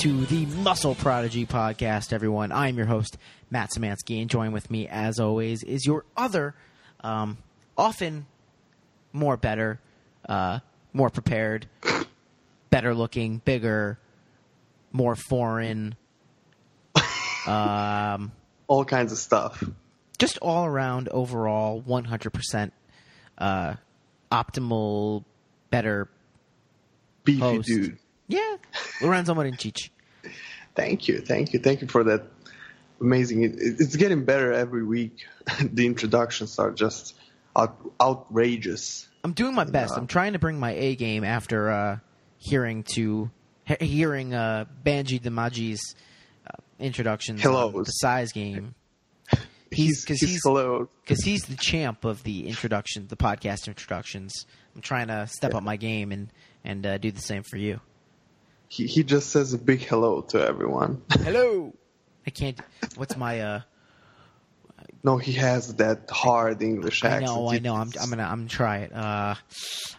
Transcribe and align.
to 0.00 0.24
the 0.24 0.46
Muscle 0.46 0.94
Prodigy 0.94 1.44
podcast, 1.44 2.14
everyone. 2.14 2.52
I'm 2.52 2.78
your 2.78 2.86
host, 2.86 3.18
Matt 3.50 3.68
Samansky, 3.76 4.22
and 4.22 4.30
join 4.30 4.50
with 4.50 4.70
me, 4.70 4.88
as 4.88 5.20
always, 5.20 5.62
is 5.62 5.84
your 5.84 6.06
other, 6.16 6.54
um, 7.02 7.36
often 7.76 8.24
more 9.12 9.36
better, 9.36 9.78
uh, 10.26 10.60
more 10.94 11.10
prepared, 11.10 11.66
better 12.70 12.94
looking, 12.94 13.42
bigger, 13.44 13.98
more 14.90 15.16
foreign, 15.16 15.94
um, 17.46 18.32
all 18.68 18.86
kinds 18.86 19.12
of 19.12 19.18
stuff. 19.18 19.62
just 20.18 20.38
all 20.38 20.64
around, 20.64 21.10
overall, 21.10 21.82
100% 21.82 22.70
uh, 23.36 23.74
optimal, 24.32 25.24
better 25.68 26.08
Beefy 27.24 27.40
host. 27.40 27.68
dude. 27.68 27.98
Yeah, 28.30 28.56
Lorenzo 29.02 29.34
Marincic. 29.34 29.90
Thank 30.76 31.08
you, 31.08 31.18
thank 31.20 31.52
you, 31.52 31.58
thank 31.58 31.80
you 31.82 31.88
for 31.88 32.04
that. 32.04 32.22
Amazing. 33.00 33.42
It, 33.42 33.52
it- 33.54 33.76
it's 33.80 33.96
getting 33.96 34.24
better 34.24 34.52
every 34.52 34.84
week. 34.84 35.24
the 35.60 35.84
introductions 35.84 36.58
are 36.58 36.70
just 36.70 37.14
out, 37.56 37.76
outrageous. 38.00 39.08
I'm 39.24 39.32
doing 39.32 39.54
my 39.54 39.64
best. 39.64 39.94
I'm 39.96 40.06
trying 40.06 40.34
to 40.34 40.38
bring 40.38 40.58
my 40.60 40.70
A 40.72 40.94
game 40.96 41.24
after 41.24 41.70
uh, 41.70 41.98
hearing 42.38 42.84
to 42.94 43.30
he- 43.64 43.84
hearing 43.84 44.32
uh, 44.32 44.66
Banji 44.86 45.20
Damaji's 45.20 45.80
uh, 46.46 46.52
introductions. 46.78 47.44
on 47.44 47.52
Hellos. 47.52 47.86
the 47.86 47.92
size 47.92 48.32
game. 48.32 48.74
He's, 49.72 50.02
because 50.04 50.20
he's, 50.20 50.30
he's 50.30 50.86
because 51.04 51.22
he's 51.24 51.42
the 51.42 51.56
champ 51.56 52.04
of 52.04 52.22
the 52.22 52.46
introduction, 52.46 53.08
the 53.08 53.16
podcast 53.16 53.66
introductions. 53.66 54.46
I'm 54.74 54.82
trying 54.82 55.08
to 55.08 55.26
step 55.26 55.50
Yeah. 55.50 55.58
up 55.58 55.64
my 55.64 55.76
game 55.76 56.12
and 56.12 56.28
and 56.64 56.86
uh, 56.86 56.98
do 56.98 57.10
the 57.10 57.20
same 57.20 57.42
for 57.42 57.56
you. 57.56 57.80
He, 58.70 58.86
he 58.86 59.02
just 59.02 59.30
says 59.30 59.52
a 59.52 59.58
big 59.58 59.80
hello 59.80 60.20
to 60.30 60.40
everyone. 60.46 61.02
Hello. 61.10 61.74
I 62.24 62.30
can't. 62.30 62.56
What's 62.94 63.16
my 63.16 63.40
uh? 63.40 63.60
no, 65.02 65.16
he 65.18 65.32
has 65.32 65.74
that 65.76 66.08
hard 66.08 66.62
English 66.62 67.02
I 67.02 67.08
accent. 67.08 67.24
know, 67.26 67.50
I 67.50 67.58
know. 67.58 67.74
I'm 67.74 67.90
I'm 68.00 68.10
gonna 68.10 68.22
I'm 68.22 68.38
gonna 68.46 68.48
try 68.48 68.76
it. 68.86 68.92
Uh, 68.94 69.34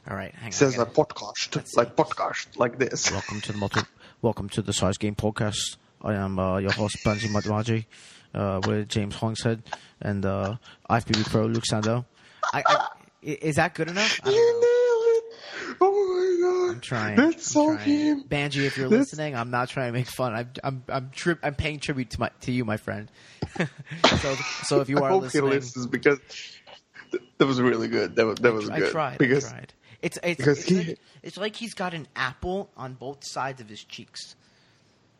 all 0.09 0.15
right, 0.15 0.33
hang 0.35 0.45
on. 0.45 0.51
Says 0.53 0.77
a 0.79 0.85
podcast, 0.85 1.75
like 1.75 1.97
podcast, 1.97 2.57
like 2.57 2.79
this. 2.79 3.11
Welcome 3.11 3.41
to 3.41 3.51
the 3.51 3.57
multi- 3.57 3.81
Welcome 4.21 4.47
to 4.49 4.61
the 4.61 4.71
Size 4.71 4.97
Game 4.97 5.15
Podcast. 5.15 5.75
I 6.01 6.13
am 6.13 6.39
uh, 6.39 6.59
your 6.59 6.71
host 6.71 6.95
Banji 7.03 7.27
Matmaji, 7.27 7.85
uh, 8.33 8.61
with 8.65 8.87
James 8.87 9.15
Hollingshead 9.15 9.63
and 9.99 10.25
uh, 10.25 10.55
IFBB 10.89 11.29
Pro 11.29 11.45
Luke 11.47 11.65
Sandoe. 11.69 12.05
I, 12.53 12.63
I, 12.65 12.75
i- 12.75 12.87
is 13.41 13.57
that 13.57 13.73
good 13.73 13.89
enough? 13.89 14.19
I 14.23 14.25
don't 14.27 14.33
You 14.35 14.53
know. 14.53 14.59
nailed 14.61 15.05
it! 15.17 15.77
Oh 15.81 15.91
my 16.15 16.47
god! 16.47 16.70
I'm 16.70 16.70
trying. 16.81 17.15
That's 17.15 17.35
I'm 17.35 17.39
so 17.41 17.75
trying. 17.75 17.87
him. 17.89 18.23
Banji, 18.23 18.65
if 18.65 18.77
you're 18.77 18.89
That's- 18.89 19.11
listening, 19.11 19.35
I'm 19.35 19.51
not 19.51 19.69
trying 19.69 19.87
to 19.91 19.97
make 19.97 20.07
fun. 20.07 20.33
I'm 20.33 20.49
I'm 20.63 20.83
I'm, 20.89 21.09
tri- 21.11 21.35
I'm 21.43 21.55
paying 21.55 21.79
tribute 21.79 22.09
to 22.11 22.19
my 22.19 22.29
to 22.41 22.51
you, 22.51 22.65
my 22.65 22.77
friend. 22.77 23.09
so 24.21 24.35
so 24.63 24.81
if 24.81 24.89
you 24.89 24.97
I 24.97 25.01
are 25.03 25.09
hope 25.09 25.21
listening, 25.23 25.45
he 25.51 25.55
listens 25.57 25.87
because 25.87 26.19
th- 27.11 27.23
that 27.37 27.45
was 27.45 27.61
really 27.61 27.87
good. 27.87 28.15
That 28.15 28.25
was 28.25 28.39
that 28.39 28.53
was 28.53 28.69
I 28.69 28.79
good. 28.79 28.91
tried. 28.91 29.17
because 29.17 29.45
I 29.45 29.49
tried. 29.51 29.73
It's 30.01 30.17
it's 30.23 30.37
because 30.37 30.59
it's, 30.59 30.67
he- 30.69 30.75
like, 30.83 30.99
it's 31.23 31.37
like 31.37 31.55
he's 31.55 31.73
got 31.73 31.93
an 31.93 32.07
apple 32.15 32.69
on 32.75 32.93
both 32.95 33.23
sides 33.25 33.61
of 33.61 33.69
his 33.69 33.83
cheeks. 33.83 34.35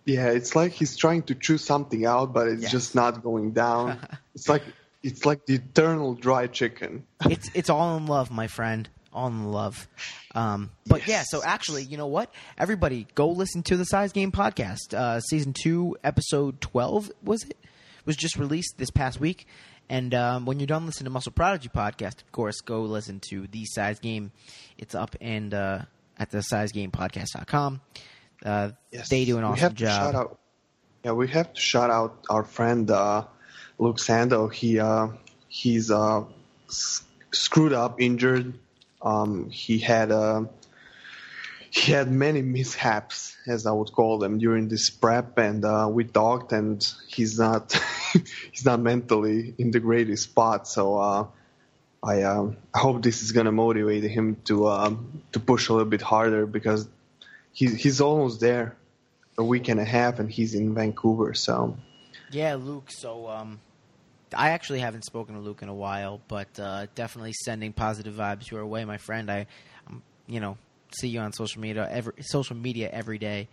Yeah, 0.06 0.30
it's 0.30 0.56
like 0.56 0.72
he's 0.72 0.98
trying 0.98 1.22
to 1.24 1.36
chew 1.36 1.60
something 1.60 2.06
out, 2.06 2.34
but 2.34 2.48
it's 2.48 2.64
Yes. 2.64 2.72
just 2.72 2.96
not 2.96 3.22
going 3.22 3.52
down. 3.52 4.00
it's 4.36 4.50
like 4.50 4.64
it's 5.04 5.26
like 5.26 5.46
the 5.46 5.56
eternal 5.56 6.16
dry 6.16 6.48
chicken. 6.48 7.06
it's 7.30 7.50
it's 7.54 7.70
all 7.70 7.98
in 7.98 8.08
love, 8.08 8.32
my 8.32 8.48
friend. 8.48 8.90
All 9.14 9.28
in 9.28 9.52
love. 9.52 9.88
Um, 10.34 10.72
but 10.88 11.06
yeah, 11.08 11.24
so 11.26 11.42
actually, 11.44 11.84
you 11.84 11.98
know 11.98 12.08
what? 12.08 12.34
Everybody, 12.58 13.08
go 13.14 13.30
listen 13.30 13.62
to 13.64 13.76
the 13.78 13.84
Size 13.86 14.14
Game 14.14 14.32
podcast. 14.32 14.94
Uh, 14.94 15.20
season 15.20 15.52
two, 15.54 15.98
episode 16.04 16.62
twelve 16.62 17.12
was 17.22 17.44
it? 17.44 17.58
Was 18.06 18.16
just 18.16 18.38
released 18.38 18.78
this 18.78 18.90
past 18.90 19.20
week. 19.20 19.48
And 19.90 20.14
um, 20.14 20.46
when 20.46 20.60
you're 20.62 20.68
done 20.68 20.86
listening 20.86 21.06
to 21.06 21.10
Muscle 21.12 21.34
Prodigy 21.34 21.68
podcast, 21.68 22.22
of 22.22 22.32
course, 22.32 22.62
go 22.62 22.84
listen 22.84 23.20
to 23.30 23.48
the 23.48 23.66
Size 23.66 24.00
Game. 24.00 24.32
It's 24.78 24.96
up 24.96 25.18
and 25.20 25.54
uh, 25.54 25.80
at 26.18 26.30
the 26.32 26.38
SizeGamePodcast.com. 26.38 27.82
Uh, 28.46 28.70
They 29.10 29.26
do 29.26 29.38
an 29.38 29.44
we 29.44 29.50
awesome 29.50 29.60
have 29.60 29.72
to 29.76 29.78
job. 29.78 30.02
shout 30.04 30.16
out. 30.16 30.40
Yeah, 31.04 31.12
we 31.12 31.28
have 31.28 31.52
to 31.54 31.60
shout 31.60 31.90
out 31.90 32.24
our 32.30 32.44
friend 32.44 32.90
uh, 32.90 33.26
Luke 33.80 33.98
Sandoe. 33.98 34.54
He 34.54 34.80
uh, 34.80 35.10
he's 35.50 35.92
uh, 35.92 36.24
screwed 36.70 37.74
up, 37.74 38.00
injured. 38.02 38.54
Um, 39.02 39.50
he 39.50 39.80
had 39.80 40.12
uh, 40.12 40.46
he 41.72 41.94
had 41.94 42.12
many 42.12 42.42
mishaps, 42.42 43.38
as 43.48 43.66
I 43.66 43.72
would 43.72 43.92
call 43.94 44.18
them, 44.20 44.38
during 44.38 44.68
this 44.68 44.90
prep, 44.90 45.38
and 45.38 45.64
uh, 45.64 45.88
we 45.90 46.04
talked, 46.04 46.52
and 46.52 46.86
he's 47.08 47.40
not 47.40 47.72
he's 48.52 48.66
not 48.66 48.80
mentally 48.80 49.56
in 49.58 49.72
the 49.72 49.80
greatest 49.80 50.24
spot. 50.24 50.68
So 50.68 50.98
uh, 50.98 51.28
I 52.04 52.24
um, 52.24 52.58
I 52.74 52.80
hope 52.80 53.02
this 53.02 53.24
is 53.24 53.32
gonna 53.32 53.52
motivate 53.52 54.04
him 54.04 54.38
to 54.46 54.68
um, 54.68 55.24
to 55.32 55.40
push 55.40 55.70
a 55.70 55.74
little 55.74 55.90
bit 55.90 56.02
harder 56.02 56.46
because 56.46 56.88
he's 57.54 57.76
he's 57.82 58.02
almost 58.02 58.42
there. 58.42 58.76
A 59.38 59.44
week 59.44 59.70
and 59.70 59.80
a 59.80 59.86
half, 59.86 60.20
and 60.20 60.30
he's 60.30 60.54
in 60.54 60.76
Vancouver. 60.76 61.34
So 61.34 61.78
Yeah, 62.32 62.56
Luke. 62.56 62.92
So 62.92 63.30
um, 63.30 63.62
I 64.36 64.50
actually 64.52 64.80
haven't 64.80 65.06
spoken 65.06 65.36
to 65.36 65.42
Luke 65.42 65.62
in 65.62 65.70
a 65.70 65.74
while, 65.74 66.22
but 66.28 66.60
uh, 66.60 66.88
definitely 66.96 67.34
sending 67.34 67.74
positive 67.74 68.14
vibes 68.14 68.50
your 68.50 68.66
way, 68.66 68.86
my 68.86 68.98
friend. 68.98 69.30
I, 69.30 69.48
um, 69.88 70.02
you 70.28 70.40
know, 70.40 70.58
see 70.98 71.10
you 71.10 71.20
on 71.20 71.34
social 71.34 71.62
media 71.62 71.88
every 71.90 72.14
social 72.22 72.56
media 72.56 72.90
every 72.92 73.18
day, 73.18 73.48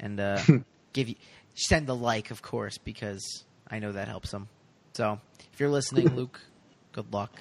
and 0.00 0.18
uh, 0.18 0.40
give 0.92 1.08
you 1.08 1.16
send 1.54 1.86
the 1.86 1.94
like, 1.94 2.30
of 2.30 2.42
course, 2.42 2.78
because 2.78 3.44
I 3.70 3.78
know 3.78 3.92
that 3.92 4.08
helps 4.08 4.32
him. 4.32 4.48
So 4.94 5.20
if 5.52 5.60
you're 5.60 5.68
listening, 5.68 6.14
Luke, 6.16 6.40
good 6.92 7.12
luck. 7.12 7.32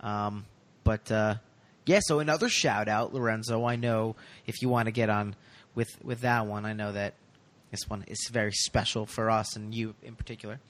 Um, 0.00 0.46
but 0.84 1.10
uh, 1.10 1.36
yeah, 1.84 2.00
so 2.02 2.18
another 2.18 2.48
shout 2.48 2.88
out, 2.88 3.14
Lorenzo. 3.14 3.64
I 3.64 3.76
know 3.76 4.16
if 4.46 4.62
you 4.62 4.68
want 4.68 4.86
to 4.86 4.92
get 4.92 5.10
on 5.10 5.36
with 5.74 5.88
with 6.02 6.20
that 6.20 6.46
one, 6.46 6.64
I 6.64 6.72
know 6.72 6.92
that 6.92 7.14
this 7.70 7.88
one 7.88 8.04
is 8.08 8.28
very 8.30 8.52
special 8.52 9.06
for 9.06 9.30
us 9.30 9.56
and 9.56 9.74
you 9.74 9.94
in 10.02 10.14
particular. 10.16 10.60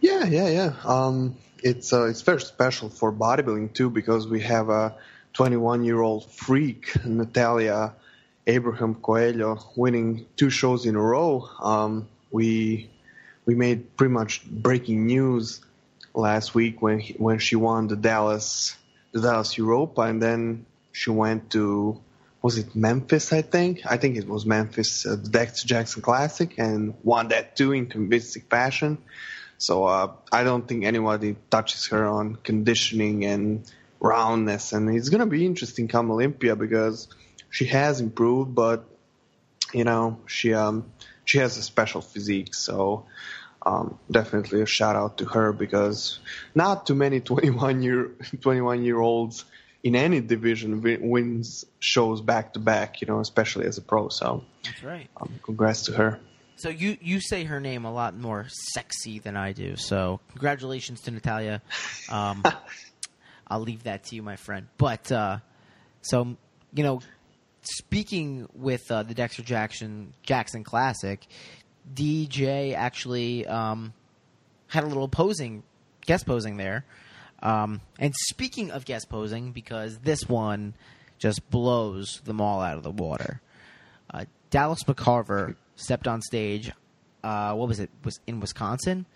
Yeah, 0.00 0.24
yeah, 0.24 0.48
yeah. 0.48 0.72
Um, 0.84 1.36
it's 1.62 1.92
uh, 1.92 2.04
it's 2.04 2.22
very 2.22 2.40
special 2.40 2.88
for 2.88 3.12
bodybuilding 3.12 3.74
too 3.74 3.90
because 3.90 4.26
we 4.26 4.40
have 4.40 4.68
a 4.68 4.94
21 5.34 5.84
year 5.84 6.00
old 6.00 6.30
freak, 6.30 7.04
Natalia 7.04 7.94
Abraham 8.46 8.94
Coelho, 8.94 9.58
winning 9.76 10.26
two 10.36 10.50
shows 10.50 10.86
in 10.86 10.96
a 10.96 11.00
row. 11.00 11.48
Um, 11.60 12.08
we 12.30 12.90
we 13.44 13.54
made 13.54 13.96
pretty 13.96 14.12
much 14.12 14.44
breaking 14.44 15.06
news 15.06 15.60
last 16.14 16.54
week 16.54 16.82
when 16.82 17.00
he, 17.00 17.14
when 17.14 17.38
she 17.38 17.56
won 17.56 17.88
the 17.88 17.96
Dallas 17.96 18.76
the 19.12 19.20
Dallas 19.20 19.56
Europa, 19.56 20.02
and 20.02 20.22
then 20.22 20.66
she 20.92 21.10
went 21.10 21.50
to 21.50 22.00
was 22.42 22.56
it 22.56 22.74
Memphis? 22.74 23.32
I 23.32 23.42
think 23.42 23.82
I 23.86 23.96
think 23.98 24.16
it 24.16 24.26
was 24.26 24.46
Memphis, 24.46 25.06
uh, 25.06 25.16
the 25.16 25.28
Dexter 25.28 25.68
Jackson 25.68 26.02
Classic, 26.02 26.58
and 26.58 26.94
won 27.04 27.28
that 27.28 27.56
too 27.56 27.72
in 27.72 27.86
convincing 27.86 28.42
fashion. 28.48 28.98
So 29.60 29.84
uh, 29.84 30.12
I 30.32 30.42
don't 30.42 30.66
think 30.66 30.84
anybody 30.84 31.36
touches 31.50 31.88
her 31.88 32.06
on 32.06 32.36
conditioning 32.36 33.26
and 33.26 33.70
roundness, 34.00 34.72
and 34.72 34.88
it's 34.96 35.10
gonna 35.10 35.26
be 35.26 35.44
interesting 35.44 35.86
come 35.86 36.10
Olympia 36.10 36.56
because 36.56 37.08
she 37.50 37.66
has 37.66 38.00
improved, 38.00 38.54
but 38.54 38.86
you 39.74 39.84
know 39.84 40.18
she 40.26 40.54
um 40.54 40.90
she 41.26 41.38
has 41.38 41.58
a 41.58 41.62
special 41.62 42.00
physique, 42.00 42.54
so 42.54 43.04
um, 43.60 43.98
definitely 44.10 44.62
a 44.62 44.66
shout 44.66 44.96
out 44.96 45.18
to 45.18 45.26
her 45.26 45.52
because 45.52 46.18
not 46.54 46.86
too 46.86 46.94
many 46.94 47.20
21 47.32 47.82
year 47.82 48.12
21 48.40 48.82
year 48.82 48.98
olds 48.98 49.44
in 49.84 49.94
any 49.94 50.22
division 50.22 50.80
wins 51.02 51.66
shows 51.80 52.22
back 52.22 52.54
to 52.54 52.60
back, 52.60 53.02
you 53.02 53.06
know, 53.06 53.20
especially 53.20 53.66
as 53.66 53.76
a 53.76 53.82
pro. 53.82 54.08
So 54.08 54.42
That's 54.64 54.82
right. 54.82 55.08
um, 55.20 55.38
congrats 55.42 55.82
to 55.82 55.92
her. 55.92 56.18
So 56.60 56.68
you 56.68 56.98
you 57.00 57.20
say 57.20 57.44
her 57.44 57.58
name 57.58 57.86
a 57.86 57.92
lot 57.92 58.14
more 58.14 58.46
sexy 58.74 59.18
than 59.18 59.34
I 59.34 59.52
do. 59.52 59.76
So 59.76 60.20
congratulations 60.32 61.00
to 61.02 61.10
Natalia. 61.10 61.62
Um, 62.10 62.44
I'll 63.48 63.60
leave 63.60 63.84
that 63.84 64.04
to 64.04 64.16
you, 64.16 64.22
my 64.22 64.36
friend. 64.36 64.66
But 64.76 65.10
uh, 65.10 65.38
so 66.02 66.36
you 66.74 66.82
know, 66.82 67.00
speaking 67.62 68.46
with 68.54 68.90
uh, 68.90 69.04
the 69.04 69.14
Dexter 69.14 69.42
Jackson 69.42 70.12
Jackson 70.22 70.62
Classic, 70.62 71.26
DJ 71.94 72.74
actually 72.74 73.46
um, 73.46 73.94
had 74.66 74.84
a 74.84 74.86
little 74.86 75.08
posing 75.08 75.62
guest 76.04 76.26
posing 76.26 76.58
there. 76.58 76.84
Um, 77.42 77.80
and 77.98 78.12
speaking 78.28 78.70
of 78.70 78.84
guest 78.84 79.08
posing, 79.08 79.52
because 79.52 79.98
this 80.00 80.28
one 80.28 80.74
just 81.18 81.48
blows 81.50 82.20
them 82.24 82.38
all 82.38 82.60
out 82.60 82.76
of 82.76 82.82
the 82.82 82.90
water. 82.90 83.40
Uh, 84.12 84.26
Dallas 84.50 84.82
McCarver 84.84 85.54
stepped 85.80 86.06
on 86.08 86.20
stage. 86.22 86.72
Uh, 87.22 87.54
what 87.54 87.68
was 87.68 87.80
it? 87.80 87.90
Was 88.04 88.20
in 88.26 88.40
Wisconsin? 88.40 89.06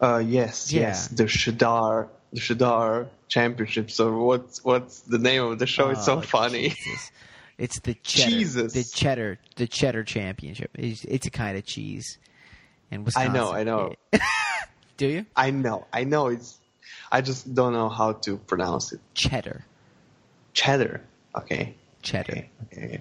Uh, 0.00 0.18
yes, 0.24 0.72
Yeah. 0.72 0.80
yes, 0.82 1.08
the 1.08 1.24
Shadar, 1.24 2.08
the 2.32 2.40
Shadar 2.40 3.08
Championship. 3.26 3.90
So 3.90 4.22
what's 4.22 4.62
what's 4.64 5.00
the 5.00 5.18
name 5.18 5.42
of 5.42 5.58
the 5.58 5.66
show? 5.66 5.90
it's 5.90 6.04
so 6.04 6.18
Oh, 6.18 6.20
funny. 6.20 6.68
Jesus. 6.70 7.10
It's 7.58 7.80
the 7.80 7.94
cheddar, 8.04 8.30
Jesus. 8.30 8.72
the 8.74 8.84
cheddar, 8.84 9.38
the 9.56 9.66
cheddar 9.66 10.04
championship. 10.04 10.70
It's, 10.74 11.04
it's 11.04 11.26
a 11.26 11.30
kind 11.30 11.58
of 11.58 11.64
cheese. 11.66 12.18
And 12.92 13.04
Wisconsin. 13.04 13.30
I 13.32 13.34
know, 13.34 13.52
I 13.52 13.64
know. 13.64 13.94
Do 14.96 15.06
you 15.08 15.26
I 15.34 15.50
know, 15.50 15.86
I 15.92 16.04
know. 16.04 16.28
It's. 16.28 16.58
I 17.10 17.20
just 17.20 17.52
don't 17.54 17.72
know 17.72 17.88
how 17.88 18.12
to 18.12 18.36
pronounce 18.36 18.92
it. 18.92 19.00
cheddar? 19.14 19.64
Cheddar. 20.52 21.00
Okay. 21.36 21.74
Cheddar. 22.02 22.32
Okay. 22.32 22.50
okay. 22.72 23.00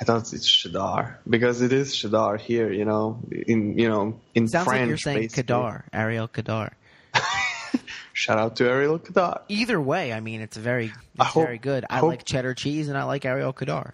I 0.00 0.04
thought 0.04 0.32
it's 0.32 0.46
cheddar 0.46 1.18
because 1.28 1.62
it 1.62 1.72
is 1.72 1.94
cheddar 1.96 2.36
here. 2.36 2.70
You 2.72 2.84
know, 2.84 3.18
in 3.30 3.78
you 3.78 3.88
know 3.88 4.20
in 4.34 4.48
Sounds 4.48 4.66
French. 4.68 4.80
like 4.80 4.88
you're 4.88 4.98
saying 4.98 5.18
basically. 5.20 5.54
Khadr, 5.54 5.82
Ariel 5.92 6.28
Khadr. 6.28 6.72
Shout 8.12 8.38
out 8.38 8.56
to 8.56 8.68
Ariel 8.68 8.98
Khadr. 8.98 9.40
Either 9.48 9.80
way, 9.80 10.12
I 10.12 10.20
mean, 10.20 10.40
it's 10.40 10.56
very, 10.56 10.86
it's 10.86 11.24
hope- 11.26 11.44
very 11.44 11.58
good. 11.58 11.84
I 11.90 11.98
hope- 11.98 12.08
like 12.08 12.24
cheddar 12.24 12.54
cheese, 12.54 12.88
and 12.88 12.96
I 12.96 13.04
like 13.04 13.24
Ariel 13.24 13.52
Khadr. 13.52 13.92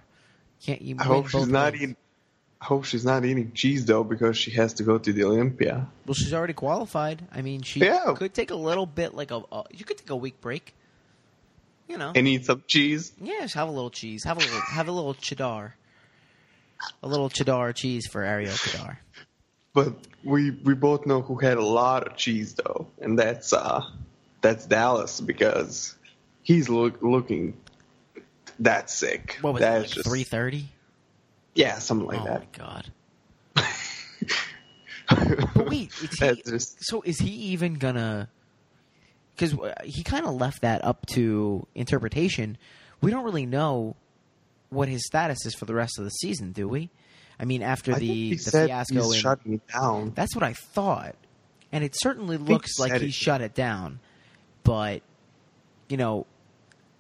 Can't 0.65 0.81
you? 0.83 0.97
I 0.99 1.05
hope 1.05 1.29
she's 1.29 1.49
not 1.49 1.75
eating. 1.75 1.97
I 2.61 2.65
hope 2.67 2.85
she's 2.85 3.05
not 3.05 3.25
eating 3.25 3.51
cheese 3.53 3.85
though 3.87 4.05
because 4.05 4.37
she 4.39 4.53
has 4.53 4.75
to 4.75 4.85
go 4.85 4.97
to 4.97 5.13
the 5.13 5.25
Olympia. 5.25 5.89
Well, 6.07 6.15
she's 6.15 6.33
already 6.33 6.53
qualified. 6.53 7.23
I 7.33 7.43
mean, 7.43 7.63
she 7.63 7.81
Yeah. 7.81 8.15
could 8.17 8.33
take 8.35 8.53
a 8.53 8.57
little 8.57 8.87
bit, 8.87 9.15
like 9.15 9.33
a, 9.33 9.43
a 9.51 9.65
you 9.73 9.85
could 9.85 9.99
take 9.99 10.11
a 10.11 10.17
week 10.17 10.41
break. 10.41 10.73
You 11.89 11.99
know, 11.99 12.13
and 12.15 12.27
eat 12.29 12.47
some 12.47 12.63
cheese. 12.69 13.13
yeah, 13.21 13.45
have 13.55 13.69
a 13.69 13.73
little 13.73 13.91
cheese, 13.91 14.23
have 14.25 14.37
a 14.37 14.41
little, 14.41 14.61
have 14.61 14.87
a 14.89 14.93
little 14.93 15.13
cheddar, 15.15 15.75
a 17.03 17.09
little 17.09 17.29
cheddar 17.29 17.73
cheese 17.73 18.07
for 18.07 18.23
Ariel 18.23 18.53
Khadr. 18.53 18.97
But 19.75 19.95
we 20.25 20.51
we 20.51 20.75
both 20.75 21.07
know 21.07 21.23
who 21.23 21.37
had 21.37 21.57
a 21.57 21.65
lot 21.65 22.07
of 22.07 22.17
cheese 22.17 22.55
though, 22.55 22.89
and 23.01 23.19
that's 23.19 23.53
uh 23.53 23.83
that's 24.41 24.67
Dallas 24.67 25.21
because 25.21 25.95
he's 26.43 26.69
look, 26.69 27.01
looking 27.03 27.57
that 28.59 28.91
sick. 28.91 29.39
What 29.41 29.55
was 29.55 29.61
That's 29.61 29.77
it, 29.77 29.81
like 29.83 29.91
just 29.95 30.09
three 30.09 30.25
thirty? 30.25 30.67
yeah, 31.55 31.79
something 31.79 32.07
like 32.07 32.21
oh 32.21 32.25
that. 32.25 32.43
Oh 32.61 33.63
my 33.63 33.63
god! 33.65 33.67
But 35.55 35.69
wait, 35.69 35.91
is 36.03 36.19
he, 36.19 36.43
just- 36.51 36.85
so 36.85 37.03
is 37.03 37.19
he 37.19 37.31
even 37.31 37.75
gonna? 37.75 38.29
Because 39.35 39.55
he 39.85 40.03
kind 40.03 40.27
of 40.27 40.35
left 40.35 40.63
that 40.63 40.85
up 40.85 41.07
to 41.15 41.67
interpretation. 41.75 42.57
We 43.01 43.11
don't 43.11 43.25
really 43.25 43.47
know 43.47 43.97
what 44.73 44.89
his 44.89 45.05
status 45.07 45.45
is 45.47 45.55
for 45.55 45.65
the 45.67 45.75
rest 45.75 45.99
of 45.99 46.05
the 46.05 46.11
season, 46.11 46.53
do 46.53 46.67
we? 46.69 46.91
I 47.39 47.45
mean, 47.45 47.63
after 47.63 47.95
I 47.95 47.99
the 47.99 48.37
the 48.37 48.51
fiasco 48.51 48.95
he's 48.95 49.15
in 49.15 49.21
shutting 49.21 49.53
it 49.55 49.69
down. 49.69 50.13
That's 50.15 50.35
what 50.35 50.43
I 50.43 50.53
thought. 50.53 51.17
And 51.71 51.83
it 51.83 51.95
certainly 51.99 52.37
looks 52.37 52.77
he 52.77 52.83
like 52.83 53.01
he 53.01 53.09
it. 53.09 53.15
shut 53.15 53.41
it 53.41 53.55
down. 53.55 54.01
But, 54.65 55.03
you 55.89 55.97
know, 55.97 56.27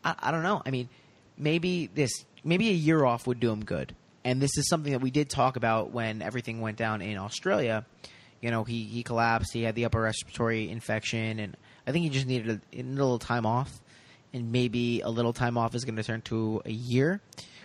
I, 0.04 0.14
I 0.18 0.30
don't 0.30 0.42
know. 0.42 0.62
I 0.64 0.70
mean, 0.70 0.88
maybe 1.36 1.88
this, 1.94 2.24
maybe 2.42 2.70
a 2.70 2.74
year 2.74 3.04
off 3.04 3.26
would 3.26 3.40
do 3.40 3.50
him 3.50 3.64
good. 3.64 3.94
And 4.24 4.40
this 4.40 4.56
is 4.56 4.68
something 4.68 4.92
that 4.92 5.00
we 5.00 5.10
did 5.10 5.28
talk 5.28 5.56
about 5.56 5.90
when 5.90 6.22
everything 6.22 6.60
went 6.60 6.76
down 6.76 7.02
in 7.02 7.18
Australia. 7.18 7.84
You 8.40 8.50
know, 8.50 8.64
he, 8.64 8.84
he 8.84 9.02
collapsed, 9.02 9.52
he 9.52 9.62
had 9.62 9.74
the 9.74 9.84
upper 9.84 10.00
respiratory 10.00 10.68
infection, 10.70 11.38
and 11.38 11.56
I 11.86 11.92
think 11.92 12.04
he 12.04 12.10
just 12.10 12.26
needed 12.26 12.60
a, 12.72 12.80
a 12.80 12.82
little 12.82 13.18
time 13.18 13.46
off. 13.46 13.80
And 14.34 14.50
maybe 14.50 15.02
a 15.02 15.10
little 15.10 15.34
time 15.34 15.58
off 15.58 15.74
is 15.74 15.84
going 15.84 15.96
to 15.96 16.02
turn 16.02 16.22
to 16.22 16.62
a 16.64 16.70
year, 16.70 17.20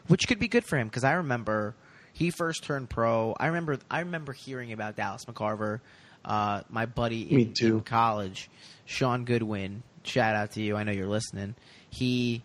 which 0.08 0.28
could 0.28 0.40
be 0.40 0.48
good 0.48 0.66
for 0.66 0.78
him 0.78 0.88
because 0.88 1.04
I 1.04 1.14
remember 1.14 1.76
he 2.14 2.32
first 2.32 2.64
turned 2.64 2.90
pro. 2.90 3.36
I 3.40 3.48
remember 3.48 3.78
I 3.90 4.00
remember 4.00 4.34
hearing 4.34 4.74
about 4.74 4.96
Dallas 4.96 5.26
McCarver. 5.26 5.82
Uh, 6.26 6.62
my 6.70 6.86
buddy 6.86 7.22
in, 7.22 7.54
in 7.62 7.82
college, 7.82 8.50
Sean 8.86 9.24
Goodwin. 9.24 9.84
Shout 10.04 10.36
out 10.36 10.52
to 10.52 10.62
you. 10.62 10.76
I 10.76 10.84
know 10.84 10.92
you're 10.92 11.08
listening. 11.08 11.56
He 11.90 12.44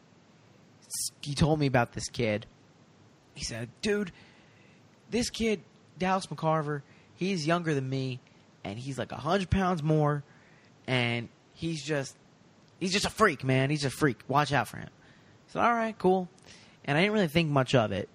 he 1.21 1.35
told 1.35 1.59
me 1.59 1.67
about 1.67 1.93
this 1.93 2.09
kid. 2.09 2.47
He 3.35 3.45
said, 3.45 3.71
"Dude, 3.81 4.13
this 5.11 5.31
kid, 5.31 5.63
Dallas 5.99 6.27
McCarver, 6.27 6.83
he's 7.15 7.47
younger 7.47 7.75
than 7.75 7.89
me, 7.89 8.21
and 8.65 8.79
he's 8.79 8.99
like 8.99 9.11
hundred 9.11 9.51
pounds 9.51 9.83
more, 9.83 10.23
and 10.87 11.29
he's 11.55 11.83
just 11.83 12.15
he's 12.79 12.93
just 12.93 13.07
a 13.07 13.11
freak, 13.11 13.43
man. 13.43 13.71
He's 13.71 13.85
a 13.85 13.91
freak. 13.91 14.19
Watch 14.29 14.53
out 14.53 14.69
for 14.69 14.77
him." 14.77 14.91
I 14.91 15.53
said, 15.53 15.63
"All 15.63 15.73
right, 15.73 15.99
cool." 15.99 16.29
And 16.85 16.97
I 16.99 17.03
didn't 17.03 17.15
really 17.15 17.29
think 17.29 17.51
much 17.51 17.75
of 17.75 17.93
it 17.93 18.09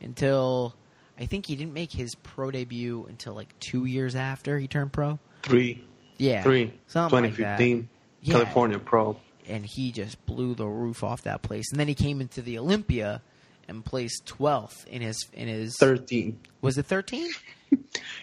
until 0.00 0.74
I 1.18 1.26
think 1.26 1.46
he 1.46 1.56
didn't 1.56 1.72
make 1.74 1.92
his 1.92 2.14
pro 2.16 2.50
debut 2.50 3.06
until 3.08 3.34
like 3.34 3.58
two 3.60 3.84
years 3.84 4.14
after 4.14 4.58
he 4.58 4.66
turned 4.68 4.92
pro. 4.92 5.18
Three, 5.42 5.84
Yeah, 6.16 6.42
three, 6.42 6.72
something 6.88 7.20
like 7.22 7.36
that. 7.36 7.58
2015, 7.58 7.88
Yeah. 8.22 8.32
California 8.34 8.78
Pro. 8.78 9.18
and 9.48 9.64
he 9.64 9.92
just 9.92 10.24
blew 10.26 10.54
the 10.54 10.66
roof 10.66 11.02
off 11.04 11.22
that 11.22 11.42
place. 11.42 11.70
And 11.70 11.78
then 11.80 11.88
he 11.88 11.94
came 11.94 12.20
into 12.20 12.42
the 12.42 12.58
Olympia 12.58 13.22
and 13.68 13.84
placed 13.84 14.26
twelfth 14.26 14.86
in 14.88 15.02
his 15.02 15.26
in 15.32 15.46
his 15.48 15.76
13. 15.78 16.38
was 16.60 16.78
it 16.78 16.86
thirteen? 16.86 17.30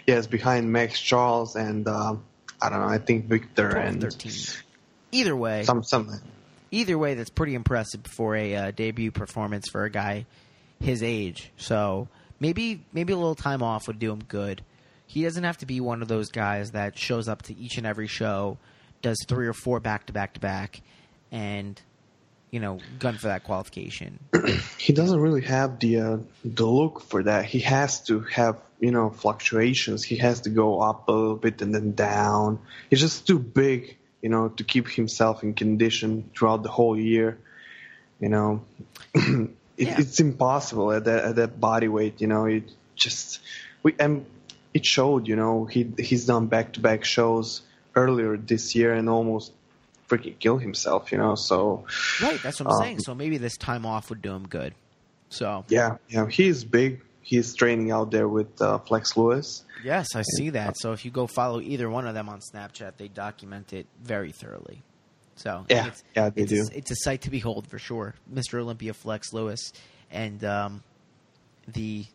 Yes, 0.08 0.26
behind 0.26 0.72
Max 0.72 1.00
Charles 1.00 1.56
and 1.56 1.88
uh, 1.88 2.16
I 2.62 2.70
don't 2.70 2.80
know. 2.80 2.88
I 2.88 2.98
think 2.98 3.26
Victor 3.26 3.70
12, 3.72 3.86
and 3.88 4.02
13. 4.02 4.32
Either 5.12 5.36
way, 5.36 5.64
some 5.64 5.84
some. 5.84 6.10
Either 6.72 6.98
way, 6.98 7.14
that's 7.14 7.30
pretty 7.30 7.56
impressive 7.56 8.02
for 8.06 8.36
a 8.36 8.56
uh, 8.56 8.72
debut 8.72 9.12
performance 9.12 9.70
for 9.70 9.84
a 9.84 9.90
guy 9.90 10.26
his 10.80 11.04
age. 11.04 11.52
So 11.58 12.08
maybe 12.40 12.84
maybe 12.94 13.14
a 13.14 13.18
little 13.18 13.36
time 13.36 13.64
off 13.64 13.88
would 13.88 14.00
do 14.00 14.12
him 14.12 14.24
good. 14.28 14.62
He 15.08 15.24
doesn't 15.24 15.44
have 15.44 15.58
to 15.60 15.66
be 15.66 15.80
one 15.80 16.02
of 16.02 16.08
those 16.08 16.30
guys 16.30 16.72
that 16.72 16.98
shows 16.98 17.28
up 17.28 17.44
to 17.44 17.58
each 17.58 17.78
and 17.78 17.86
every 17.86 18.08
show, 18.08 18.58
does 19.02 19.18
three 19.28 19.48
or 19.48 19.54
four 19.54 19.80
back 19.80 20.08
to 20.08 20.14
back 20.14 20.34
to 20.34 20.40
back, 20.40 20.82
and 21.32 21.80
you 22.52 22.60
know 22.60 22.80
gun 23.00 23.18
for 23.18 23.28
that 23.28 23.44
qualification. 23.44 24.20
He 24.78 24.94
doesn't 24.94 25.20
really 25.20 25.42
have 25.42 25.80
the 25.80 26.00
uh, 26.00 26.18
the 26.44 26.66
look 26.68 27.02
for 27.02 27.24
that. 27.24 27.46
He 27.46 27.60
has 27.62 28.02
to 28.02 28.20
have 28.20 28.58
you 28.80 28.92
know 28.92 29.10
fluctuations. 29.10 30.04
He 30.04 30.18
has 30.18 30.42
to 30.42 30.52
go 30.52 30.80
up 30.80 31.08
a 31.08 31.12
little 31.12 31.38
bit 31.38 31.62
and 31.64 31.74
then 31.74 31.94
down. 31.94 32.60
He's 32.92 33.00
just 33.00 33.26
too 33.26 33.40
big, 33.40 33.98
you 34.26 34.30
know, 34.34 34.48
to 34.58 34.64
keep 34.64 34.88
himself 34.90 35.44
in 35.44 35.54
condition 35.54 36.10
throughout 36.36 36.64
the 36.64 36.70
whole 36.78 36.98
year. 36.98 37.38
You 38.20 38.30
know, 38.30 38.62
it, 39.14 39.52
Yeah. 39.78 40.00
it's 40.02 40.20
impossible 40.20 40.92
at 40.98 41.04
that 41.06 41.22
at 41.30 41.36
that 41.36 41.60
body 41.60 41.88
weight. 41.88 42.22
You 42.22 42.28
know, 42.34 42.46
it 42.46 42.64
just 42.96 43.40
we 43.84 43.94
and 44.00 44.26
it 44.74 44.84
showed. 44.84 45.28
You 45.28 45.36
know, 45.36 45.66
he 45.66 45.82
he's 46.00 46.26
done 46.26 46.48
back 46.48 46.74
to 46.74 46.80
back 46.80 47.06
shows 47.06 47.62
earlier 47.94 48.36
this 48.36 48.74
year 48.74 48.94
and 48.98 49.08
almost 49.10 49.52
freaking 50.10 50.40
killed 50.40 50.62
himself. 50.64 51.12
You 51.12 51.20
know, 51.20 51.36
so 51.36 51.86
Right, 52.20 52.42
that's 52.42 52.60
what 52.60 52.68
I'm 52.72 52.78
Um, 52.78 52.82
saying. 52.82 53.00
So 53.02 53.14
maybe 53.14 53.38
this 53.38 53.58
time 53.58 53.86
off 53.86 54.10
would 54.10 54.24
do 54.24 54.34
him 54.34 54.48
good. 54.48 54.74
So 55.30 55.66
yeah, 55.70 55.98
yeah, 56.10 56.26
he's 56.28 56.64
big. 56.64 57.02
He's 57.26 57.56
training 57.56 57.92
out 57.92 58.12
there 58.12 58.28
with 58.28 58.62
uh, 58.62 58.78
Flex 58.78 59.18
Lewis. 59.18 59.64
yes, 59.84 60.16
I 60.16 60.22
see 60.38 60.52
that. 60.52 60.78
So 60.78 60.92
if 60.92 61.04
you 61.06 61.10
go 61.10 61.26
follow 61.26 61.60
either 61.60 61.90
one 61.90 62.06
of 62.06 62.14
them 62.14 62.30
on 62.30 62.40
Snapchat, 62.40 62.98
they 62.98 63.08
document 63.08 63.74
it 63.74 63.88
very 64.00 64.32
thoroughly. 64.32 64.84
So 65.36 65.66
Yeah, 65.68 65.88
it's, 65.88 66.04
yeah, 66.16 66.30
they 66.30 66.44
it's, 66.44 66.52
do. 66.52 66.68
It's 66.72 66.92
a 66.92 66.96
sight 66.98 67.22
to 67.24 67.32
behold 67.32 67.68
for 67.68 67.80
sure. 67.80 68.14
Mr. 68.32 68.60
Olympia 68.60 68.94
Flex 68.94 69.34
Lewis 69.34 69.74
and 70.12 70.44
um, 70.46 70.84
the 71.68 72.06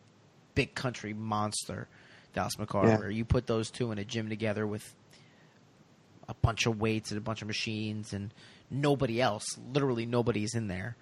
big 0.55 0.75
country 0.75 1.13
monster 1.13 1.89
Dallas 2.33 2.55
McCarver. 2.55 3.13
You 3.13 3.25
put 3.25 3.47
those 3.47 3.69
two 3.69 3.91
in 3.91 3.97
a 3.97 4.05
gym 4.05 4.29
together 4.29 4.65
with 4.65 4.95
a 6.29 6.33
bunch 6.35 6.65
of 6.65 6.79
weights 6.79 7.11
and 7.11 7.17
a 7.17 7.21
bunch 7.21 7.41
of 7.41 7.49
machines 7.49 8.13
and 8.13 8.33
nobody 8.69 9.21
else. 9.21 9.43
Literally 9.73 10.05
nobody's 10.05 10.55
in 10.55 10.67
there. 10.69 10.95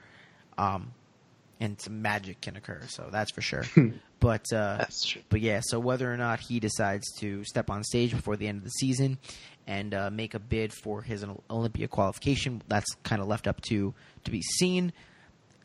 Um, 0.58 0.94
and 1.60 1.80
some 1.82 2.02
magic 2.02 2.42
can 2.42 2.56
occur. 2.56 2.82
So 2.88 3.10
that's 3.12 3.32
for 3.32 3.42
sure. 3.42 3.64
but 4.20 4.46
uh, 4.54 4.78
That's 4.78 5.06
true. 5.06 5.22
but 5.30 5.42
yeah, 5.42 5.60
so 5.64 5.80
whether 5.80 6.12
or 6.12 6.18
not 6.18 6.40
he 6.40 6.60
decides 6.60 7.06
to 7.20 7.44
step 7.44 7.70
on 7.70 7.84
stage 7.84 8.12
before 8.12 8.36
the 8.38 8.48
end 8.48 8.60
of 8.60 8.64
the 8.64 8.70
season 8.72 9.18
and 9.68 9.94
uh, 9.94 10.10
make 10.10 10.34
a 10.34 10.40
bid 10.40 10.72
for 10.74 11.02
his 11.02 11.26
Olympia 11.50 11.88
qualification, 11.88 12.62
that's 12.68 12.88
kind 13.04 13.22
of 13.22 13.28
left 13.28 13.48
up 13.48 13.62
to 13.70 13.94
to 14.24 14.32
be 14.32 14.42
seen. 14.42 14.94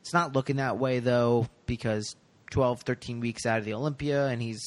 It's 0.01 0.13
not 0.13 0.35
looking 0.35 0.57
that 0.57 0.79
way 0.79 0.99
though 0.99 1.49
because 1.67 2.15
12, 2.51 2.83
13 2.83 3.21
weeks 3.21 3.47
out 3.47 3.59
of 3.59 3.65
the 3.65 3.75
Olympia, 3.75 4.27
and 4.27 4.43
he's 4.43 4.61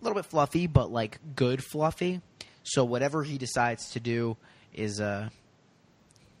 a 0.00 0.04
little 0.04 0.16
bit 0.16 0.26
fluffy, 0.26 0.66
but 0.66 0.90
like 0.92 1.18
good 1.36 1.62
fluffy. 1.64 2.20
So 2.64 2.84
whatever 2.84 3.22
he 3.24 3.38
decides 3.38 3.90
to 3.92 4.00
do 4.00 4.36
is 4.74 5.00
uh, 5.00 5.28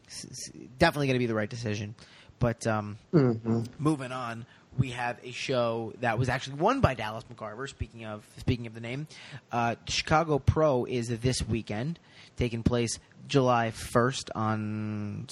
s- 0.08 0.26
s- 0.30 0.50
definitely 0.78 1.06
going 1.08 1.14
to 1.14 1.18
be 1.20 1.26
the 1.26 1.34
right 1.34 1.48
decision. 1.50 1.94
But 2.42 2.66
um, 2.66 2.98
hmm 3.12 3.62
moving 3.78 4.10
on, 4.10 4.46
we 4.76 4.90
have 4.90 5.16
a 5.22 5.30
show 5.30 5.92
that 6.00 6.18
was 6.18 6.28
actually 6.28 6.56
won 6.56 6.80
by 6.80 6.94
Dallas 6.94 7.22
McCarver. 7.32 7.68
Speaking 7.68 8.04
of 8.04 8.26
speaking 8.36 8.66
of 8.66 8.74
the 8.74 8.80
name, 8.80 9.06
uh, 9.52 9.76
Chicago 9.86 10.40
Pro 10.40 10.84
is 10.84 11.06
this 11.20 11.40
weekend, 11.46 12.00
taking 12.36 12.64
place 12.64 12.98
July 13.28 13.70
first 13.70 14.32
on 14.34 15.28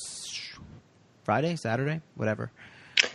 Friday, 1.25 1.57
Saturday, 1.57 2.01
whatever. 2.15 2.53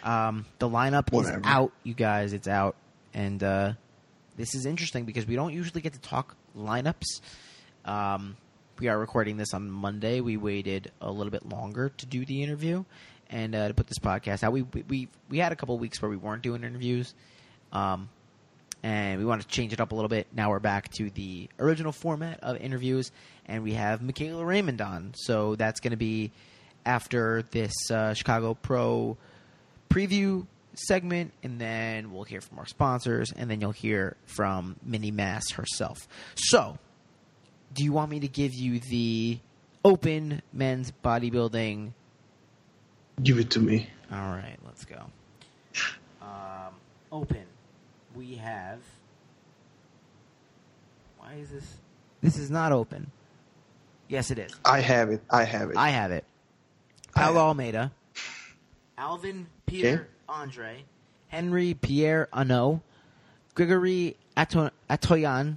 Um, 0.03 0.45
the 0.59 0.67
lineup 0.67 1.13
Whatever. 1.13 1.37
is 1.39 1.45
out, 1.45 1.71
you 1.83 1.93
guys. 1.93 2.33
It's 2.33 2.49
out, 2.49 2.75
and 3.13 3.41
uh, 3.41 3.73
this 4.35 4.55
is 4.55 4.65
interesting 4.65 5.05
because 5.05 5.25
we 5.25 5.37
don't 5.37 5.53
usually 5.53 5.79
get 5.79 5.93
to 5.93 6.01
talk 6.01 6.35
lineups. 6.57 7.21
Um, 7.85 8.35
we 8.77 8.89
are 8.89 8.99
recording 8.99 9.37
this 9.37 9.53
on 9.53 9.71
Monday. 9.71 10.19
We 10.19 10.35
waited 10.35 10.91
a 10.99 11.09
little 11.09 11.31
bit 11.31 11.47
longer 11.47 11.89
to 11.97 12.05
do 12.05 12.25
the 12.25 12.43
interview, 12.43 12.83
and 13.29 13.55
uh, 13.55 13.67
to 13.67 13.73
put 13.73 13.87
this 13.87 13.99
podcast 13.99 14.43
out. 14.43 14.51
We 14.51 14.63
we 14.63 15.07
we 15.29 15.37
had 15.37 15.51
a 15.51 15.55
couple 15.55 15.77
weeks 15.77 16.01
where 16.01 16.09
we 16.09 16.17
weren't 16.17 16.43
doing 16.43 16.63
interviews, 16.63 17.13
um, 17.71 18.09
and 18.83 19.19
we 19.19 19.25
wanted 19.25 19.43
to 19.43 19.49
change 19.49 19.73
it 19.73 19.79
up 19.79 19.91
a 19.91 19.95
little 19.95 20.09
bit. 20.09 20.27
Now 20.33 20.49
we're 20.49 20.59
back 20.59 20.91
to 20.93 21.09
the 21.09 21.49
original 21.59 21.91
format 21.91 22.39
of 22.41 22.57
interviews, 22.57 23.11
and 23.45 23.63
we 23.63 23.73
have 23.73 24.01
Michaela 24.01 24.45
Raymond 24.45 24.81
on. 24.81 25.13
So 25.15 25.55
that's 25.55 25.79
going 25.79 25.91
to 25.91 25.97
be 25.97 26.31
after 26.85 27.43
this 27.51 27.73
uh, 27.91 28.13
Chicago 28.13 28.53
Pro 28.53 29.17
preview 29.89 30.45
segment, 30.75 31.31
and 31.43 31.59
then 31.59 32.11
we'll 32.11 32.23
hear 32.23 32.41
from 32.41 32.59
our 32.59 32.65
sponsors, 32.65 33.31
and 33.31 33.49
then 33.49 33.61
you'll 33.61 33.71
hear 33.71 34.15
from 34.25 34.75
Minnie 34.83 35.11
Mass 35.11 35.51
herself. 35.51 36.07
So, 36.35 36.77
do 37.73 37.83
you 37.83 37.91
want 37.91 38.11
me 38.11 38.19
to 38.19 38.27
give 38.27 38.53
you 38.53 38.79
the 38.79 39.39
open 39.83 40.41
men's 40.53 40.91
bodybuilding? 41.03 41.93
Give 43.23 43.39
it 43.39 43.51
to 43.51 43.59
me. 43.59 43.89
All 44.11 44.17
right, 44.31 44.57
let's 44.65 44.85
go. 44.85 45.01
Um, 46.21 46.73
open. 47.11 47.45
We 48.15 48.35
have. 48.35 48.79
Why 51.17 51.33
is 51.35 51.49
this? 51.49 51.75
This 52.21 52.37
is 52.37 52.49
not 52.51 52.71
open. 52.71 53.11
Yes, 54.07 54.31
it 54.31 54.39
is. 54.39 54.51
I 54.63 54.79
have 54.81 55.09
it. 55.11 55.21
I 55.29 55.43
have 55.43 55.69
it. 55.71 55.77
I 55.77 55.89
have 55.89 56.11
it. 56.11 56.23
Paulo 57.15 57.39
Almeida, 57.39 57.91
Alvin 58.97 59.47
Peter 59.65 60.07
Andre, 60.27 60.83
Henry 61.29 61.73
Pierre 61.73 62.27
Ano, 62.33 62.81
Grigory 63.53 64.17
Ato- 64.35 64.71
Atoyan, 64.89 65.55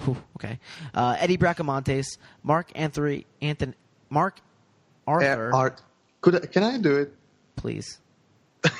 whew, 0.00 0.16
okay, 0.36 0.58
uh, 0.92 1.16
Eddie 1.20 1.38
Bracamontes, 1.38 2.18
Mark 2.42 2.72
Anthony, 2.74 3.24
Anthony, 3.40 3.74
Mark 4.10 4.40
Uh, 5.06 5.12
Arthur, 5.12 5.54
Art. 5.54 5.80
Could 6.24 6.36
I, 6.36 6.46
can 6.46 6.62
I 6.62 6.78
do 6.78 6.96
it? 6.96 7.12
please. 7.56 7.98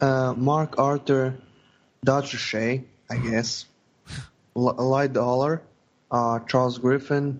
Uh, 0.00 0.32
Mark 0.34 0.78
Arthur, 0.78 1.34
Dodger 2.02 2.38
Shea, 2.38 2.84
I 3.10 3.16
guess. 3.18 3.66
L- 4.56 4.74
Lloyd 4.78 5.12
Dollar, 5.12 5.60
uh, 6.10 6.38
Charles 6.48 6.78
Griffin, 6.78 7.38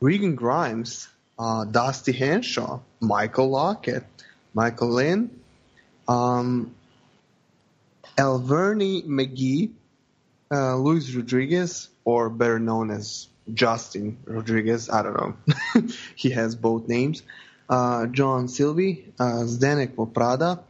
Regan 0.00 0.34
Grimes, 0.34 1.08
uh, 1.38 1.66
Dusty 1.66 2.12
Hanshaw, 2.12 2.80
Michael 3.00 3.50
Lockett, 3.50 4.04
Michael 4.54 4.88
Lynn, 4.88 5.28
um, 6.08 6.74
Alverny 8.16 9.04
McGee, 9.04 9.72
uh, 10.50 10.76
Luis 10.76 11.14
Rodriguez, 11.14 11.90
or 12.06 12.30
better 12.30 12.58
known 12.58 12.90
as 12.90 13.28
Justin 13.52 14.16
Rodriguez. 14.24 14.88
I 14.88 15.02
don't 15.02 15.16
know. 15.20 15.82
he 16.14 16.30
has 16.30 16.56
both 16.56 16.88
names. 16.88 17.22
Uh, 17.70 18.06
John 18.08 18.48
Sylvie, 18.48 19.04
uh, 19.20 19.44
Zdenek 19.46 19.94
Poprada, 19.94 20.60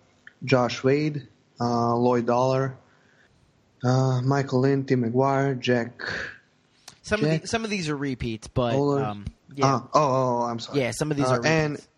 Josh 0.44 0.84
Wade, 0.84 1.26
uh, 1.58 1.96
Lloyd 1.96 2.26
Dollar, 2.26 2.76
uh, 3.82 4.20
Michael 4.20 4.60
Lynn, 4.60 4.84
Tim 4.84 5.02
McGuire, 5.10 5.58
Jack. 5.58 6.02
Some 7.02 7.24
of 7.24 7.30
the, 7.40 7.46
some 7.48 7.64
of 7.64 7.70
these 7.70 7.88
are 7.88 7.96
repeats, 7.96 8.48
but 8.48 8.74
um, 8.76 9.24
yeah, 9.56 9.76
Uh, 9.76 9.80
oh, 9.80 9.90
oh, 9.94 10.42
I'm 10.42 10.58
sorry. 10.58 10.80
yeah, 10.80 10.90
some 10.92 11.10
of 11.10 11.16
these 11.16 11.26
are 11.26 11.40
and 11.44 11.72
repeats. 11.72 11.88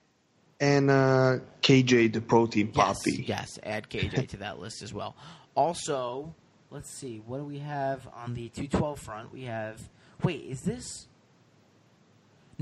and 0.61 0.91
uh, 0.91 1.39
KJ, 1.63 2.13
the 2.13 2.21
protein 2.21 2.71
Yes, 2.75 2.99
poppy. 3.01 3.25
yes, 3.27 3.59
add 3.65 3.91
KJ 3.91 4.29
to 4.31 4.37
that 4.39 4.61
list 4.61 4.83
as 4.83 4.95
well. 4.95 5.17
Also, 5.57 6.33
let's 6.71 6.89
see, 6.89 7.21
what 7.27 7.39
do 7.39 7.45
we 7.45 7.59
have 7.59 8.07
on 8.15 8.35
the 8.35 8.49
212 8.51 8.99
front? 9.01 9.33
We 9.33 9.43
have. 9.45 9.81
Wait, 10.23 10.45
is 10.49 10.61
this? 10.63 11.09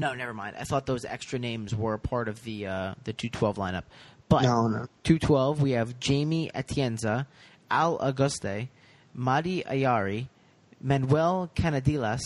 No, 0.00 0.14
never 0.14 0.33
mind. 0.33 0.57
I 0.59 0.64
thought 0.64 0.87
those 0.87 1.04
extra 1.04 1.38
names 1.38 1.75
were 1.75 1.99
part 1.99 2.28
of 2.28 2.42
the 2.45 2.66
uh, 2.66 2.95
the 3.04 3.12
212 3.12 3.57
lineup. 3.57 3.83
But 4.30 4.42
No, 4.45 4.66
no. 4.66 4.87
212, 5.04 5.61
we 5.61 5.73
have 5.73 6.00
Jamie 6.00 6.50
Atienza, 6.54 7.26
Al 7.71 7.99
Auguste, 8.00 8.69
Madi 9.12 9.62
Ayari, 9.64 10.28
Manuel 10.80 11.50
Canadilas, 11.54 12.21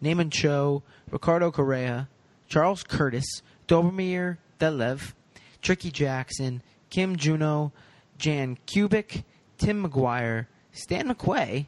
Naaman 0.00 0.30
Cho, 0.30 0.82
Ricardo 1.10 1.50
Correa, 1.50 2.08
Charles 2.48 2.82
Curtis, 2.82 3.24
Dobromir 3.68 4.36
Delev, 4.58 5.14
Tricky 5.62 5.90
Jackson, 5.90 6.60
Kim 6.90 7.16
Juno, 7.16 7.72
Jan 8.18 8.58
Kubik, 8.66 9.24
Tim 9.58 9.88
McGuire, 9.88 10.46
Stan 10.72 11.08
McQuay. 11.08 11.66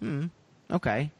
Hmm. 0.00 0.26
Okay. 0.70 1.12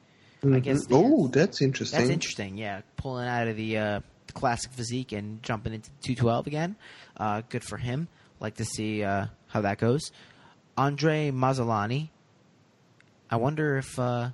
I 0.44 0.60
guess. 0.60 0.86
Oh, 0.90 1.28
that's 1.28 1.60
interesting. 1.60 1.98
That's 1.98 2.10
interesting. 2.10 2.56
Yeah, 2.56 2.82
pulling 2.96 3.26
out 3.26 3.48
of 3.48 3.56
the 3.56 3.78
uh, 3.78 4.00
classic 4.34 4.72
physique 4.72 5.12
and 5.12 5.42
jumping 5.42 5.74
into 5.74 5.90
212 6.02 6.46
again. 6.46 6.76
Uh, 7.16 7.42
good 7.48 7.64
for 7.64 7.76
him. 7.76 8.08
Like 8.40 8.56
to 8.56 8.64
see 8.64 9.02
uh, 9.02 9.26
how 9.48 9.62
that 9.62 9.78
goes. 9.78 10.12
Andre 10.76 11.30
Mazzolani. 11.30 12.10
I 13.30 13.36
wonder 13.36 13.78
if 13.78 13.98
uh, 13.98 14.30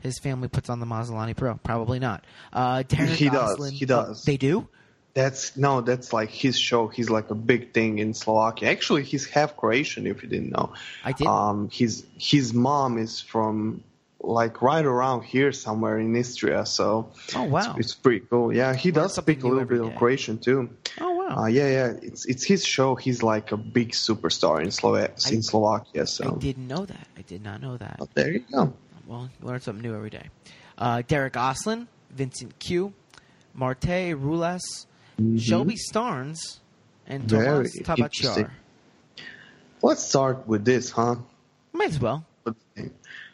his 0.00 0.18
family 0.18 0.48
puts 0.48 0.68
on 0.68 0.80
the 0.80 0.86
Mazzolani 0.86 1.36
Pro. 1.36 1.54
Probably 1.56 1.98
not. 1.98 2.24
Uh, 2.52 2.82
Derek 2.82 3.10
He 3.10 3.30
does. 3.30 3.70
He 3.70 3.86
does. 3.86 4.24
They 4.24 4.36
do. 4.36 4.68
That's 5.12 5.56
no, 5.56 5.80
that's 5.80 6.12
like 6.12 6.30
his 6.30 6.56
show. 6.56 6.86
He's 6.86 7.10
like 7.10 7.30
a 7.30 7.34
big 7.34 7.72
thing 7.72 7.98
in 7.98 8.14
Slovakia. 8.14 8.70
Actually, 8.70 9.02
he's 9.02 9.26
half 9.26 9.56
Croatian. 9.56 10.06
If 10.06 10.22
you 10.22 10.28
didn't 10.28 10.50
know, 10.50 10.72
I 11.04 11.12
did. 11.12 11.26
Um, 11.26 11.68
his 11.72 12.06
his 12.16 12.54
mom 12.54 12.96
is 12.96 13.20
from 13.20 13.82
like 14.22 14.60
right 14.60 14.84
around 14.84 15.22
here 15.22 15.50
somewhere 15.52 15.98
in 15.98 16.14
Istria. 16.14 16.66
So 16.66 17.10
oh 17.34 17.44
wow. 17.44 17.74
it's, 17.76 17.86
it's 17.86 17.94
pretty 17.94 18.20
cool. 18.28 18.52
Yeah, 18.54 18.74
he 18.74 18.90
does 18.90 19.14
speak 19.14 19.42
a 19.42 19.48
little 19.48 19.64
bit 19.64 19.80
day. 19.80 19.86
of 19.88 19.96
Croatian 19.96 20.38
too. 20.38 20.68
oh 21.00 21.14
wow. 21.14 21.44
Uh, 21.44 21.46
yeah, 21.46 21.68
yeah, 21.68 21.92
it's 22.02 22.26
it's 22.26 22.44
his 22.44 22.64
show. 22.66 22.94
He's 22.96 23.22
like 23.22 23.52
a 23.52 23.56
big 23.56 23.92
superstar 23.92 24.60
in 24.60 24.68
Slova- 24.68 25.10
I- 25.26 25.32
in 25.34 25.42
Slovakia. 25.42 26.06
So 26.06 26.36
I 26.36 26.38
didn't 26.38 26.68
know 26.68 26.84
that. 26.84 27.06
I 27.16 27.22
did 27.22 27.42
not 27.42 27.60
know 27.62 27.76
that. 27.78 27.96
Oh, 28.00 28.08
there 28.14 28.30
you 28.32 28.40
go. 28.52 28.72
Well, 29.06 29.30
you 29.40 29.46
learn 29.48 29.60
something 29.60 29.82
new 29.82 29.94
every 29.96 30.10
day. 30.10 30.28
Uh, 30.76 31.02
Derek 31.06 31.34
Oslin, 31.34 31.86
Vincent 32.10 32.58
Q, 32.58 32.92
Marte 33.54 34.14
Rulas, 34.14 34.86
Shelby 35.38 35.76
Starnes, 35.76 36.58
and 37.06 37.24
Mm-hmm. 37.26 37.42
Tomas 37.44 37.78
Tabachar. 37.80 38.50
Let's 39.82 40.02
start 40.04 40.46
with 40.46 40.64
this, 40.64 40.90
huh? 40.90 41.16
Might 41.72 41.88
as 41.90 41.98
well. 42.00 42.24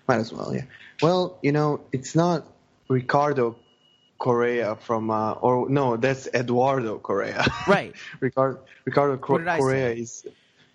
Might 0.09 0.19
as 0.19 0.33
well, 0.33 0.55
yeah. 0.55 0.65
Well, 1.03 1.39
you 1.43 1.53
know, 1.53 1.81
it's 1.93 2.15
not 2.15 2.47
Ricardo 2.89 3.57
Correa 4.19 4.77
from, 4.77 5.11
uh, 5.11 5.33
or 5.33 5.69
no, 5.69 5.97
that's 5.97 6.27
Eduardo 6.33 6.99
Correa. 6.99 7.45
Right. 7.69 7.95
Ricardo 8.21 8.61
Ricardo 8.85 9.17
Cor- 9.19 9.35
What 9.35 9.39
did 9.41 9.49
I 9.49 9.59
Correa 9.59 9.91
say? 9.91 10.01
is. 10.01 10.27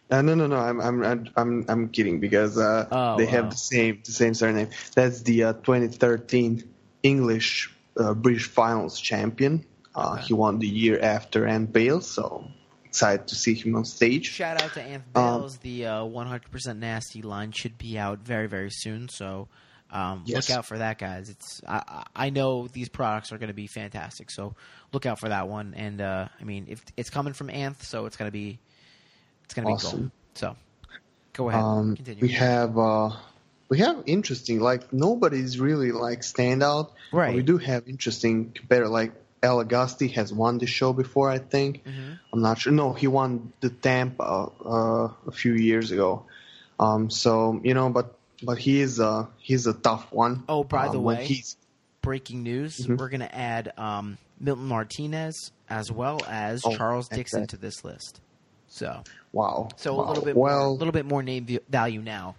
Uh, 0.10 0.22
no, 0.22 0.36
no, 0.36 0.46
no. 0.48 0.58
I'm, 0.58 0.82
I'm, 0.82 1.28
I'm, 1.38 1.66
I'm, 1.70 1.88
kidding 1.90 2.20
because 2.20 2.58
uh, 2.58 2.88
Oh, 2.92 3.18
they 3.18 3.26
have 3.28 3.50
the 3.50 3.56
same, 3.56 4.02
the 4.04 4.12
same 4.12 4.34
surname. 4.34 4.70
That's 4.94 5.22
the 5.22 5.44
uh, 5.46 5.54
2013 5.54 6.64
English 7.02 7.74
uh, 7.98 8.14
British 8.14 8.48
Finals 8.48 9.00
champion. 9.00 9.66
Uh, 9.96 10.18
Okay. 10.18 10.24
He 10.28 10.34
won 10.34 10.60
the 10.60 10.68
year 10.68 11.00
after 11.02 11.46
and 11.46 11.72
Bale, 11.72 12.02
so 12.02 12.46
excited 12.92 13.28
to 13.28 13.36
see 13.36 13.54
him 13.54 13.74
on 13.76 13.86
stage. 13.86 14.26
Shout 14.30 14.62
out 14.62 14.74
to 14.74 14.82
Anth 14.82 15.16
Um, 15.18 15.50
the 15.62 15.86
uh, 15.86 16.04
100% 16.04 16.78
Nasty 16.78 17.22
line 17.22 17.54
should 17.54 17.78
be 17.78 17.98
out 17.98 18.20
very, 18.20 18.48
very 18.48 18.70
soon. 18.70 19.08
So 19.08 19.48
um, 19.90 20.24
Yes. 20.26 20.50
look 20.50 20.58
out 20.58 20.66
for 20.66 20.78
that, 20.78 21.00
guys. 21.00 21.30
It's 21.30 21.62
I, 21.66 22.04
I 22.16 22.30
know 22.32 22.68
these 22.68 22.90
products 22.90 23.32
are 23.32 23.38
going 23.38 23.48
to 23.48 23.54
be 23.54 23.68
fantastic. 23.68 24.30
So 24.30 24.56
look 24.92 25.06
out 25.06 25.20
for 25.20 25.30
that 25.30 25.48
one. 25.48 25.74
And 25.76 26.02
uh, 26.02 26.28
I 26.40 26.44
mean, 26.44 26.66
if 26.68 26.84
it's 26.98 27.10
coming 27.10 27.32
from 27.34 27.48
Anth, 27.48 27.84
so 27.84 28.06
it's 28.08 28.18
going 28.18 28.28
to 28.28 28.34
be 28.34 28.60
it's 29.46 29.54
going 29.54 29.66
to 29.66 29.70
be 29.70 29.74
Awesome. 29.74 30.00
gold. 30.00 30.12
So 30.36 30.56
go 31.34 31.50
ahead. 31.50 31.62
Um, 31.64 31.96
Continue. 31.96 32.22
we 32.22 32.30
have 32.34 32.78
uh, 32.78 33.12
we 33.70 33.80
have 33.80 34.04
interesting 34.06 34.60
like 34.60 34.92
nobody's 34.92 35.60
really 35.62 35.94
like 35.94 36.22
standout. 36.22 36.90
but 37.12 37.18
Right. 37.18 37.36
We 37.36 37.42
do 37.44 37.58
have 37.58 37.88
interesting 37.88 38.52
competitor 38.52 38.90
like 38.90 39.14
Al 39.44 39.60
Auguste 39.60 40.12
has 40.14 40.32
won 40.34 40.58
the 40.60 40.68
show 40.68 40.94
before. 40.94 41.30
I 41.30 41.40
think. 41.40 41.84
Mhm. 41.86 42.20
I'm 42.34 42.42
not 42.42 42.60
sure. 42.60 42.72
No, 42.74 42.94
he 42.94 43.08
won 43.08 43.52
the 43.62 43.70
Tampa 43.70 44.24
uh, 44.24 45.10
a 45.28 45.32
few 45.32 45.54
years 45.54 45.92
ago. 45.92 46.26
Um, 46.80 47.10
so 47.10 47.60
you 47.64 47.74
know, 47.74 47.90
but 47.90 48.16
but 48.44 48.58
he 48.58 48.82
is 48.82 49.00
uh 49.00 49.26
he's 49.38 49.68
a 49.68 49.74
tough 49.74 50.12
one. 50.12 50.44
Oh, 50.50 50.64
by 50.64 50.88
the 50.90 50.98
Um, 50.98 51.04
when 51.04 51.18
way, 51.18 51.26
he's 51.26 51.58
breaking 52.02 52.44
news. 52.44 52.78
Mhm. 52.86 52.98
We're 52.98 53.10
going 53.10 53.20
to 53.22 53.36
add 53.36 53.74
um, 53.78 54.18
Milton 54.40 54.66
Martinez 54.66 55.52
as 55.70 55.92
well 55.92 56.20
as 56.28 56.64
Oh, 56.66 56.76
Charles 56.76 57.08
Dixon 57.08 57.46
to 57.48 57.58
this 57.58 57.84
list. 57.84 58.20
So, 58.68 59.04
wow. 59.34 59.70
so 59.76 59.96
wow. 59.96 60.06
a 60.06 60.08
little 60.08 60.24
bit 60.26 60.36
more, 60.36 60.44
well. 60.46 60.70
a 60.70 60.74
little 60.74 60.92
bit 60.94 61.06
more 61.06 61.22
name 61.22 61.46
value 61.70 62.02
now. 62.02 62.36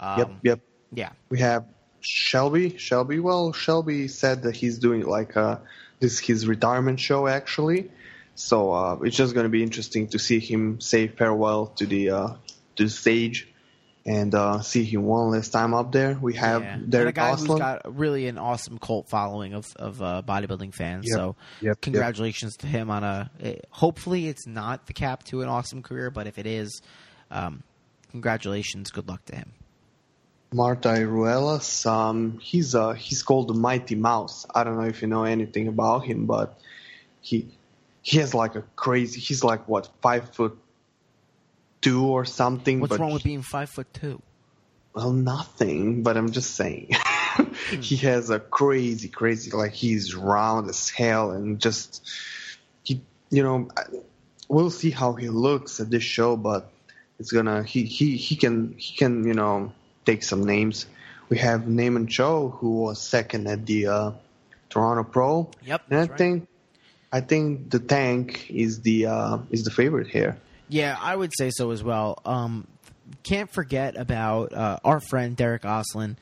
Um, 0.00 0.18
yep, 0.18 0.30
yep. 0.42 0.60
Yeah. 0.92 1.10
We 1.30 1.38
have 1.40 1.64
Shelby. 2.00 2.76
Shelby. 2.76 3.20
Well, 3.20 3.52
Shelby 3.52 4.08
said 4.08 4.42
that 4.42 4.56
he's 4.56 4.78
doing 4.78 5.02
like 5.06 5.36
uh 5.36 5.58
this 6.00 6.18
his 6.18 6.46
retirement 6.46 7.00
show 7.00 7.26
actually. 7.26 7.90
So 8.34 8.72
uh, 8.72 8.98
it's 9.02 9.16
just 9.16 9.34
going 9.34 9.44
to 9.44 9.50
be 9.50 9.62
interesting 9.62 10.08
to 10.08 10.18
see 10.18 10.38
him 10.38 10.80
say 10.80 11.08
farewell 11.08 11.66
to 11.76 11.86
the 11.86 12.10
uh, 12.10 12.28
to 12.76 12.84
the 12.84 12.88
stage 12.90 13.48
and 14.06 14.34
uh, 14.34 14.60
see 14.62 14.84
him 14.84 15.02
one 15.02 15.32
last 15.32 15.50
time 15.50 15.74
up 15.74 15.90
there. 15.92 16.16
We 16.20 16.34
have 16.34 16.62
Yeah. 16.62 16.74
And 16.74 16.82
a 16.84 16.86
Derek 16.86 17.14
guy 17.16 17.32
who's 17.32 17.42
Osland. 17.46 17.58
got 17.58 17.96
really 17.98 18.26
an 18.28 18.38
awesome 18.38 18.78
cult 18.78 19.08
following 19.08 19.54
of 19.54 19.66
of 19.76 20.00
uh, 20.00 20.22
bodybuilding 20.26 20.72
fans. 20.74 21.04
Yep. 21.08 21.16
So, 21.16 21.36
Yep, 21.60 21.62
yep. 21.62 21.80
congratulations 21.80 22.56
to 22.58 22.66
him 22.68 22.90
on 22.90 23.02
a. 23.04 23.30
Hopefully, 23.70 24.28
it's 24.28 24.46
not 24.46 24.86
the 24.86 24.92
cap 24.94 25.24
to 25.24 25.42
an 25.42 25.48
awesome 25.48 25.82
career, 25.82 26.10
but 26.10 26.26
if 26.26 26.38
it 26.38 26.46
is, 26.46 26.80
um, 27.30 27.64
congratulations. 28.12 28.90
Good 28.90 29.08
luck 29.08 29.24
to 29.26 29.36
him. 29.36 29.52
Marta 30.52 30.88
Ruelas. 30.88 31.86
Um, 31.86 32.38
he's 32.38 32.74
uh, 32.74 32.92
he's 32.92 33.22
called 33.22 33.48
the 33.48 33.54
Mighty 33.54 33.94
Mouse. 33.94 34.46
I 34.54 34.64
don't 34.64 34.76
know 34.78 34.86
if 34.86 35.02
you 35.02 35.08
know 35.08 35.24
anything 35.24 35.68
about 35.68 36.04
him, 36.04 36.26
but 36.26 36.58
he 37.20 37.48
he 38.02 38.18
has 38.18 38.34
like 38.34 38.54
a 38.54 38.62
crazy. 38.76 39.20
He's 39.20 39.44
like 39.44 39.68
what 39.68 39.88
five 40.00 40.34
foot 40.34 40.56
two 41.80 42.06
or 42.06 42.24
something. 42.24 42.80
What's 42.80 42.98
wrong 42.98 43.12
with 43.12 43.22
he- 43.22 43.30
being 43.30 43.42
five 43.42 43.68
foot 43.68 43.92
two? 43.92 44.22
Well, 44.94 45.12
nothing. 45.12 46.02
But 46.02 46.16
I'm 46.16 46.32
just 46.32 46.54
saying. 46.54 46.92
he 47.80 47.96
has 47.96 48.30
a 48.30 48.40
crazy, 48.40 49.08
crazy. 49.08 49.50
Like 49.50 49.72
he's 49.72 50.14
round 50.14 50.68
as 50.70 50.88
hell, 50.88 51.32
and 51.32 51.60
just 51.60 52.08
he. 52.82 53.02
You 53.30 53.42
know, 53.42 53.68
we'll 54.48 54.70
see 54.70 54.90
how 54.90 55.12
he 55.12 55.28
looks 55.28 55.80
at 55.80 55.90
this 55.90 56.02
show, 56.02 56.36
but 56.36 56.70
it's 57.18 57.30
gonna. 57.30 57.62
He 57.62 57.84
he 57.84 58.16
he 58.16 58.36
can 58.36 58.74
he 58.78 58.96
can 58.96 59.26
you 59.26 59.34
know 59.34 59.72
take 60.08 60.22
some 60.22 60.42
names. 60.44 60.86
We 61.28 61.36
have 61.38 61.68
Naaman 61.68 62.06
Cho, 62.06 62.48
who 62.48 62.70
was 62.84 63.00
second 63.00 63.46
at 63.46 63.66
the 63.66 63.86
uh, 63.86 64.10
Toronto 64.70 65.04
Pro. 65.04 65.50
Yep, 65.64 65.82
And 65.90 65.98
I 65.98 66.02
right. 66.06 66.18
think 66.18 66.48
I 67.12 67.20
think 67.20 67.70
the 67.70 67.78
tank 67.78 68.50
is 68.50 68.80
the 68.80 69.06
uh, 69.06 69.38
is 69.50 69.64
the 69.64 69.70
favorite 69.70 70.08
here. 70.08 70.36
Yeah, 70.68 70.96
I 71.00 71.14
would 71.14 71.32
say 71.36 71.50
so 71.50 71.70
as 71.70 71.82
well. 71.82 72.18
Um, 72.24 72.66
can't 73.22 73.50
forget 73.50 73.96
about 73.96 74.52
uh, 74.52 74.78
our 74.84 75.00
friend 75.00 75.36
Derek 75.36 75.62
Oslin. 75.62 76.16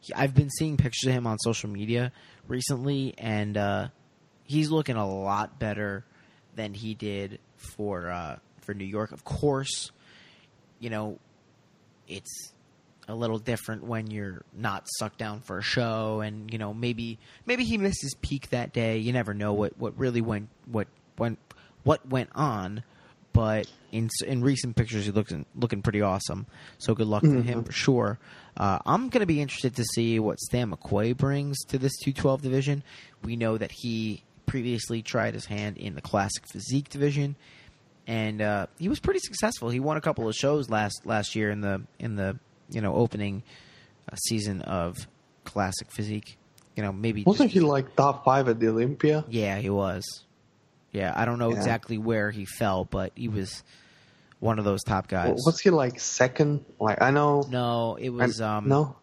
He- 0.00 0.14
I've 0.14 0.34
been 0.34 0.50
seeing 0.50 0.76
pictures 0.76 1.08
of 1.08 1.14
him 1.14 1.26
on 1.26 1.38
social 1.38 1.68
media 1.70 2.12
recently, 2.48 3.14
and 3.18 3.56
uh, 3.56 3.88
he's 4.44 4.70
looking 4.70 4.96
a 4.96 5.06
lot 5.08 5.58
better 5.58 6.04
than 6.56 6.72
he 6.74 6.94
did 6.94 7.38
for 7.56 8.08
uh, 8.10 8.36
for 8.60 8.74
New 8.74 8.86
York. 8.86 9.12
Of 9.12 9.24
course, 9.24 9.90
you 10.80 10.90
know 10.90 11.18
it's 12.08 12.52
a 13.10 13.14
little 13.14 13.38
different 13.38 13.84
when 13.84 14.10
you're 14.10 14.42
not 14.56 14.86
sucked 14.98 15.18
down 15.18 15.40
for 15.40 15.58
a 15.58 15.62
show, 15.62 16.20
and 16.20 16.52
you 16.52 16.58
know 16.58 16.72
maybe 16.72 17.18
maybe 17.46 17.64
he 17.64 17.78
missed 17.78 18.02
his 18.02 18.14
peak 18.14 18.50
that 18.50 18.72
day. 18.72 18.98
You 18.98 19.12
never 19.12 19.34
know 19.34 19.52
what 19.52 19.76
what 19.78 19.98
really 19.98 20.20
went 20.20 20.48
what 20.66 20.88
went 21.18 21.38
what 21.82 22.06
went 22.08 22.30
on 22.34 22.82
but 23.32 23.70
in 23.92 24.08
in 24.26 24.42
recent 24.42 24.76
pictures, 24.76 25.06
he 25.06 25.12
looks 25.12 25.32
looking 25.54 25.82
pretty 25.82 26.02
awesome. 26.02 26.46
So 26.78 26.94
good 26.94 27.06
luck 27.06 27.22
to 27.22 27.42
him 27.42 27.64
for 27.64 27.72
sure. 27.72 28.18
Uh, 28.56 28.78
I'm 28.84 29.08
going 29.08 29.20
to 29.20 29.26
be 29.26 29.40
interested 29.40 29.76
to 29.76 29.84
see 29.84 30.18
what 30.18 30.38
Stan 30.40 30.70
McQuay 30.70 31.16
brings 31.16 31.58
to 31.66 31.78
this 31.78 31.96
212 31.98 32.42
division. 32.42 32.82
We 33.24 33.36
know 33.36 33.56
that 33.56 33.70
he 33.72 34.24
previously 34.46 35.02
tried 35.02 35.34
his 35.34 35.46
hand 35.46 35.78
in 35.78 35.94
the 35.94 36.00
classic 36.00 36.44
physique 36.52 36.88
division, 36.88 37.36
and 38.06 38.42
uh, 38.42 38.66
he 38.78 38.88
was 38.88 38.98
pretty 38.98 39.20
successful. 39.20 39.70
He 39.70 39.80
won 39.80 39.96
a 39.96 40.00
couple 40.00 40.28
of 40.28 40.34
shows 40.34 40.68
last 40.68 41.02
last 41.04 41.36
year 41.36 41.50
in 41.50 41.60
the 41.60 41.82
in 41.98 42.16
the 42.16 42.38
you 42.70 42.80
know 42.80 42.94
opening 42.94 43.42
uh, 44.10 44.16
season 44.16 44.62
of 44.62 44.96
classic 45.44 45.90
physique. 45.92 46.36
You 46.76 46.82
know 46.84 46.92
maybe 46.92 47.24
Wasn't 47.24 47.50
he 47.50 47.60
like 47.60 47.94
top 47.96 48.24
five 48.24 48.48
at 48.48 48.58
the 48.60 48.68
Olympia? 48.68 49.24
yeah, 49.28 49.58
he 49.58 49.70
was. 49.70 50.04
Yeah, 50.92 51.12
I 51.14 51.24
don't 51.24 51.38
know 51.38 51.50
Yeah. 51.50 51.56
exactly 51.56 51.98
where 51.98 52.30
he 52.30 52.44
fell, 52.44 52.84
but 52.84 53.12
he 53.14 53.28
was 53.28 53.62
one 54.40 54.58
of 54.58 54.64
those 54.64 54.82
top 54.82 55.06
guys. 55.08 55.36
Was 55.46 55.60
he 55.60 55.70
like 55.70 56.00
second? 56.00 56.64
Like 56.80 57.00
I 57.02 57.10
know. 57.10 57.44
no, 57.50 57.96
it 57.96 58.08
was 58.10 58.40
I'm- 58.40 58.64
um 58.64 58.68
no. 58.68 58.96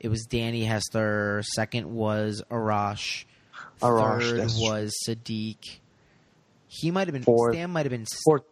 it 0.00 0.08
was 0.08 0.26
Danny 0.26 0.64
Hester, 0.64 1.42
second 1.54 1.92
was 1.92 2.42
Arash, 2.50 3.24
Arash, 3.82 4.22
third 4.30 4.50
was 4.58 4.92
Sadik. 5.04 5.80
He 6.68 6.90
might 6.90 7.08
have 7.08 7.14
been 7.14 7.24
Fourth. 7.24 7.54
Stan 7.54 7.70
might 7.70 7.86
have 7.86 7.90
been 7.90 8.06
Fourth, 8.24 8.42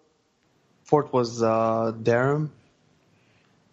fourth 0.84 1.12
was 1.12 1.42
uh, 1.42 1.92
Darrem, 2.02 2.50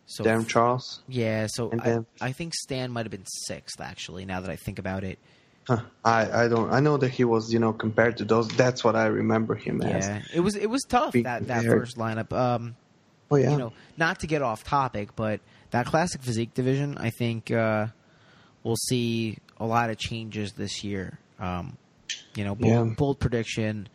so 0.06 0.24
Darrem 0.24 0.48
Charles. 0.48 1.02
yeah, 1.08 1.48
so 1.50 1.72
I, 1.72 1.76
then- 1.78 2.06
I 2.22 2.32
think 2.32 2.54
Stan 2.54 2.92
might 2.92 3.06
have 3.06 3.12
been 3.12 3.26
sixth 3.26 3.80
actually, 3.82 4.26
now 4.26 4.42
that 4.42 4.50
I 4.50 4.56
think 4.56 4.80
about 4.80 5.04
it. 5.04 5.20
Huh. 5.66 5.82
I 6.04 6.44
I 6.44 6.48
don't. 6.50 6.72
I 6.74 6.82
know 6.82 6.98
that 6.98 7.10
he 7.10 7.24
was 7.24 7.54
you 7.54 7.60
know 7.60 7.72
compared 7.72 8.18
to 8.18 8.26
those. 8.26 8.50
That's 8.50 8.84
what 8.84 8.96
I 8.98 9.06
remember 9.06 9.56
him 9.56 9.82
as. 9.82 10.06
Yeah. 10.06 10.22
It 10.34 10.42
was 10.42 10.56
it 10.58 10.70
was 10.70 10.82
tough 10.84 11.14
Being 11.14 11.24
that, 11.24 11.48
that 11.48 11.64
first 11.64 11.98
lineup. 11.98 12.34
Um 12.34 12.76
Oh 13.32 13.38
yeah. 13.38 13.52
you 13.52 13.58
know, 13.58 13.72
not 13.98 14.20
to 14.20 14.28
get 14.28 14.42
off 14.42 14.64
topic, 14.66 15.16
but 15.16 15.40
that 15.72 15.86
classic 15.86 16.22
physique 16.22 16.54
division, 16.54 16.98
I 17.00 17.10
think 17.10 17.50
uh, 17.50 17.88
we'll 18.62 18.76
see 18.76 19.38
a 19.58 19.66
lot 19.66 19.90
of 19.90 19.98
changes 19.98 20.52
this 20.52 20.84
year. 20.84 21.18
Um, 21.40 21.78
you 22.36 22.44
know, 22.44 22.54
bold, 22.54 22.72
Yeah. 22.90 22.94
bold 22.96 23.20
prediction. 23.20 23.88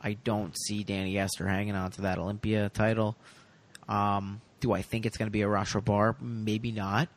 I 0.00 0.12
don't 0.12 0.54
see 0.66 0.84
Danny 0.84 1.14
Hester 1.16 1.48
hanging 1.48 1.74
on 1.74 1.90
to 1.92 2.02
that 2.02 2.18
Olympia 2.18 2.68
title. 2.68 3.16
Um, 3.88 4.40
do 4.62 4.72
I 4.72 4.80
think 4.80 5.04
it's 5.04 5.18
going 5.18 5.26
to 5.26 5.30
be 5.32 5.42
a 5.42 5.48
Rosh 5.48 5.74
Bar? 5.84 6.16
Maybe 6.20 6.72
not. 6.72 7.08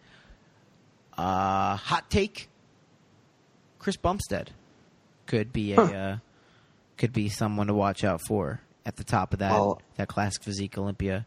Uh, 1.18 1.78
hot 1.78 2.10
take: 2.10 2.50
Chris 3.80 3.96
Bumstead 3.96 4.52
could 5.28 5.54
be 5.54 5.72
a 5.74 5.76
Huh. 5.78 5.82
uh, 5.94 6.18
could 6.98 7.14
be 7.14 7.30
someone 7.30 7.68
to 7.68 7.74
watch 7.74 8.04
out 8.04 8.20
for 8.28 8.60
at 8.86 8.98
the 8.98 9.04
top 9.06 9.32
of 9.32 9.40
that 9.40 9.52
Well- 9.54 9.82
that 9.96 10.10
classic 10.10 10.44
physique 10.44 10.78
Olympia. 10.78 11.26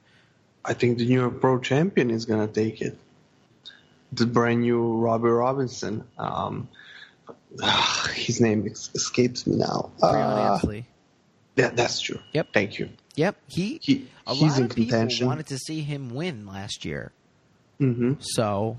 I 0.64 0.74
think 0.74 0.98
the 0.98 1.07
New 1.07 1.31
Pro 1.31 1.59
Champion 1.61 2.11
is 2.11 2.26
gonna 2.26 2.48
take 2.48 2.83
it. 2.83 2.98
The 4.12 4.26
brand 4.26 4.61
new 4.62 4.98
Robbie 4.98 5.28
Robinson. 5.28 6.04
Um, 6.18 6.68
his 8.14 8.40
name 8.40 8.66
escapes 8.66 9.46
me 9.46 9.57
now. 9.57 9.90
Uh, 10.02 10.59
yeah, 11.57 11.70
that's 11.70 12.00
true. 12.00 12.18
Yep. 12.33 12.48
Thank 12.52 12.78
you. 12.78 12.90
Yep, 13.18 13.37
he. 13.48 13.81
He 13.83 14.07
a 14.28 14.35
he's 14.35 14.52
lot 14.52 14.59
in 14.61 14.64
of 14.66 14.76
people 14.76 15.09
wanted 15.26 15.48
to 15.48 15.59
see 15.59 15.81
him 15.81 16.11
win 16.11 16.46
last 16.46 16.85
year, 16.85 17.11
hmm 17.78 18.12
so 18.20 18.78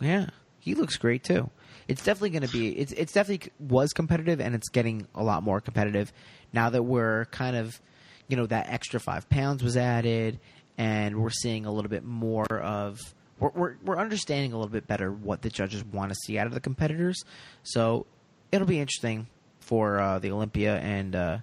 yeah, 0.00 0.30
he 0.58 0.74
looks 0.74 0.96
great 0.96 1.22
too. 1.22 1.50
It's 1.86 2.02
definitely 2.02 2.30
going 2.30 2.42
to 2.42 2.52
be. 2.52 2.76
It's 2.76 2.90
it's 2.90 3.12
definitely 3.12 3.52
was 3.60 3.92
competitive, 3.92 4.40
and 4.40 4.56
it's 4.56 4.68
getting 4.70 5.06
a 5.14 5.22
lot 5.22 5.44
more 5.44 5.60
competitive 5.60 6.12
now 6.52 6.68
that 6.70 6.82
we're 6.82 7.26
kind 7.26 7.54
of, 7.54 7.80
you 8.26 8.36
know, 8.36 8.46
that 8.46 8.68
extra 8.70 8.98
five 8.98 9.28
pounds 9.28 9.62
was 9.62 9.76
added, 9.76 10.40
and 10.76 11.22
we're 11.22 11.30
seeing 11.30 11.64
a 11.64 11.72
little 11.72 11.90
bit 11.90 12.04
more 12.04 12.46
of. 12.50 12.98
We're, 13.38 13.50
we're, 13.50 13.76
we're 13.84 13.98
understanding 13.98 14.52
a 14.52 14.56
little 14.56 14.72
bit 14.72 14.88
better 14.88 15.12
what 15.12 15.42
the 15.42 15.50
judges 15.50 15.84
want 15.84 16.10
to 16.10 16.16
see 16.24 16.38
out 16.38 16.48
of 16.48 16.54
the 16.54 16.60
competitors, 16.60 17.22
so 17.62 18.06
it'll 18.50 18.66
be 18.66 18.80
interesting 18.80 19.28
for 19.60 20.00
uh, 20.00 20.18
the 20.18 20.32
Olympia 20.32 20.78
and 20.78 21.14
uh, 21.14 21.38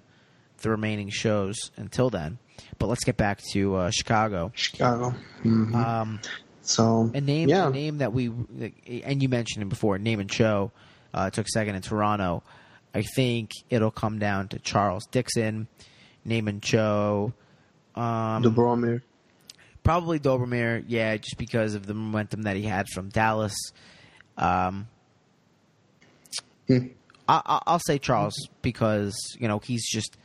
the 0.64 0.70
remaining 0.70 1.08
shows 1.10 1.70
until 1.76 2.10
then. 2.10 2.38
But 2.78 2.88
let's 2.88 3.04
get 3.04 3.16
back 3.16 3.40
to 3.52 3.76
uh, 3.76 3.90
Chicago. 3.90 4.50
Chicago. 4.54 5.10
hmm 5.42 5.74
Um, 5.74 6.20
so 6.62 7.10
a 7.14 7.20
name, 7.20 7.48
yeah. 7.48 7.68
a 7.68 7.70
name 7.70 7.98
that 7.98 8.12
we, 8.12 8.32
and 9.04 9.22
you 9.22 9.28
mentioned 9.28 9.62
him 9.62 9.68
before, 9.68 9.98
name 9.98 10.18
and 10.18 10.32
show, 10.32 10.72
uh, 11.12 11.30
took 11.30 11.46
second 11.48 11.76
in 11.76 11.82
Toronto. 11.82 12.42
I 12.94 13.02
think 13.02 13.50
it'll 13.70 13.90
come 13.90 14.18
down 14.18 14.48
to 14.48 14.58
Charles 14.58 15.04
Dixon, 15.06 15.68
name 16.24 16.48
and 16.48 16.64
show. 16.64 17.32
Um, 17.94 18.42
the 18.42 18.50
Bromir. 18.50 19.02
probably 19.82 20.18
Dobermere, 20.18 20.84
yeah, 20.88 21.16
just 21.16 21.36
because 21.38 21.74
of 21.74 21.86
the 21.86 21.94
momentum 21.94 22.42
that 22.42 22.56
he 22.56 22.62
had 22.62 22.88
from 22.88 23.08
Dallas. 23.10 23.54
Um, 24.36 24.88
Hmm. 26.66 26.86
I, 27.28 27.42
I, 27.44 27.62
I'll 27.66 27.78
say 27.86 27.98
Charles 27.98 28.34
because 28.62 29.14
you 29.38 29.48
know 29.48 29.58
he's 29.58 29.86
just 29.90 30.16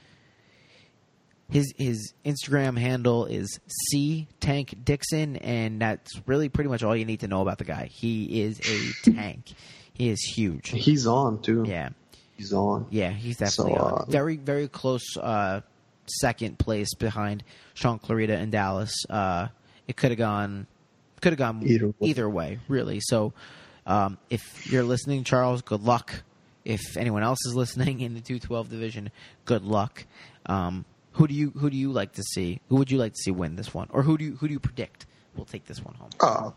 his 1.50 1.74
his 1.78 2.14
Instagram 2.26 2.78
handle 2.78 3.26
is 3.26 3.60
C 3.92 4.28
Tank 4.40 4.76
Dixon, 4.84 5.38
and 5.38 5.82
that's 5.82 6.10
really 6.26 6.50
pretty 6.50 6.70
much 6.70 6.84
all 6.84 6.96
you 6.96 7.06
need 7.06 7.22
to 7.22 7.28
know 7.28 7.42
about 7.42 7.58
the 7.58 7.64
guy. 7.66 7.90
He 7.92 8.42
is 8.42 8.60
a 8.60 9.12
tank. 9.12 9.46
He 9.94 10.10
is 10.10 10.22
huge. 10.22 10.70
He's 10.70 11.06
on 11.08 11.42
too. 11.42 11.66
Yeah, 11.68 11.90
He's 12.38 12.54
on. 12.54 12.86
yeah, 12.90 13.12
he's 13.12 13.38
definitely 13.38 13.74
So, 13.76 13.80
on. 13.82 13.94
uh, 14.02 14.06
very 14.06 14.38
very 14.38 14.68
close 14.68 15.18
uh, 15.18 15.62
second 16.06 16.58
place 16.60 16.94
behind 16.96 17.44
Shaun 17.74 18.00
Clarida 18.00 18.40
in 18.40 18.50
Dallas. 18.52 18.94
Uh, 19.10 19.48
it 19.88 19.98
could 19.98 20.12
have 20.12 20.18
gone 20.20 20.68
could 21.22 21.34
have 21.34 21.38
gone 21.40 21.62
Either 21.66 21.88
way. 21.88 21.94
either 22.02 22.30
way, 22.30 22.60
really. 22.68 23.00
So 23.02 23.34
um, 23.86 24.18
if 24.30 24.72
you're 24.72 24.84
listening, 24.84 25.24
Charles, 25.24 25.62
good 25.64 25.82
luck. 25.82 26.24
If 26.64 26.96
anyone 26.96 27.24
else 27.24 27.40
is 27.46 27.56
listening 27.56 28.00
in 28.02 28.14
the 28.14 28.22
212 28.22 28.70
division, 28.70 29.12
good 29.46 29.64
luck. 29.64 30.06
Um, 30.46 30.86
who 31.20 31.28
do 31.28 31.34
you 31.34 31.52
who 31.52 31.70
do 31.70 31.76
you 31.76 31.92
like 31.92 32.14
to 32.14 32.24
see? 32.24 32.62
Who 32.70 32.78
would 32.78 32.90
you 32.90 32.98
like 32.98 33.12
to 33.14 33.20
see 33.20 33.32
win 33.32 33.58
this 33.58 33.74
one, 33.74 33.88
or 33.92 34.02
who 34.04 34.18
do 34.18 34.24
you 34.24 34.36
who 34.40 34.48
do 34.48 34.54
you 34.54 34.60
predict 34.60 35.06
will 35.36 35.46
take 35.46 35.66
this 35.66 35.84
one 35.84 35.94
home? 35.96 36.10
Uh, 36.20 36.52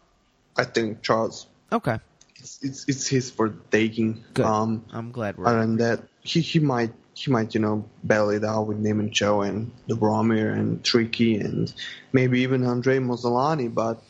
I 0.56 0.64
think 0.64 1.02
Charles. 1.02 1.46
Okay, 1.72 1.98
It's 2.36 2.58
it's, 2.62 2.88
it's 2.88 3.06
his 3.08 3.30
for 3.30 3.48
taking. 3.70 4.22
good. 4.34 4.46
Um, 4.46 4.84
I'm 4.92 5.10
glad 5.10 5.36
we're 5.36 5.46
other 5.48 5.60
than 5.66 5.76
that, 5.78 5.98
he 6.22 6.40
he 6.40 6.60
might 6.60 6.92
he 7.14 7.30
might 7.30 7.54
you 7.54 7.60
know 7.60 7.84
battle 8.04 8.30
it 8.30 8.44
out 8.44 8.68
with 8.68 8.78
Naaman 8.78 9.10
Cho 9.10 9.42
and 9.42 9.72
the 9.88 9.96
Bromir 9.96 10.52
and 10.52 10.82
Tricky 10.84 11.36
and 11.36 11.72
maybe 12.12 12.42
even 12.42 12.64
Andre 12.64 12.98
Mozzolani, 12.98 13.68
but 13.74 14.00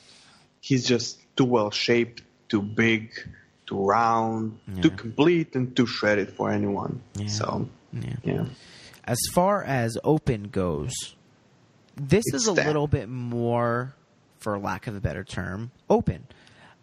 he's 0.61 0.85
just 0.87 1.19
too 1.37 1.47
well 1.47 1.71
shaped, 1.71 2.21
too 2.51 2.61
big, 2.61 3.11
too 3.67 3.81
round, 3.83 4.59
too 4.83 4.91
complete, 4.91 5.57
and 5.57 5.75
too 5.75 5.87
shredded 5.87 6.29
for 6.37 6.51
anyone. 6.51 7.01
Yeah. 7.17 7.29
So 7.29 7.69
Yeah. 7.93 8.17
yeah, 8.25 8.45
As 9.05 9.19
far 9.33 9.63
as 9.65 9.99
open 10.05 10.45
goes, 10.45 10.93
this 11.97 12.25
It's 12.29 12.35
is 12.43 12.49
a 12.49 12.53
stacked. 12.53 12.67
little 12.67 12.87
bit 12.87 13.09
more, 13.09 13.95
for 14.39 14.59
lack 14.59 14.87
of 14.87 14.95
a 14.97 15.01
better 15.01 15.25
term, 15.25 15.71
open. 15.91 16.27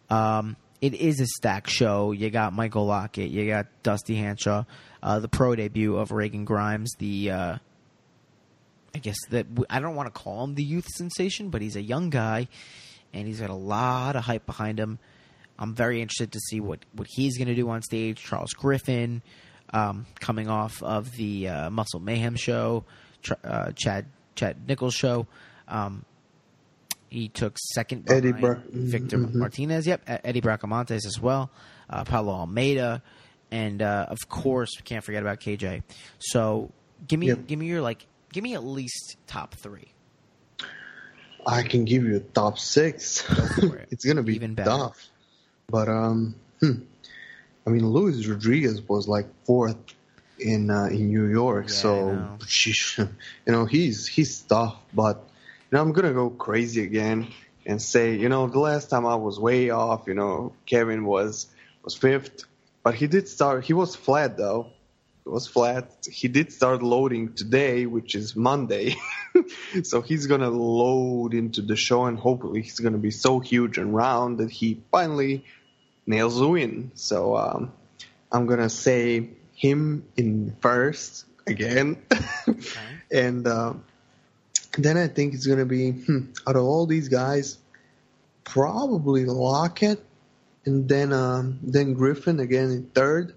Um, 0.09 0.55
it 0.81 0.93
is 0.93 1.19
a 1.19 1.25
stack 1.25 1.67
show. 1.67 2.11
You 2.11 2.29
got 2.29 2.53
Michael 2.53 2.85
Lockett, 2.85 3.29
you 3.29 3.47
got 3.47 3.67
Dusty 3.83 4.15
Hanshaw, 4.15 4.65
uh, 5.03 5.19
the 5.19 5.27
pro 5.27 5.55
debut 5.55 5.95
of 5.97 6.11
Regan 6.11 6.45
Grimes, 6.45 6.91
the 6.99 7.31
uh, 7.31 7.57
I 8.95 8.97
guess 8.99 9.17
that 9.29 9.45
I 9.69 9.79
don't 9.79 9.95
want 9.95 10.13
to 10.13 10.19
call 10.19 10.43
him 10.43 10.55
the 10.55 10.63
youth 10.63 10.87
sensation, 10.87 11.49
but 11.49 11.61
he's 11.61 11.75
a 11.75 11.81
young 11.81 12.09
guy, 12.09 12.47
and 13.13 13.27
he's 13.27 13.39
got 13.39 13.49
a 13.49 13.55
lot 13.55 14.15
of 14.15 14.23
hype 14.23 14.45
behind 14.45 14.79
him. 14.79 14.99
I'm 15.57 15.75
very 15.75 16.01
interested 16.01 16.31
to 16.33 16.39
see 16.39 16.59
what, 16.59 16.79
what 16.93 17.07
he's 17.09 17.37
going 17.37 17.49
to 17.49 17.55
do 17.55 17.69
on 17.69 17.81
stage. 17.81 18.17
Charles 18.23 18.51
Griffin, 18.53 19.21
um, 19.73 20.05
coming 20.19 20.49
off 20.49 20.81
of 20.83 21.11
the 21.15 21.47
uh, 21.47 21.69
Muscle 21.69 21.99
Mayhem 21.99 22.35
show, 22.35 22.85
uh, 23.43 23.71
Chad 23.73 24.05
Chad 24.35 24.67
Nicholls 24.67 24.93
show. 24.95 25.27
Um, 25.67 26.05
he 27.09 27.27
took 27.27 27.57
second 27.73 28.09
Eddie 28.11 28.31
Bra- 28.33 28.59
Victor 28.69 29.17
mhm. 29.17 29.33
Martinez. 29.35 29.87
Yep, 29.87 30.01
Eddie 30.23 30.41
Bracamontes 30.41 31.05
as 31.05 31.19
well. 31.19 31.49
Uh, 31.89 32.03
Paulo 32.03 32.31
Almeida, 32.31 33.01
and 33.51 33.81
uh, 33.81 34.05
of 34.09 34.17
course, 34.29 34.69
we 34.77 34.83
can't 34.83 35.03
forget 35.03 35.23
about 35.23 35.39
KJ. 35.39 35.81
So, 36.19 36.71
give 37.07 37.19
me 37.19 37.27
Yep. 37.27 37.47
give 37.47 37.57
me 37.59 37.65
your 37.65 37.81
like 37.81 38.05
give 38.31 38.43
me 38.43 38.53
at 38.53 38.63
least 38.63 39.17
top 39.27 39.55
three. 39.55 39.87
I 41.47 41.63
can 41.63 41.85
give 41.85 42.03
you 42.03 42.17
a 42.17 42.19
top 42.19 42.59
six. 42.59 43.21
for 43.21 43.77
it. 43.77 43.87
it's 43.91 44.05
gonna 44.05 44.23
be 44.23 44.35
Even 44.35 44.53
better. 44.53 44.69
tough, 44.69 45.07
but 45.67 45.87
um, 45.87 46.35
hmm. 46.59 46.73
I 47.69 47.71
mean, 47.71 47.87
Luis 47.87 48.25
Rodriguez 48.25 48.81
was 48.81 49.07
like 49.07 49.27
fourth 49.45 49.77
in 50.39 50.71
uh, 50.71 50.85
in 50.85 51.09
New 51.09 51.25
York, 51.25 51.67
Yeah, 51.67 51.73
so 51.75 52.15
know. 52.15 52.37
you 53.45 53.53
know 53.53 53.65
he's 53.65 54.07
he's 54.07 54.41
tough. 54.41 54.75
But 54.91 55.17
you 55.17 55.77
know, 55.77 55.81
I'm 55.81 55.91
gonna 55.91 56.13
go 56.13 56.31
crazy 56.31 56.83
again 56.83 57.27
and 57.67 57.79
say, 57.79 58.15
you 58.15 58.27
know, 58.27 58.47
the 58.47 58.57
last 58.57 58.89
time 58.89 59.05
I 59.05 59.15
was 59.15 59.39
way 59.39 59.69
off, 59.69 60.05
you 60.07 60.15
know, 60.15 60.53
Kevin 60.65 61.05
was 61.05 61.45
was 61.83 61.93
fifth, 61.93 62.45
but 62.81 62.95
he 62.95 63.05
did 63.05 63.27
start. 63.27 63.65
He 63.65 63.73
was 63.73 63.95
flat 63.95 64.35
though. 64.35 64.71
It 65.23 65.29
was 65.29 65.45
flat. 65.45 66.07
He 66.11 66.27
did 66.27 66.51
start 66.51 66.81
loading 66.81 67.33
today, 67.33 67.85
which 67.85 68.15
is 68.15 68.35
Monday. 68.35 68.95
so 69.83 70.01
he's 70.01 70.25
gonna 70.25 70.49
load 70.49 71.35
into 71.35 71.61
the 71.61 71.75
show, 71.75 72.05
and 72.05 72.17
hopefully 72.17 72.63
he's 72.63 72.79
gonna 72.79 72.97
be 72.97 73.11
so 73.11 73.39
huge 73.39 73.77
and 73.77 73.93
round 73.93 74.39
that 74.39 74.49
he 74.49 74.81
finally 74.89 75.45
nails 76.09 76.39
the 76.39 76.49
win. 76.49 76.91
So 76.95 77.37
um, 77.37 77.73
I'm 78.31 78.47
gonna 78.47 78.69
say 78.69 79.29
him 79.55 80.05
in 80.17 80.55
first 80.61 81.25
again, 81.47 82.03
and 83.11 83.47
uh, 83.47 83.75
then 84.77 84.97
I 84.97 85.07
think 85.07 85.35
it's 85.35 85.47
gonna 85.47 85.65
be 85.65 85.91
hmm, 85.91 86.19
out 86.47 86.57
of 86.57 86.63
all 86.63 86.87
these 86.87 87.09
guys, 87.09 87.59
probably 88.45 89.25
Lockett, 89.25 90.03
and 90.65 90.89
then 90.89 91.13
um, 91.13 91.59
then 91.63 91.93
Griffin 91.93 92.39
again 92.39 92.71
in 92.71 92.83
3rd 92.93 93.33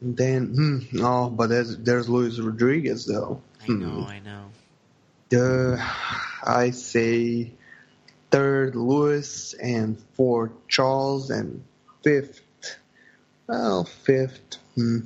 and 0.00 0.16
then 0.16 0.46
hmm, 0.90 1.04
oh, 1.04 1.30
but 1.30 1.48
there's 1.48 1.76
there's 1.78 2.08
Luis 2.08 2.38
Rodriguez 2.40 3.06
though. 3.06 3.42
I 3.60 3.72
Hmm. 3.72 3.80
know, 3.80 4.06
I 4.06 4.20
know. 4.20 4.54
Uh, 5.34 5.76
I 6.44 6.70
say 6.70 7.52
third 8.30 8.76
Lewis 8.76 9.54
and 9.54 9.98
fourth 10.14 10.52
Charles 10.68 11.30
and 11.30 11.62
fifth. 12.02 12.40
Well, 13.46 13.84
fifth. 13.84 14.56
Hmm. 14.74 14.98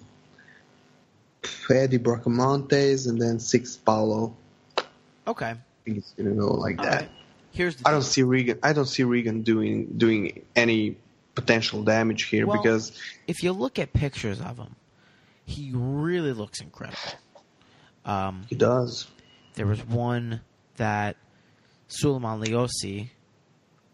Eddie 1.71 1.99
Bracamontes 1.99 3.09
and 3.09 3.21
then 3.21 3.39
sixth 3.39 3.85
Paulo. 3.85 4.37
Okay, 5.27 5.51
I 5.51 5.57
think 5.85 5.99
it's 5.99 6.13
gonna 6.13 6.31
go 6.35 6.49
like 6.55 6.79
all 6.79 6.85
that. 6.85 7.01
right. 7.03 7.11
Here's 7.53 7.77
the 7.77 7.89
I 7.89 7.93
don't 7.93 8.03
see 8.03 8.23
Regan. 8.23 8.59
I 8.63 8.73
don't 8.73 8.87
see 8.87 9.03
Regan 9.05 9.43
doing 9.43 9.87
doing 9.97 10.45
any 10.57 10.97
potential 11.35 11.83
damage 11.83 12.25
here 12.25 12.47
Well- 12.47 12.63
because 12.63 12.93
if 13.27 13.43
you 13.43 13.53
look 13.53 13.79
at 13.79 13.93
pictures 13.93 14.41
of 14.41 14.59
him, 14.59 14.77
he 15.45 15.71
really 15.75 16.33
looks 16.33 16.61
incredible. 16.61 16.99
Um, 18.05 18.45
he 18.49 18.57
does. 18.57 19.07
there 19.55 19.67
was 19.67 19.85
one 19.87 20.41
that 20.77 21.17
Suleiman 21.93 22.41
Leosi 22.41 23.11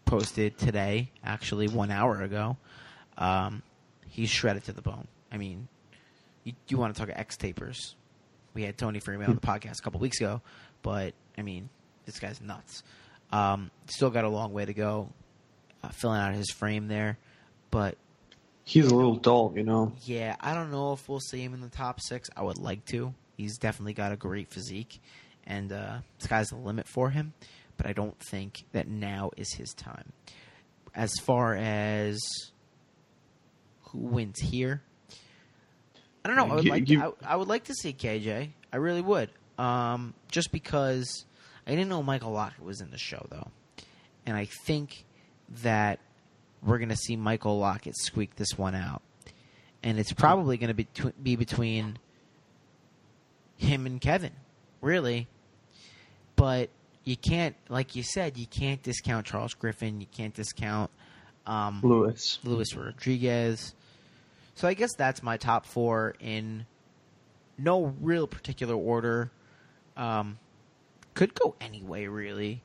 posted 0.05 0.57
today, 0.57 1.11
actually 1.23 1.67
one 1.67 1.91
hour 1.91 2.21
ago. 2.21 2.57
Um, 3.17 3.61
he's 4.07 4.29
shredded 4.29 4.63
to 4.65 4.73
the 4.73 4.81
bone. 4.81 5.07
I 5.31 5.37
mean, 5.37 5.67
you, 6.43 6.53
you 6.67 6.77
want 6.77 6.95
to 6.95 6.99
talk 7.05 7.09
X 7.13 7.37
tapers? 7.37 7.95
We 8.53 8.63
had 8.63 8.77
Tony 8.77 8.99
Freeman 8.99 9.27
on 9.29 9.35
the 9.35 9.41
podcast 9.41 9.79
a 9.79 9.83
couple 9.83 9.99
weeks 9.99 10.19
ago, 10.19 10.41
but 10.81 11.13
I 11.37 11.41
mean, 11.41 11.69
this 12.05 12.19
guy's 12.19 12.41
nuts. 12.41 12.83
Um, 13.31 13.69
still 13.87 14.09
got 14.09 14.23
a 14.23 14.29
long 14.29 14.53
way 14.53 14.65
to 14.65 14.73
go, 14.73 15.09
uh, 15.83 15.89
filling 15.89 16.19
out 16.19 16.33
his 16.33 16.49
frame 16.51 16.87
there, 16.87 17.17
but 17.71 17.97
He's 18.63 18.85
a 18.85 18.95
little 18.95 19.17
tall, 19.17 19.51
you 19.55 19.63
know. 19.63 19.93
yeah, 20.03 20.35
I 20.39 20.53
don't 20.53 20.69
know 20.71 20.93
if 20.93 21.09
we'll 21.09 21.19
see 21.19 21.41
him 21.41 21.55
in 21.55 21.61
the 21.61 21.69
top 21.69 21.99
six. 22.01 22.29
I 22.37 22.43
would 22.43 22.59
like 22.59 22.85
to. 22.85 23.13
He's 23.35 23.57
definitely 23.57 23.93
got 23.93 24.11
a 24.11 24.15
great 24.15 24.51
physique, 24.51 25.01
and 25.47 25.71
uh, 25.71 25.97
sky's 26.19 26.49
the 26.49 26.55
limit 26.55 26.87
for 26.87 27.09
him. 27.09 27.33
But 27.79 27.87
I 27.87 27.93
don't 27.93 28.19
think 28.19 28.65
that 28.73 28.89
now 28.89 29.31
is 29.37 29.53
his 29.53 29.73
time. 29.73 30.11
As 30.93 31.13
far 31.23 31.55
as 31.55 32.19
who 33.83 33.99
wins 33.99 34.37
here, 34.37 34.81
I 36.25 36.27
don't 36.27 36.35
know. 36.35 36.51
I 36.51 36.55
would 36.55 36.65
You- 36.65 36.71
like. 36.71 36.89
you- 36.89 37.15
I, 37.23 37.33
I 37.33 37.35
would 37.37 37.47
like 37.47 37.63
to 37.65 37.73
see 37.73 37.93
KJ. 37.93 38.49
I 38.73 38.77
really 38.77 38.99
would. 39.01 39.29
Um, 39.57 40.13
just 40.29 40.51
because 40.51 41.23
I 41.65 41.71
didn't 41.71 41.87
know 41.87 42.03
Michael 42.03 42.31
Lockett 42.33 42.63
was 42.63 42.81
in 42.81 42.91
the 42.91 42.97
show 42.97 43.25
though, 43.29 43.47
and 44.25 44.35
I 44.35 44.43
think 44.65 45.05
that 45.63 45.99
we're 46.61 46.79
going 46.79 46.89
to 46.89 46.97
see 46.97 47.15
Michael 47.15 47.59
Lockett 47.59 47.95
squeak 47.95 48.35
this 48.35 48.57
one 48.57 48.75
out, 48.75 49.01
and 49.83 49.97
it's 49.97 50.11
probably 50.11 50.57
going 50.57 50.67
to 50.67 50.73
be 50.73 50.83
tw- 50.83 51.23
be 51.23 51.37
between 51.37 51.97
him 53.55 53.85
and 53.85 54.01
Kevin, 54.01 54.33
really. 54.81 55.29
But 56.35 56.69
you 57.03 57.17
can't, 57.17 57.55
like 57.69 57.95
you 57.95 58.03
said, 58.03 58.37
you 58.37 58.45
can't 58.47 58.81
discount 58.83 59.25
Charles 59.25 59.53
Griffin. 59.53 59.99
You 60.01 60.07
can't 60.07 60.33
discount 60.33 60.91
um, 61.45 61.81
Lewis. 61.83 62.39
Luis 62.43 62.75
Rodriguez. 62.75 63.73
So 64.55 64.67
I 64.67 64.73
guess 64.73 64.93
that's 64.97 65.23
my 65.23 65.37
top 65.37 65.65
four 65.65 66.15
in 66.19 66.65
no 67.57 67.95
real 68.01 68.27
particular 68.27 68.75
order. 68.75 69.31
Um, 69.97 70.37
could 71.13 71.33
go 71.33 71.55
any 71.59 71.81
way, 71.81 72.07
really. 72.07 72.61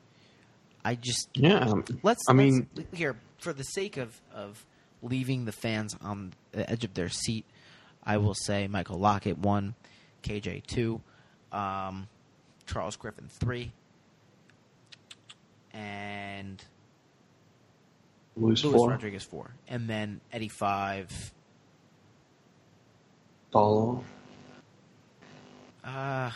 I 0.83 0.95
just 0.95 1.29
Yeah. 1.33 1.59
um, 1.59 1.83
let's. 2.03 2.21
I 2.29 2.33
mean- 2.33 2.67
let's- 2.75 2.95
here 2.97 3.15
for 3.39 3.53
the 3.53 3.63
sake 3.63 3.97
of 3.97 4.21
of 4.33 4.65
leaving 5.01 5.45
the 5.45 5.51
fans 5.51 5.95
on 6.01 6.33
the 6.51 6.69
edge 6.69 6.83
of 6.83 6.93
their 6.93 7.09
seat, 7.09 7.45
I 8.03 8.17
will 8.17 8.33
say 8.35 8.67
Michael 8.67 8.99
Lockett 8.99 9.37
one, 9.37 9.75
KJ 10.23 10.61
two, 10.67 11.01
um, 11.51 12.07
Charles 12.67 12.95
Griffin 12.97 13.27
three, 13.27 13.71
and 15.75 16.63
Lewis 18.37 18.63
Luis 18.63 18.75
four. 18.75 18.89
Rodriguez 18.89 19.23
four, 19.23 19.51
and 19.67 19.87
then 19.89 20.21
Eddie 20.31 20.47
five. 20.49 21.33
Paulo. 23.51 24.03
Uh 25.83 26.31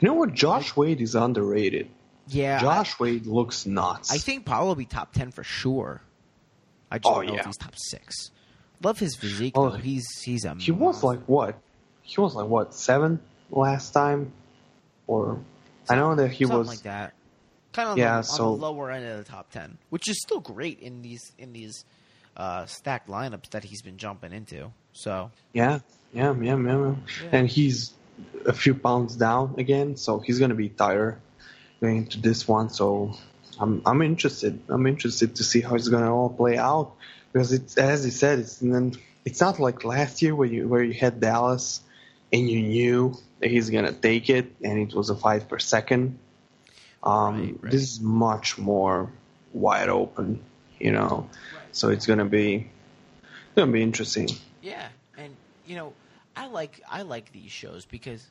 You 0.00 0.08
know 0.08 0.14
what? 0.14 0.34
Josh 0.34 0.76
Wade 0.76 1.00
is 1.00 1.14
underrated. 1.14 1.88
yeah. 2.28 2.60
Josh 2.60 2.98
Wade 3.00 3.26
looks 3.26 3.66
nuts. 3.66 4.10
I, 4.12 4.16
I 4.16 4.18
think 4.18 4.44
Paulo 4.44 4.68
will 4.68 4.74
be 4.74 4.84
top 4.84 5.12
ten 5.12 5.30
for 5.30 5.42
sure. 5.42 6.00
I 6.90 6.98
just 6.98 7.06
Oh, 7.10 7.16
don't 7.16 7.26
know 7.26 7.32
if 7.34 7.38
yeah. 7.40 7.46
he's 7.46 7.56
top 7.56 7.74
six. 7.76 8.30
Love 8.82 8.98
his 8.98 9.16
physique 9.16 9.54
Oh, 9.56 9.70
though. 9.70 9.76
He's 9.76 10.06
he's 10.24 10.44
a 10.44 10.54
he 10.54 10.70
was 10.70 11.02
like 11.02 11.20
what? 11.26 11.58
He 12.02 12.20
was 12.20 12.34
like 12.34 12.46
what 12.46 12.74
seven 12.74 13.20
last 13.50 13.90
time, 13.92 14.30
or 15.08 15.40
I 15.88 15.96
know 15.96 16.14
that 16.14 16.28
he 16.30 16.44
something 16.44 16.58
was. 16.58 16.68
like 16.68 16.82
that. 16.82 17.14
Kind 17.76 17.90
of 17.90 17.98
Yeah, 17.98 18.12
on, 18.12 18.16
the, 18.16 18.22
so- 18.24 18.44
on 18.44 18.58
the 18.58 18.64
lower 18.66 18.90
end 18.90 19.04
of 19.06 19.18
the 19.18 19.30
top 19.30 19.50
ten, 19.50 19.76
which 19.90 20.08
is 20.08 20.18
still 20.22 20.40
great 20.40 20.80
in 20.80 21.02
these 21.02 21.20
in 21.36 21.52
these 21.52 21.84
uh, 22.34 22.64
stacked 22.64 23.06
lineups 23.06 23.50
that 23.50 23.64
he's 23.64 23.82
been 23.82 23.98
jumping 23.98 24.32
into. 24.32 24.72
So 24.94 25.30
Yeah, 25.52 25.80
yeah, 26.10 26.34
yeah, 26.40 26.56
yeah, 26.56 26.94
yeah. 27.22 27.28
And 27.32 27.46
he's 27.46 27.92
a 28.46 28.54
few 28.54 28.74
pounds 28.74 29.16
down 29.16 29.56
again, 29.58 29.98
so 29.98 30.20
he's 30.20 30.38
gonna 30.38 30.54
be 30.54 30.70
tired 30.70 31.20
going 31.82 31.98
into 31.98 32.18
this 32.18 32.48
one. 32.48 32.70
So 32.70 33.12
I'm 33.60 33.82
I'm 33.84 34.00
interested. 34.00 34.58
I'm 34.70 34.86
interested 34.86 35.36
to 35.36 35.44
see 35.44 35.60
how 35.60 35.74
it's 35.74 35.88
gonna 35.88 36.14
all 36.16 36.30
play 36.30 36.56
out 36.56 36.94
because 37.30 37.52
it's 37.52 37.76
as 37.76 38.06
you 38.06 38.10
said, 38.10 38.38
it's 38.38 38.62
it's 39.26 39.40
not 39.42 39.60
like 39.60 39.84
last 39.84 40.22
year 40.22 40.34
where 40.34 40.48
you 40.48 40.66
where 40.66 40.82
you 40.82 40.94
had 40.94 41.20
Dallas 41.20 41.82
and 42.32 42.48
you 42.48 42.62
knew 42.62 43.18
that 43.40 43.50
he's 43.50 43.68
gonna 43.68 43.92
take 43.92 44.30
it 44.30 44.46
and 44.64 44.78
it 44.78 44.94
was 44.94 45.10
a 45.10 45.14
fight 45.14 45.46
per 45.46 45.58
second. 45.58 46.18
Um, 47.02 47.40
Right, 47.40 47.56
right. 47.62 47.72
This 47.72 47.82
is 47.82 48.00
much 48.00 48.58
more 48.58 49.10
wide 49.52 49.88
open, 49.88 50.42
you 50.78 50.92
know. 50.92 51.28
So 51.72 51.90
it's 51.90 52.06
gonna 52.06 52.24
be 52.24 52.70
gonna 53.54 53.72
be 53.72 53.82
interesting. 53.82 54.28
Yeah, 54.62 54.88
and 55.16 55.36
you 55.66 55.76
know, 55.76 55.92
I 56.36 56.46
like 56.46 56.80
I 56.90 57.02
like 57.02 57.32
these 57.32 57.50
shows 57.50 57.84
because 57.84 58.26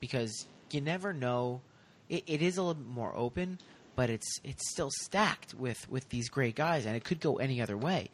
because 0.00 0.46
you 0.70 0.80
never 0.80 1.12
know. 1.12 1.60
It, 2.08 2.24
it 2.26 2.42
is 2.42 2.56
a 2.56 2.62
little 2.62 2.74
bit 2.82 2.92
more 2.92 3.14
open, 3.14 3.58
but 3.94 4.10
it's 4.10 4.40
it's 4.42 4.70
still 4.70 4.90
stacked 5.02 5.54
with 5.54 5.88
with 5.90 6.08
these 6.08 6.28
great 6.28 6.54
guys, 6.56 6.86
and 6.86 6.96
it 6.96 7.04
could 7.04 7.20
go 7.20 7.36
any 7.36 7.60
other 7.60 7.76
way. 7.76 8.08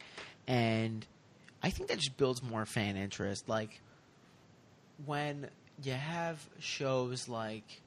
And 0.47 1.05
I 1.63 1.69
think 1.71 1.89
that 1.89 1.97
just 1.97 2.15
builds 2.17 2.43
more 2.43 2.65
fan 2.65 2.95
interest. 2.95 3.49
Like 3.49 3.81
when 5.05 5.47
you 5.83 5.93
have 5.93 6.45
shows 6.59 7.27
like 7.27 7.81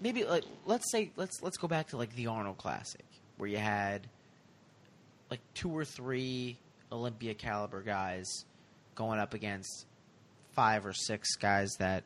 maybe 0.00 0.24
like 0.24 0.44
let's 0.66 0.90
say 0.90 1.10
let's 1.16 1.42
let's 1.42 1.56
go 1.56 1.68
back 1.68 1.88
to 1.88 1.96
like 1.96 2.14
the 2.14 2.26
Arnold 2.26 2.58
Classic 2.58 3.04
where 3.36 3.48
you 3.48 3.58
had 3.58 4.06
like 5.30 5.40
two 5.54 5.70
or 5.70 5.84
three 5.84 6.56
Olympia 6.92 7.34
caliber 7.34 7.80
guys 7.82 8.26
going 8.94 9.18
up 9.18 9.34
against 9.34 9.86
five 10.52 10.84
or 10.84 10.92
six 10.92 11.36
guys 11.36 11.70
that 11.78 12.04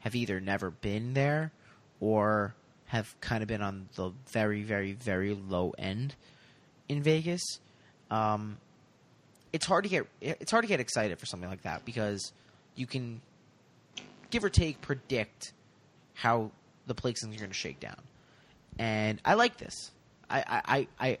have 0.00 0.14
either 0.14 0.40
never 0.40 0.70
been 0.70 1.14
there 1.14 1.52
or 2.00 2.54
have 2.86 3.18
kind 3.20 3.42
of 3.42 3.48
been 3.48 3.62
on 3.62 3.88
the 3.96 4.12
very, 4.30 4.62
very, 4.62 4.92
very 4.92 5.34
low 5.34 5.74
end 5.78 6.14
in 6.88 7.02
Vegas. 7.02 7.42
Um, 8.10 8.58
it's 9.52 9.66
hard 9.66 9.84
to 9.84 9.90
get 9.90 10.06
it's 10.20 10.50
hard 10.50 10.62
to 10.62 10.68
get 10.68 10.80
excited 10.80 11.18
for 11.18 11.26
something 11.26 11.48
like 11.48 11.62
that 11.62 11.84
because 11.84 12.32
you 12.74 12.86
can 12.86 13.20
give 14.30 14.44
or 14.44 14.50
take 14.50 14.80
predict 14.80 15.52
how 16.14 16.50
the 16.86 16.94
placings 16.94 17.34
are 17.34 17.38
going 17.38 17.50
to 17.50 17.54
shake 17.54 17.80
down, 17.80 18.00
and 18.78 19.20
I 19.24 19.34
like 19.34 19.56
this. 19.56 19.90
I 20.28 20.62
I, 20.66 20.88
I, 20.98 21.18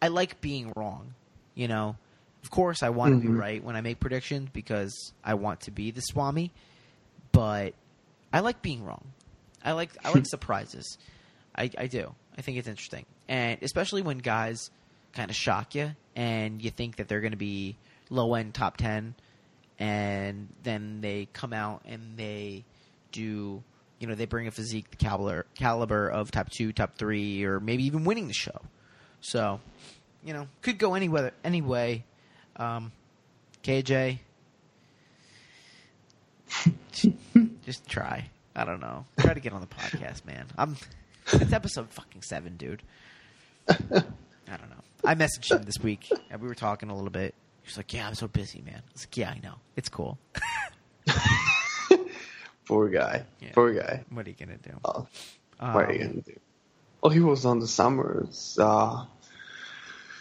I, 0.00 0.08
like 0.08 0.40
being 0.40 0.72
wrong. 0.76 1.14
You 1.54 1.68
know, 1.68 1.96
of 2.42 2.50
course, 2.50 2.82
I 2.82 2.90
want 2.90 3.14
to 3.14 3.20
be 3.20 3.28
mm-hmm. 3.28 3.38
right 3.38 3.64
when 3.64 3.76
I 3.76 3.80
make 3.80 4.00
predictions 4.00 4.48
because 4.52 5.12
I 5.22 5.34
want 5.34 5.62
to 5.62 5.70
be 5.70 5.90
the 5.90 6.00
Swami, 6.00 6.50
but 7.30 7.74
I 8.32 8.40
like 8.40 8.62
being 8.62 8.84
wrong. 8.84 9.12
I 9.64 9.72
like 9.72 9.90
I 10.04 10.12
like 10.12 10.26
surprises. 10.30 10.98
I, 11.56 11.70
I 11.76 11.86
do. 11.86 12.14
I 12.36 12.42
think 12.42 12.58
it's 12.58 12.68
interesting, 12.68 13.04
and 13.28 13.62
especially 13.62 14.02
when 14.02 14.18
guys 14.18 14.70
kind 15.12 15.30
of 15.30 15.36
shock 15.36 15.74
you 15.74 15.90
and 16.16 16.62
you 16.62 16.70
think 16.70 16.96
that 16.96 17.08
they're 17.08 17.20
going 17.20 17.32
to 17.32 17.36
be 17.36 17.76
low 18.08 18.34
end 18.34 18.54
top 18.54 18.76
ten, 18.76 19.14
and 19.78 20.48
then 20.62 21.00
they 21.00 21.28
come 21.32 21.52
out 21.52 21.82
and 21.84 22.16
they 22.16 22.64
do. 23.12 23.62
You 24.02 24.08
know, 24.08 24.16
they 24.16 24.24
bring 24.24 24.48
a 24.48 24.50
physique 24.50 24.90
the 24.90 24.96
caliber 24.96 25.46
caliber 25.54 26.08
of 26.08 26.32
top 26.32 26.50
two, 26.50 26.72
top 26.72 26.96
three, 26.96 27.44
or 27.44 27.60
maybe 27.60 27.84
even 27.84 28.02
winning 28.02 28.26
the 28.26 28.34
show. 28.34 28.60
So, 29.20 29.60
you 30.24 30.32
know, 30.32 30.48
could 30.60 30.78
go 30.78 30.94
any 30.94 31.08
way. 31.08 31.30
Any 31.44 31.62
way. 31.62 32.02
Um, 32.56 32.90
KJ, 33.62 34.18
just 37.64 37.88
try. 37.88 38.28
I 38.56 38.64
don't 38.64 38.80
know. 38.80 39.04
Try 39.20 39.34
to 39.34 39.40
get 39.40 39.52
on 39.52 39.60
the 39.60 39.68
podcast, 39.68 40.24
man. 40.24 40.46
I'm. 40.58 40.76
It's 41.32 41.52
episode 41.52 41.88
fucking 41.90 42.22
seven, 42.22 42.56
dude. 42.56 42.82
I 43.68 43.76
don't 43.84 44.68
know. 44.68 44.82
I 45.04 45.14
messaged 45.14 45.52
him 45.52 45.62
this 45.62 45.78
week, 45.80 46.10
and 46.28 46.40
we 46.40 46.48
were 46.48 46.56
talking 46.56 46.90
a 46.90 46.94
little 46.96 47.10
bit. 47.10 47.36
He's 47.62 47.76
like, 47.76 47.94
"Yeah, 47.94 48.08
I'm 48.08 48.16
so 48.16 48.26
busy, 48.26 48.62
man." 48.62 48.82
I 48.84 48.92
was 48.94 49.02
like, 49.02 49.16
"Yeah, 49.16 49.30
I 49.30 49.38
know. 49.38 49.54
It's 49.76 49.88
cool. 49.88 50.18
Poor 52.72 52.88
guy. 52.88 53.24
Yeah. 53.40 53.50
Poor 53.52 53.72
guy. 53.74 54.04
What 54.10 54.26
are 54.26 54.30
you 54.30 54.36
gonna 54.38 54.56
do?" 54.58 54.70
Oh, 54.84 55.06
what 55.58 55.84
are 55.86 55.92
you 55.92 56.00
Um, 56.04 56.08
gonna 56.08 56.20
do? 56.22 56.38
Well, 57.02 57.12
he 57.12 57.20
was 57.20 57.44
on 57.44 57.58
the 57.60 57.66
summers, 57.66 58.56
uh, 58.60 59.04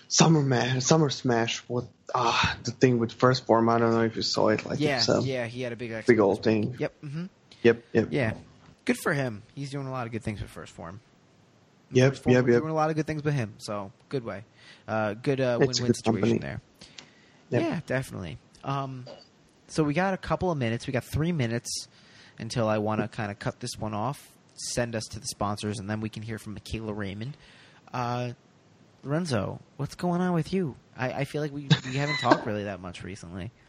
summer 0.07 0.41
man, 0.41 0.81
summer 0.81 1.09
smash. 1.09 1.59
What 1.67 1.85
uh, 2.13 2.55
the 2.63 2.71
thing 2.71 2.99
with 2.99 3.11
first 3.11 3.45
form? 3.45 3.69
I 3.69 3.77
don't 3.79 3.91
know 3.93 4.01
if 4.03 4.15
you 4.15 4.21
saw 4.21 4.49
it. 4.49 4.65
Like 4.65 4.79
yeah, 4.79 4.97
it's 4.97 5.25
yeah, 5.25 5.45
he 5.45 5.61
had 5.61 5.71
a 5.73 5.75
big, 5.75 6.05
big 6.05 6.19
old 6.19 6.43
thing. 6.43 6.75
Yep. 6.79 6.93
hmm 7.01 7.25
Yep, 7.63 7.83
yep, 7.93 8.07
Yeah. 8.09 8.33
Good 8.85 8.97
for 8.97 9.13
him. 9.13 9.43
He's 9.53 9.69
doing 9.69 9.85
a 9.85 9.91
lot 9.91 10.07
of 10.07 10.11
good 10.11 10.23
things 10.23 10.41
with 10.41 10.49
first 10.49 10.73
form. 10.73 10.99
Yep, 11.91 12.09
First 12.13 12.23
form 12.23 12.33
yep, 12.35 12.47
yep. 12.47 12.59
Doing 12.61 12.71
a 12.71 12.75
lot 12.75 12.89
of 12.89 12.95
good 12.95 13.05
things 13.05 13.23
with 13.23 13.35
him. 13.35 13.53
So 13.59 13.91
good 14.09 14.25
way. 14.25 14.43
Uh, 14.87 15.13
good 15.13 15.39
uh, 15.39 15.57
win-win 15.59 15.85
good 15.87 15.95
situation 15.95 16.21
company. 16.21 16.37
there. 16.39 16.61
Yep. 17.51 17.61
Yeah, 17.61 17.79
definitely. 17.85 18.39
Um, 18.63 19.05
so 19.67 19.83
we 19.83 19.93
got 19.93 20.13
a 20.15 20.17
couple 20.17 20.49
of 20.51 20.57
minutes. 20.57 20.87
We 20.87 20.93
got 20.93 21.03
three 21.03 21.31
minutes 21.31 21.87
until 22.41 22.67
I 22.67 22.79
want 22.79 23.01
to 23.01 23.07
kind 23.07 23.31
of 23.31 23.39
cut 23.39 23.59
this 23.59 23.77
one 23.77 23.93
off, 23.93 24.29
send 24.55 24.95
us 24.95 25.05
to 25.11 25.19
the 25.19 25.27
sponsors, 25.27 25.79
and 25.79 25.89
then 25.89 26.01
we 26.01 26.09
can 26.09 26.23
hear 26.23 26.37
from 26.37 26.53
Michaela 26.53 26.91
Raymond. 26.91 27.37
Uh, 27.93 28.31
Lorenzo, 29.03 29.59
what's 29.77 29.95
going 29.95 30.21
on 30.21 30.33
with 30.33 30.51
you? 30.51 30.75
I, 30.97 31.11
I 31.11 31.23
feel 31.23 31.41
like 31.41 31.53
we, 31.53 31.67
we 31.85 31.95
haven't 31.95 32.17
talked 32.17 32.45
really 32.45 32.65
that 32.65 32.81
much 32.81 33.03
recently. 33.03 33.51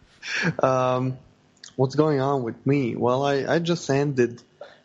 Um, 0.63 1.19
what's 1.75 1.97
going 1.97 2.21
on 2.21 2.45
with 2.45 2.65
me? 2.65 2.95
Well, 2.95 3.25
I, 3.25 3.45
I 3.45 3.59
just 3.59 3.91
ended 3.91 4.41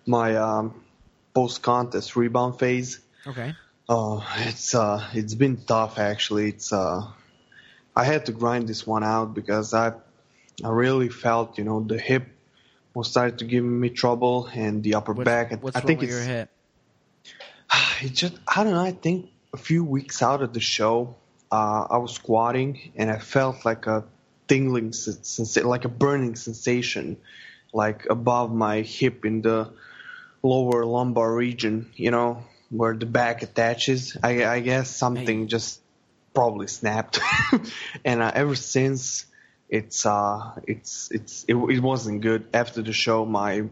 my 0.08 0.36
um, 0.36 0.82
post 1.36 1.62
contest 1.62 2.16
rebound 2.16 2.58
phase. 2.58 3.00
Okay. 3.28 3.54
Oh, 3.88 4.28
it's 4.40 4.74
uh, 4.74 5.08
it's 5.14 5.36
been 5.36 5.58
tough 5.58 6.00
actually. 6.00 6.50
It's 6.50 6.74
uh, 6.74 7.08
I 7.96 8.04
had 8.04 8.26
to 8.26 8.32
grind 8.32 8.68
this 8.68 8.88
one 8.88 9.04
out 9.04 9.36
because 9.36 9.76
I, 9.76 9.94
I 10.64 10.70
really 10.70 11.10
felt 11.10 11.60
you 11.60 11.64
know 11.64 11.82
the 11.82 12.00
hip 12.00 12.28
was 12.98 13.10
starting 13.10 13.38
to 13.38 13.46
give 13.46 13.64
me 13.64 13.90
trouble 13.90 14.48
and 14.54 14.84
the 14.84 14.96
upper 14.96 15.14
What's, 15.14 15.26
back. 15.26 15.62
what's 15.62 15.76
I 15.78 15.80
wrong 15.82 15.88
think 15.88 16.00
with 16.02 16.10
it's 16.10 16.18
your 16.18 16.26
hip? 16.26 16.50
it 18.02 18.14
just 18.14 18.34
I 18.48 18.64
don't 18.64 18.74
know. 18.74 18.82
I 18.84 18.92
think 18.92 19.30
a 19.54 19.58
few 19.58 19.84
weeks 19.84 20.22
out 20.24 20.42
of 20.42 20.52
the 20.54 20.60
show, 20.60 21.16
uh, 21.52 21.86
I 21.90 21.98
was 21.98 22.14
squatting 22.16 22.92
and 22.96 23.12
I 23.12 23.20
felt 23.20 23.66
like 23.66 23.86
a 23.88 24.04
tingling 24.48 24.94
sensation, 24.94 25.68
like 25.68 25.86
a 25.86 25.90
burning 25.90 26.36
sensation, 26.36 27.18
like 27.74 28.08
above 28.10 28.52
my 28.52 28.82
hip 28.82 29.26
in 29.26 29.42
the 29.42 29.72
lower 30.42 30.84
lumbar 30.86 31.32
region. 31.34 31.92
You 31.96 32.12
know 32.12 32.44
where 32.70 32.96
the 32.96 33.06
back 33.06 33.44
attaches. 33.44 34.18
I, 34.24 34.44
I 34.46 34.60
guess 34.60 34.90
something 34.90 35.42
Hey. 35.42 35.46
just 35.46 35.82
probably 36.34 36.68
snapped, 36.68 37.20
and 38.06 38.22
uh, 38.24 38.32
ever 38.34 38.56
since. 38.56 39.26
It's 39.70 40.06
uh, 40.06 40.60
it's 40.66 41.12
it's 41.12 41.46
it, 41.48 41.56
it 41.56 41.80
wasn't 41.80 42.22
good. 42.22 42.48
After 42.54 42.82
the 42.82 42.94
show, 42.94 43.26
my 43.26 43.66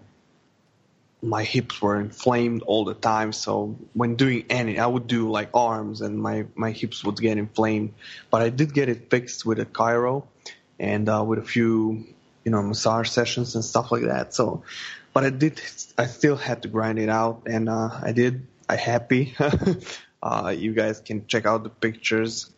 my 1.22 1.44
hips 1.44 1.82
were 1.82 2.00
inflamed 2.00 2.62
all 2.64 2.86
the 2.86 2.94
time. 2.94 3.32
So 3.32 3.78
when 3.94 4.16
doing 4.16 4.46
any, 4.50 4.78
I 4.78 4.86
would 4.86 5.08
do 5.08 5.32
like 5.32 5.50
arms, 5.54 6.02
and 6.02 6.22
my 6.22 6.46
my 6.56 6.72
hips 6.72 7.04
would 7.04 7.18
get 7.18 7.38
inflamed. 7.38 7.94
But 8.30 8.42
I 8.42 8.50
did 8.50 8.74
get 8.74 8.90
it 8.90 9.10
fixed 9.10 9.46
with 9.46 9.60
a 9.60 9.66
chiro 9.66 10.26
and 10.80 11.08
uh, 11.10 11.24
with 11.26 11.40
a 11.40 11.44
few 11.44 12.06
you 12.44 12.52
know 12.52 12.62
massage 12.62 13.10
sessions 13.10 13.56
and 13.56 13.64
stuff 13.64 13.92
like 13.92 14.04
that. 14.04 14.34
So, 14.34 14.64
but 15.14 15.24
I 15.24 15.30
did, 15.30 15.62
I 15.98 16.06
still 16.06 16.36
had 16.36 16.64
to 16.64 16.68
grind 16.68 17.00
it 17.00 17.10
out, 17.10 17.44
and 17.48 17.70
uh, 17.70 17.90
I 18.02 18.12
did. 18.12 18.46
I 18.68 18.76
happy. 18.76 19.36
uh, 20.24 20.54
you 20.56 20.74
guys 20.74 21.00
can 21.00 21.28
check 21.28 21.46
out 21.46 21.64
the 21.64 21.70
pictures, 21.70 22.50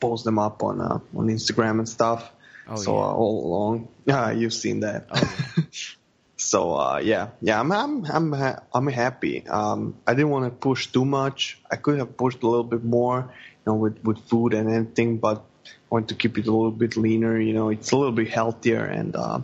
post 0.00 0.24
them 0.24 0.38
up 0.38 0.62
on 0.62 0.80
uh, 0.80 1.00
on 1.16 1.28
Instagram 1.28 1.78
and 1.78 1.88
stuff. 1.88 2.30
Oh, 2.72 2.76
so 2.76 2.94
yeah. 2.96 3.02
uh, 3.04 3.12
all 3.12 3.46
along, 3.46 3.88
yeah, 4.06 4.30
you've 4.38 4.54
seen 4.54 4.80
that. 4.80 5.06
Oh, 5.10 5.64
So 6.42 6.74
uh, 6.74 7.00
yeah, 7.02 7.28
yeah, 7.40 7.60
I'm 7.60 7.70
I'm 7.70 8.04
I'm 8.04 8.32
ha- 8.32 8.62
I'm 8.74 8.88
happy. 8.88 9.46
Um, 9.46 9.94
I 10.06 10.14
didn't 10.14 10.30
want 10.30 10.44
to 10.46 10.50
push 10.50 10.88
too 10.88 11.04
much. 11.04 11.58
I 11.70 11.76
could 11.76 11.98
have 11.98 12.16
pushed 12.16 12.42
a 12.42 12.48
little 12.48 12.64
bit 12.64 12.82
more, 12.82 13.30
you 13.30 13.64
know, 13.64 13.74
with 13.74 14.02
with 14.02 14.18
food 14.28 14.52
and 14.52 14.68
everything, 14.68 15.18
but 15.18 15.38
I 15.64 15.70
want 15.88 16.08
to 16.08 16.16
keep 16.16 16.38
it 16.38 16.48
a 16.48 16.50
little 16.50 16.72
bit 16.72 16.96
leaner. 16.96 17.38
You 17.38 17.54
know, 17.54 17.68
it's 17.68 17.92
a 17.92 17.96
little 17.96 18.12
bit 18.12 18.28
healthier 18.28 18.84
and, 18.84 19.14
uh, 19.14 19.40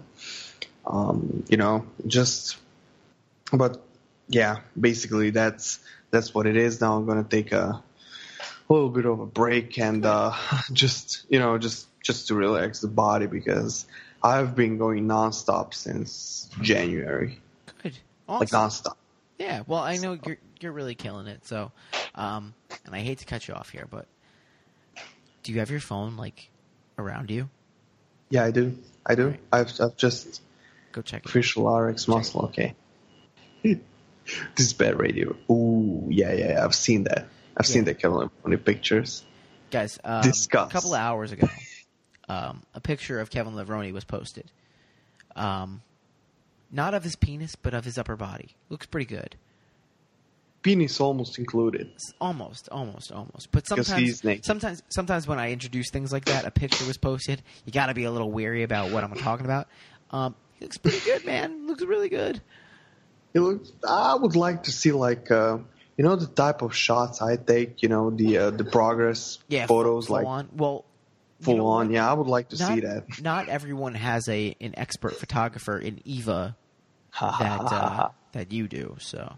um, 0.87 1.45
you 1.49 1.57
know, 1.57 1.87
just. 2.07 2.57
But 3.53 3.81
yeah, 4.29 4.59
basically 4.79 5.31
that's 5.31 5.79
that's 6.11 6.35
what 6.35 6.47
it 6.47 6.57
is. 6.57 6.81
Now 6.81 6.97
I'm 6.97 7.07
gonna 7.07 7.25
take 7.25 7.53
a 7.53 7.83
a 8.69 8.73
little 8.73 8.91
bit 8.91 9.07
of 9.07 9.21
a 9.21 9.27
break 9.27 9.79
and 9.79 10.05
uh, 10.05 10.35
just 10.73 11.25
you 11.31 11.39
know 11.39 11.59
just 11.59 11.87
just 12.09 12.29
to 12.29 12.35
relax 12.35 12.81
the 12.81 12.89
body 12.89 13.27
because 13.27 13.85
I've 14.23 14.57
been 14.57 14.79
going 14.79 15.07
nonstop 15.07 15.75
since 15.75 16.49
January, 16.63 17.39
good. 17.83 17.99
like 18.27 18.49
nonstop. 18.49 18.97
Yeah, 19.39 19.63
well, 19.67 19.81
I 19.81 19.99
know 19.99 20.19
you're 20.27 20.39
you're 20.59 20.73
really 20.73 20.95
killing 20.95 21.27
it. 21.27 21.47
So, 21.47 21.71
um, 22.15 22.55
and 22.87 22.95
I 22.95 23.01
hate 23.01 23.19
to 23.19 23.27
cut 23.27 23.47
you 23.47 23.53
off 23.53 23.69
here, 23.69 23.87
but 23.89 24.07
do 25.43 25.53
you 25.53 25.59
have 25.61 25.71
your 25.71 25.81
phone 25.81 26.17
like 26.17 26.49
around 26.99 27.31
you? 27.31 27.51
Yeah, 28.31 28.45
I 28.45 28.53
do. 28.53 28.79
I 29.05 29.15
do. 29.15 29.25
Alright. 29.25 29.41
I've 29.53 29.73
I've 29.81 29.97
just 29.99 30.41
Go 30.93 31.03
check 31.03 31.25
it. 31.25 31.29
official 31.29 31.71
RX 31.71 32.09
muscle. 32.09 32.47
Okay. 32.47 32.75
this 33.63 33.77
is 34.57 34.73
bad 34.73 34.99
radio. 34.99 35.37
Ooh, 35.51 36.07
yeah, 36.11 36.33
yeah, 36.33 36.49
yeah. 36.53 36.65
I've 36.65 36.75
seen 36.75 37.05
that. 37.05 37.29
I've 37.55 37.67
seen 37.67 37.83
Yeah. 37.83 37.93
that 37.93 37.99
Kevin 38.01 38.31
on 38.45 38.51
the 38.51 38.57
pictures. 38.57 39.25
Guys, 39.71 39.99
um, 40.03 40.23
Discuss. 40.23 40.71
a 40.71 40.73
couple 40.73 40.95
of 40.95 41.01
hours 41.01 41.31
ago, 41.33 41.47
um, 42.29 42.63
a 42.75 42.81
picture 42.81 43.21
of 43.21 43.31
Kevin 43.31 43.55
Levrone 43.55 43.93
was 43.93 44.05
posted. 44.05 44.51
Um, 45.37 45.83
not 46.71 46.95
of 46.95 47.03
his 47.05 47.17
penis, 47.17 47.57
but 47.57 47.75
of 47.75 47.85
his 47.85 47.97
upper 47.99 48.17
body. 48.17 48.57
Looks 48.69 48.87
pretty 48.87 49.07
good. 49.07 49.37
penis 50.63 51.01
almost 51.01 51.39
included. 51.39 51.91
Almost, 52.21 52.69
almost, 52.71 53.11
almost. 53.13 53.51
But 53.53 53.67
sometimes, 53.67 54.01
he's 54.01 54.25
naked. 54.25 54.45
sometimes, 54.45 54.83
sometimes 54.91 55.27
when 55.27 55.39
I 55.39 55.53
introduce 55.53 55.91
things 55.91 56.13
like 56.13 56.27
that, 56.27 56.45
a 56.45 56.51
picture 56.51 56.85
was 56.87 56.99
posted. 56.99 57.43
You 57.65 57.73
got 57.73 57.87
to 57.87 57.95
be 57.95 58.05
a 58.05 58.11
little 58.11 58.31
weary 58.31 58.63
about 58.65 58.91
what 58.91 59.05
I'm 59.05 59.15
talking 59.15 59.47
about. 59.47 59.69
Um, 60.11 60.35
he 60.59 60.65
looks 60.65 60.77
pretty 60.79 61.01
good, 61.01 61.25
man. 61.25 61.67
Looks 61.67 61.83
really 61.83 62.09
good. 62.09 62.41
It 63.35 63.41
looks. 63.41 63.73
I 63.89 64.15
would 64.15 64.37
like 64.37 64.65
to 64.65 64.73
see 64.73 64.91
like 64.93 65.31
uh, 65.31 65.59
you 65.97 66.05
know 66.05 66.17
the 66.17 66.27
type 66.27 66.63
of 66.63 66.75
shots 66.75 67.23
I 67.23 67.37
take. 67.37 67.83
You 67.83 67.89
know 67.89 68.11
the 68.11 68.39
uh, 68.39 68.51
the 68.51 68.65
progress 68.65 69.39
Yeah, 69.49 69.67
photos 69.67 70.11
like 70.11 70.27
on. 70.27 70.49
Well, 70.57 70.85
you 71.41 71.45
full 71.45 71.57
know 71.59 71.67
on. 71.67 71.91
Yeah, 71.91 72.11
I 72.11 72.15
would 72.15 72.27
like 72.27 72.49
to 72.51 72.59
not, 72.59 72.75
see 72.75 72.81
that. 72.81 73.23
Not 73.23 73.49
everyone 73.49 73.95
has 73.95 74.29
a 74.29 74.57
an 74.61 74.75
expert 74.77 75.15
photographer 75.17 75.79
in 75.79 76.01
Eva 76.05 76.57
that 77.21 77.61
uh, 77.61 78.09
that 78.33 78.53
you 78.53 78.69
do. 78.69 78.97
So, 79.01 79.35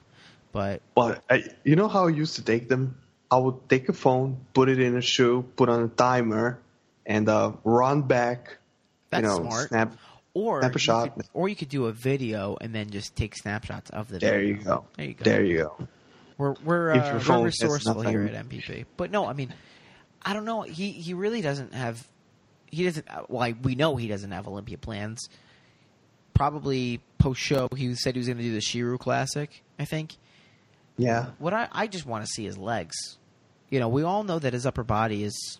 but 0.52 0.82
But 0.94 1.22
I, 1.30 1.44
you 1.64 1.76
know 1.76 1.88
how 1.88 2.06
I 2.06 2.10
used 2.10 2.36
to 2.36 2.42
take 2.42 2.68
them? 2.68 2.96
I 3.30 3.36
would 3.36 3.68
take 3.68 3.88
a 3.88 3.92
phone, 3.92 4.38
put 4.54 4.68
it 4.68 4.80
in 4.80 4.96
a 4.96 5.00
shoe, 5.00 5.44
put 5.56 5.68
on 5.68 5.84
a 5.84 5.88
timer, 5.88 6.58
and 7.06 7.28
uh, 7.28 7.52
run 7.64 8.02
back. 8.02 8.58
that's 9.10 9.22
you 9.22 9.28
know, 9.28 9.48
smart. 9.48 9.68
snap. 9.68 9.96
or 10.34 10.60
snap 10.62 10.70
a 10.70 10.74
you 10.74 10.78
shot. 10.78 11.14
could, 11.14 11.26
or 11.32 11.48
you 11.48 11.54
could 11.54 11.68
do 11.68 11.86
a 11.86 11.92
video 11.92 12.56
and 12.60 12.74
then 12.74 12.90
just 12.90 13.14
take 13.14 13.36
snapshots 13.36 13.90
of 13.90 14.08
the 14.08 14.18
There 14.18 14.40
video. 14.40 14.48
you 14.56 14.64
go. 14.64 14.84
There 14.96 15.06
you 15.06 15.14
go. 15.14 15.24
There 15.24 15.44
you 15.44 15.58
go. 15.58 15.88
We're 16.38 16.54
we're, 16.64 16.92
uh, 16.92 17.22
we're 17.28 17.44
resourceful 17.44 18.00
here 18.00 18.24
at 18.24 18.48
MPP. 18.48 18.86
But 18.96 19.10
no, 19.10 19.26
I 19.26 19.34
mean, 19.34 19.52
I 20.22 20.32
don't 20.34 20.44
know. 20.44 20.62
He 20.62 20.90
he 20.92 21.14
really 21.14 21.40
doesn't 21.40 21.74
have. 21.74 22.06
He 22.66 22.84
doesn't. 22.84 23.06
Well, 23.28 23.42
I, 23.42 23.52
we 23.62 23.74
know 23.74 23.96
he 23.96 24.06
doesn't 24.08 24.30
have 24.30 24.46
Olympia 24.46 24.78
plans. 24.78 25.28
Probably 26.34 27.00
post 27.18 27.40
show, 27.40 27.68
he 27.76 27.94
said 27.94 28.14
he 28.14 28.18
was 28.18 28.26
going 28.28 28.38
to 28.38 28.42
do 28.42 28.52
the 28.52 28.60
Shiru 28.60 28.98
Classic. 28.98 29.62
I 29.78 29.84
think. 29.84 30.16
Yeah. 30.96 31.30
What 31.38 31.52
I 31.52 31.68
I 31.72 31.86
just 31.86 32.06
want 32.06 32.24
to 32.24 32.30
see 32.30 32.44
his 32.44 32.56
legs. 32.56 33.18
You 33.70 33.78
know, 33.80 33.88
we 33.88 34.02
all 34.02 34.22
know 34.24 34.38
that 34.38 34.52
his 34.52 34.66
upper 34.66 34.82
body 34.84 35.22
is 35.24 35.58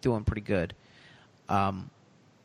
doing 0.00 0.24
pretty 0.24 0.40
good. 0.42 0.74
Um, 1.48 1.90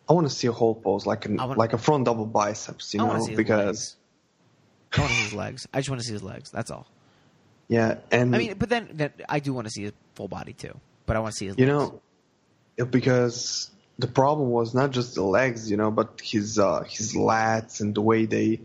I 0.10 0.14
want 0.14 0.28
to 0.28 0.34
see 0.34 0.48
a 0.48 0.52
whole 0.52 0.76
pose, 0.76 1.06
like 1.06 1.26
an 1.26 1.38
wanna- 1.38 1.54
like 1.60 1.74
a 1.74 1.78
front 1.78 2.06
double 2.06 2.26
biceps, 2.26 2.94
you 2.94 3.00
know, 3.00 3.28
because. 3.36 3.96
I 4.92 5.02
want 5.02 5.12
to 5.12 5.18
see 5.18 5.24
his 5.26 5.34
legs. 5.34 5.68
I 5.72 5.80
just 5.80 5.90
want 5.90 6.02
to 6.02 6.08
see 6.08 6.14
his 6.14 6.24
legs. 6.24 6.50
That's 6.50 6.72
all. 6.72 6.88
yeah, 7.68 8.00
and 8.12 8.36
I 8.36 8.40
mean, 8.40 8.56
but 8.58 8.70
then, 8.70 8.90
then 8.94 9.14
I 9.30 9.40
do 9.40 9.54
want 9.54 9.68
to 9.68 9.72
see 9.72 9.84
his 9.84 9.92
full 10.16 10.28
body 10.28 10.54
too. 10.54 10.76
But 11.10 11.18
I 11.18 11.22
want 11.22 11.32
to 11.34 11.38
see 11.38 11.48
his. 11.48 11.58
you 11.58 11.66
legs. 11.66 11.92
know, 12.78 12.86
because 12.86 13.72
the 13.98 14.06
problem 14.08 14.50
was 14.52 14.74
not 14.76 14.92
just 14.92 15.16
the 15.16 15.24
legs, 15.24 15.70
you 15.72 15.76
know, 15.76 15.90
but 15.92 16.22
his 16.24 16.60
uh, 16.60 16.84
his 16.84 17.16
lats 17.16 17.82
and 17.82 17.96
the 17.96 18.02
way 18.02 18.26
they 18.26 18.62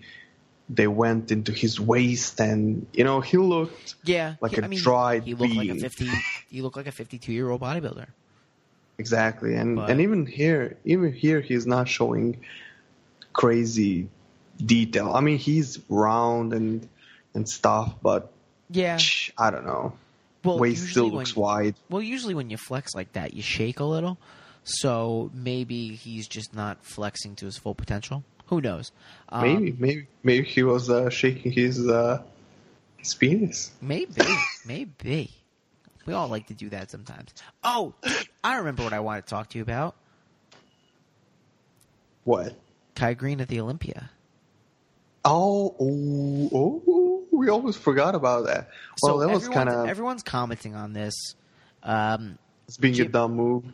they 0.69 0.87
went 0.87 1.31
into 1.33 1.53
his 1.53 1.81
waist, 1.81 2.41
and 2.41 2.87
you 2.93 3.03
know, 3.05 3.21
he 3.23 3.39
looked 3.39 3.95
Yeah, 4.05 4.35
like 4.43 4.53
he- 4.53 4.61
a 4.61 4.65
I 4.65 4.69
mean, 4.69 4.79
dried 4.79 5.23
He 5.25 5.35
looked 5.35 5.57
like 5.57 5.71
a 5.71 5.75
fifty. 5.77 6.09
He 6.51 6.61
looked 6.61 6.77
like 6.77 6.87
a 6.87 6.93
fifty-two 6.93 7.33
year 7.33 7.49
old 7.51 7.63
bodybuilder. 7.63 8.09
exactly, 8.99 9.55
and 9.57 9.77
But- 9.77 9.89
and 9.91 10.01
even 10.03 10.27
here, 10.27 10.77
even 10.85 11.13
here, 11.15 11.41
he's 11.41 11.67
not 11.67 11.89
showing 11.89 12.39
crazy 13.33 14.09
detail. 14.65 15.13
I 15.15 15.21
mean, 15.21 15.39
he's 15.39 15.81
round 15.89 16.53
and 16.53 16.87
and 17.35 17.49
stuff, 17.49 17.95
but 18.03 18.31
Yeah. 18.71 18.99
I 19.39 19.51
don't 19.51 19.67
know. 19.67 19.95
Well, 20.45 20.59
waist 20.59 20.83
usually 20.83 20.91
still 20.91 21.11
looks 21.11 21.37
when, 21.37 21.43
wide. 21.43 21.75
Well, 21.89 22.03
usually 22.03 22.35
when 22.35 22.51
you 22.51 22.57
flex 22.57 22.95
like 22.95 23.13
that, 23.15 23.35
you 23.35 23.43
shake 23.43 23.81
a 23.81 23.85
little. 23.85 24.19
So 24.65 25.31
maybe 25.35 25.95
he's 25.95 26.27
just 26.27 26.55
not 26.55 26.85
flexing 26.85 27.37
to 27.37 27.47
his 27.47 27.59
full 27.59 27.75
potential. 27.75 28.25
Who 28.47 28.61
knows? 28.61 28.93
Um, 29.31 29.43
Maybe, 29.43 29.77
maybe, 29.79 30.07
maybe 30.23 30.47
he 30.47 30.63
was 30.63 30.91
uh, 30.91 31.09
shaking 31.09 31.53
his 31.53 31.89
uh, 31.89 32.23
his 32.99 33.15
penis. 33.15 33.71
Maybe. 33.81 34.23
maybe. 34.67 35.31
We 36.07 36.13
all 36.13 36.29
like 36.29 36.49
to 36.49 36.55
do 36.55 36.69
that 36.71 36.91
sometimes. 36.91 37.33
Oh, 37.63 37.95
I 38.43 38.57
remember 38.57 38.83
what 38.83 38.93
I 38.93 39.01
wanted 39.01 39.23
to 39.23 39.31
talk 39.31 39.49
to 39.51 39.59
you 39.59 39.63
about. 39.63 39.97
What? 42.25 42.55
Kai 42.95 43.15
Greene 43.15 43.41
at 43.41 43.49
the 43.49 43.61
Olympia. 43.61 44.11
Oh, 45.25 45.75
oh, 45.81 46.51
oh, 46.53 46.83
we 47.45 47.51
almost 47.51 47.79
forgot 47.79 48.15
about 48.15 48.47
that. 48.47 48.71
Well, 49.03 49.15
so 49.15 49.21
that 49.21 49.33
was 49.33 49.49
kind 49.49 49.69
of 49.69 49.89
everyone's 49.89 50.23
commenting 50.23 50.75
on 50.75 50.93
this. 50.93 51.15
Um, 51.83 52.39
it's 52.67 52.77
being 52.77 52.99
a 53.01 53.05
dumb 53.05 53.35
move. 53.35 53.65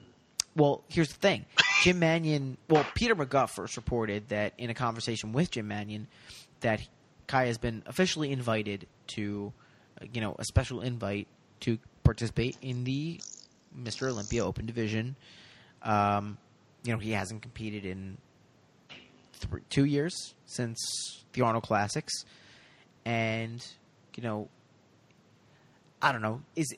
Well, 0.57 0.83
here's 0.89 1.09
the 1.09 1.19
thing. 1.19 1.47
Jim 1.83 2.01
Manion, 2.01 2.57
well, 2.69 2.85
Peter 2.95 3.15
McGough 3.15 3.49
first 3.49 3.77
reported 3.77 4.29
that 4.31 4.53
in 4.59 4.69
a 4.69 4.75
conversation 4.75 5.33
with 5.33 5.53
Jim 5.53 5.69
Manion 5.69 6.09
that 6.61 6.81
Kai 7.29 7.47
has 7.47 7.57
been 7.57 7.83
officially 7.87 8.33
invited 8.33 8.87
to, 9.15 9.53
you 10.13 10.21
know, 10.21 10.35
a 10.39 10.45
special 10.45 10.81
invite 10.81 11.29
to 11.61 11.79
participate 12.03 12.57
in 12.61 12.85
the 12.85 13.21
Mr. 13.79 14.09
Olympia 14.09 14.45
Open 14.45 14.67
Division. 14.67 15.15
Um, 15.83 16.37
you 16.83 16.93
know, 16.93 16.99
he 16.99 17.13
hasn't 17.13 17.43
competed 17.43 17.85
in 17.85 18.19
th- 19.41 19.63
two 19.71 19.85
years 19.85 20.35
since 20.47 20.79
the 21.33 21.43
Arnold 21.43 21.65
Classics, 21.65 22.25
and 23.05 23.65
you 24.17 24.23
know, 24.23 24.49
I 26.03 26.13
don't 26.13 26.23
know. 26.23 26.43
Is 26.57 26.75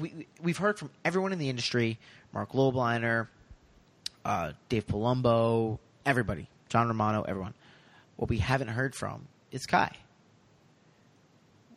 we 0.00 0.26
we've 0.42 0.58
heard 0.58 0.78
from 0.78 0.90
everyone 1.04 1.32
in 1.32 1.38
the 1.38 1.48
industry, 1.48 1.98
Marc 2.32 2.52
Lobliner, 2.52 3.28
uh, 4.24 4.52
Dave 4.68 4.86
Palumbo, 4.86 5.78
everybody, 6.06 6.48
John 6.68 6.88
Romano, 6.88 7.22
everyone. 7.22 7.54
What 8.16 8.28
we 8.30 8.38
haven't 8.38 8.68
heard 8.68 8.94
from 8.94 9.26
is 9.50 9.66
Kai. 9.66 9.90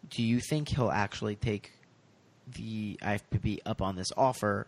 Do 0.09 0.21
you 0.23 0.39
think 0.39 0.69
he'll 0.69 0.91
actually 0.91 1.35
take 1.35 1.71
the 2.55 2.97
IFBB 3.01 3.59
up 3.65 3.81
on 3.81 3.95
this 3.95 4.11
offer 4.15 4.67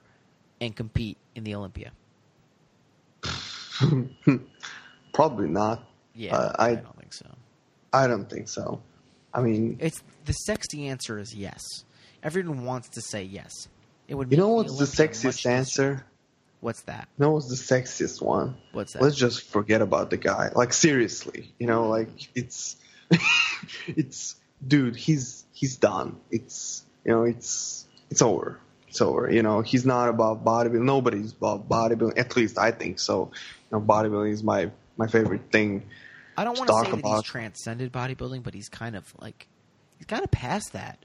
and 0.59 0.75
compete 0.75 1.17
in 1.35 1.43
the 1.43 1.53
Olympia? 1.53 1.91
Probably 5.13 5.47
not. 5.47 5.83
Yeah, 6.15 6.35
Uh, 6.35 6.53
I, 6.57 6.69
I- 6.69 6.75
don't 6.75 6.97
think 6.99 7.13
so. 7.13 7.25
I 7.93 8.07
don't 8.07 8.29
think 8.29 8.47
so. 8.49 8.81
I 9.33 9.41
mean, 9.41 9.77
It's 9.79 10.01
the 10.25 10.33
sexy 10.33 10.87
answer 10.87 11.19
is 11.19 11.33
yes. 11.35 11.61
Everyone 12.23 12.65
wants 12.65 12.89
to 12.89 13.01
say 13.01 13.23
yes. 13.23 13.51
It 14.07 14.15
would. 14.15 14.31
you 14.31 14.37
know 14.37 14.49
what's 14.49 14.77
the 14.77 14.85
sexiest 14.85 15.45
answer? 15.45 16.05
What's 16.59 16.81
that? 16.83 17.07
Know 17.17 17.31
what's 17.31 17.49
the 17.49 17.55
sexiest 17.75 18.21
one? 18.21 18.57
What's 18.71 18.93
that? 18.93 19.01
Let's 19.01 19.15
just 19.15 19.43
forget 19.43 19.81
about 19.81 20.09
the 20.09 20.17
guy. 20.17 20.49
Like 20.55 20.73
seriously, 20.73 21.53
you 21.59 21.67
know, 21.67 21.87
like 21.87 22.09
it's 22.35 22.77
it's 23.87 24.35
dude, 24.65 24.95
he's 24.95 25.45
he's 25.51 25.75
done. 25.75 26.17
It's 26.31 26.83
you 27.05 27.11
know, 27.11 27.23
it's 27.23 27.85
it's 28.09 28.21
over. 28.21 28.59
It's 28.87 29.01
over. 29.01 29.29
You 29.31 29.43
know, 29.43 29.61
he's 29.61 29.85
not 29.85 30.09
about 30.09 30.43
bodybuilding. 30.43 30.81
Nobody's 30.81 31.33
about 31.33 31.69
bodybuilding. 31.69 32.17
At 32.17 32.35
least 32.35 32.57
I 32.57 32.71
think 32.71 32.99
so. 32.99 33.31
You 33.71 33.77
know, 33.77 33.81
bodybuilding 33.81 34.31
is 34.31 34.43
my 34.43 34.71
my 34.97 35.07
favorite 35.07 35.51
thing. 35.51 35.83
I 36.37 36.43
don't 36.43 36.57
want 36.57 36.69
to 36.69 36.85
say 36.85 37.01
that 37.01 37.05
he's 37.15 37.23
transcended 37.23 37.91
bodybuilding, 37.91 38.43
but 38.43 38.53
he's 38.53 38.69
kind 38.69 38.95
of 38.95 39.11
like 39.19 39.47
he's 39.97 40.05
kind 40.05 40.23
of 40.23 40.29
past 40.31 40.73
that. 40.73 40.99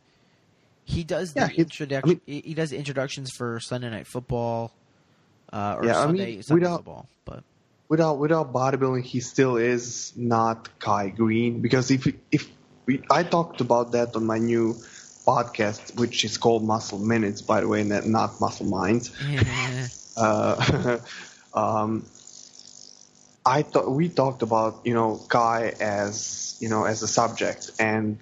He 0.84 1.04
does 1.04 1.32
Yeah, 1.34 1.46
the 1.46 1.52
he- 1.52 1.62
introduction. 1.62 2.20
I 2.26 2.30
mean- 2.30 2.42
he 2.44 2.54
does 2.54 2.72
introductions 2.72 3.30
for 3.30 3.58
Sunday 3.60 3.88
Night 3.90 4.06
Football, 4.06 4.72
uh, 5.52 5.76
or 5.78 5.86
Yeah, 5.86 5.92
I 5.98 6.04
Sunday, 6.04 6.26
mean, 6.34 6.42
Sunday 6.42 6.60
without- 6.64 6.76
Football. 6.78 7.06
But 7.24 7.44
Without 7.88 8.18
without 8.18 8.52
bodybuilding, 8.52 9.04
he 9.04 9.20
still 9.20 9.56
is 9.56 10.12
not 10.16 10.68
Kai 10.78 11.08
Greene 11.10 11.60
because 11.60 11.90
if 11.90 12.06
if 12.30 12.48
we, 12.86 13.02
I 13.10 13.22
talked 13.22 13.60
about 13.60 13.92
that 13.92 14.16
on 14.16 14.24
my 14.26 14.38
new 14.38 14.74
podcast, 15.26 15.94
which 15.98 16.24
is 16.24 16.36
called 16.36 16.64
Muscle 16.64 16.98
Minutes, 16.98 17.42
by 17.42 17.60
the 17.60 17.68
way, 17.68 17.84
not 17.84 18.40
Muscle 18.40 18.66
Minds. 18.66 19.12
uh, 20.16 20.98
um, 21.54 22.04
I 23.44 23.62
thought 23.62 23.90
we 23.90 24.08
talked 24.08 24.42
about 24.42 24.80
you 24.84 24.94
know 24.94 25.20
Kai 25.28 25.74
as 25.80 26.56
you 26.60 26.68
know 26.68 26.84
as 26.84 27.02
a 27.02 27.08
subject, 27.08 27.70
and 27.78 28.18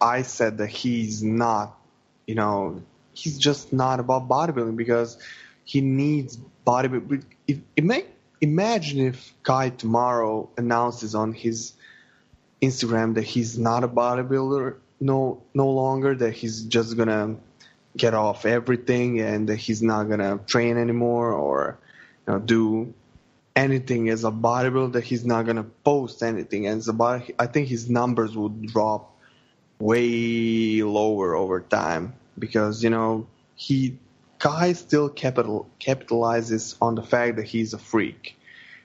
I 0.00 0.22
said 0.22 0.58
that 0.58 0.68
he's 0.68 1.22
not, 1.22 1.78
you 2.26 2.34
know, 2.34 2.82
he's 3.12 3.38
just 3.38 3.72
not 3.72 4.00
about 4.00 4.28
bodybuilding 4.28 4.76
because 4.76 5.18
he 5.64 5.80
needs 5.80 6.38
bodybuilding. 6.66 7.24
It 7.46 7.60
imagine 8.40 9.06
if 9.06 9.34
Kai 9.42 9.70
tomorrow 9.70 10.48
announces 10.56 11.14
on 11.14 11.32
his 11.32 11.74
Instagram 12.62 13.14
that 13.14 13.24
he's 13.24 13.58
not 13.58 13.84
a 13.84 13.88
bodybuilder 13.88 14.76
no 15.00 15.42
no 15.54 15.68
longer, 15.70 16.14
that 16.14 16.32
he's 16.32 16.62
just 16.62 16.96
gonna 16.96 17.36
get 17.96 18.14
off 18.14 18.46
everything 18.46 19.20
and 19.20 19.48
that 19.48 19.56
he's 19.56 19.82
not 19.82 20.04
gonna 20.04 20.38
train 20.46 20.78
anymore 20.78 21.32
or 21.32 21.78
you 22.26 22.32
know, 22.32 22.38
do 22.38 22.94
anything 23.56 24.08
as 24.08 24.24
a 24.24 24.30
bodybuilder. 24.30 25.02
He's 25.02 25.24
not 25.24 25.46
gonna 25.46 25.66
post 25.84 26.22
anything 26.22 26.66
as 26.66 26.88
a 26.88 26.92
body. 26.92 27.34
I 27.38 27.46
think 27.46 27.68
his 27.68 27.90
numbers 27.90 28.36
would 28.36 28.66
drop 28.66 29.16
way 29.78 30.82
lower 30.82 31.34
over 31.34 31.60
time 31.60 32.14
because 32.38 32.82
you 32.82 32.90
know 32.90 33.26
he 33.54 33.98
Kai 34.38 34.72
still 34.72 35.10
capital 35.10 35.68
capitalizes 35.80 36.74
on 36.80 36.94
the 36.94 37.02
fact 37.02 37.36
that 37.36 37.44
he's 37.44 37.74
a 37.74 37.78
freak. 37.78 38.38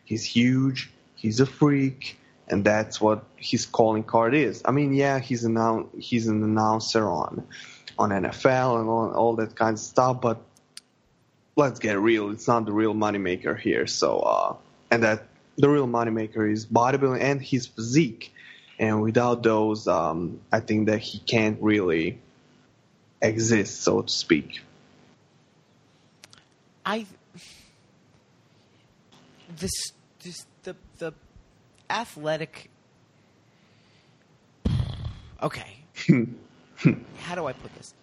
He's 0.03 0.23
huge. 0.23 0.91
He's 1.15 1.39
a 1.39 1.45
freak. 1.45 2.19
and 2.47 2.63
that's 2.63 3.01
what 3.01 3.23
his 3.37 3.65
calling 3.65 4.03
card 4.03 4.35
is. 4.35 4.61
I 4.65 4.71
mean, 4.71 4.93
yeah, 4.93 5.19
he's 5.19 5.43
an 5.45 5.87
he's 5.97 6.27
an 6.27 6.43
announcer 6.43 7.07
on 7.09 7.47
on 7.97 8.09
NFL 8.09 8.81
and 8.81 8.89
on 8.89 9.13
all 9.13 9.35
that 9.37 9.55
kind 9.55 9.73
of 9.73 9.79
stuff, 9.79 10.21
but 10.21 10.41
let's 11.55 11.79
get 11.79 11.99
real. 11.99 12.31
It's 12.31 12.47
not 12.47 12.65
the 12.65 12.71
real 12.71 12.93
moneymaker 12.93 13.57
here. 13.57 13.87
So, 13.87 14.19
uh, 14.19 14.55
and 14.91 15.03
that 15.03 15.27
the 15.57 15.69
real 15.69 15.87
moneymaker 15.87 16.51
is 16.51 16.65
bodybuilding 16.65 17.21
and 17.21 17.41
his 17.41 17.67
physique. 17.67 18.33
And 18.77 19.01
without 19.01 19.41
those, 19.41 19.87
um, 19.87 20.41
I 20.51 20.59
think 20.59 20.87
that 20.87 20.99
he 20.99 21.19
can't 21.19 21.57
really 21.61 22.19
exist, 23.21 23.81
so 23.81 24.01
to 24.01 24.11
speak. 24.11 24.61
I 26.85 27.05
this 29.57 29.71
this 30.23 30.45
the 30.63 30.75
the 30.97 31.13
athletic. 31.89 32.69
Okay, 35.41 35.77
how 37.19 37.35
do 37.35 37.45
I 37.45 37.53
put 37.53 37.73
this? 37.75 37.93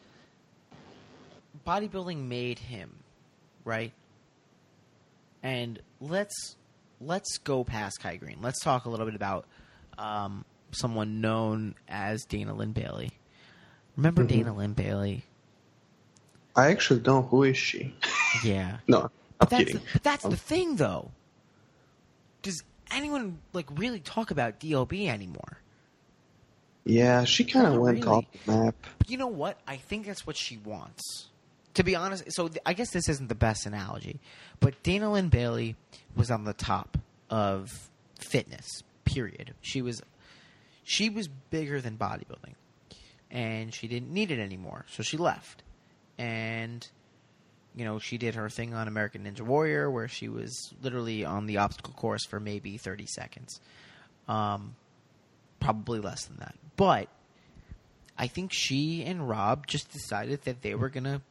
Bodybuilding 1.67 2.29
made 2.29 2.59
him, 2.59 3.02
right? 3.65 3.93
And 5.43 5.81
let's 6.01 6.57
let's 7.01 7.39
go 7.39 7.65
past 7.65 8.01
Kai 8.01 8.17
Greene. 8.17 8.39
Let's 8.41 8.61
talk 8.61 8.85
a 8.85 8.91
little 8.91 9.07
bit 9.07 9.15
about 9.15 9.47
um, 9.99 10.45
someone 10.73 11.21
known 11.21 11.75
as 11.89 12.25
Dana 12.25 12.55
Linn 12.55 12.73
Bailey. 12.73 13.11
Remember 13.97 14.23
mm-hmm. 14.23 14.39
Dana 14.39 14.55
Linn 14.55 14.73
Bailey? 14.73 15.25
I 16.55 16.71
actually 16.71 17.01
don't. 17.01 17.29
Who 17.29 17.45
is 17.45 17.57
she? 17.57 17.95
Yeah. 18.45 18.79
no, 18.87 19.11
but 19.39 19.51
that's, 19.51 19.73
the, 19.73 19.81
but 19.93 20.03
that's 20.03 20.25
the 20.25 20.37
thing, 20.37 20.77
though. 20.77 21.11
Does 22.43 22.63
anyone 22.91 23.39
like 23.53 23.67
really 23.79 24.01
talk 24.01 24.31
about 24.31 24.61
DOB 24.61 24.93
anymore? 24.93 25.59
Yeah, 26.85 27.25
she 27.25 27.45
kind 27.45 27.67
of 27.67 27.81
went 27.81 28.05
really. 28.05 28.09
off 28.09 28.25
the 28.45 28.53
map. 28.53 28.75
But 28.99 29.09
you 29.09 29.17
know 29.17 29.29
what? 29.29 29.59
I 29.67 29.77
think 29.77 30.07
that's 30.07 30.27
what 30.27 30.37
she 30.37 30.59
wants. 30.59 31.29
To 31.75 31.83
be 31.83 31.97
honest, 31.97 32.25
so 32.29 32.49
th- 32.49 32.61
I 32.67 32.75
guess 32.75 32.91
this 32.91 33.09
isn't 33.09 33.29
the 33.29 33.35
best 33.35 33.65
analogy, 33.65 34.21
but 34.61 34.83
Dana 34.83 35.11
Linn 35.11 35.29
Bailey 35.29 35.77
was 36.15 36.31
on 36.31 36.45
the 36.45 36.53
top 36.53 36.99
of 37.31 37.91
fitness. 38.19 38.83
Period. 39.05 39.55
She 39.63 39.83
was 39.83 40.03
she 40.85 41.09
was 41.09 41.29
bigger 41.29 41.81
than 41.81 41.97
bodybuilding, 41.97 42.55
and 43.31 43.73
she 43.75 43.89
didn't 43.89 44.11
need 44.11 44.31
it 44.31 44.39
anymore, 44.39 44.85
so 44.91 45.03
she 45.03 45.17
left. 45.17 45.63
And 46.19 46.87
you 47.75 47.85
know, 47.85 47.99
she 47.99 48.19
did 48.19 48.35
her 48.35 48.51
thing 48.51 48.75
on 48.75 48.87
American 48.87 49.25
Ninja 49.25 49.41
Warrior, 49.41 49.91
where 49.91 50.09
she 50.09 50.29
was 50.29 50.75
literally 50.83 51.25
on 51.25 51.47
the 51.47 51.59
obstacle 51.59 51.95
course 51.95 52.25
for 52.27 52.39
maybe 52.39 52.77
thirty 52.77 53.07
seconds, 53.07 53.61
um, 54.29 54.77
probably 55.59 56.01
less 56.01 56.27
than 56.27 56.37
that. 56.39 56.55
But 56.77 57.09
I 58.19 58.27
think 58.27 58.51
she 58.53 59.05
and 59.05 59.29
Rob 59.29 59.67
just 59.67 59.91
decided 59.91 60.43
that 60.43 60.63
they 60.63 60.75
were 60.75 60.91
gonna, 60.91 61.23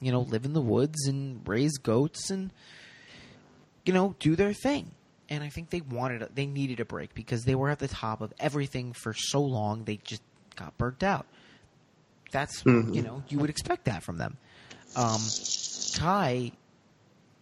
you 0.00 0.12
know, 0.12 0.20
live 0.20 0.44
in 0.44 0.52
the 0.52 0.60
woods 0.60 1.06
and 1.06 1.46
raise 1.46 1.78
goats 1.78 2.30
and, 2.30 2.52
you 3.84 3.92
know, 3.92 4.14
do 4.18 4.36
their 4.36 4.52
thing. 4.52 4.92
And 5.28 5.44
I 5.44 5.48
think 5.50 5.70
they 5.70 5.80
wanted, 5.80 6.28
they 6.34 6.46
needed 6.46 6.80
a 6.80 6.84
break 6.84 7.14
because 7.14 7.44
they 7.44 7.54
were 7.54 7.68
at 7.68 7.78
the 7.78 7.88
top 7.88 8.20
of 8.20 8.32
everything 8.40 8.92
for 8.92 9.12
so 9.12 9.42
long. 9.42 9.84
They 9.84 9.96
just 9.96 10.22
got 10.56 10.76
burnt 10.78 11.02
out. 11.02 11.26
That's 12.30 12.62
mm-hmm. 12.62 12.92
you 12.92 13.02
know 13.02 13.22
you 13.28 13.38
would 13.38 13.50
expect 13.50 13.86
that 13.86 14.02
from 14.02 14.18
them. 14.18 14.36
Um, 14.96 15.20
Kai 15.94 16.52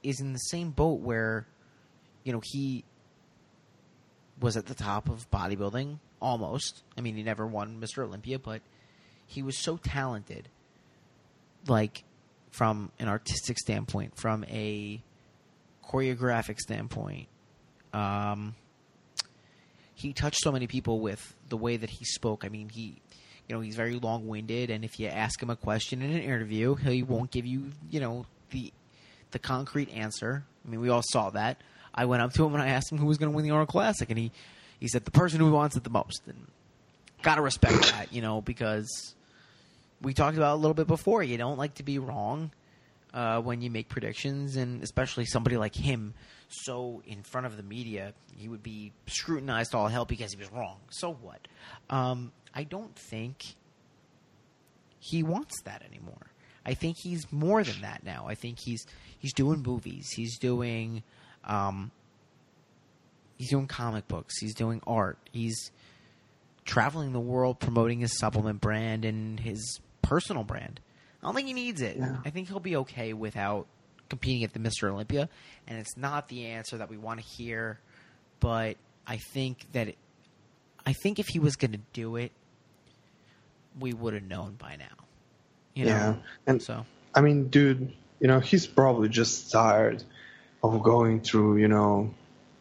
is 0.03 0.21
in 0.21 0.33
the 0.33 0.39
same 0.39 0.71
boat 0.71 1.01
where, 1.01 1.47
you 2.25 2.33
know, 2.33 2.41
he 2.43 2.85
was 4.41 4.57
at 4.57 4.67
the 4.67 4.75
top 4.75 5.09
of 5.09 5.31
bodybuilding 5.31 5.99
almost. 6.21 6.83
I 6.97 7.01
mean, 7.01 7.17
he 7.17 7.23
never 7.23 7.47
won 7.47 7.81
Mr. 7.81 8.05
Olympia, 8.05 8.39
but 8.39 8.63
he 9.27 9.43
was 9.43 9.59
so 9.59 9.77
talented, 9.77 10.49
like 11.67 12.05
from 12.57 12.91
an 12.99 13.09
artistic 13.09 13.59
standpoint, 13.59 14.17
from 14.17 14.45
a 14.45 15.03
choreographic 15.87 16.59
standpoint. 16.59 17.29
Um, 17.93 18.55
he 19.95 20.13
touched 20.13 20.41
so 20.41 20.51
many 20.51 20.67
people 20.67 21.01
with 21.01 21.35
the 21.49 21.57
way 21.57 21.77
that 21.77 21.91
he 21.91 22.05
spoke. 22.05 22.45
I 22.45 22.49
mean, 22.49 22.71
he, 22.71 22.97
you 23.47 23.55
know, 23.55 23.61
he's 23.61 23.77
very 23.77 23.95
long 23.95 24.27
winded, 24.27 24.71
and 24.71 24.85
if 24.85 24.99
you 24.99 25.09
ask 25.09 25.43
him 25.43 25.51
a 25.51 25.57
question 25.57 26.03
in 26.03 26.11
an 26.11 26.23
interview, 26.23 26.75
he 26.75 27.03
won't 27.03 27.31
give 27.31 27.47
you, 27.47 27.73
you 27.91 28.01
know, 28.01 28.27
the 28.51 28.73
the 29.33 29.39
concrete 29.39 29.91
answer. 29.93 30.45
I 30.65 30.71
mean, 30.71 30.81
we 30.81 30.89
all 30.89 31.03
saw 31.03 31.31
that. 31.31 31.61
I 31.95 32.05
went 32.07 32.23
up 32.23 32.33
to 32.35 32.45
him 32.45 32.55
and 32.55 32.63
I 32.63 32.69
asked 32.69 32.91
him 32.91 32.99
who 32.99 33.07
was 33.07 33.19
going 33.19 33.31
to 33.31 33.37
win 33.37 33.45
the 33.45 33.51
Arnold 33.51 33.69
Classic, 33.69 34.09
and 34.09 34.19
he 34.19 34.33
he 34.81 34.89
said 34.89 35.05
the 35.05 35.11
person 35.11 35.41
who 35.41 35.51
wants 35.51 35.77
it 35.77 35.85
the 35.85 35.91
most. 35.91 36.23
And 36.27 36.47
gotta 37.23 37.43
respect 37.43 37.93
that, 37.93 38.13
you 38.13 38.23
know, 38.23 38.41
because 38.41 39.15
we 40.03 40.15
talked 40.15 40.37
about 40.37 40.55
a 40.55 40.61
little 40.61 40.75
bit 40.75 40.87
before. 40.87 41.23
You 41.23 41.39
don't 41.39 41.59
like 41.59 41.75
to 41.75 41.83
be 41.83 41.99
wrong 41.99 42.51
uh, 43.15 43.41
when 43.41 43.63
you 43.63 43.71
make 43.71 43.89
predictions, 43.89 44.57
and 44.57 44.83
especially 44.83 45.25
somebody 45.25 45.57
like 45.57 45.75
him, 45.75 46.15
so 46.49 47.03
in 47.07 47.23
front 47.23 47.47
of 47.47 47.57
the 47.57 47.63
media, 47.63 48.13
he 48.37 48.49
would 48.49 48.63
be 48.63 48.93
scrutinized 49.07 49.75
all 49.75 49.89
hell 49.89 50.05
because 50.05 50.33
he 50.33 50.39
was 50.39 50.53
wrong. 50.53 50.79
So 50.91 51.15
what? 51.15 51.49
Um, 51.91 52.33
I 52.55 52.65
don't 52.65 52.95
think 52.95 53.55
he 55.01 55.23
wants 55.23 55.63
that 55.63 55.83
anymore. 55.83 56.27
I 56.65 56.75
think 56.75 56.97
he's 56.99 57.31
more 57.33 57.63
than 57.63 57.81
that 57.83 58.05
now. 58.05 58.27
I 58.29 58.35
think 58.35 58.59
he's 58.59 58.85
he's 59.19 59.33
doing 59.33 59.63
movies. 59.63 60.09
He's 60.15 60.39
doing 60.39 61.03
um, 61.45 61.93
he's 63.37 63.51
doing 63.51 63.67
comic 63.67 64.09
books. 64.09 64.39
He's 64.39 64.55
doing 64.55 64.83
art. 64.87 65.19
He's 65.33 65.71
traveling 66.65 67.13
the 67.13 67.21
world 67.21 67.61
promoting 67.61 68.01
his 68.01 68.19
supplement 68.19 68.61
brand 68.61 69.05
and 69.05 69.39
his 69.39 69.81
personal 70.07 70.45
brand. 70.45 70.81
I 71.23 71.27
don't 71.27 71.35
think 71.35 71.49
he 71.49 71.55
needs 71.55 71.83
it. 71.83 71.97
Yeah. 71.97 72.17
I 72.25 72.31
think 72.31 72.49
he'll 72.49 72.61
be 72.61 72.77
okay 72.77 73.13
without 73.13 73.67
competing 74.09 74.45
at 74.45 74.53
the 74.53 74.61
Mr. 74.61 74.91
Olympia, 74.91 75.29
and 75.67 75.79
it's 75.79 75.97
not 75.97 76.29
the 76.29 76.47
answer 76.47 76.79
that 76.79 76.89
we 76.89 76.97
want 76.97 77.21
to 77.21 77.27
hear. 77.27 77.81
But 78.39 78.77
I 79.07 79.17
think 79.17 79.67
that 79.73 79.89
it, 79.89 79.99
I 80.85 80.93
think 80.93 81.19
if 81.19 81.27
he 81.29 81.39
was 81.39 81.57
going 81.57 81.73
to 81.73 81.81
do 81.93 82.17
it, 82.17 82.33
we 83.81 83.93
would 83.93 84.15
have 84.15 84.23
known 84.23 84.55
by 84.55 84.77
now. 84.77 85.05
You 85.75 85.87
know? 85.87 85.91
Yeah, 85.91 86.15
and 86.47 86.63
so 86.63 86.87
I 87.15 87.21
mean, 87.21 87.49
dude, 87.49 87.93
you 88.21 88.29
know, 88.29 88.41
he's 88.41 88.67
probably 88.67 89.09
just 89.09 89.51
tired 89.51 90.05
of 90.63 90.83
going 90.83 91.21
through, 91.21 91.57
you 91.57 91.69
know, 91.69 92.15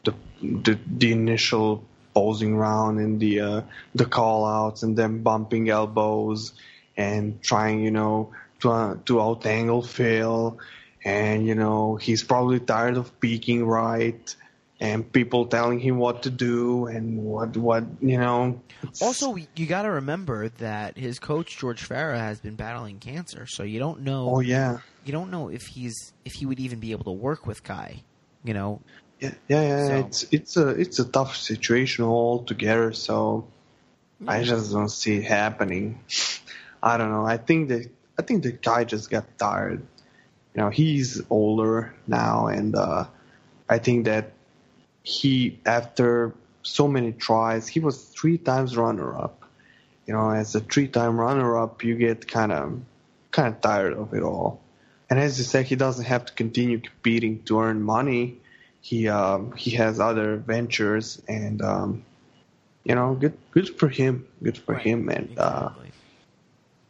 the 0.04 0.14
the, 0.42 0.80
the 0.88 1.12
initial 1.12 1.84
posing 2.14 2.56
round 2.56 3.00
and 3.00 3.20
the 3.20 3.42
uh, 3.42 3.62
the 3.94 4.06
call 4.06 4.46
outs 4.46 4.82
and 4.84 4.98
then 4.98 5.22
bumping 5.22 5.70
elbows 5.70 6.54
and 6.98 7.42
trying, 7.42 7.82
you 7.82 7.92
know, 7.92 8.32
to 8.62 8.72
uh, 8.72 8.98
to 9.06 9.16
outangle 9.16 9.86
Phil, 9.86 10.58
and 11.04 11.46
you 11.46 11.56
know, 11.56 11.96
he's 11.96 12.24
probably 12.24 12.60
tired 12.60 12.98
of 12.98 13.20
peaking 13.20 13.66
right 13.66 14.36
and 14.80 15.10
people 15.12 15.46
telling 15.46 15.80
him 15.80 15.98
what 15.98 16.24
to 16.24 16.30
do 16.30 16.88
and 16.88 17.24
what 17.24 17.56
what 17.58 17.84
you 18.02 18.18
know. 18.18 18.62
Also, 19.02 19.36
you 19.56 19.66
got 19.66 19.84
to 19.84 19.92
remember 19.92 20.50
that 20.50 20.98
his 20.98 21.20
coach 21.20 21.58
George 21.58 21.88
Farah 21.88 22.18
has 22.18 22.40
been 22.40 22.56
battling 22.56 23.00
cancer, 23.00 23.46
so 23.46 23.64
you 23.64 23.80
don't 23.80 24.02
know. 24.02 24.36
Oh 24.36 24.40
yeah. 24.40 24.80
You 25.06 25.12
don't 25.12 25.32
know 25.32 25.50
if 25.50 25.64
he's 25.64 26.14
if 26.26 26.34
he 26.34 26.46
would 26.46 26.60
even 26.60 26.80
be 26.80 26.92
able 26.92 27.06
to 27.06 27.12
work 27.12 27.46
with 27.46 27.64
Kai. 27.64 28.02
You 28.44 28.54
know. 28.54 28.82
Yeah, 29.20 29.34
yeah, 29.48 29.62
yeah. 29.62 29.88
So. 29.88 29.96
It's 30.06 30.26
it's 30.32 30.58
a 30.58 30.70
it's 30.70 31.00
a 31.00 31.06
tough 31.06 31.36
situation 31.36 32.06
altogether. 32.06 32.94
So. 32.94 33.48
I 34.28 34.44
just 34.44 34.72
don't 34.72 34.88
see 34.88 35.18
it 35.18 35.26
happening. 35.26 36.00
I 36.86 36.98
don't 36.98 37.10
know. 37.10 37.26
I 37.26 37.38
think 37.38 37.70
that 37.70 37.90
I 38.20 38.22
think 38.22 38.44
the 38.44 38.52
guy 38.52 38.84
just 38.84 39.10
got 39.10 39.26
tired. 39.40 39.82
You 40.54 40.62
know, 40.62 40.70
he's 40.70 41.20
older 41.32 41.96
now, 42.08 42.48
and 42.48 42.76
uh, 42.76 43.08
I 43.68 43.80
think 43.80 44.06
that 44.06 44.34
he 45.02 45.60
after 45.66 46.34
so 46.62 46.88
many 46.88 47.12
tries, 47.12 47.68
he 47.68 47.80
was 47.80 48.04
three 48.04 48.38
times 48.38 48.78
runner 48.78 49.18
up. 49.18 49.42
You 50.06 50.14
know, 50.14 50.30
as 50.30 50.54
a 50.54 50.60
three 50.60 50.88
time 50.88 51.20
runner 51.20 51.58
up, 51.58 51.84
you 51.84 51.96
get 51.96 52.28
kind 52.28 52.52
of 52.52 52.80
kind 53.32 53.54
of 53.54 53.62
tired 53.62 53.94
of 53.94 54.14
it 54.14 54.22
all. 54.22 54.62
And 55.10 55.20
as 55.20 55.40
you 55.40 55.44
said, 55.44 55.66
he 55.66 55.76
doesn't 55.76 56.06
have 56.06 56.26
to 56.26 56.34
continue 56.34 56.80
competing 56.80 57.44
to 57.44 57.62
earn 57.62 57.82
money. 57.82 58.38
He 58.82 59.08
um, 59.08 59.54
he 59.54 59.72
has 59.72 60.00
other 60.00 60.38
ventures, 60.38 61.20
and 61.28 61.62
um, 61.64 62.06
you 62.84 62.94
know, 62.94 63.16
good 63.16 63.38
good 63.50 63.70
for 63.80 63.90
him. 63.90 64.28
Good 64.44 64.60
for 64.60 64.74
right. 64.74 64.84
him, 64.84 65.10
and 65.10 65.38
uh, 65.40 65.70
exactly. 65.72 65.90
uh, 65.90 66.05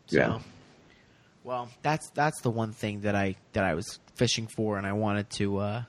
so, 0.08 0.18
yeah. 0.18 0.39
Well, 1.43 1.70
that's 1.82 2.10
that's 2.12 2.41
the 2.41 2.49
one 2.49 2.72
thing 2.72 3.01
that 3.01 3.16
I 3.16 3.36
that 3.53 3.64
I 3.64 3.76
was 3.76 3.99
fishing 4.16 4.47
for, 4.47 4.78
and 4.78 4.88
I 4.88 4.93
wanted 4.93 5.30
to 5.32 5.58
uh, 5.58 5.84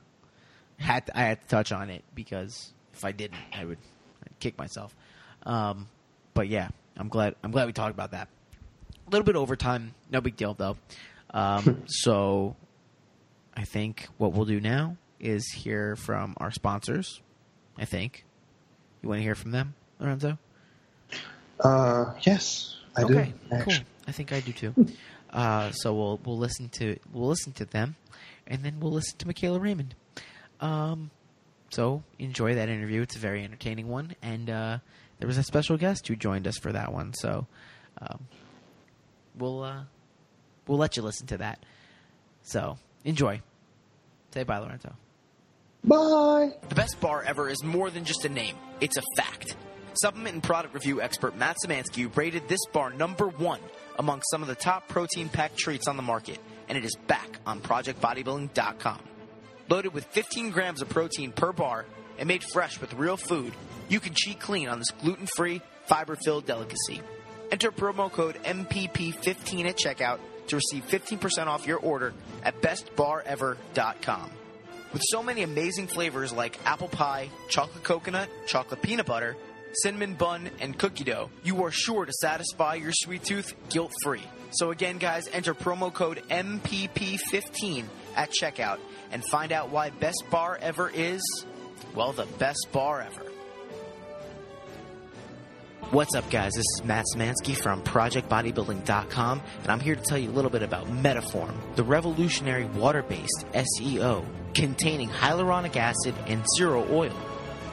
had 0.78 1.06
to, 1.06 1.18
I 1.18 1.22
had 1.22 1.40
to 1.40 1.46
touch 1.48 1.72
on 1.72 1.88
it 1.90 2.04
because 2.14 2.72
if 2.92 3.04
I 3.04 3.12
didn't, 3.12 3.38
I 3.54 3.64
would 3.64 3.78
I'd 4.24 4.38
kick 4.38 4.58
myself. 4.58 4.94
Um, 5.44 5.88
but 6.34 6.48
yeah, 6.48 6.68
I'm 6.96 7.08
glad 7.08 7.36
I'm 7.42 7.50
glad 7.52 7.66
we 7.66 7.72
talked 7.72 7.94
about 7.94 8.10
that. 8.10 8.28
A 9.06 9.10
little 9.10 9.24
bit 9.24 9.36
overtime, 9.36 9.94
no 10.10 10.20
big 10.20 10.36
deal 10.36 10.52
though. 10.54 10.76
Um, 11.30 11.84
so 11.86 12.54
I 13.56 13.64
think 13.64 14.08
what 14.18 14.32
we'll 14.32 14.44
do 14.46 14.60
now 14.60 14.96
is 15.20 15.50
hear 15.52 15.96
from 15.96 16.34
our 16.36 16.50
sponsors. 16.50 17.22
I 17.78 17.86
think 17.86 18.24
You 19.02 19.08
want 19.08 19.20
to 19.20 19.22
hear 19.22 19.34
from 19.34 19.52
them, 19.52 19.74
Lorenzo? 19.98 20.38
Uh, 21.60 22.12
yes, 22.22 22.76
I 22.96 23.02
okay, 23.04 23.32
do. 23.50 23.56
cool. 23.62 23.74
I 24.07 24.12
think 24.12 24.32
I 24.32 24.40
do 24.40 24.52
too. 24.52 24.74
uh, 25.30 25.70
so 25.72 25.94
we'll 25.94 26.20
we'll 26.24 26.38
listen 26.38 26.68
to 26.70 26.96
we'll 27.12 27.28
listen 27.28 27.52
to 27.54 27.64
them, 27.64 27.96
and 28.46 28.62
then 28.62 28.80
we'll 28.80 28.92
listen 28.92 29.18
to 29.18 29.26
Michaela 29.26 29.59
Raymond. 29.59 29.94
Um, 30.61 31.11
so 31.70 32.02
enjoy 32.18 32.54
that 32.54 32.68
interview. 32.68 33.02
It's 33.02 33.16
a 33.16 33.18
very 33.18 33.44
entertaining 33.44 33.88
one, 33.88 34.14
and 34.22 34.48
uh, 34.48 34.78
there 35.18 35.26
was 35.26 35.38
a 35.38 35.42
special 35.42 35.76
guest 35.76 36.07
who 36.09 36.16
joined 36.16 36.46
us 36.46 36.57
for 36.59 36.72
that 36.72 36.92
one. 36.92 37.12
So 37.14 37.46
um, 38.00 38.26
we'll 39.36 39.62
uh, 39.62 39.80
we'll 40.66 40.78
let 40.78 40.96
you 40.96 41.02
listen 41.02 41.26
to 41.28 41.38
that. 41.38 41.64
So 42.42 42.78
enjoy. 43.04 43.40
Say 44.32 44.44
bye, 44.44 44.59
Lorenzo. 44.59 44.94
Bye. 45.84 46.50
The 46.68 46.74
best 46.74 47.00
bar 47.00 47.22
ever 47.22 47.48
is 47.48 47.62
more 47.62 47.90
than 47.90 48.04
just 48.04 48.24
a 48.24 48.28
name, 48.28 48.57
it's 48.80 48.96
a 48.96 49.02
fact. 49.16 49.57
Supplement 50.02 50.34
and 50.34 50.42
product 50.42 50.74
review 50.74 51.00
expert 51.00 51.36
Matt 51.38 51.57
Samansky 51.64 52.14
rated 52.14 52.48
this 52.48 52.61
bar 52.72 52.90
number 52.90 53.28
one 53.28 53.61
among 53.99 54.22
some 54.30 54.42
of 54.42 54.49
the 54.49 54.55
top 54.55 54.88
protein 54.88 55.28
packed 55.28 55.57
treats 55.57 55.88
on 55.88 55.97
the 55.97 56.03
market, 56.03 56.38
and 56.68 56.76
it 56.76 56.84
is 56.84 56.97
back 57.07 57.38
on 57.47 57.61
ProjectBodybuilding.com. 57.61 58.99
Loaded 59.68 59.92
with 59.92 60.05
15 60.07 60.51
grams 60.51 60.82
of 60.82 60.88
protein 60.88 61.32
per 61.32 61.53
bar 61.53 61.86
and 62.18 62.28
made 62.28 62.44
fresh 62.44 62.80
with 62.80 62.94
real 62.94 63.16
food, 63.16 63.53
you 63.88 64.01
can 64.01 64.14
cheat 64.14 64.38
clean 64.40 64.68
on 64.68 64.78
this 64.78 64.90
gluten 64.90 65.26
free, 65.36 65.61
fiber 65.86 66.16
filled 66.16 66.47
delicacy. 66.47 67.01
Enter 67.51 67.70
promo 67.70 68.11
code 68.11 68.36
MPP15 68.44 69.66
at 69.66 69.76
checkout 69.76 70.18
to 70.49 70.57
receive 70.57 70.86
15% 70.86 71.47
off 71.47 71.66
your 71.66 71.78
order 71.78 72.12
at 72.42 72.61
bestbarever.com. 72.61 74.30
With 74.92 75.03
so 75.11 75.22
many 75.22 75.42
amazing 75.42 75.88
flavors 75.88 76.32
like 76.32 76.59
apple 76.64 76.88
pie, 76.88 77.28
chocolate 77.49 77.84
coconut, 77.84 78.28
chocolate 78.47 78.82
peanut 78.82 79.07
butter, 79.07 79.36
cinnamon 79.82 80.14
bun, 80.14 80.50
and 80.60 80.78
cookie 80.78 81.04
dough, 81.04 81.30
you 81.44 81.64
are 81.64 81.70
sure 81.70 82.04
to 82.04 82.12
satisfy 82.12 82.74
your 82.74 82.92
sweet 82.92 83.24
tooth 83.24 83.54
guilt 83.70 83.92
free. 84.02 84.22
So, 84.50 84.70
again, 84.70 84.98
guys, 84.98 85.28
enter 85.32 85.54
promo 85.54 85.92
code 85.92 86.22
MPP15 86.30 87.84
at 88.14 88.30
checkout 88.30 88.78
and 89.10 89.24
find 89.24 89.52
out 89.52 89.70
why 89.70 89.90
Best 89.90 90.24
Bar 90.30 90.58
Ever 90.60 90.90
is, 90.90 91.20
well, 91.94 92.12
the 92.12 92.26
best 92.38 92.68
bar 92.72 93.02
ever. 93.02 93.22
What's 95.92 96.16
up, 96.16 96.28
guys? 96.30 96.52
This 96.52 96.64
is 96.74 96.82
Matt 96.84 97.04
Samansky 97.14 97.56
from 97.56 97.80
ProjectBodybuilding.com, 97.82 99.42
and 99.62 99.70
I'm 99.70 99.78
here 99.78 99.94
to 99.94 100.02
tell 100.02 100.18
you 100.18 100.30
a 100.30 100.32
little 100.32 100.50
bit 100.50 100.64
about 100.64 100.88
Metaform, 100.88 101.54
the 101.76 101.84
revolutionary 101.84 102.64
water 102.64 103.04
based 103.04 103.46
SEO 103.52 104.24
containing 104.52 105.08
hyaluronic 105.08 105.76
acid 105.76 106.14
and 106.26 106.44
zero 106.56 106.84
oil. 106.90 107.14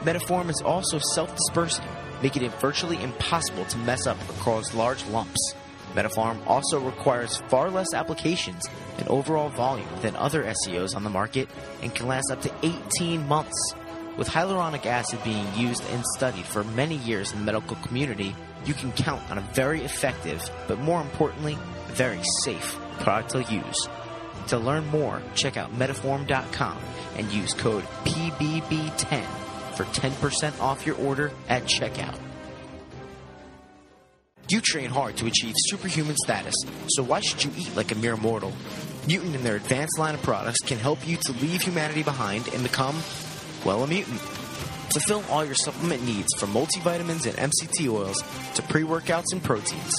Metaform 0.03 0.49
is 0.49 0.61
also 0.61 0.99
self 1.15 1.33
dispersing, 1.33 1.85
making 2.21 2.43
it 2.43 2.51
virtually 2.59 3.01
impossible 3.01 3.63
to 3.65 3.77
mess 3.79 4.05
up 4.05 4.17
cause 4.39 4.73
large 4.73 5.05
lumps. 5.07 5.55
Metaform 5.93 6.45
also 6.45 6.79
requires 6.81 7.37
far 7.47 7.69
less 7.69 7.93
applications 7.93 8.67
and 8.97 9.07
overall 9.07 9.47
volume 9.49 9.87
than 10.01 10.15
other 10.17 10.43
SEOs 10.43 10.95
on 10.95 11.05
the 11.05 11.09
market 11.09 11.47
and 11.81 11.95
can 11.95 12.07
last 12.07 12.31
up 12.31 12.41
to 12.41 12.51
18 12.63 13.25
months. 13.29 13.73
With 14.17 14.27
hyaluronic 14.27 14.85
acid 14.85 15.23
being 15.23 15.47
used 15.55 15.83
and 15.89 16.03
studied 16.17 16.45
for 16.45 16.65
many 16.65 16.97
years 16.97 17.31
in 17.31 17.39
the 17.39 17.45
medical 17.45 17.77
community, 17.77 18.35
you 18.65 18.73
can 18.73 18.91
count 18.91 19.21
on 19.31 19.37
a 19.37 19.41
very 19.53 19.83
effective, 19.85 20.43
but 20.67 20.79
more 20.79 20.99
importantly, 20.99 21.57
very 21.87 22.21
safe 22.43 22.77
product 22.99 23.31
to 23.31 23.43
use. 23.43 23.87
To 24.47 24.57
learn 24.57 24.85
more, 24.87 25.21
check 25.33 25.55
out 25.55 25.73
metaform.com 25.73 26.77
and 27.15 27.31
use 27.31 27.53
code 27.53 27.85
PBB10 28.03 29.42
for 29.75 29.85
10% 29.85 30.59
off 30.59 30.85
your 30.85 30.95
order 30.97 31.31
at 31.49 31.63
checkout. 31.63 32.17
You 34.49 34.61
train 34.61 34.89
hard 34.89 35.17
to 35.17 35.25
achieve 35.25 35.55
superhuman 35.57 36.15
status, 36.23 36.53
so 36.89 37.03
why 37.03 37.21
should 37.21 37.43
you 37.43 37.51
eat 37.57 37.75
like 37.75 37.91
a 37.91 37.95
mere 37.95 38.17
mortal? 38.17 38.51
Mutant 39.07 39.35
and 39.35 39.45
their 39.45 39.55
advanced 39.55 39.97
line 39.97 40.15
of 40.15 40.21
products 40.21 40.59
can 40.59 40.77
help 40.77 41.07
you 41.07 41.17
to 41.17 41.31
leave 41.33 41.61
humanity 41.61 42.03
behind 42.03 42.47
and 42.49 42.61
become, 42.61 42.95
well, 43.65 43.83
a 43.83 43.87
mutant. 43.87 44.19
Fulfill 44.19 45.23
all 45.29 45.43
your 45.43 45.55
supplement 45.55 46.03
needs 46.03 46.27
from 46.37 46.51
multivitamins 46.51 47.25
and 47.25 47.51
MCT 47.51 47.91
oils 47.91 48.21
to 48.55 48.61
pre 48.63 48.83
workouts 48.83 49.31
and 49.31 49.41
proteins. 49.41 49.93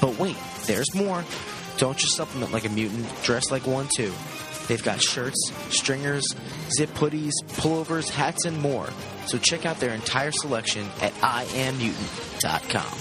But 0.00 0.18
wait, 0.18 0.36
there's 0.66 0.94
more. 0.94 1.24
Don't 1.78 1.96
just 1.96 2.14
supplement 2.14 2.52
like 2.52 2.66
a 2.66 2.68
mutant, 2.68 3.06
dress 3.22 3.50
like 3.50 3.66
one 3.66 3.88
too. 3.96 4.12
They've 4.68 4.82
got 4.82 5.00
shirts, 5.00 5.50
stringers, 5.70 6.24
zip 6.76 6.90
hoodies, 6.90 7.32
pullovers, 7.46 8.08
hats, 8.10 8.44
and 8.44 8.60
more. 8.60 8.88
So 9.26 9.38
check 9.38 9.64
out 9.66 9.80
their 9.80 9.94
entire 9.94 10.30
selection 10.32 10.86
at 11.00 11.12
IamMutant.com. 11.14 12.98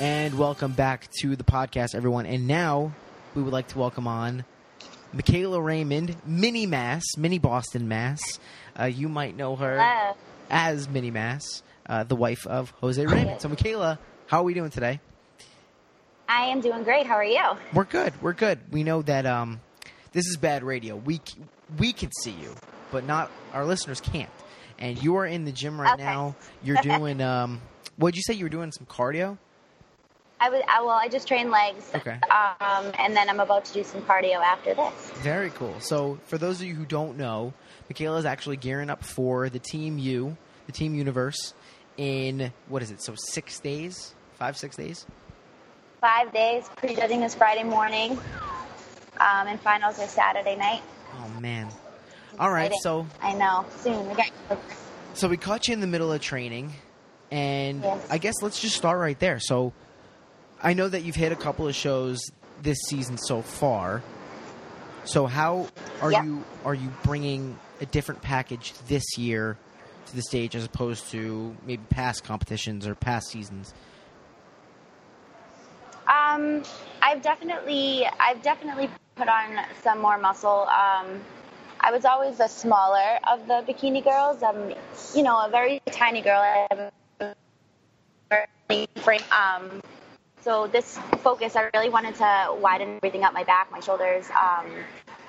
And 0.00 0.36
welcome 0.36 0.72
back 0.72 1.08
to 1.20 1.36
the 1.36 1.44
podcast, 1.44 1.94
everyone. 1.94 2.26
And 2.26 2.46
now 2.48 2.92
we 3.34 3.42
would 3.42 3.52
like 3.52 3.68
to 3.68 3.78
welcome 3.78 4.08
on 4.08 4.44
Michaela 5.12 5.60
Raymond, 5.62 6.16
Mini 6.26 6.66
Mass, 6.66 7.04
Mini 7.16 7.38
Boston 7.38 7.86
Mass. 7.86 8.20
Uh, 8.78 8.84
you 8.86 9.08
might 9.08 9.36
know 9.36 9.54
her 9.56 9.78
Hello. 9.80 10.16
as 10.50 10.88
Mini 10.88 11.12
Mass, 11.12 11.62
uh, 11.88 12.02
the 12.02 12.16
wife 12.16 12.46
of 12.46 12.70
Jose 12.80 13.04
Raymond. 13.06 13.40
So, 13.40 13.48
Michaela, 13.48 14.00
how 14.26 14.40
are 14.40 14.44
we 14.44 14.54
doing 14.54 14.70
today? 14.70 14.98
I 16.28 16.46
am 16.46 16.60
doing 16.60 16.82
great. 16.82 17.06
How 17.06 17.14
are 17.14 17.24
you? 17.24 17.42
We're 17.72 17.84
good. 17.84 18.12
We're 18.20 18.32
good. 18.32 18.58
We 18.72 18.82
know 18.82 19.02
that 19.02 19.24
um, 19.26 19.60
this 20.12 20.26
is 20.26 20.36
bad 20.36 20.64
radio. 20.64 20.96
We 20.96 21.20
c- 21.24 21.38
we 21.78 21.92
can 21.92 22.10
see 22.22 22.32
you, 22.32 22.54
but 22.90 23.04
not 23.04 23.30
our 23.52 23.64
listeners 23.64 24.00
can't. 24.00 24.30
And 24.84 25.02
you 25.02 25.16
are 25.16 25.26
in 25.26 25.44
the 25.46 25.52
gym 25.52 25.80
right 25.80 25.94
Okay. 25.94 26.02
now. 26.04 26.36
You're 26.64 26.82
doing 26.82 27.20
um, 27.20 27.60
what 27.96 28.10
did 28.12 28.16
you 28.18 28.22
say? 28.22 28.34
You 28.34 28.44
were 28.44 28.50
doing 28.50 28.70
some 28.70 28.86
cardio. 28.86 29.38
I 30.40 30.50
was 30.50 30.62
I, 30.68 30.82
well. 30.82 30.90
I 30.90 31.08
just 31.08 31.26
trained 31.26 31.50
legs. 31.50 31.90
Okay. 31.94 32.18
Um, 32.30 32.92
and 32.98 33.16
then 33.16 33.30
I'm 33.30 33.40
about 33.40 33.64
to 33.66 33.72
do 33.72 33.82
some 33.82 34.02
cardio 34.02 34.42
after 34.42 34.74
this. 34.74 35.10
Very 35.22 35.48
cool. 35.50 35.74
So, 35.80 36.18
for 36.26 36.36
those 36.36 36.60
of 36.60 36.66
you 36.66 36.74
who 36.74 36.84
don't 36.84 37.16
know, 37.16 37.54
Michaela 37.88 38.18
is 38.18 38.26
actually 38.26 38.56
gearing 38.58 38.90
up 38.90 39.02
for 39.04 39.48
the 39.48 39.58
Team 39.58 39.96
U, 39.98 40.36
the 40.66 40.72
Team 40.72 40.94
Universe, 40.94 41.54
in 41.96 42.52
what 42.68 42.82
is 42.82 42.90
it? 42.90 43.00
So 43.02 43.14
six 43.16 43.58
days, 43.60 44.14
five, 44.38 44.56
six 44.58 44.76
days. 44.76 45.06
Five 46.00 46.32
days. 46.34 46.68
Prejudging 46.76 47.22
is 47.22 47.34
Friday 47.34 47.62
morning. 47.64 48.18
Um, 49.18 49.46
and 49.46 49.58
finals 49.60 49.98
are 49.98 50.08
Saturday 50.08 50.56
night. 50.56 50.82
Oh 51.14 51.40
man! 51.40 51.68
All 52.38 52.50
right, 52.50 52.72
Exciting. 52.72 52.80
so 52.82 53.06
I 53.22 53.32
know. 53.34 53.64
Soon. 53.78 54.08
We 54.08 54.14
got. 54.14 54.30
so 55.14 55.28
we 55.28 55.36
caught 55.36 55.68
you 55.68 55.74
in 55.74 55.80
the 55.80 55.86
middle 55.86 56.12
of 56.12 56.20
training, 56.20 56.72
and 57.30 57.82
Yes. 57.82 58.06
I 58.10 58.18
guess 58.18 58.34
let's 58.42 58.60
just 58.60 58.76
start 58.76 58.98
right 58.98 59.18
there. 59.18 59.38
So, 59.40 59.72
I 60.62 60.72
know 60.74 60.88
that 60.88 61.02
you've 61.04 61.14
hit 61.16 61.30
a 61.32 61.36
couple 61.36 61.68
of 61.68 61.74
shows 61.74 62.20
this 62.62 62.78
season 62.86 63.18
so 63.18 63.42
far. 63.42 64.02
So 65.04 65.26
how 65.26 65.68
are 66.00 66.10
Yep. 66.12 66.24
you 66.24 66.44
are 66.64 66.74
you 66.74 66.90
bringing 67.02 67.58
a 67.80 67.86
different 67.86 68.22
package 68.22 68.72
this 68.88 69.18
year 69.18 69.58
to 70.06 70.16
the 70.16 70.22
stage 70.22 70.56
as 70.56 70.64
opposed 70.64 71.10
to 71.10 71.54
maybe 71.66 71.82
past 71.90 72.24
competitions 72.24 72.86
or 72.86 72.94
past 72.94 73.28
seasons? 73.28 73.74
Um, 76.06 76.62
I've 77.02 77.22
definitely, 77.22 78.06
I've 78.20 78.42
definitely 78.42 78.88
put 79.16 79.28
on 79.28 79.58
some 79.82 80.00
more 80.00 80.18
muscle. 80.18 80.68
Um, 80.68 81.20
I 81.84 81.90
was 81.90 82.06
always 82.06 82.38
the 82.38 82.48
smaller 82.48 83.18
of 83.30 83.46
the 83.46 83.62
bikini 83.68 84.02
girls. 84.02 84.42
I'm, 84.42 84.72
you 85.14 85.22
know, 85.22 85.44
a 85.44 85.50
very 85.50 85.82
tiny 85.90 86.22
girl. 86.22 86.40
I 86.40 86.66
have 86.70 87.36
frame. 89.02 89.20
Um, 89.30 89.82
so 90.40 90.66
this 90.66 90.98
focus, 91.18 91.56
I 91.56 91.68
really 91.74 91.90
wanted 91.90 92.14
to 92.14 92.56
widen 92.58 92.96
everything 92.96 93.22
up 93.22 93.34
my 93.34 93.44
back, 93.44 93.70
my 93.70 93.80
shoulders, 93.80 94.26
um, 94.30 94.66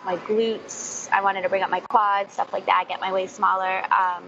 my 0.06 0.16
glutes. 0.16 1.10
I 1.12 1.22
wanted 1.22 1.42
to 1.42 1.50
bring 1.50 1.62
up 1.62 1.70
my 1.70 1.82
quads, 1.82 2.32
stuff 2.32 2.54
like 2.54 2.68
that, 2.68 2.86
get 2.88 3.02
my 3.02 3.12
waist 3.12 3.36
smaller. 3.36 3.84
Um, 3.94 4.24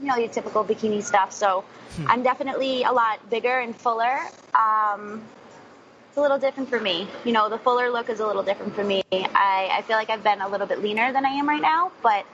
you 0.00 0.06
know, 0.06 0.16
your 0.16 0.28
typical 0.28 0.64
bikini 0.64 1.02
stuff. 1.02 1.32
So 1.32 1.64
I'm 2.06 2.22
definitely 2.22 2.84
a 2.84 2.92
lot 2.92 3.28
bigger 3.30 3.58
and 3.58 3.74
fuller. 3.74 4.20
Um, 4.54 5.24
it's 6.12 6.18
a 6.18 6.20
little 6.20 6.36
different 6.38 6.68
for 6.68 6.78
me. 6.78 7.08
You 7.24 7.32
know, 7.32 7.48
the 7.48 7.56
fuller 7.56 7.88
look 7.88 8.10
is 8.10 8.20
a 8.20 8.26
little 8.26 8.42
different 8.42 8.74
for 8.74 8.84
me. 8.84 9.02
I, 9.14 9.70
I 9.72 9.82
feel 9.86 9.96
like 9.96 10.10
I've 10.10 10.22
been 10.22 10.42
a 10.42 10.48
little 10.48 10.66
bit 10.66 10.82
leaner 10.82 11.10
than 11.10 11.24
I 11.24 11.30
am 11.30 11.48
right 11.48 11.62
now, 11.62 11.90
but 12.02 12.26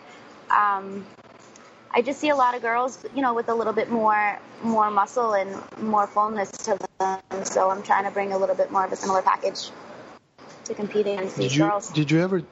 um, 0.51 1.07
I 1.93 2.03
just 2.03 2.19
see 2.19 2.31
a 2.31 2.35
lot 2.35 2.57
of 2.57 2.63
girls, 2.63 3.07
you 3.15 3.23
know, 3.23 3.35
with 3.35 3.49
a 3.49 3.55
little 3.55 3.73
bit 3.73 3.89
more 3.89 4.37
more 4.65 4.91
muscle 4.91 5.35
and 5.35 5.57
more 5.81 6.09
fullness 6.09 6.51
to 6.65 6.77
them. 6.99 7.45
So 7.45 7.71
I'm 7.71 7.85
trying 7.85 8.03
to 8.03 8.11
bring 8.11 8.33
a 8.33 8.39
little 8.39 8.57
bit 8.57 8.73
more 8.73 8.85
of 8.85 8.91
a 8.91 8.97
similar 8.97 9.23
package 9.23 9.71
to 10.65 10.75
compete 10.75 11.07
against 11.07 11.37
Did 11.37 11.45
these 11.45 11.55
you 11.55 11.63
girls. 11.63 11.89
did 11.91 12.11
you 12.11 12.21
ever 12.21 12.43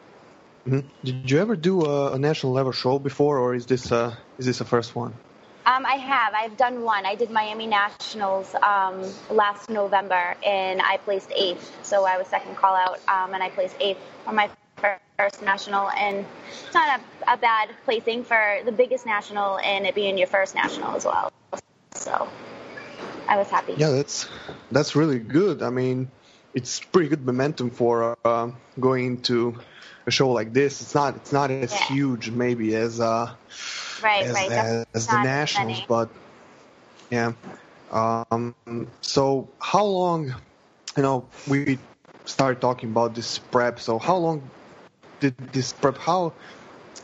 Mhm. 0.69 0.85
did 1.03 1.29
you 1.29 1.41
ever 1.41 1.57
do 1.57 1.85
a, 1.87 2.13
a 2.13 2.19
national 2.21 2.53
level 2.53 2.71
show 2.71 3.01
before, 3.01 3.39
or 3.41 3.57
is 3.57 3.67
this 3.67 3.91
uh, 3.91 4.15
is 4.39 4.47
this 4.47 4.59
the 4.59 4.65
first 4.65 4.95
one? 4.95 5.13
Um, 5.67 5.85
I 5.85 5.95
have. 5.95 6.33
I've 6.33 6.57
done 6.57 6.83
one. 6.83 7.05
I 7.05 7.17
did 7.17 7.29
Miami 7.29 7.67
Nationals 7.67 8.55
um, 8.63 9.03
last 9.31 9.69
November, 9.69 10.37
and 10.47 10.81
I 10.81 10.99
placed 10.99 11.33
eighth. 11.35 11.77
So 11.83 12.05
I 12.05 12.17
was 12.19 12.29
second 12.29 12.55
call 12.57 12.77
out, 12.77 13.01
um, 13.09 13.35
and 13.35 13.43
I 13.43 13.49
placed 13.51 13.75
eighth 13.81 13.99
on 14.29 14.37
my 14.37 14.49
first 15.19 15.43
national. 15.43 15.91
And 15.91 16.25
it's 16.65 16.73
not 16.73 17.01
a, 17.01 17.33
a 17.33 17.37
bad 17.37 17.71
placing 17.85 18.23
for 18.23 18.61
the 18.65 18.71
biggest 18.71 19.07
national, 19.07 19.59
and 19.59 19.87
it 19.87 19.97
being 19.97 20.17
your 20.17 20.29
first 20.29 20.55
national 20.55 20.95
as 20.95 21.05
well. 21.05 21.33
So 21.97 22.29
I 23.27 23.37
was 23.37 23.49
happy. 23.49 23.75
Yeah, 23.77 23.91
that's 23.91 24.29
that's 24.71 24.95
really 24.95 25.19
good. 25.19 25.63
I 25.63 25.71
mean, 25.71 26.13
it's 26.55 26.79
pretty 26.79 27.09
good 27.09 27.27
momentum 27.27 27.71
for 27.71 28.17
uh, 28.25 28.53
going 28.79 29.07
into 29.07 29.59
a 30.07 30.13
show 30.13 30.31
like 30.31 30.53
this. 30.53 30.81
It's 30.81 30.95
not 30.95 31.17
it's 31.17 31.33
not 31.33 31.51
as 31.51 31.73
Yeah. 31.73 31.79
huge 31.89 32.31
maybe 32.31 32.77
as 32.77 33.01
uh, 33.01 33.35
right, 34.07 34.25
as, 34.25 34.35
right. 34.35 34.51
as, 34.51 34.87
as 34.95 35.07
the 35.07 35.23
nationals, 35.23 35.83
but 35.89 36.09
yeah. 37.11 37.33
Um, 37.91 38.55
so 39.01 39.49
how 39.61 39.85
long? 39.85 40.35
You 40.97 41.03
know, 41.03 41.29
we 41.47 41.79
started 42.25 42.61
talking 42.61 42.91
about 42.91 43.15
this 43.15 43.39
prep. 43.39 43.79
So 43.79 43.99
how 43.99 44.17
long 44.17 44.43
did 45.21 45.37
this 45.53 45.73
prep? 45.73 45.99
How 45.99 46.33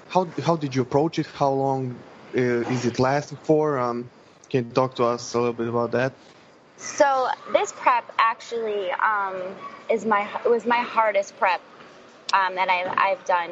how 0.09 0.25
how 0.47 0.57
did 0.57 0.75
you 0.75 0.83
approach 0.83 1.19
it? 1.19 1.27
How 1.27 1.51
long 1.51 1.97
uh, 2.35 2.75
is 2.75 2.87
it 2.87 2.99
lasting 2.99 3.39
for? 3.43 3.79
Um, 3.79 4.09
can 4.51 4.67
you 4.67 4.73
talk 4.73 4.95
to 4.97 5.05
us 5.05 5.35
a 5.35 5.39
little 5.39 5.53
bit 5.53 5.69
about 5.69 5.91
that? 5.93 6.13
So 6.77 7.29
this 7.53 7.73
prep 7.77 8.05
actually 8.19 8.91
um, 8.93 9.37
is 9.91 10.05
my 10.05 10.29
was 10.47 10.65
my 10.67 10.81
hardest 10.81 11.39
prep 11.39 11.61
um, 12.33 12.55
that 12.55 12.69
I've, 12.69 12.93
I've 12.99 13.25
done. 13.25 13.51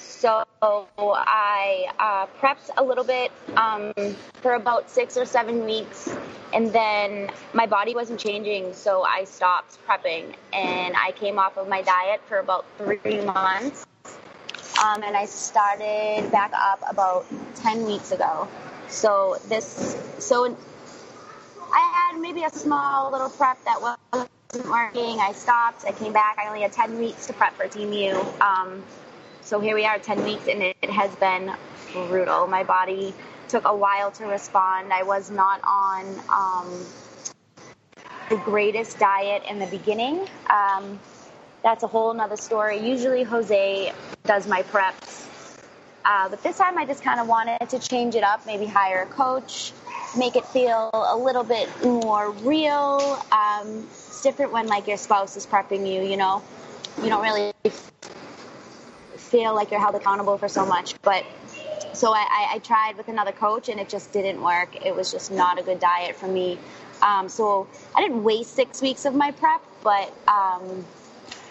So 0.00 0.44
I 0.62 1.90
uh, 1.98 2.26
prepped 2.40 2.70
a 2.76 2.82
little 2.82 3.04
bit 3.04 3.30
um, 3.56 3.92
for 4.42 4.54
about 4.54 4.90
six 4.90 5.16
or 5.16 5.26
seven 5.26 5.64
weeks, 5.64 6.10
and 6.52 6.72
then 6.72 7.30
my 7.52 7.66
body 7.66 7.94
wasn't 7.94 8.18
changing, 8.18 8.72
so 8.72 9.02
I 9.02 9.24
stopped 9.24 9.78
prepping, 9.86 10.34
and 10.52 10.94
I 10.96 11.12
came 11.12 11.38
off 11.38 11.56
of 11.58 11.68
my 11.68 11.82
diet 11.82 12.20
for 12.26 12.38
about 12.38 12.64
three 12.78 13.20
months, 13.20 13.86
um, 14.82 15.02
and 15.02 15.16
I 15.16 15.26
started 15.26 16.30
back 16.32 16.52
up 16.54 16.82
about 16.88 17.26
ten 17.56 17.84
weeks 17.84 18.10
ago. 18.10 18.48
So 18.88 19.36
this 19.48 19.96
so 20.18 20.56
I 21.72 22.10
had 22.12 22.20
maybe 22.20 22.42
a 22.44 22.50
small 22.50 23.12
little 23.12 23.30
prep 23.30 23.62
that 23.64 23.80
wasn't 23.80 24.30
working. 24.68 25.20
I 25.20 25.32
stopped. 25.32 25.84
I 25.84 25.92
came 25.92 26.12
back. 26.12 26.38
I 26.38 26.48
only 26.48 26.62
had 26.62 26.72
10 26.72 26.98
weeks 26.98 27.26
to 27.26 27.32
prep 27.32 27.54
for 27.54 27.68
Team 27.68 27.92
U. 27.92 28.20
Um, 28.40 28.82
so 29.50 29.58
here 29.58 29.74
we 29.74 29.84
are, 29.84 29.98
10 29.98 30.22
weeks, 30.22 30.46
and 30.46 30.62
it, 30.62 30.76
has 30.90 31.12
been 31.16 31.52
brutal. 31.92 32.46
My 32.46 32.62
body 32.62 33.12
took 33.48 33.64
a 33.64 33.74
while 33.74 34.12
to 34.12 34.26
respond. 34.26 34.92
I 34.92 35.02
was 35.02 35.28
not 35.28 35.60
on 35.64 36.06
um, 36.28 36.86
the 38.28 38.36
greatest 38.44 39.00
diet 39.00 39.42
in 39.50 39.58
the 39.58 39.66
beginning. 39.66 40.28
Um, 40.48 41.00
that's 41.64 41.82
a 41.82 41.88
whole 41.88 42.14
nother 42.14 42.36
story. 42.36 42.78
Usually 42.78 43.24
Jose 43.24 43.92
does 44.22 44.46
my 44.46 44.62
preps. 44.62 45.26
Uh, 46.04 46.28
but 46.28 46.40
this 46.44 46.56
time 46.56 46.78
I 46.78 46.84
just 46.84 47.02
kind 47.02 47.18
of 47.18 47.26
wanted 47.26 47.58
to 47.70 47.80
change 47.80 48.14
it 48.14 48.22
up, 48.22 48.46
maybe 48.46 48.66
hire 48.66 49.02
a 49.02 49.06
coach, 49.06 49.72
make 50.16 50.36
it 50.36 50.44
feel 50.44 50.90
a 50.92 51.16
little 51.16 51.42
bit 51.42 51.68
more 51.82 52.30
real. 52.30 53.20
Um, 53.32 53.88
it's 53.90 54.22
different 54.22 54.52
when 54.52 54.68
like 54.68 54.86
your 54.86 54.96
spouse 54.96 55.36
is 55.36 55.44
prepping 55.44 55.92
you, 55.92 56.08
you 56.08 56.16
know. 56.16 56.40
You 57.02 57.08
don't 57.08 57.22
really 57.22 57.52
feel 59.30 59.54
like 59.54 59.70
you're 59.70 59.80
held 59.80 59.94
accountable 59.94 60.36
for 60.38 60.48
so 60.48 60.66
much. 60.66 61.00
But 61.02 61.24
so 61.92 62.12
I, 62.12 62.50
I, 62.54 62.58
tried 62.58 62.96
with 62.96 63.08
another 63.08 63.32
coach 63.32 63.68
and 63.68 63.80
it 63.80 63.88
just 63.88 64.12
didn't 64.12 64.42
work. 64.42 64.84
It 64.84 64.94
was 64.94 65.10
just 65.10 65.30
not 65.30 65.58
a 65.58 65.62
good 65.62 65.80
diet 65.80 66.16
for 66.16 66.26
me. 66.26 66.58
Um, 67.02 67.28
so 67.28 67.68
I 67.94 68.00
didn't 68.00 68.22
waste 68.24 68.54
six 68.54 68.82
weeks 68.82 69.04
of 69.04 69.14
my 69.14 69.30
prep, 69.30 69.62
but 69.82 70.12
um, 70.28 70.84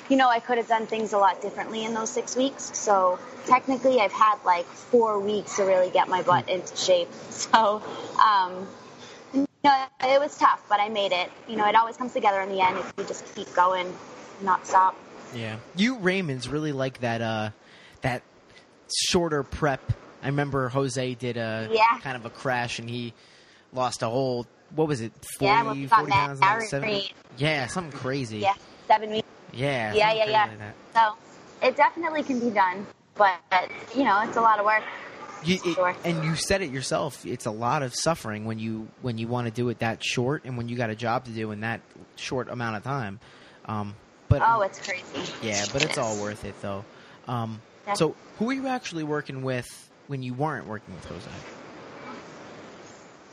you 0.10 0.18
know, 0.18 0.30
I 0.30 0.40
could 0.40 0.58
have 0.58 0.68
done 0.68 0.88
things 0.88 1.14
a 1.14 1.18
lot 1.18 1.42
differently 1.42 1.86
in 1.86 1.94
those 1.94 2.10
six 2.10 2.36
weeks. 2.36 2.78
So 2.78 3.20
technically, 3.46 4.00
I've 4.00 4.12
had 4.12 4.38
like 4.46 4.66
four 4.66 5.20
weeks 5.20 5.56
to 5.58 5.64
really 5.64 5.90
get 5.90 6.08
my 6.08 6.22
butt 6.22 6.50
into 6.50 6.76
shape. 6.76 7.10
So, 7.40 7.82
um, 8.22 8.68
you 9.34 9.48
know, 9.64 9.86
it 10.04 10.20
was 10.20 10.38
tough, 10.38 10.64
but 10.68 10.80
I 10.80 10.90
made 10.90 11.14
it. 11.14 11.32
You 11.48 11.56
know, 11.56 11.66
it 11.68 11.76
always 11.76 11.96
comes 11.96 12.12
together 12.12 12.42
in 12.42 12.50
the 12.50 12.60
end 12.60 12.78
if 12.78 12.94
you 12.98 13.06
just 13.06 13.34
keep 13.34 13.54
going, 13.54 13.92
not 14.42 14.68
stop. 14.68 14.96
Yeah, 15.34 15.58
you 15.76 15.98
Raymonds 15.98 16.52
really 16.52 16.74
like 16.74 17.00
that 17.00 17.22
uh, 17.22 17.52
that 18.02 18.22
shorter 19.10 19.44
prep. 19.44 19.82
I 20.22 20.28
remember 20.28 20.70
Jose 20.70 21.14
did 21.16 21.38
a 21.38 21.70
Yeah. 21.72 22.00
kind 22.02 22.16
of 22.18 22.26
a 22.26 22.30
crash 22.30 22.80
and 22.80 22.90
he 22.90 23.14
lost 23.74 24.02
a 24.04 24.08
whole 24.10 24.46
what 24.76 24.88
was 24.88 25.02
it 25.02 25.12
40, 25.40 25.46
Yeah, 25.46 25.64
when 25.64 25.78
we 25.82 25.86
got 25.88 25.98
40 26.00 26.12
pounds, 26.12 26.40
married. 26.42 26.70
70? 26.70 27.12
Yeah, 27.38 27.66
something 27.66 27.98
crazy. 28.00 28.38
Yeah, 28.38 28.54
seven 28.88 29.10
weeks. 29.10 29.28
yeah, 29.52 29.94
Yeah, 29.96 30.14
yeah, 30.14 30.26
yeah. 30.30 30.46
like. 30.46 30.76
So 30.94 31.68
it 31.68 31.76
definitely 31.76 32.22
can 32.22 32.40
be 32.40 32.52
done, 32.52 32.86
but 33.16 33.34
you 33.96 34.04
know, 34.04 34.22
it's 34.22 34.38
a 34.38 34.42
lot 34.42 34.60
of 34.60 34.66
work. 34.66 34.84
You, 35.44 35.56
it- 35.66 35.74
Sure. 35.74 35.96
and 36.04 36.24
you 36.24 36.36
said 36.36 36.62
it 36.62 36.70
yourself. 36.70 37.26
It's 37.26 37.48
a 37.48 37.52
lot 37.52 37.82
of 37.82 37.96
suffering 37.96 38.46
when 38.46 38.60
you 38.60 38.90
when 39.02 39.18
you 39.18 39.28
want 39.28 39.48
to 39.48 39.52
do 39.52 39.70
it 39.70 39.80
that 39.80 40.04
short, 40.04 40.44
and 40.46 40.56
when 40.56 40.70
you 40.70 40.76
got 40.78 40.92
a 40.92 40.96
job 40.96 41.26
to 41.26 41.32
do 41.32 41.50
in 41.52 41.62
that 41.62 41.82
short 42.16 42.48
amount 42.50 42.76
of 42.76 42.84
time. 42.84 43.20
Um, 43.66 43.96
but 44.28 44.44
Oh, 44.46 44.62
it's 44.62 44.80
crazy. 44.86 45.04
yeah, 45.42 45.66
but 45.74 45.82
it's 45.84 45.98
all 45.98 46.16
worth 46.22 46.46
it 46.46 46.54
though. 46.62 46.86
Um, 47.28 47.60
Yeah. 47.90 47.96
so, 47.96 48.16
who 48.38 48.46
were 48.46 48.54
you 48.54 48.68
actually 48.68 49.04
working 49.04 49.42
with 49.42 49.90
when 50.06 50.22
you 50.22 50.36
weren't 50.36 50.68
working 50.68 50.94
with 50.94 51.06
Jose? 51.06 51.30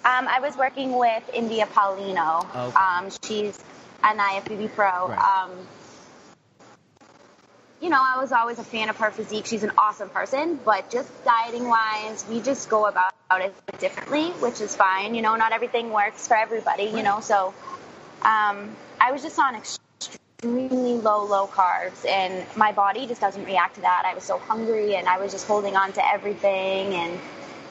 Um, 0.07 0.29
I 0.29 0.41
was 0.41 0.57
working 0.57 0.97
with 0.97 1.29
India 1.35 1.67
Paulino. 1.67 2.47
Okay. 2.55 2.77
Um, 2.77 3.11
she's 3.23 3.63
an 4.03 4.17
IFBB 4.17 4.73
pro. 4.75 5.09
Right. 5.09 5.19
Um, 5.19 5.51
you 7.83 7.91
know, 7.91 8.01
I 8.01 8.19
was 8.19 8.33
always 8.33 8.59
a 8.59 8.65
fan 8.65 8.89
of 8.89 8.97
her 8.97 9.11
physique. 9.11 9.45
She's 9.45 9.63
an 9.63 9.73
awesome 9.77 10.09
person, 10.09 10.59
but 10.65 10.91
just 10.91 11.11
dieting 11.25 11.69
wise, 11.69 12.25
we 12.31 12.41
just 12.41 12.71
go 12.71 12.87
about 12.87 13.13
it 13.33 13.55
differently, 13.79 14.31
which 14.41 14.63
is 14.63 14.75
fine. 14.75 15.15
You 15.15 15.21
know, 15.21 15.37
not 15.37 15.53
everything 15.53 15.91
works 15.91 16.27
for 16.27 16.37
everybody, 16.37 16.85
you 16.85 17.03
know, 17.03 17.21
so 17.21 17.53
um, 18.23 18.75
I 18.99 19.13
was 19.13 19.23
just 19.23 19.39
on 19.39 19.55
extremely 20.47 20.95
low, 20.95 21.25
low 21.25 21.47
carbs, 21.47 22.07
and 22.07 22.45
my 22.57 22.71
body 22.71 23.07
just 23.07 23.23
doesn't 23.23 23.45
react 23.47 23.77
to 23.77 23.81
that. 23.81 24.05
I 24.07 24.15
was 24.15 24.23
so 24.23 24.39
hungry, 24.39 24.97
and 24.97 25.09
I 25.09 25.19
was 25.19 25.33
just 25.33 25.47
holding 25.47 25.77
on 25.77 25.93
to 25.95 26.07
everything, 26.07 26.95
and 26.95 27.19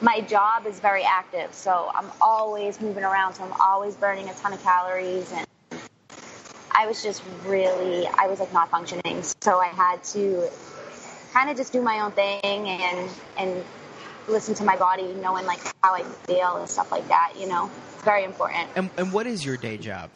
my 0.00 0.20
job 0.20 0.66
is 0.66 0.80
very 0.80 1.04
active, 1.04 1.54
so 1.54 1.90
I'm 1.94 2.10
always 2.20 2.80
moving 2.80 3.04
around, 3.04 3.34
so 3.34 3.44
I'm 3.44 3.52
always 3.60 3.94
burning 3.94 4.28
a 4.28 4.34
ton 4.34 4.52
of 4.52 4.62
calories, 4.64 5.32
and 5.32 5.46
I 6.72 6.86
was 6.86 7.02
just 7.04 7.22
really, 7.44 8.06
I 8.08 8.26
was 8.26 8.40
like 8.40 8.52
not 8.52 8.68
functioning, 8.70 9.22
so 9.40 9.60
I 9.60 9.68
had 9.68 10.02
to 10.04 10.48
kind 11.32 11.48
of 11.48 11.56
just 11.56 11.72
do 11.72 11.80
my 11.80 12.00
own 12.00 12.12
thing 12.12 12.40
and 12.44 13.10
and 13.38 13.64
listen 14.28 14.54
to 14.56 14.64
my 14.64 14.76
body, 14.76 15.14
knowing 15.14 15.46
like 15.46 15.60
how 15.84 15.94
I 15.94 16.02
feel 16.02 16.56
and 16.56 16.68
stuff 16.68 16.90
like 16.90 17.06
that. 17.08 17.34
You 17.38 17.46
know, 17.46 17.70
it's 17.94 18.02
very 18.02 18.24
important. 18.24 18.68
And 18.74 18.90
and 18.96 19.12
what 19.12 19.26
is 19.26 19.44
your 19.44 19.56
day 19.56 19.78
job? 19.78 20.10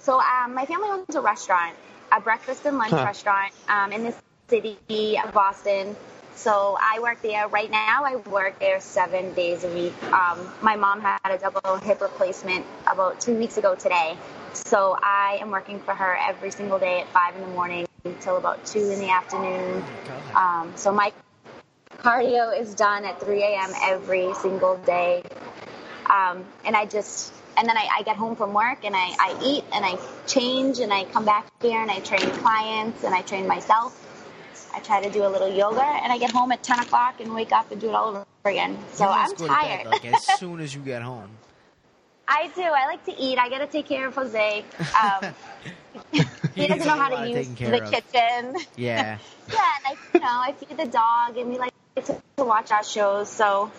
So 0.00 0.20
um, 0.20 0.54
my 0.54 0.66
family 0.66 0.88
owns 0.90 1.14
a 1.14 1.20
restaurant, 1.20 1.76
a 2.12 2.20
breakfast 2.20 2.66
and 2.66 2.78
lunch 2.78 2.92
Huh. 2.92 3.04
restaurant 3.04 3.52
um, 3.68 3.92
in 3.92 4.04
the 4.04 4.14
city 4.48 5.18
of 5.18 5.32
Boston. 5.32 5.96
So 6.34 6.78
I 6.80 7.00
work 7.00 7.20
there 7.22 7.48
right 7.48 7.70
now. 7.70 8.04
I 8.04 8.16
work 8.16 8.58
there 8.60 8.80
seven 8.80 9.34
days 9.34 9.64
a 9.64 9.68
week. 9.68 9.92
Um, 10.12 10.38
my 10.62 10.76
mom 10.76 11.00
had 11.00 11.18
a 11.26 11.38
double 11.38 11.76
hip 11.78 12.00
replacement 12.00 12.64
about 12.90 13.20
two 13.20 13.36
weeks 13.36 13.58
ago 13.58 13.74
today. 13.74 14.16
So 14.54 14.98
I 15.02 15.38
am 15.40 15.50
working 15.50 15.80
for 15.80 15.94
her 15.94 16.16
every 16.28 16.50
single 16.50 16.78
day 16.78 17.00
at 17.00 17.08
five 17.08 17.34
in 17.36 17.42
the 17.42 17.48
morning 17.48 17.86
until 18.04 18.38
about 18.38 18.64
two 18.64 18.90
in 18.90 18.98
the 19.00 19.10
afternoon. 19.10 19.84
Um, 20.34 20.72
so 20.76 20.92
my 20.92 21.12
cardio 21.98 22.58
is 22.58 22.74
done 22.74 23.04
at 23.04 23.20
3 23.20 23.42
a.m. 23.42 23.70
every 23.82 24.32
single 24.34 24.78
day. 24.78 25.22
Um, 26.06 26.44
and 26.64 26.76
I 26.76 26.86
just, 26.86 27.32
and 27.60 27.68
then 27.68 27.76
I, 27.76 27.88
I 27.98 28.02
get 28.02 28.16
home 28.16 28.36
from 28.36 28.54
work 28.54 28.86
and 28.86 28.96
I, 28.96 29.14
I 29.20 29.38
eat 29.44 29.64
and 29.74 29.84
I 29.84 29.98
change 30.26 30.78
and 30.78 30.90
I 30.90 31.04
come 31.04 31.26
back 31.26 31.46
here 31.60 31.78
and 31.78 31.90
I 31.90 32.00
train 32.00 32.30
clients 32.36 33.04
and 33.04 33.14
I 33.14 33.20
train 33.20 33.46
myself. 33.46 33.94
I 34.74 34.80
try 34.80 35.02
to 35.02 35.10
do 35.10 35.26
a 35.26 35.28
little 35.28 35.48
yoga 35.48 35.84
and 35.84 36.10
I 36.10 36.16
get 36.16 36.30
home 36.30 36.52
at 36.52 36.62
10 36.62 36.78
o'clock 36.78 37.20
and 37.20 37.34
wake 37.34 37.52
up 37.52 37.70
and 37.70 37.78
do 37.78 37.90
it 37.90 37.94
all 37.94 38.08
over 38.08 38.26
again. 38.46 38.78
So 38.94 39.04
I'm 39.04 39.24
must 39.24 39.36
go 39.36 39.46
to 39.46 39.52
tired. 39.52 39.84
bed, 39.84 39.90
like 39.90 40.04
as 40.06 40.22
soon 40.38 40.60
as 40.60 40.74
you 40.74 40.80
get 40.80 41.02
home. 41.02 41.28
I 42.26 42.50
do. 42.54 42.62
I 42.62 42.86
like 42.86 43.04
to 43.04 43.20
eat. 43.20 43.38
I 43.38 43.50
got 43.50 43.58
to 43.58 43.66
take 43.66 43.86
care 43.86 44.08
of 44.08 44.14
Jose. 44.14 44.64
Um, 45.02 45.34
he 46.54 46.66
doesn't 46.66 46.86
know 46.86 46.96
how 46.96 47.08
to 47.08 47.28
use 47.28 47.48
the 47.58 47.82
of. 47.82 47.90
kitchen. 47.90 48.56
Yeah. 48.76 49.18
Yeah, 49.52 49.58
and 49.84 49.86
I, 49.86 49.96
you 50.14 50.20
know, 50.20 50.26
I 50.28 50.52
feed 50.52 50.78
the 50.78 50.86
dog, 50.86 51.36
and 51.36 51.50
we 51.50 51.58
like 51.58 51.72
to 52.06 52.20
watch 52.38 52.70
our 52.70 52.84
shows. 52.84 53.28
So 53.28 53.70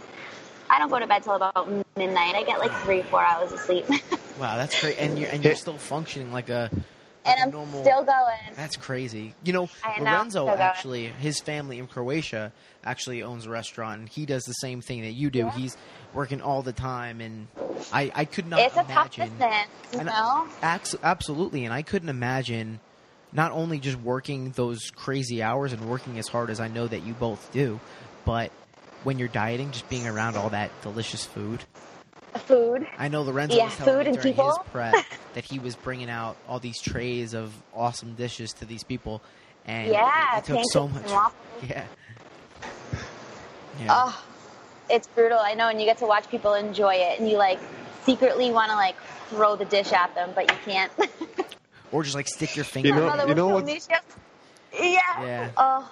I 0.71 0.79
don't 0.79 0.89
go 0.89 0.99
to 0.99 1.07
bed 1.07 1.23
till 1.23 1.35
about 1.35 1.67
midnight. 1.97 2.35
I 2.35 2.43
get 2.43 2.59
like 2.59 2.71
three, 2.83 3.01
four 3.03 3.21
hours 3.23 3.51
of 3.51 3.59
sleep, 3.59 3.85
Wow, 4.39 4.55
that's 4.57 4.79
great. 4.81 4.97
And 4.97 5.19
you're 5.19 5.29
and 5.29 5.43
you're 5.43 5.55
still 5.55 5.77
functioning 5.77 6.31
like 6.31 6.49
a 6.49 6.69
like 7.25 7.37
a 7.37 7.41
I'm 7.41 7.51
normal. 7.51 7.83
still 7.83 8.03
going. 8.03 8.55
That's 8.55 8.77
crazy. 8.77 9.35
You 9.43 9.53
know, 9.53 9.69
know, 9.99 10.03
Lorenzo 10.03 10.45
so 10.47 10.51
good. 10.51 10.59
actually, 10.59 11.05
his 11.07 11.39
family 11.39 11.77
in 11.77 11.85
Croatia 11.87 12.51
actually 12.83 13.21
owns 13.21 13.45
a 13.45 13.49
restaurant, 13.51 13.99
and 13.99 14.09
he 14.09 14.25
does 14.25 14.43
the 14.43 14.53
same 14.53 14.81
thing 14.81 15.01
that 15.01 15.11
you 15.11 15.29
do. 15.29 15.39
Yeah. 15.39 15.51
He's 15.51 15.77
working 16.15 16.41
all 16.41 16.63
the 16.63 16.73
time, 16.73 17.21
and 17.21 17.47
I, 17.93 18.11
I 18.15 18.25
could 18.25 18.47
not 18.47 18.61
It's 18.61 18.73
a 18.73 18.77
tough 18.77 18.89
imagine. 19.17 19.29
business, 19.37 19.67
you 19.93 19.99
And- 19.99 20.07
know. 20.07 20.47
Ax- 20.63 20.95
absolutely, 21.03 21.65
and 21.65 21.73
I 21.73 21.83
couldn't 21.83 22.09
imagine 22.09 22.79
not 23.31 23.51
only 23.51 23.77
just 23.79 23.97
working 23.99 24.51
those 24.51 24.89
crazy 24.95 25.43
hours 25.43 25.73
and 25.73 25.87
working 25.89 26.17
as 26.17 26.27
hard 26.27 26.49
as 26.49 26.59
I 26.59 26.67
know 26.69 26.87
that 26.87 27.03
you 27.03 27.13
both 27.13 27.51
do, 27.53 27.79
but 28.25 28.51
when 29.03 29.17
you're 29.19 29.27
dieting, 29.27 29.71
just 29.71 29.87
being 29.89 30.07
around 30.07 30.35
all 30.37 30.49
that 30.49 30.69
delicious 30.81 31.25
food. 31.25 31.63
food. 32.45 32.87
I 32.97 33.07
know 33.07 33.21
Lorenzo 33.23 33.57
Yeah, 33.57 33.65
was 33.65 33.75
telling 33.77 34.05
food 34.05 34.15
me 34.15 34.21
during 34.21 34.35
his 34.35 34.57
prep 34.71 35.05
that 35.33 35.43
he 35.43 35.59
was 35.59 35.75
bringing 35.75 36.09
out 36.09 36.37
all 36.47 36.59
these 36.59 36.79
trays 36.81 37.33
of 37.33 37.53
awesome 37.73 38.13
dishes 38.15 38.53
to 38.53 38.65
these 38.65 38.83
people, 38.83 39.21
and 39.65 39.89
Yeah, 39.91 40.37
it 40.37 40.43
took 40.45 40.61
so 40.71 40.87
much. 40.87 41.05
Yeah. 41.67 41.85
Yeah. 43.79 43.87
Oh, 43.89 44.23
it's 44.89 45.07
brutal. 45.07 45.39
I 45.39 45.53
know, 45.53 45.69
and 45.69 45.79
you 45.79 45.85
get 45.85 45.97
to 45.99 46.05
watch 46.05 46.29
people 46.29 46.53
enjoy 46.53 46.95
it, 46.95 47.19
and 47.19 47.29
you 47.29 47.37
like 47.37 47.59
secretly 48.03 48.51
want 48.51 48.69
to 48.71 48.75
like 48.75 48.95
throw 49.29 49.55
the 49.55 49.65
dish 49.65 49.91
at 49.93 50.13
them, 50.15 50.31
but 50.35 50.49
you 50.51 50.57
can't. 50.65 50.91
or 51.91 52.03
just 52.03 52.15
like 52.15 52.27
stick 52.27 52.55
your 52.55 52.65
finger. 52.65 52.89
You 52.89 52.95
know- 52.95 53.07
My 53.15 53.23
you 53.25 53.35
know 53.35 53.47
tell 53.47 53.53
what's- 53.61 53.65
me, 53.67 53.79
she 53.79 53.93
has- 53.93 54.03
Yeah. 54.73 55.23
Yeah. 55.25 55.51
Oh. 55.57 55.91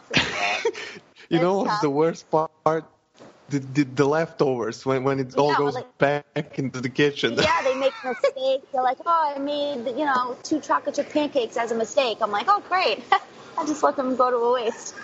You 1.29 1.39
know 1.39 1.57
what's 1.59 1.69
tough. 1.71 1.81
the 1.81 1.89
worst 1.89 2.25
part? 2.31 2.85
The, 3.49 3.59
the, 3.59 3.83
the 3.83 4.05
leftovers 4.05 4.85
when, 4.85 5.03
when 5.03 5.19
it 5.19 5.35
all 5.35 5.51
Yeah, 5.51 5.57
goes 5.57 5.75
like- 5.75 5.97
back 5.97 6.59
into 6.59 6.81
the 6.81 6.89
kitchen. 6.89 7.33
yeah, 7.35 7.61
they 7.63 7.73
make 7.79 7.93
mistakes. 8.03 8.65
They're 8.71 8.83
like, 8.83 8.97
"Oh, 9.05 9.33
I 9.35 9.39
made 9.39 9.85
you 9.97 10.05
know 10.05 10.37
two 10.43 10.59
chocolate 10.59 10.95
chip 10.95 11.09
pancakes 11.09 11.57
as 11.57 11.71
a 11.71 11.75
mistake." 11.75 12.19
I'm 12.21 12.31
like, 12.31 12.45
"Oh, 12.47 12.61
great! 12.69 13.03
I 13.57 13.65
just 13.65 13.81
let 13.83 13.95
them 13.95 14.15
go 14.15 14.29
to 14.29 14.37
a 14.37 14.53
waste." 14.53 14.95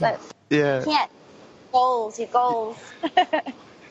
But 0.00 0.20
yeah, 0.50 0.80
you 0.80 0.84
can't. 0.86 1.10
Goals, 1.72 2.18
your 2.18 2.28
goals. 2.28 2.76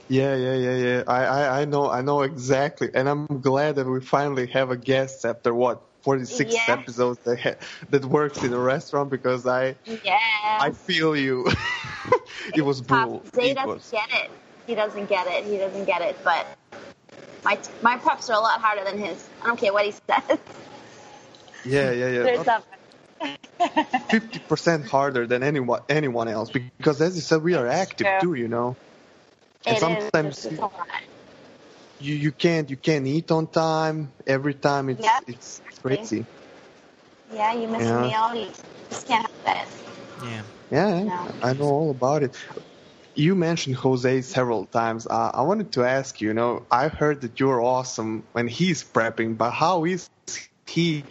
yeah, 0.07 0.35
yeah, 0.35 0.53
yeah, 0.55 0.75
yeah. 0.75 1.03
I, 1.07 1.25
I, 1.25 1.61
I 1.61 1.65
know, 1.65 1.89
I 1.89 2.01
know 2.01 2.21
exactly, 2.21 2.89
and 2.93 3.07
I'm 3.09 3.25
glad 3.27 3.75
that 3.75 3.87
we 3.87 4.01
finally 4.01 4.47
have 4.47 4.69
a 4.69 4.77
guest 4.77 5.25
after 5.25 5.53
what 5.53 5.81
46 6.03 6.55
Yeah. 6.55 6.63
episodes 6.69 7.19
that 7.25 7.59
that 7.89 8.05
works 8.05 8.43
in 8.43 8.53
a 8.53 8.59
restaurant 8.59 9.09
because 9.11 9.47
I 9.47 9.77
yeah. 9.85 10.59
I 10.59 10.71
feel 10.71 11.15
you. 11.15 11.47
it 12.55 12.61
was 12.63 12.81
brutal. 12.81 13.25
Zay 13.35 13.51
It 13.51 13.55
doesn't 13.55 13.67
was. 13.67 13.91
get 13.91 14.09
it. 14.11 14.31
He 14.67 14.75
doesn't 14.75 15.07
get 15.09 15.27
it. 15.27 15.45
He 15.45 15.57
doesn't 15.57 15.85
get 15.85 16.01
it. 16.01 16.17
But 16.23 16.47
my 17.43 17.59
my 17.81 17.97
preps 17.97 18.29
are 18.29 18.35
a 18.37 18.39
lot 18.41 18.61
harder 18.61 18.83
than 18.83 18.99
his. 18.99 19.27
I 19.41 19.47
don't 19.47 19.59
care 19.59 19.73
what 19.73 19.85
he 19.85 19.91
says. 20.09 20.39
Yeah, 21.63 21.91
yeah, 21.91 22.09
yeah. 22.09 22.23
They're 22.25 22.37
tough. 22.43 22.65
fifty 24.09 24.39
percent 24.39 24.85
harder 24.87 25.27
than 25.27 25.43
anyone 25.43 25.81
anyone 25.89 26.27
else 26.29 26.51
because 26.51 27.01
as 27.01 27.15
you 27.15 27.21
said 27.21 27.43
we 27.43 27.55
are 27.55 27.67
active 27.67 28.07
true. 28.07 28.19
too 28.19 28.35
you 28.35 28.47
know 28.47 28.77
and 29.67 29.77
It 29.77 29.83
is. 29.83 30.11
sometimes 30.13 30.45
It's 30.45 30.59
a 30.59 30.63
lot. 30.63 30.87
You 32.03 32.15
you 32.15 32.31
can't 32.31 32.69
you 32.69 32.77
can't 32.77 33.07
eat 33.07 33.31
on 33.31 33.47
time 33.51 34.13
every 34.27 34.55
time 34.55 34.89
it's 34.89 35.03
Yeah. 35.03 35.19
it's 35.27 35.61
crazy 35.83 36.27
Yeah, 37.33 37.53
you 37.53 37.67
miss 37.67 37.89
Yeah. 37.89 37.97
a 37.97 38.01
meal. 38.01 38.35
You 38.35 38.51
just 38.89 39.07
can't 39.07 39.27
have 39.45 39.57
it. 39.57 39.67
Yeah. 40.17 40.43
yeah 40.71 41.09
No. 41.09 41.27
i 41.41 41.53
know 41.53 41.65
all 41.65 41.91
about 41.91 42.23
it 42.23 42.37
you 43.15 43.35
mentioned 43.35 43.75
jose 43.75 44.21
several 44.21 44.65
times 44.65 45.07
uh, 45.07 45.31
i 45.33 45.41
wanted 45.41 45.71
to 45.73 45.83
ask 45.83 46.21
you 46.21 46.29
you 46.29 46.33
know 46.33 46.67
i 46.71 46.87
heard 46.89 47.21
that 47.21 47.39
you're 47.39 47.61
awesome 47.61 48.27
when 48.33 48.47
he's 48.47 48.83
prepping 48.83 49.37
but 49.37 49.51
how 49.51 49.85
is 49.85 50.09
he 50.67 51.07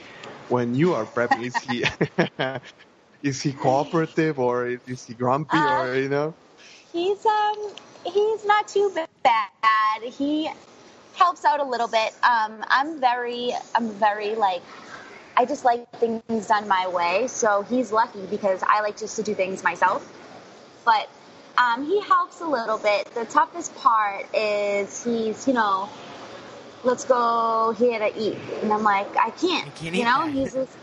when 0.49 0.75
you 0.75 0.95
are 0.95 1.07
prepping 1.07 1.43
is 1.45 1.61
he 1.61 1.85
is 3.23 3.43
he 3.43 3.53
cooperative 3.53 4.39
or 4.39 4.67
is, 4.67 4.81
is 4.87 5.05
he 5.05 5.15
grumpy 5.15 5.51
Uh, 5.51 5.67
or 5.67 5.97
you 5.97 6.09
know 6.09 6.37
He's 6.93 7.25
um 7.27 7.75
he's 8.05 8.45
not 8.45 8.69
too 8.69 8.93
bad. 8.95 10.03
He 10.03 10.49
helps 11.15 11.45
out 11.45 11.61
a 11.61 11.65
little 11.65 11.89
bit. 11.89 12.13
Um, 12.23 12.65
I'm 12.69 13.01
very 13.01 13.53
I'm 13.75 13.91
very 13.91 14.35
like 14.35 14.63
I 15.37 15.45
just 15.45 15.65
like 15.65 15.89
things 15.97 16.47
done 16.47 16.69
my 16.69 16.89
way. 16.89 17.27
So 17.29 17.63
he's 17.63 17.93
lucky 17.93 18.27
because 18.27 18.63
I 18.67 18.81
like 18.83 18.97
just 18.97 19.17
to 19.17 19.23
do 19.23 19.35
things 19.35 19.63
myself. 19.63 20.11
But 20.85 21.09
um, 21.59 21.87
he 21.87 22.01
helps 22.01 22.41
a 22.41 22.47
little 22.47 22.79
bit. 22.79 23.13
The 23.15 23.25
toughest 23.25 23.75
part 23.77 24.27
is 24.35 25.05
he's 25.05 25.47
you 25.47 25.55
know 25.55 25.89
let's 26.85 27.05
go 27.05 27.75
here 27.79 27.99
to 27.99 28.19
eat, 28.19 28.39
and 28.63 28.73
I'm 28.73 28.83
like 28.83 29.17
I 29.17 29.31
can't. 29.31 29.67
You 29.67 29.73
can't 29.73 29.95
you 29.95 30.05
know 30.05 30.27
that. 30.27 30.33
he's 30.33 30.53
just 30.55 30.77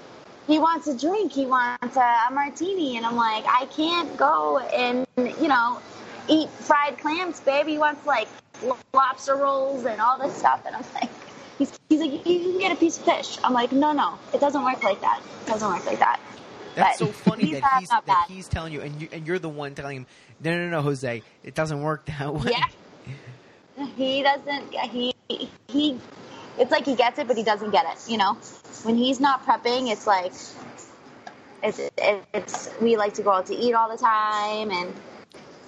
he 0.47 0.57
wants 0.57 0.87
a 0.87 0.97
drink, 0.97 1.31
he 1.31 1.45
wants 1.45 1.95
a, 1.95 2.17
a 2.27 2.31
martini, 2.33 2.97
and 2.97 3.05
I'm 3.05 3.15
like, 3.15 3.45
I 3.47 3.65
can't 3.67 4.17
go 4.17 4.57
and 4.57 5.05
you 5.17 5.47
know 5.47 5.79
eat 6.27 6.49
fried 6.49 6.97
clams, 6.97 7.39
baby. 7.39 7.73
He 7.73 7.77
wants 7.77 8.05
like 8.05 8.27
lobster 8.93 9.35
rolls 9.35 9.85
and 9.85 9.99
all 10.01 10.17
this 10.19 10.35
stuff, 10.35 10.63
and 10.65 10.75
I'm 10.75 10.83
like, 10.95 11.09
he's, 11.57 11.79
he's 11.89 11.99
like, 11.99 12.11
you 12.11 12.39
can 12.39 12.59
get 12.59 12.71
a 12.71 12.75
piece 12.75 12.97
of 12.97 13.05
fish. 13.05 13.37
I'm 13.43 13.53
like, 13.53 13.71
no, 13.71 13.91
no, 13.91 14.17
it 14.33 14.39
doesn't 14.39 14.63
work 14.63 14.83
like 14.83 15.01
that. 15.01 15.21
It 15.45 15.47
doesn't 15.47 15.67
work 15.67 15.85
like 15.85 15.99
that. 15.99 16.19
That's 16.75 16.99
so 16.99 17.07
funny 17.07 17.53
that 17.53 17.63
he's, 17.79 17.89
that 17.89 18.05
bad. 18.05 18.27
he's 18.27 18.47
telling 18.47 18.73
you, 18.73 18.81
and 18.81 19.01
you 19.01 19.09
and 19.11 19.27
you're 19.27 19.39
the 19.39 19.49
one 19.49 19.75
telling 19.75 19.97
him, 19.97 20.07
no, 20.43 20.57
no, 20.57 20.69
no, 20.69 20.81
Jose, 20.81 21.23
it 21.43 21.55
doesn't 21.55 21.81
work 21.81 22.05
that 22.05 22.33
way. 22.33 22.51
Yeah. 22.51 23.85
He 23.95 24.23
doesn't. 24.23 24.73
He 24.73 25.13
he. 25.29 25.99
It's 26.57 26.71
like 26.71 26.85
he 26.85 26.95
gets 26.95 27.19
it, 27.19 27.27
but 27.27 27.37
he 27.37 27.43
doesn't 27.43 27.71
get 27.71 27.85
it. 27.85 28.09
You 28.09 28.17
know, 28.17 28.33
when 28.83 28.97
he's 28.97 29.19
not 29.19 29.45
prepping, 29.45 29.91
it's 29.91 30.05
like 30.05 30.33
it's 31.63 31.81
it's. 32.33 32.69
We 32.81 32.97
like 32.97 33.13
to 33.15 33.23
go 33.23 33.31
out 33.31 33.45
to 33.47 33.55
eat 33.55 33.73
all 33.73 33.89
the 33.89 33.97
time, 33.97 34.71
and 34.71 34.93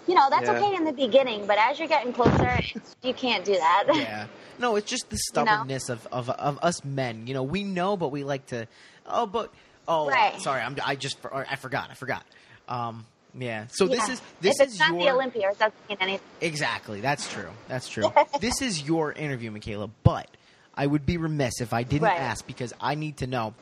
you 0.07 0.15
know 0.15 0.27
that's 0.29 0.47
Yeah. 0.47 0.57
okay 0.57 0.75
in 0.75 0.85
the 0.85 0.93
beginning. 0.93 1.45
But 1.45 1.57
as 1.59 1.79
you're 1.79 1.87
getting 1.87 2.13
closer, 2.13 2.59
it's, 2.75 2.95
you 3.03 3.13
can't 3.13 3.45
do 3.45 3.53
that. 3.53 3.83
Yeah. 3.95 4.27
No, 4.59 4.75
it's 4.75 4.89
just 4.89 5.09
the 5.09 5.15
You 5.15 5.43
know? 5.43 5.51
stubbornness 5.51 5.89
of, 5.89 6.07
of 6.11 6.29
of 6.29 6.59
us 6.61 6.83
men. 6.85 7.25
You 7.27 7.33
know, 7.33 7.43
we 7.43 7.63
know, 7.63 7.97
but 7.97 8.09
we 8.09 8.23
like 8.23 8.45
to. 8.47 8.67
Oh, 9.07 9.25
but 9.25 9.51
oh, 9.87 10.07
Right. 10.09 10.39
sorry, 10.41 10.61
I'm 10.61 10.75
I 10.85 10.95
just 10.95 11.17
I 11.31 11.55
forgot. 11.55 11.89
I 11.89 11.93
forgot. 11.95 12.23
Um, 12.67 13.05
yeah. 13.37 13.67
So 13.67 13.87
this 13.87 14.07
is 14.09 14.21
this 14.41 14.59
if 14.59 14.65
it's 14.67 14.73
is 14.75 14.79
not 14.79 14.91
your 14.91 14.99
the 14.99 15.09
Olympia, 15.11 15.49
it 15.49 15.57
doesn't 15.59 15.89
mean 15.89 15.97
anything. 16.01 16.27
exactly. 16.41 17.01
That's 17.01 17.31
true. 17.31 17.49
That's 17.67 17.87
true. 17.89 18.11
this 18.41 18.61
is 18.61 18.83
your 18.83 19.11
interview, 19.13 19.49
Michaela. 19.51 19.89
But 20.03 20.27
I 20.75 20.85
would 20.85 21.05
be 21.05 21.17
remiss 21.17 21.59
if 21.61 21.73
I 21.73 21.83
didn't 21.83 22.03
Right. 22.07 22.19
ask 22.19 22.45
because 22.45 22.73
I 22.79 22.95
need 22.95 23.17
to 23.17 23.27
know. 23.27 23.53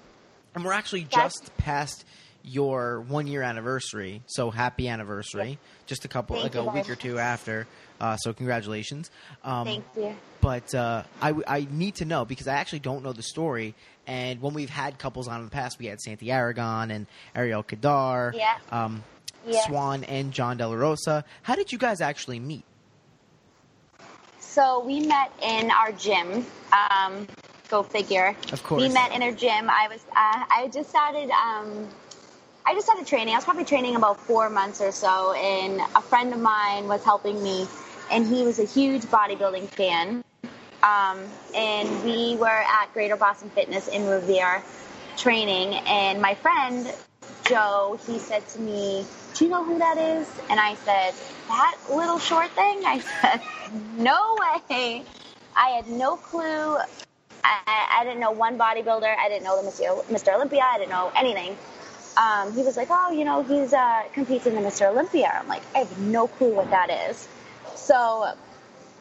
And 0.56 0.66
we're 0.66 0.74
actually 0.74 1.04
just 1.04 1.52
past 1.58 2.04
your 2.44 3.02
one 3.02 3.28
year 3.28 3.42
anniversary. 3.42 4.22
So 4.28 4.50
happy 4.52 4.88
anniversary! 4.88 5.60
Just 5.88 6.06
a 6.06 6.08
couple, 6.08 6.36
Thank 6.38 6.56
like 6.56 6.56
a 6.56 6.64
very 6.72 6.82
week 6.84 6.90
or 6.90 6.96
two 6.96 7.20
after. 7.20 7.68
Uh, 8.00 8.16
so 8.18 8.32
congratulations. 8.34 9.12
Um, 9.44 9.66
Thank 9.66 9.86
you. 9.98 10.16
but 10.40 10.74
uh, 10.74 11.04
I, 11.22 11.34
I 11.48 11.68
need 11.70 11.96
to 11.96 12.06
know 12.06 12.24
because 12.24 12.48
I 12.48 12.54
actually 12.56 12.80
don't 12.80 13.04
know 13.04 13.12
the 13.12 13.24
story. 13.24 13.76
And 14.08 14.42
when 14.42 14.54
we've 14.54 14.70
had 14.70 14.98
couples 14.98 15.28
on 15.28 15.40
in 15.40 15.46
the 15.46 15.52
past, 15.52 15.78
we 15.80 15.88
had 15.88 16.00
Santi 16.00 16.32
Aragon 16.32 16.92
and 16.92 17.08
Ariel 17.36 17.62
Khadr, 17.64 18.34
Yeah. 18.34 18.58
um, 18.72 19.04
Yeah. 19.46 19.66
Swan, 19.68 20.04
and 20.06 20.32
John 20.32 20.58
De 20.58 20.66
La 20.68 20.74
Rosa. 20.76 21.26
How 21.44 21.56
did 21.56 21.72
you 21.74 21.78
guys 21.78 22.00
actually 22.02 22.40
meet? 22.40 22.64
So 24.40 24.84
we 24.84 25.02
met 25.02 25.32
in 25.44 25.70
our 25.72 25.92
gym. 25.92 26.46
Um, 26.72 27.28
go 27.70 27.84
figure. 27.84 28.36
Of 28.52 28.64
course. 28.64 28.82
We 28.82 28.90
met 28.90 29.12
in 29.14 29.22
our 29.22 29.32
gym. 29.32 29.70
I 29.70 29.88
was. 29.90 30.04
Uh, 30.12 30.44
I 30.50 30.70
just 30.74 30.90
started. 30.90 31.30
Um, 31.32 31.88
I 32.66 32.74
just 32.74 32.86
started 32.86 33.08
training. 33.08 33.34
I 33.34 33.38
was 33.38 33.46
probably 33.46 33.66
training 33.66 33.96
about 33.96 34.20
four 34.20 34.50
months 34.50 34.82
or 34.82 34.92
so, 34.92 35.34
and 35.34 35.82
a 35.96 36.02
friend 36.02 36.34
of 36.34 36.40
mine 36.40 36.88
was 36.88 37.04
helping 37.04 37.42
me, 37.42 37.68
and 38.12 38.28
he 38.28 38.44
was 38.44 38.60
a 38.60 38.66
huge 38.66 39.04
bodybuilding 39.04 39.68
fan. 39.70 40.24
Um, 40.84 41.24
and 41.56 42.04
we 42.04 42.36
were 42.38 42.48
at 42.48 42.94
Greater 42.94 43.16
Boston 43.16 43.50
Fitness 43.50 43.88
in 43.88 44.08
Revere 44.08 44.64
training, 45.18 45.76
and 45.88 46.22
my 46.22 46.36
friend 46.36 46.94
Joe, 47.46 48.00
he 48.06 48.20
said 48.20 48.48
to 48.50 48.60
me, 48.60 49.06
"Do 49.34 49.46
you 49.46 49.52
know 49.52 49.64
who 49.64 49.80
that 49.80 49.98
is?" 49.98 50.28
And 50.50 50.60
I 50.60 50.76
said, 50.76 51.14
"That 51.48 51.76
little 51.92 52.20
short 52.20 52.52
thing." 52.52 52.84
I 52.86 53.00
said, 53.22 53.42
"No 53.98 54.38
way." 54.70 55.04
I 55.56 55.70
had 55.70 55.90
no 55.90 56.16
clue. 56.16 56.78
I, 57.44 57.88
I 58.00 58.04
didn't 58.04 58.20
know 58.20 58.32
one 58.32 58.58
bodybuilder. 58.58 59.16
I 59.18 59.28
didn't 59.28 59.44
know 59.44 59.62
the 59.62 59.68
Mr. 59.68 60.04
Mr. 60.06 60.36
Olympia. 60.36 60.62
I 60.64 60.78
didn't 60.78 60.92
know 60.92 61.12
anything. 61.16 61.58
Um, 62.18 62.54
he 62.54 62.64
was 62.64 62.76
like, 62.78 62.90
"Oh, 62.92 63.12
you 63.12 63.26
know, 63.26 63.44
he's 63.44 63.74
uh, 63.74 64.04
competes 64.14 64.46
in 64.46 64.56
the 64.56 64.62
Mr. 64.62 64.90
Olympia." 64.90 65.32
I'm 65.40 65.48
like, 65.48 65.64
"I 65.76 65.80
have 65.80 66.00
no 66.00 66.28
clue 66.28 66.54
what 66.54 66.70
that 66.70 66.90
is." 67.10 67.28
So, 67.76 68.34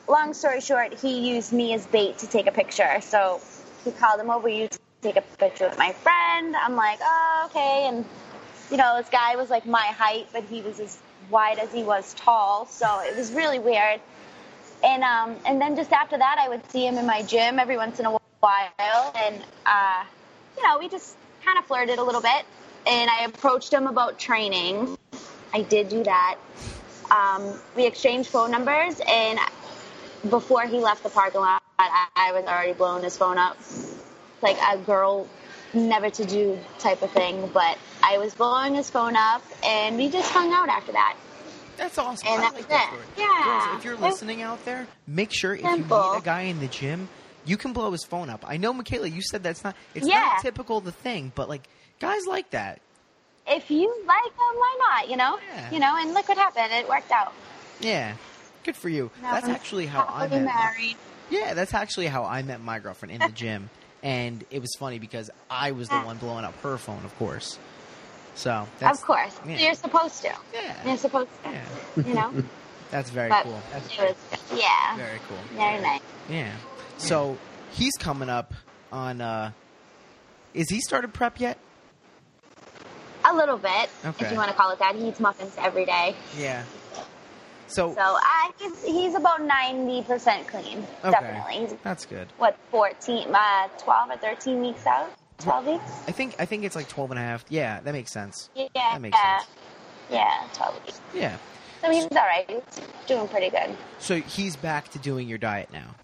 long 0.08 0.34
story 0.34 0.60
short, 0.60 0.94
he 0.94 1.34
used 1.34 1.52
me 1.52 1.74
as 1.74 1.86
bait 1.86 2.18
to 2.18 2.26
take 2.26 2.46
a 2.46 2.52
picture. 2.52 3.00
So 3.00 3.40
he 3.84 3.90
called 3.92 4.20
him 4.20 4.30
over 4.30 4.48
you 4.48 4.68
take 5.02 5.16
a 5.16 5.22
picture 5.38 5.68
with 5.68 5.78
my 5.78 5.92
friend. 5.92 6.56
I'm 6.56 6.76
like, 6.76 6.98
"Oh, 7.02 7.46
okay." 7.46 7.86
And 7.88 8.04
you 8.70 8.76
know, 8.76 8.96
this 8.98 9.08
guy 9.08 9.36
was 9.36 9.50
like 9.50 9.66
my 9.66 9.86
height, 9.86 10.28
but 10.32 10.44
he 10.44 10.60
was 10.60 10.78
as 10.80 10.98
wide 11.30 11.58
as 11.58 11.72
he 11.72 11.82
was 11.82 12.14
tall. 12.14 12.66
So 12.66 13.00
it 13.00 13.16
was 13.16 13.32
really 13.32 13.58
weird. 13.58 14.00
And 14.84 15.02
um, 15.02 15.36
and 15.44 15.60
then 15.60 15.76
just 15.76 15.92
after 15.92 16.16
that, 16.16 16.36
I 16.38 16.48
would 16.48 16.68
see 16.70 16.86
him 16.86 16.98
in 16.98 17.06
my 17.06 17.22
gym 17.22 17.58
every 17.58 17.76
once 17.76 17.98
in 17.98 18.06
a 18.06 18.16
while, 18.40 19.12
and 19.16 19.42
uh, 19.66 20.04
you 20.56 20.68
know, 20.68 20.78
we 20.78 20.88
just 20.88 21.16
kind 21.44 21.58
of 21.58 21.64
flirted 21.64 21.98
a 21.98 22.04
little 22.04 22.20
bit. 22.20 22.44
And 22.86 23.10
I 23.10 23.24
approached 23.24 23.72
him 23.72 23.86
about 23.86 24.18
training. 24.18 24.96
I 25.52 25.62
did 25.62 25.88
do 25.88 26.04
that. 26.04 26.36
Um, 27.10 27.58
we 27.76 27.86
exchanged 27.86 28.28
phone 28.28 28.50
numbers, 28.50 29.00
and 29.06 29.38
before 30.28 30.66
he 30.66 30.78
left 30.78 31.02
the 31.02 31.08
parking 31.08 31.40
lot, 31.40 31.62
I, 31.78 32.06
I 32.16 32.32
was 32.32 32.44
already 32.44 32.72
blowing 32.72 33.02
his 33.02 33.16
phone 33.16 33.38
up, 33.38 33.56
like 34.42 34.56
a 34.60 34.76
girl 34.78 35.26
never 35.72 36.10
to 36.10 36.24
do 36.24 36.58
type 36.78 37.02
of 37.02 37.10
thing. 37.12 37.50
But 37.52 37.78
I 38.02 38.18
was 38.18 38.34
blowing 38.34 38.74
his 38.74 38.90
phone 38.90 39.16
up, 39.16 39.42
and 39.64 39.96
we 39.96 40.10
just 40.10 40.30
hung 40.32 40.52
out 40.52 40.68
after 40.68 40.92
that. 40.92 41.16
That's 41.78 41.96
awesome. 41.96 42.28
And 42.28 42.40
I 42.40 42.42
that's 42.42 42.54
like 42.56 42.68
that 42.68 42.88
story. 42.88 43.04
Yeah. 43.16 43.44
Girls, 43.44 43.78
if 43.78 43.84
you're 43.84 43.96
listening 43.96 44.42
out 44.42 44.64
there, 44.64 44.86
make 45.06 45.32
sure 45.32 45.54
if 45.54 45.62
you 45.62 45.84
meet 45.84 45.90
a 46.12 46.20
guy 46.22 46.42
in 46.42 46.58
the 46.58 46.66
gym, 46.66 47.08
you 47.46 47.56
can 47.56 47.72
blow 47.72 47.92
his 47.92 48.04
phone 48.04 48.28
up. 48.28 48.44
I 48.46 48.56
know, 48.56 48.72
Michaela, 48.72 49.06
you 49.06 49.22
said 49.22 49.42
that's 49.42 49.62
not 49.64 49.76
it's 49.94 50.06
Yeah. 50.06 50.14
not 50.14 50.42
typical 50.42 50.80
the 50.80 50.92
thing, 50.92 51.32
but 51.34 51.48
like 51.48 51.68
guys 52.00 52.26
like 52.26 52.50
that. 52.50 52.80
If 53.46 53.70
you 53.70 53.88
like 54.06 54.24
them, 54.24 54.56
why 54.56 54.76
not? 54.78 55.08
You 55.08 55.16
know, 55.16 55.38
Yeah. 55.54 55.70
you 55.70 55.78
know, 55.78 55.96
and 55.98 56.12
look 56.14 56.28
what 56.28 56.36
happened. 56.38 56.72
It 56.72 56.88
worked 56.88 57.10
out. 57.10 57.32
Yeah. 57.80 58.14
Good 58.64 58.76
for 58.76 58.88
you. 58.88 59.10
Now 59.22 59.32
that's 59.32 59.48
actually 59.48 59.86
how 59.86 60.04
I 60.06 60.28
met. 60.28 60.42
married. 60.44 60.96
Yeah, 61.30 61.54
that's 61.54 61.72
actually 61.74 62.06
how 62.06 62.24
I 62.24 62.42
met 62.42 62.60
my 62.60 62.78
girlfriend 62.78 63.12
in 63.12 63.20
the 63.20 63.28
gym, 63.34 63.70
and 64.02 64.44
it 64.50 64.60
was 64.60 64.74
funny 64.78 64.98
because 64.98 65.30
I 65.50 65.72
was 65.72 65.88
the 65.88 65.98
one 66.00 66.16
blowing 66.18 66.44
up 66.44 66.54
her 66.62 66.76
phone, 66.76 67.04
of 67.04 67.16
course. 67.18 67.58
So 68.34 68.66
that's 68.78 69.00
Of 69.00 69.06
course, 69.06 69.34
yeah. 69.46 69.58
you're 69.58 69.74
supposed 69.74 70.22
to. 70.22 70.32
yeah, 70.54 70.86
You're 70.86 70.96
supposed 70.96 71.28
to. 71.44 71.50
yeah. 71.50 71.64
You 72.06 72.14
know, 72.14 72.32
That's 72.90 73.10
very 73.10 73.28
but 73.28 73.42
cool. 73.44 73.60
it 73.74 74.00
was 74.00 74.14
yeah, 74.58 74.96
Very 74.96 75.18
cool. 75.28 75.36
very 75.54 75.80
nice. 75.82 76.00
Yeah. 76.30 76.52
So 76.98 77.36
he's 77.72 77.92
coming 77.98 78.28
up 78.30 78.54
on. 78.92 79.20
uh 79.20 79.50
Is 80.54 80.70
he 80.70 80.80
started 80.80 81.12
prep 81.12 81.38
yet? 81.40 81.58
A 83.30 83.34
little 83.34 83.58
bit, 83.58 83.90
Okay. 84.04 84.24
if 84.26 84.32
you 84.32 84.38
want 84.38 84.50
to 84.50 84.56
call 84.56 84.70
it 84.70 84.78
that. 84.78 84.94
He 84.96 85.08
eats 85.08 85.20
muffins 85.20 85.54
every 85.58 85.84
day, 85.84 86.16
Yeah. 86.38 86.62
So, 87.66 87.92
so 87.94 88.00
I 88.00 88.50
he's, 88.58 88.82
he's 88.82 89.14
about 89.14 89.42
ninety 89.42 90.02
percent 90.02 90.48
clean. 90.48 90.78
Okay. 91.04 91.10
Definitely. 91.10 91.66
He's 91.66 91.74
that's 91.82 92.06
good. 92.06 92.28
what 92.38 92.56
fourteen, 92.70 93.28
uh, 93.34 93.68
twelve 93.76 94.08
or 94.10 94.16
thirteen 94.16 94.62
weeks 94.62 94.86
out. 94.86 95.10
Twelve 95.38 95.66
weeks. 95.66 95.84
I 96.08 96.12
think 96.12 96.34
I 96.38 96.46
think 96.46 96.64
it's 96.64 96.74
like 96.74 96.88
12 96.88 97.10
and 97.10 97.20
a 97.20 97.22
half. 97.22 97.44
Yeah, 97.50 97.80
that 97.80 97.92
makes 97.92 98.10
sense. 98.10 98.48
Yeah. 98.54 98.68
That 98.74 99.00
makes 99.02 99.16
yeah. 99.18 99.38
sense. 99.40 99.50
Yeah, 100.10 100.48
twelve 100.54 100.82
weeks. 100.84 101.00
Yeah. 101.14 101.36
So 101.82 101.90
he's 101.90 102.04
all 102.04 102.16
right. 102.16 102.48
He's 102.48 102.80
doing 103.06 103.28
pretty 103.28 103.50
good. 103.50 103.76
So 103.98 104.16
he's 104.22 104.56
back 104.56 104.88
to 104.92 104.98
doing 104.98 105.28
your 105.28 105.38
diet 105.38 105.68
now. 105.70 105.94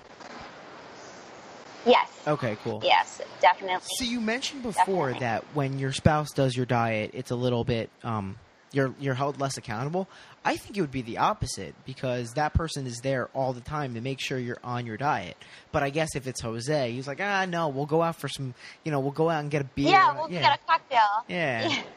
Yes. 1.86 2.08
Okay, 2.26 2.56
cool. 2.64 2.80
Yes, 2.82 3.20
definitely. 3.40 3.86
So 3.98 4.04
you 4.04 4.20
mentioned 4.20 4.62
before 4.62 5.12
Definitely. 5.12 5.20
that 5.20 5.44
when 5.54 5.78
your 5.78 5.92
spouse 5.92 6.30
does 6.32 6.56
your 6.56 6.66
diet, 6.66 7.10
it's 7.14 7.30
a 7.30 7.36
little 7.36 7.64
bit 7.64 7.90
um 8.02 8.38
you're 8.72 8.94
you're 8.98 9.14
held 9.14 9.40
less 9.40 9.56
accountable. 9.56 10.08
I 10.44 10.56
think 10.56 10.76
it 10.76 10.80
would 10.80 10.90
be 10.90 11.02
the 11.02 11.18
opposite 11.18 11.74
because 11.86 12.32
that 12.34 12.52
person 12.54 12.86
is 12.86 13.00
there 13.02 13.28
all 13.34 13.52
the 13.52 13.60
time 13.60 13.94
to 13.94 14.00
make 14.00 14.20
sure 14.20 14.38
you're 14.38 14.58
on 14.64 14.84
your 14.84 14.96
diet. 14.96 15.36
But 15.72 15.82
I 15.82 15.90
guess 15.90 16.16
if 16.16 16.26
it's 16.26 16.40
Jose, 16.40 16.92
he's 16.92 17.06
like, 17.06 17.20
ah, 17.20 17.46
no, 17.46 17.68
we'll 17.68 17.86
go 17.86 18.02
out 18.02 18.16
for 18.16 18.28
some, 18.28 18.54
you 18.84 18.90
know, 18.92 19.00
we'll 19.00 19.12
go 19.12 19.30
out 19.30 19.40
and 19.40 19.50
get 19.50 19.62
a 19.62 19.64
beer. 19.64 19.90
Yeah, 19.90 20.14
we'll 20.14 20.28
get 20.28 20.58
a 20.58 20.58
cocktail. 20.66 21.24
Yeah. 21.28 21.82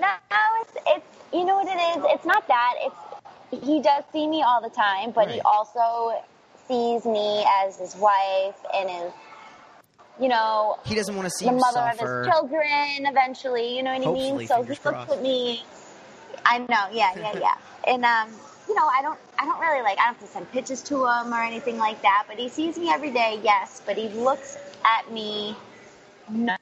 No, 0.00 0.06
it's 0.60 0.72
it's 0.86 1.34
you 1.34 1.44
know 1.44 1.56
what 1.56 1.66
it 1.66 1.98
is. 1.98 2.04
It's 2.14 2.24
not 2.24 2.46
that. 2.46 2.74
It's 2.82 3.64
he 3.64 3.82
does 3.82 4.04
see 4.12 4.28
me 4.28 4.42
all 4.42 4.60
the 4.62 4.70
time, 4.70 5.10
but 5.10 5.28
he 5.28 5.40
also 5.40 6.22
sees 6.68 7.04
me 7.04 7.44
as 7.64 7.78
his 7.78 7.96
wife 7.96 8.56
and 8.74 8.88
his, 8.90 9.12
you 10.20 10.28
know, 10.28 10.78
He 10.84 10.94
doesn't 10.94 11.16
want 11.16 11.26
to 11.26 11.30
see 11.30 11.46
the 11.46 11.52
mother 11.52 11.72
suffer. 11.72 12.22
of 12.22 12.26
his 12.26 12.34
children. 12.34 13.06
Eventually, 13.06 13.76
you 13.76 13.82
know 13.82 13.96
what 13.96 14.08
I 14.08 14.12
mean. 14.12 14.46
So 14.46 14.62
he 14.62 14.68
looks 14.68 14.80
crossed. 14.80 15.12
at 15.12 15.22
me. 15.22 15.64
I 16.44 16.58
know. 16.58 16.88
Yeah, 16.92 17.12
yeah, 17.16 17.32
yeah. 17.40 17.54
and 17.86 18.04
um, 18.04 18.28
you 18.68 18.74
know, 18.74 18.86
I 18.86 19.02
don't, 19.02 19.18
I 19.38 19.44
don't 19.46 19.60
really 19.60 19.82
like. 19.82 19.98
I 19.98 20.06
don't 20.06 20.14
have 20.14 20.20
to 20.20 20.26
send 20.26 20.50
pictures 20.52 20.82
to 20.84 21.06
him 21.06 21.32
or 21.32 21.42
anything 21.42 21.78
like 21.78 22.02
that. 22.02 22.24
But 22.28 22.38
he 22.38 22.48
sees 22.48 22.78
me 22.78 22.90
every 22.90 23.10
day. 23.10 23.40
Yes, 23.42 23.82
but 23.86 23.96
he 23.96 24.08
looks 24.08 24.56
at 24.84 25.10
me 25.10 25.56
not 26.30 26.60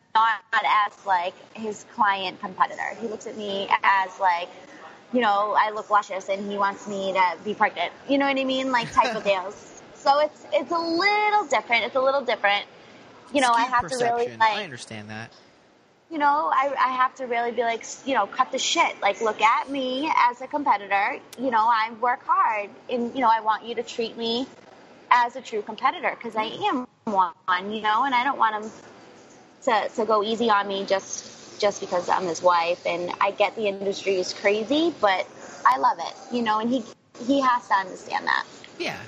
as 0.54 0.92
like 1.04 1.34
his 1.54 1.84
client 1.94 2.40
competitor. 2.40 2.94
He 3.00 3.08
looks 3.08 3.26
at 3.26 3.36
me 3.36 3.68
as 3.82 4.18
like, 4.20 4.48
you 5.12 5.20
know, 5.20 5.54
I 5.58 5.70
look 5.70 5.90
luscious 5.90 6.28
and 6.28 6.50
he 6.50 6.56
wants 6.58 6.86
me 6.88 7.12
to 7.12 7.36
be 7.44 7.54
pregnant. 7.54 7.92
You 8.08 8.18
know 8.18 8.26
what 8.26 8.38
I 8.38 8.44
mean? 8.44 8.70
Like 8.72 8.92
type 8.92 9.14
of 9.16 9.24
deals. 9.32 9.75
So 10.06 10.20
it's 10.20 10.46
it's 10.52 10.70
a 10.70 10.78
little 10.78 11.46
different. 11.46 11.84
It's 11.84 11.96
a 11.96 12.00
little 12.00 12.20
different. 12.20 12.64
You 13.34 13.40
know, 13.40 13.52
I 13.52 13.64
have 13.64 13.88
to 13.88 13.96
really 13.96 14.26
perception. 14.26 14.42
I 14.42 14.62
understand 14.62 15.10
that. 15.10 15.32
you 16.10 16.18
know, 16.18 16.48
I, 16.54 16.72
I 16.78 16.88
have 16.92 17.14
to 17.16 17.24
really 17.26 17.50
be 17.50 17.62
like, 17.62 17.84
you 18.04 18.14
know, 18.14 18.26
cut 18.28 18.52
the 18.52 18.58
shit. 18.58 19.00
Like, 19.02 19.20
look 19.20 19.42
at 19.42 19.68
me 19.68 20.08
as 20.16 20.40
a 20.40 20.46
competitor. 20.46 21.18
You 21.40 21.50
know, 21.50 21.66
I 21.66 21.90
work 22.00 22.24
hard, 22.24 22.70
and 22.88 23.12
you 23.14 23.20
know, 23.20 23.28
I 23.28 23.40
want 23.40 23.64
you 23.64 23.74
to 23.74 23.82
treat 23.82 24.16
me 24.16 24.46
as 25.10 25.34
a 25.34 25.40
true 25.40 25.62
competitor 25.62 26.10
because 26.10 26.36
I 26.36 26.44
am 26.44 26.86
one. 27.04 27.72
You 27.72 27.82
know, 27.82 28.04
and 28.04 28.14
I 28.14 28.22
don't 28.22 28.38
want 28.38 28.64
him 28.64 28.70
to 29.64 29.88
to 29.96 30.04
go 30.04 30.22
easy 30.22 30.50
on 30.50 30.68
me 30.68 30.84
just 30.86 31.60
just 31.60 31.80
because 31.80 32.08
I'm 32.08 32.22
his 32.26 32.40
wife. 32.42 32.86
And 32.86 33.12
I 33.20 33.32
get 33.32 33.56
the 33.56 33.66
industry 33.66 34.16
is 34.16 34.32
crazy, 34.34 34.94
but 35.00 35.26
I 35.66 35.78
love 35.78 35.98
it. 35.98 36.14
You 36.32 36.42
know, 36.42 36.60
and 36.60 36.70
he 36.70 36.84
he 37.26 37.40
has 37.40 37.66
to 37.66 37.74
understand 37.74 38.26
that. 38.28 38.46
Yeah, 38.78 39.00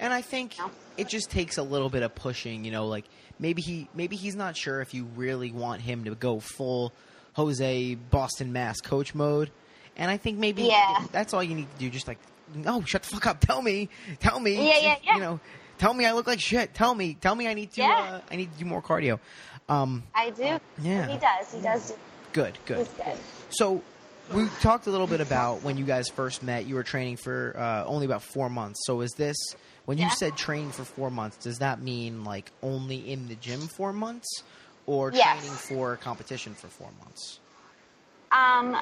and 0.00 0.12
I 0.12 0.22
think 0.22 0.56
it 0.96 1.08
just 1.08 1.30
takes 1.30 1.56
a 1.58 1.62
little 1.62 1.88
bit 1.90 2.02
of 2.02 2.14
pushing. 2.16 2.64
You 2.64 2.72
know, 2.72 2.86
like 2.88 3.04
maybe 3.38 3.62
he 3.62 3.88
maybe 3.94 4.16
he's 4.16 4.34
not 4.34 4.56
sure 4.56 4.80
if 4.80 4.92
you 4.94 5.04
really 5.14 5.52
want 5.52 5.80
him 5.82 6.04
to 6.04 6.14
go 6.16 6.40
full 6.40 6.92
Jose 7.34 7.94
Boston 7.94 8.52
Mass 8.52 8.80
coach 8.80 9.14
mode, 9.14 9.50
and 9.96 10.10
I 10.10 10.16
think 10.16 10.38
maybe 10.38 10.64
Yeah. 10.64 11.06
that's 11.12 11.32
all 11.32 11.42
you 11.44 11.54
need 11.54 11.70
to 11.72 11.78
do. 11.78 11.90
Just 11.90 12.08
like, 12.08 12.18
no, 12.54 12.82
shut 12.82 13.02
the 13.04 13.08
fuck 13.10 13.26
up. 13.26 13.40
Tell 13.40 13.62
me, 13.62 13.88
tell 14.18 14.40
me. 14.40 14.56
Yeah, 14.68 14.78
yeah, 14.80 14.96
yeah. 15.04 15.14
You 15.14 15.20
know, 15.20 15.40
tell 15.78 15.94
me 15.94 16.04
I 16.06 16.12
look 16.12 16.26
like 16.26 16.40
shit. 16.40 16.74
Tell 16.74 16.94
me, 16.94 17.14
tell 17.14 17.34
me 17.36 17.46
I 17.46 17.54
need 17.54 17.70
to. 17.74 17.82
Yeah. 17.82 17.88
Uh, 18.14 18.20
I 18.30 18.36
need 18.36 18.52
to 18.52 18.58
do 18.58 18.64
more 18.64 18.82
cardio. 18.82 19.20
Um, 19.68 20.02
I 20.14 20.30
do. 20.30 20.58
Yeah. 20.82 21.06
He 21.06 21.16
does. 21.18 21.52
He 21.54 21.60
does. 21.60 21.94
good, 22.32 22.58
good. 22.66 22.78
He's 22.78 22.88
good. 22.88 23.16
So 23.50 23.82
we 24.32 24.46
talked 24.60 24.86
a 24.88 24.90
little 24.90 25.06
bit 25.06 25.20
about 25.20 25.62
when 25.62 25.76
you 25.76 25.84
guys 25.84 26.08
first 26.08 26.42
met. 26.42 26.66
You 26.66 26.74
were 26.74 26.82
training 26.82 27.16
for 27.18 27.54
uh, 27.56 27.84
only 27.84 28.04
about 28.06 28.22
four 28.24 28.48
months. 28.50 28.80
So 28.84 29.00
is 29.00 29.12
this 29.12 29.36
when 29.86 29.98
you 29.98 30.08
said 30.10 30.36
training 30.36 30.70
for 30.70 30.84
four 30.84 31.10
months? 31.10 31.36
Does 31.38 31.58
that 31.58 31.80
mean 31.80 32.24
like 32.24 32.52
only 32.62 33.10
in 33.10 33.28
the 33.28 33.36
gym 33.36 33.68
four 33.68 33.92
months, 33.92 34.28
or 34.86 35.10
Yes. 35.12 35.38
training 35.38 35.56
for 35.68 35.96
competition 35.96 36.54
for 36.54 36.68
four 36.68 36.90
months? 36.98 37.40
Um, 38.32 38.76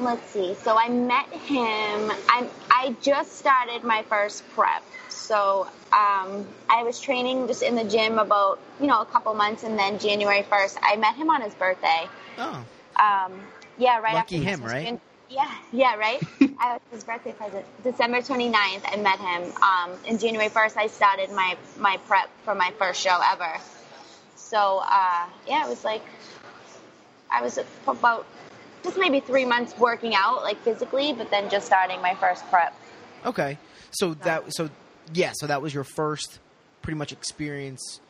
let's 0.00 0.24
see. 0.30 0.54
So 0.54 0.76
I 0.78 0.88
met 0.88 1.26
him. 1.28 2.10
I 2.28 2.48
I 2.70 2.96
just 3.02 3.36
started 3.38 3.84
my 3.84 4.02
first 4.04 4.48
prep. 4.54 4.82
So 5.08 5.66
um, 5.92 6.46
I 6.70 6.82
was 6.84 7.00
training 7.00 7.46
just 7.48 7.62
in 7.62 7.74
the 7.74 7.84
gym 7.84 8.18
about 8.18 8.58
you 8.80 8.86
know 8.86 9.00
a 9.00 9.06
couple 9.06 9.34
months, 9.34 9.64
and 9.64 9.78
then 9.78 9.98
January 9.98 10.42
first, 10.42 10.78
I 10.82 10.96
met 10.96 11.16
him 11.16 11.30
on 11.30 11.42
his 11.42 11.54
birthday. 11.54 12.08
Oh, 12.38 12.64
Um, 12.98 13.40
yeah, 13.78 13.98
right 13.98 14.14
Lucky 14.14 14.36
after 14.36 14.38
him, 14.38 14.60
Christmas. 14.60 14.72
right? 14.72 15.00
Yeah, 15.30 15.54
yeah, 15.72 15.94
right. 15.96 16.22
I 16.58 16.74
was 16.74 16.80
his 16.90 17.04
birthday 17.04 17.32
present, 17.32 17.64
December 17.82 18.18
29th. 18.18 18.82
I 18.84 18.96
met 18.96 19.18
him. 19.18 19.52
Um, 19.62 19.98
and 20.08 20.18
January 20.18 20.48
1st, 20.48 20.76
I 20.76 20.86
started 20.86 21.30
my 21.30 21.56
my 21.78 21.98
prep 22.06 22.30
for 22.44 22.54
my 22.54 22.72
first 22.78 23.00
show 23.00 23.18
ever. 23.32 23.58
So 24.36 24.80
uh, 24.82 25.26
yeah, 25.46 25.66
it 25.66 25.68
was 25.68 25.84
like 25.84 26.02
I 27.30 27.42
was 27.42 27.58
about 27.86 28.26
just 28.82 28.96
maybe 28.96 29.20
three 29.20 29.44
months 29.44 29.76
working 29.78 30.14
out, 30.14 30.42
like 30.42 30.58
physically, 30.62 31.12
but 31.12 31.30
then 31.30 31.50
just 31.50 31.66
starting 31.66 32.00
my 32.00 32.14
first 32.14 32.48
prep. 32.48 32.74
okay. 33.26 33.58
So 33.90 34.14
that 34.14 34.44
so 34.54 34.70
yeah. 35.12 35.32
So 35.34 35.46
that 35.46 35.60
was 35.60 35.74
your 35.74 35.84
first 35.84 36.38
pretty 36.82 36.96
much 36.96 37.12
experience 37.12 38.00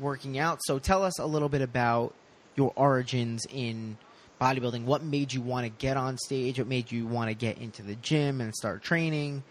working 0.00 0.38
out. 0.38 0.58
So 0.64 0.78
tell 0.78 1.04
us 1.04 1.18
a 1.18 1.26
little 1.26 1.48
bit 1.48 1.62
about 1.62 2.14
your 2.56 2.72
origins 2.74 3.46
in 3.52 3.98
bodybuilding. 4.40 4.84
What 4.84 5.02
made 5.02 5.32
you 5.32 5.40
want 5.40 5.66
to 5.66 5.70
get 5.70 5.96
on 5.96 6.16
stage? 6.18 6.58
What 6.58 6.68
made 6.68 6.90
you 6.90 7.06
want 7.06 7.28
to 7.28 7.34
get 7.34 7.58
into 7.58 7.82
the 7.82 7.94
gym 7.96 8.40
and 8.40 8.54
start 8.54 8.82
training? 8.82 9.42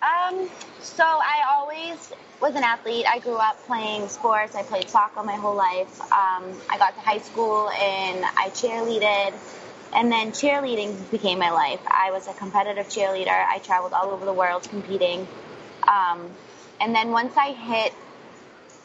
Um, 0.00 0.48
so 0.80 1.04
I 1.04 1.44
always 1.50 2.12
was 2.40 2.54
an 2.54 2.62
athlete. 2.62 3.04
I 3.06 3.18
grew 3.18 3.36
up 3.36 3.58
playing 3.66 4.08
sports. 4.08 4.54
I 4.54 4.62
played 4.62 4.88
soccer 4.88 5.22
my 5.22 5.34
whole 5.34 5.56
life. 5.56 6.00
Um, 6.00 6.44
I 6.70 6.78
got 6.78 6.94
to 6.94 7.00
high 7.00 7.18
school 7.18 7.68
and 7.70 8.24
I 8.24 8.48
cheerleaded, 8.50 9.34
and 9.92 10.10
then 10.10 10.30
cheerleading 10.30 11.10
became 11.10 11.38
my 11.38 11.50
life. 11.50 11.80
I 11.86 12.10
was 12.12 12.28
a 12.28 12.34
competitive 12.34 12.86
cheerleader. 12.86 13.28
I 13.28 13.58
traveled 13.58 13.92
all 13.92 14.10
over 14.10 14.24
the 14.24 14.32
world 14.32 14.62
competing. 14.70 15.26
Um, 15.86 16.30
and 16.80 16.94
then 16.94 17.10
once 17.10 17.36
I 17.36 17.52
hit 17.52 17.92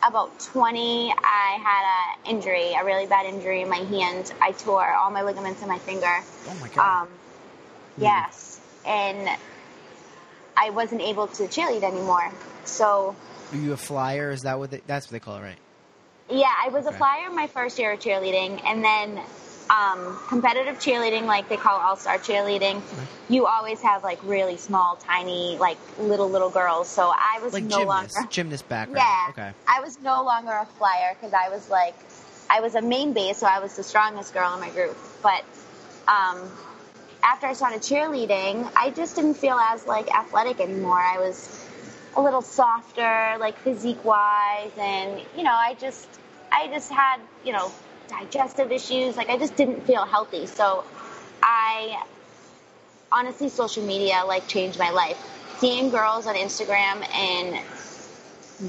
about 0.08 0.40
20, 0.40 1.12
I 1.12 1.58
had 1.62 2.16
an 2.26 2.36
injury, 2.36 2.74
a 2.74 2.84
really 2.84 3.06
bad 3.08 3.26
injury 3.26 3.62
in 3.62 3.70
my 3.70 3.78
hand. 3.78 4.34
I 4.42 4.52
tore 4.52 4.92
all 4.94 5.12
my 5.12 5.22
ligaments 5.22 5.62
in 5.62 5.68
my 5.68 5.80
finger. 5.80 6.20
Oh 6.50 6.56
my 6.62 6.68
god! 6.70 7.04
Um, 7.04 7.08
yes, 7.98 8.60
and 8.86 9.30
I 10.58 10.70
wasn't 10.72 11.02
able 11.02 11.28
to 11.28 11.44
cheerlead 11.44 11.84
anymore. 11.84 12.32
So 12.66 13.16
Are 13.52 13.58
you 13.58 13.74
a 13.74 13.78
flyer? 13.78 14.32
Is 14.32 14.42
that 14.42 14.60
what 14.60 14.72
they, 14.72 14.82
that's 14.86 15.08
what 15.08 15.12
they 15.12 15.20
call 15.20 15.38
it, 15.38 15.42
right? 15.42 15.58
yeah, 16.30 16.52
I 16.64 16.70
was 16.70 16.86
Okay. 16.88 16.96
a 16.96 16.98
flyer 16.98 17.30
my 17.30 17.48
first 17.48 17.78
year 17.78 17.92
of 17.92 18.00
cheerleading, 18.00 18.62
and 18.66 18.84
then 18.84 19.20
um, 19.70 20.20
competitive 20.28 20.76
cheerleading, 20.78 21.26
like 21.26 21.50
they 21.50 21.58
call 21.58 21.80
all 21.80 21.96
star 21.96 22.18
cheerleading. 22.18 22.82
You 23.30 23.46
always 23.48 23.82
have 23.82 24.04
like 24.04 24.20
really 24.24 24.58
small, 24.58 24.98
tiny, 24.98 25.58
like 25.58 25.78
little 26.00 26.30
little 26.30 26.50
girls. 26.50 26.90
So 26.90 27.14
I 27.16 27.40
was 27.42 27.54
Like 27.54 27.64
no 27.64 27.78
gymnast, 27.78 28.16
longer. 28.16 28.30
gymnast 28.32 28.70
background. 28.70 29.08
Yeah. 29.08 29.28
Okay. 29.30 29.52
I 29.68 29.82
was 29.82 30.00
no 30.02 30.24
longer 30.24 30.52
a 30.52 30.66
flyer 30.78 31.16
because 31.20 31.34
I 31.34 31.50
was 31.50 31.70
like, 31.70 31.96
I 32.50 32.60
was 32.60 32.76
a 32.76 32.82
main 32.82 33.14
base, 33.14 33.38
so 33.38 33.48
I 33.48 33.60
was 33.60 33.76
the 33.76 33.84
strongest 33.84 34.34
girl 34.34 34.54
in 34.54 34.60
my 34.60 34.70
group. 34.70 34.98
But 35.22 35.44
um, 36.08 36.52
after 37.24 37.48
I 37.48 37.54
started 37.54 37.82
cheerleading, 37.82 38.70
I 38.76 38.90
just 38.92 39.16
didn't 39.16 39.36
feel 39.36 39.56
as 39.56 39.88
like 39.88 40.14
athletic 40.14 40.60
anymore. 40.60 41.00
I 41.00 41.18
was 41.20 41.66
a 42.16 42.22
little 42.22 42.42
softer, 42.42 43.38
like 43.40 43.58
physique 43.60 44.04
wise, 44.04 44.72
and 44.78 45.22
you 45.36 45.44
know, 45.44 45.54
I 45.54 45.76
just 45.80 46.08
I 46.52 46.68
just 46.68 46.92
had 46.92 47.20
you 47.44 47.54
know 47.54 47.72
digestive 48.20 48.72
issues. 48.72 49.18
Like 49.18 49.30
I 49.30 49.38
just 49.38 49.56
didn't 49.56 49.82
feel 49.82 50.06
healthy. 50.06 50.46
So 50.46 50.84
I 51.42 52.04
honestly, 53.12 53.50
social 53.50 53.84
media 53.84 54.24
like 54.26 54.48
changed 54.48 54.80
my 54.80 54.90
life. 54.92 55.18
Seeing 55.58 55.90
girls 55.90 56.28
on 56.28 56.36
Instagram 56.36 57.08
and 57.14 57.64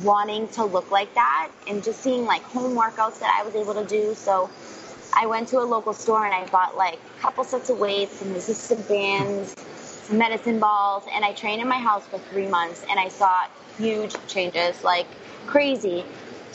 wanting 0.05 0.49
to 0.49 0.65
look 0.65 0.91
like 0.91 1.13
that, 1.15 1.51
and 1.67 1.83
just 1.83 2.01
seeing 2.01 2.25
like 2.25 2.43
home 2.43 2.77
workouts 2.77 3.21
that 3.21 3.35
I 3.39 3.45
was 3.45 3.55
able 3.55 3.75
to 3.75 3.85
do. 3.85 4.15
So 4.15 4.51
I 5.15 5.27
went 5.27 5.49
to 5.49 5.59
a 5.59 5.67
local 5.67 5.93
store 5.93 6.25
and 6.25 6.35
I 6.35 6.47
bought 6.47 6.77
like 6.77 6.99
a 7.19 7.21
couple 7.21 7.45
sets 7.45 7.71
of 7.71 7.79
weights, 7.79 8.17
some 8.17 8.33
resistance 8.33 8.87
bands, 8.87 9.57
some 10.07 10.19
medicine 10.19 10.59
balls, 10.59 11.05
and 11.13 11.25
I 11.25 11.33
trained 11.33 11.63
in 11.63 11.69
my 11.69 11.79
house 11.79 12.07
for 12.07 12.19
three 12.19 12.47
months 12.47 12.85
and 12.91 12.99
I 12.99 13.09
saw 13.09 13.47
huge 13.79 14.15
changes, 14.27 14.83
like 14.85 15.07
crazy. 15.47 16.05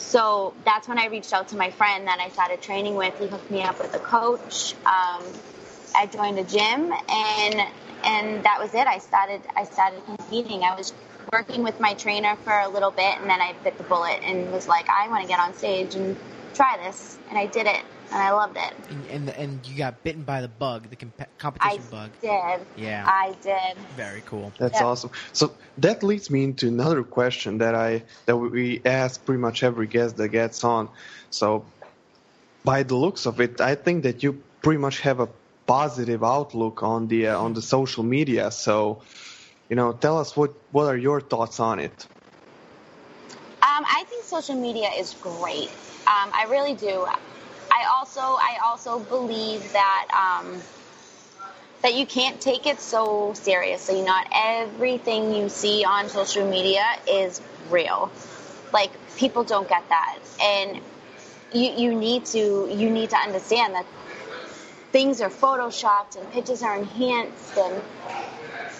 So 0.00 0.54
that's 0.64 0.88
when 0.88 0.98
I 0.98 1.06
reached 1.06 1.32
out 1.32 1.48
to 1.48 1.56
my 1.56 1.70
friend 1.70 2.06
that 2.08 2.18
I 2.20 2.30
started 2.30 2.62
training 2.62 2.96
with. 2.96 3.16
He 3.18 3.26
hooked 3.26 3.50
me 3.50 3.62
up 3.62 3.78
with 3.78 3.94
a 3.94 3.98
coach. 3.98 4.74
Um, 4.86 5.22
I 5.94 6.06
joined 6.10 6.38
a 6.38 6.44
gym 6.44 6.92
and 7.08 7.68
and 8.02 8.42
that 8.44 8.58
was 8.58 8.74
it. 8.74 8.86
I 8.86 8.98
started 8.98 9.42
I 9.54 9.64
started 9.64 10.04
competing. 10.06 10.64
I 10.64 10.74
was 10.74 10.92
working 11.32 11.62
with 11.62 11.78
my 11.78 11.94
trainer 11.94 12.36
for 12.44 12.58
a 12.58 12.68
little 12.68 12.90
bit 12.90 13.18
and 13.20 13.28
then 13.28 13.40
I 13.40 13.54
bit 13.62 13.76
the 13.76 13.84
bullet 13.84 14.20
and 14.24 14.50
was 14.52 14.66
like, 14.66 14.88
I 14.88 15.08
want 15.08 15.22
to 15.22 15.28
get 15.28 15.38
on 15.38 15.54
stage 15.54 15.94
and 15.94 16.16
try 16.54 16.78
this, 16.82 17.18
and 17.28 17.38
I 17.38 17.46
did 17.46 17.66
it 17.66 17.82
and 18.12 18.22
I 18.22 18.32
loved 18.32 18.56
it. 18.56 18.90
And, 18.90 19.06
and 19.06 19.30
and 19.30 19.66
you 19.66 19.76
got 19.76 20.02
bitten 20.02 20.24
by 20.24 20.40
the 20.40 20.48
bug, 20.48 20.90
the 20.90 20.96
comp- 20.96 21.38
competition 21.38 21.84
bug. 21.90 22.10
I 22.22 22.28
bug. 22.28 22.58
did. 22.66 22.82
Yeah. 22.82 23.04
I 23.06 23.34
did. 23.42 23.76
Very 23.94 24.22
cool. 24.22 24.52
That's 24.58 24.80
Yeah. 24.80 24.86
awesome. 24.86 25.10
So 25.32 25.56
that 25.78 26.02
leads 26.02 26.30
me 26.30 26.44
into 26.44 26.68
another 26.68 27.02
question 27.02 27.58
that 27.58 27.74
I 27.74 28.04
that 28.26 28.36
we 28.36 28.82
ask 28.84 29.24
pretty 29.24 29.40
much 29.40 29.62
every 29.62 29.86
guest 29.86 30.16
that 30.16 30.28
gets 30.28 30.64
on. 30.64 30.88
So 31.30 31.66
by 32.64 32.82
the 32.82 32.96
looks 32.96 33.26
of 33.26 33.40
it, 33.40 33.60
I 33.60 33.74
think 33.74 34.02
that 34.02 34.22
you 34.22 34.42
pretty 34.62 34.78
much 34.78 35.00
have 35.00 35.20
a 35.20 35.28
positive 35.66 36.24
outlook 36.24 36.82
on 36.82 37.06
the 37.08 37.28
uh, 37.28 37.38
on 37.38 37.52
the 37.54 37.62
social 37.62 38.02
media. 38.02 38.50
So 38.50 39.02
you 39.68 39.76
know, 39.76 39.92
tell 39.92 40.18
us 40.18 40.36
what 40.36 40.50
what 40.72 40.86
are 40.86 40.96
your 40.96 41.20
thoughts 41.20 41.60
on 41.60 41.78
it? 41.78 42.06
Um, 43.62 43.84
I 43.86 44.04
think 44.08 44.24
social 44.24 44.56
media 44.56 44.88
is 44.98 45.14
great. 45.20 45.70
Um, 46.08 46.30
I 46.34 46.46
really 46.50 46.74
do. 46.74 47.06
I 47.70 47.86
also 47.96 48.20
I 48.20 48.58
also 48.64 48.98
believe 48.98 49.72
that 49.72 50.40
um, 50.42 50.60
that 51.82 51.94
you 51.94 52.06
can't 52.06 52.40
take 52.40 52.66
it 52.66 52.80
so 52.80 53.32
seriously. 53.34 54.02
Not 54.02 54.26
everything 54.34 55.34
you 55.34 55.48
see 55.48 55.84
on 55.84 56.08
social 56.08 56.48
media 56.48 56.84
is 57.08 57.40
real. 57.70 58.10
Like 58.72 58.90
people 59.16 59.44
don't 59.44 59.68
get 59.68 59.88
that, 59.88 60.18
and 60.42 60.80
you 61.52 61.70
you 61.72 61.94
need 61.94 62.26
to 62.26 62.68
you 62.70 62.90
need 62.90 63.10
to 63.10 63.16
understand 63.16 63.74
that 63.74 63.86
things 64.92 65.20
are 65.20 65.30
photoshopped 65.30 66.16
and 66.16 66.30
pictures 66.32 66.62
are 66.62 66.76
enhanced 66.76 67.56
and 67.56 67.80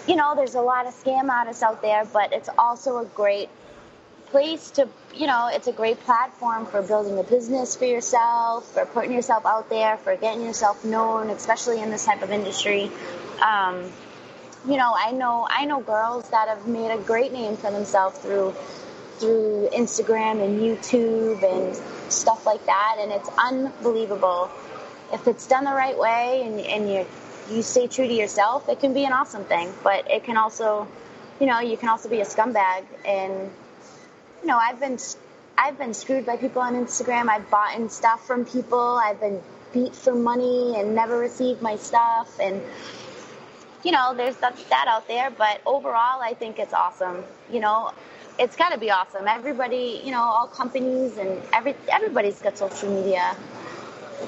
you 0.07 0.15
know 0.15 0.35
there's 0.35 0.55
a 0.55 0.61
lot 0.61 0.85
of 0.85 0.93
scam 0.93 1.29
artists 1.29 1.63
out 1.63 1.81
there, 1.81 2.05
but 2.05 2.33
it's 2.33 2.49
also 2.57 2.97
a 2.99 3.05
great 3.05 3.49
place 4.31 4.71
to, 4.71 4.87
you 5.13 5.27
know, 5.27 5.49
it's 5.51 5.67
a 5.67 5.71
great 5.71 5.99
platform 5.99 6.65
for 6.65 6.81
building 6.81 7.19
a 7.19 7.23
business 7.23 7.75
for 7.75 7.85
yourself, 7.85 8.65
for 8.73 8.85
putting 8.85 9.11
yourself 9.11 9.45
out 9.45 9.69
there, 9.69 9.97
for 9.97 10.15
getting 10.15 10.41
yourself 10.41 10.83
known, 10.83 11.29
especially 11.29 11.81
in 11.81 11.91
this 11.91 12.05
type 12.05 12.21
of 12.21 12.31
industry. 12.31 12.89
Um, 13.45 13.91
you 14.67 14.77
know, 14.77 14.95
I 14.95 15.11
know 15.11 15.47
I 15.49 15.65
know 15.65 15.81
girls 15.81 16.29
that 16.29 16.47
have 16.47 16.67
made 16.67 16.91
a 16.91 16.97
great 16.97 17.33
name 17.33 17.57
for 17.57 17.71
themselves 17.71 18.17
through 18.19 18.53
through 19.17 19.69
Instagram 19.73 20.43
and 20.43 20.59
YouTube 20.59 21.43
and 21.43 21.75
stuff 22.11 22.45
like 22.45 22.65
that, 22.65 22.97
and 22.99 23.11
it's 23.11 23.29
unbelievable. 23.37 24.49
If 25.13 25.27
it's 25.27 25.47
done 25.47 25.65
the 25.65 25.71
right 25.71 25.97
way 25.97 26.43
and 26.45 26.59
and 26.59 26.89
you 26.89 27.05
you 27.55 27.63
stay 27.63 27.87
true 27.87 28.07
to 28.07 28.13
yourself, 28.13 28.69
it 28.69 28.79
can 28.79 28.93
be 28.93 29.03
an 29.03 29.11
awesome 29.13 29.43
thing. 29.43 29.73
But 29.83 30.09
it 30.09 30.23
can 30.23 30.37
also, 30.37 30.87
you 31.39 31.47
know, 31.47 31.59
you 31.59 31.75
can 31.75 31.89
also 31.89 32.07
be 32.07 32.21
a 32.21 32.25
scumbag 32.25 32.85
and 33.03 33.51
you 34.41 34.47
know, 34.47 34.57
I've 34.57 34.79
been 34.79 34.97
I've 35.57 35.77
been 35.77 35.93
screwed 35.93 36.25
by 36.25 36.37
people 36.37 36.61
on 36.61 36.73
Instagram. 36.75 37.29
I've 37.29 37.49
bought 37.49 37.75
in 37.75 37.89
stuff 37.89 38.25
from 38.25 38.45
people. 38.45 38.79
I've 39.03 39.19
been 39.19 39.41
beat 39.73 39.95
for 39.95 40.13
money 40.13 40.75
and 40.79 40.95
never 40.95 41.17
received 41.17 41.61
my 41.61 41.75
stuff. 41.77 42.39
And 42.39 42.61
you 43.83 43.91
know, 43.91 44.13
there's 44.15 44.35
that, 44.37 44.55
that 44.69 44.85
out 44.87 45.07
there. 45.07 45.29
But 45.31 45.61
overall, 45.65 46.21
I 46.21 46.35
think 46.37 46.59
it's 46.59 46.73
awesome. 46.73 47.23
You 47.51 47.59
know, 47.61 47.91
it's 48.39 48.55
got 48.55 48.69
to 48.69 48.77
be 48.77 48.91
awesome. 48.91 49.27
Everybody, 49.27 50.01
you 50.03 50.11
know, 50.11 50.21
all 50.21 50.47
companies 50.47 51.17
and 51.17 51.41
every 51.53 51.75
everybody's 51.91 52.39
got 52.41 52.57
social 52.57 52.89
media. 52.93 53.35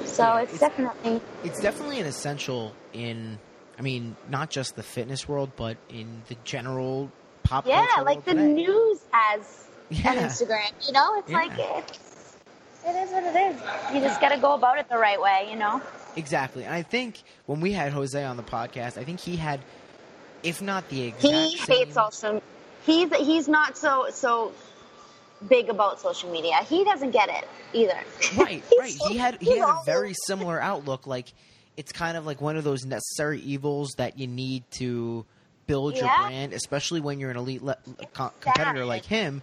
So 0.06 0.24
Yeah, 0.24 0.40
it's, 0.42 0.54
it's- 0.56 0.60
definitely 0.60 1.22
It's 1.44 1.60
definitely 1.60 2.00
an 2.00 2.08
essential 2.08 2.74
in, 2.94 3.38
I 3.78 3.82
mean, 3.84 4.16
not 4.30 4.50
just 4.50 4.76
the 4.76 4.84
fitness 4.84 5.28
world, 5.28 5.52
but 5.56 5.78
in 5.90 6.24
the 6.30 6.36
general 6.44 7.12
pop 7.44 7.68
yeah, 7.68 7.86
like 8.04 8.24
the 8.26 8.34
today. 8.34 8.54
news 8.54 9.00
has 9.12 9.68
Yeah. 9.94 10.16
Instagram. 10.28 10.72
You 10.88 10.94
know, 10.94 11.20
it's 11.20 11.30
Yeah. 11.30 11.38
like 11.38 11.52
it's 11.58 12.36
it 12.86 12.96
is 12.96 13.12
what 13.12 13.24
it 13.24 13.36
is. 13.36 13.94
You 13.96 14.02
just 14.02 14.20
got 14.20 14.30
to 14.30 14.38
go 14.38 14.54
about 14.56 14.78
it 14.78 14.90
the 14.90 14.98
right 14.98 15.22
way. 15.22 15.48
You 15.50 15.58
know. 15.58 15.82
Exactly. 16.16 16.64
And 16.66 16.74
I 16.74 16.82
think 16.84 17.22
when 17.46 17.60
we 17.62 17.72
had 17.72 17.92
Jose 17.94 18.22
on 18.24 18.38
the 18.38 18.44
podcast, 18.44 18.98
I 18.98 19.04
think 19.04 19.20
he 19.20 19.36
had, 19.36 19.60
if 20.44 20.62
not 20.62 20.88
the 20.90 21.04
exact 21.04 21.24
he 21.24 21.58
same, 21.58 21.78
hates 21.78 21.94
social. 21.96 22.44
He's 22.86 23.14
he's 23.16 23.48
not 23.48 23.78
so 23.78 24.08
so 24.12 24.52
big 25.48 25.70
about 25.70 26.00
social 26.00 26.30
media. 26.32 26.56
He 26.68 26.84
doesn't 26.84 27.12
get 27.12 27.30
it 27.30 27.48
either. 27.74 27.98
Right, 28.38 28.64
right. 28.80 28.94
He 29.08 29.18
had 29.18 29.42
he 29.42 29.58
had 29.58 29.70
a 29.70 29.80
very 29.86 30.14
similar 30.26 30.62
outlook. 30.62 31.08
Like 31.08 31.34
it's 31.78 31.92
kind 31.92 32.18
of 32.18 32.26
like 32.26 32.40
one 32.42 32.58
of 32.58 32.64
those 32.64 32.86
necessary 32.86 33.40
evils 33.42 33.94
that 33.98 34.20
you 34.20 34.28
need 34.28 34.64
to 34.72 35.26
build 35.66 35.96
your 35.96 36.06
Yeah. 36.06 36.28
brand, 36.28 36.54
especially 36.54 37.00
when 37.02 37.20
you're 37.20 37.32
an 37.32 37.38
elite 37.38 37.64
le- 37.64 37.78
co- 38.14 38.32
competitor 38.42 38.86
like 38.86 39.06
him. 39.06 39.42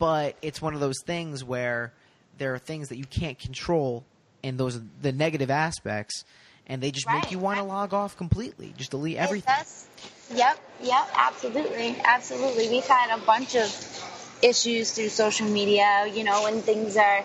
But 0.00 0.34
it's 0.40 0.62
one 0.62 0.72
of 0.72 0.80
those 0.80 0.96
things 1.04 1.44
where 1.44 1.92
there 2.38 2.54
are 2.54 2.58
things 2.58 2.88
that 2.88 2.96
you 2.96 3.04
can't 3.04 3.38
control, 3.38 4.02
and 4.42 4.58
those 4.58 4.76
are 4.76 4.82
the 5.02 5.12
negative 5.12 5.50
aspects, 5.50 6.24
and 6.66 6.82
they 6.82 6.90
just 6.90 7.06
make 7.06 7.30
you 7.30 7.38
want 7.38 7.58
to 7.58 7.64
log 7.64 7.92
off 7.92 8.16
completely, 8.16 8.72
just 8.78 8.92
delete 8.92 9.18
everything. 9.18 9.54
Yep, 10.34 10.58
yep, 10.82 11.08
absolutely, 11.14 11.96
absolutely. 12.02 12.70
We've 12.70 12.86
had 12.86 13.14
a 13.14 13.20
bunch 13.20 13.54
of 13.56 13.68
issues 14.42 14.92
through 14.92 15.10
social 15.10 15.46
media. 15.46 16.06
You 16.10 16.24
know, 16.24 16.44
when 16.44 16.62
things 16.62 16.96
are 16.96 17.22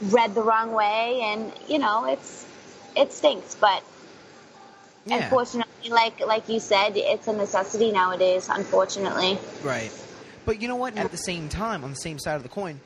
read 0.00 0.34
the 0.34 0.42
wrong 0.42 0.72
way, 0.72 1.20
and 1.22 1.52
you 1.68 1.78
know, 1.78 2.06
it's 2.06 2.46
it 2.96 3.12
stinks, 3.12 3.54
but. 3.54 3.84
Yeah, 5.06 5.16
Unfortunately, 5.16 5.88
like 5.88 6.20
like 6.26 6.50
you 6.50 6.60
said, 6.60 6.92
it's 6.94 7.26
a 7.26 7.32
necessity 7.32 7.90
nowadays. 7.90 8.50
Unfortunately, 8.52 9.38
right. 9.62 9.90
But 10.50 10.60
you 10.60 10.66
know 10.66 10.74
what? 10.74 10.96
At 10.98 11.12
the 11.12 11.16
same 11.16 11.48
time, 11.48 11.84
on 11.84 11.90
the 11.90 11.96
same 11.96 12.18
side 12.18 12.34
of 12.34 12.42
the 12.42 12.48
coin, 12.48 12.80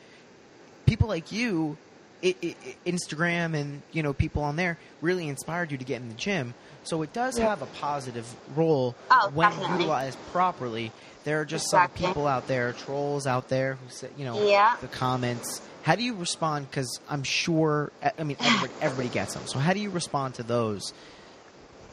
people 0.84 1.08
like 1.08 1.32
you, 1.32 1.78
i 2.22 2.34
i 2.42 2.54
i- 2.66 2.74
Instagram 2.86 3.54
and 3.56 3.80
you 3.90 4.02
know 4.02 4.12
people 4.12 4.42
on 4.42 4.56
there 4.56 4.76
really 5.00 5.28
inspired 5.28 5.72
you 5.72 5.78
to 5.78 5.84
get 5.86 6.02
in 6.02 6.10
the 6.10 6.14
gym. 6.14 6.52
So 6.82 7.00
it 7.00 7.14
does 7.14 7.38
have 7.38 7.62
a 7.62 7.66
positive 7.66 8.26
role 8.54 8.94
Oh, 9.10 9.30
when 9.32 9.48
definitely. 9.48 9.76
utilized 9.78 10.18
properly. 10.30 10.92
There 11.24 11.40
are 11.40 11.46
just 11.46 11.64
Exactly. 11.68 12.02
some 12.02 12.10
people 12.12 12.26
out 12.26 12.48
there, 12.48 12.74
trolls 12.74 13.26
out 13.26 13.48
there 13.48 13.76
who 13.82 13.88
say, 13.88 14.08
you 14.18 14.26
know, 14.26 14.46
Yeah. 14.46 14.76
the 14.82 14.88
comments. 14.88 15.62
How 15.84 15.94
do 15.94 16.02
you 16.02 16.14
respond? 16.16 16.68
Because 16.70 17.00
I'm 17.08 17.22
sure, 17.22 17.92
I 18.18 18.24
mean, 18.24 18.36
everybody, 18.40 18.72
everybody 18.82 19.08
gets 19.08 19.32
them. 19.32 19.46
So 19.46 19.58
how 19.58 19.72
do 19.72 19.80
you 19.80 19.88
respond 19.88 20.34
to 20.34 20.42
those, 20.42 20.92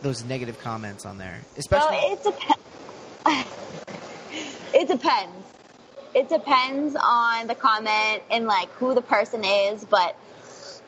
those 0.02 0.26
negative 0.26 0.60
comments 0.60 1.06
on 1.06 1.18
there? 1.18 1.40
Especially, 1.58 1.96
it 1.96 2.22
depends. 2.26 2.60
it 4.74 4.88
depends. 4.90 5.32
It 6.14 6.28
depends 6.30 6.96
on 6.96 7.48
the 7.48 7.56
comment 7.56 8.24
and 8.30 8.46
like 8.46 8.70
who 8.74 8.94
the 8.94 9.02
person 9.02 9.44
is, 9.46 9.86
but 9.86 10.18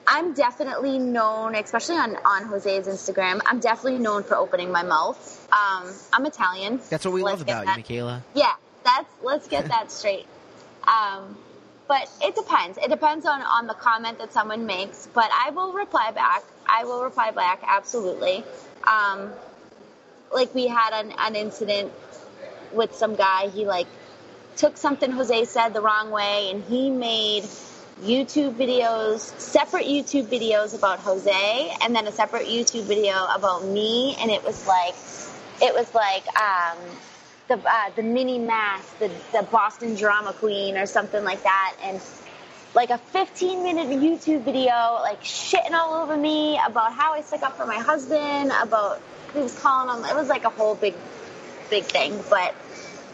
I'm 0.06 0.34
definitely 0.34 1.00
known, 1.00 1.56
especially 1.56 1.96
on 1.96 2.18
on 2.26 2.46
Jose's 2.46 2.88
Instagram. 2.88 3.40
I'm 3.46 3.60
definitely 3.60 4.00
known 4.00 4.24
for 4.24 4.36
opening 4.36 4.72
my 4.72 4.84
mouth. 4.84 5.48
Um, 5.52 5.94
I'm 6.12 6.26
Italian. 6.26 6.82
that's 6.90 7.06
what 7.06 7.14
we 7.14 7.24
Let's 7.24 7.40
love 7.40 7.42
about 7.44 7.68
you, 7.68 7.74
Michaela. 7.78 8.24
Yeah, 8.34 8.54
that's 8.84 9.10
let's 9.22 9.48
get 9.48 9.70
that 9.70 9.92
straight. 10.00 10.28
Um, 10.86 11.38
but 11.88 12.10
it 12.22 12.36
depends. 12.36 12.78
It 12.78 12.90
depends 12.90 13.26
on 13.26 13.42
on 13.42 13.68
the 13.68 13.74
comment 13.74 14.18
that 14.20 14.34
someone 14.34 14.66
makes. 14.66 15.08
But 15.14 15.30
I 15.34 15.52
will 15.52 15.72
reply 15.72 16.12
back. 16.12 16.44
I 16.68 16.84
will 16.84 17.04
reply 17.04 17.32
back 17.32 17.62
absolutely. 17.66 18.44
Um, 18.84 19.32
like 20.34 20.54
we 20.54 20.68
had 20.68 20.92
an, 20.94 21.14
an 21.18 21.36
incident 21.36 21.94
with 22.74 22.94
some 22.96 23.16
guy. 23.16 23.50
He 23.50 23.66
like 23.66 23.88
took 24.58 24.78
something 24.78 25.12
Jose 25.12 25.46
said 25.46 25.70
the 25.70 25.82
wrong 25.82 26.12
way, 26.12 26.52
and 26.52 26.64
he 26.64 26.90
made 26.90 27.44
YouTube 28.02 28.56
videos, 28.56 29.20
separate 29.40 29.86
YouTube 29.86 30.28
videos 30.28 30.78
about 30.78 31.00
Jose, 31.00 31.76
and 31.82 31.96
then 31.96 32.08
a 32.08 32.12
separate 32.12 32.48
YouTube 32.48 32.84
video 32.84 33.26
about 33.34 33.66
me, 33.66 34.16
and 34.20 34.32
it 34.32 34.44
was 34.44 34.68
like, 34.68 34.96
it 35.62 35.74
was 35.74 35.94
like 35.94 36.26
um, 36.38 36.78
the 37.48 37.56
uh, 37.56 37.90
the 37.96 38.04
mini 38.04 38.40
mass, 38.40 38.90
the 39.00 39.12
the 39.32 39.44
Boston 39.52 39.96
drama 39.96 40.34
queen, 40.34 40.78
or 40.78 40.86
something 40.86 41.24
like 41.24 41.44
that, 41.44 41.76
and 41.84 42.02
like 42.76 42.90
a 42.90 42.98
15 42.98 43.64
minute 43.64 43.88
YouTube 43.88 44.44
video, 44.44 45.00
like 45.02 45.22
shitting 45.22 45.74
all 45.74 46.02
over 46.02 46.18
me 46.18 46.60
about 46.66 46.94
how 46.94 47.14
I 47.14 47.22
stuck 47.22 47.44
up 47.44 47.56
for 47.56 47.66
my 47.66 47.78
husband, 47.78 48.52
about 48.62 49.02
he 49.34 49.40
was 49.40 49.58
calling 49.60 50.04
him. 50.04 50.10
It 50.10 50.16
was 50.16 50.28
like 50.28 50.44
a 50.44 50.50
whole 50.50 50.76
big, 50.76 50.96
big 51.70 51.84
thing. 51.84 52.20
But 52.30 52.56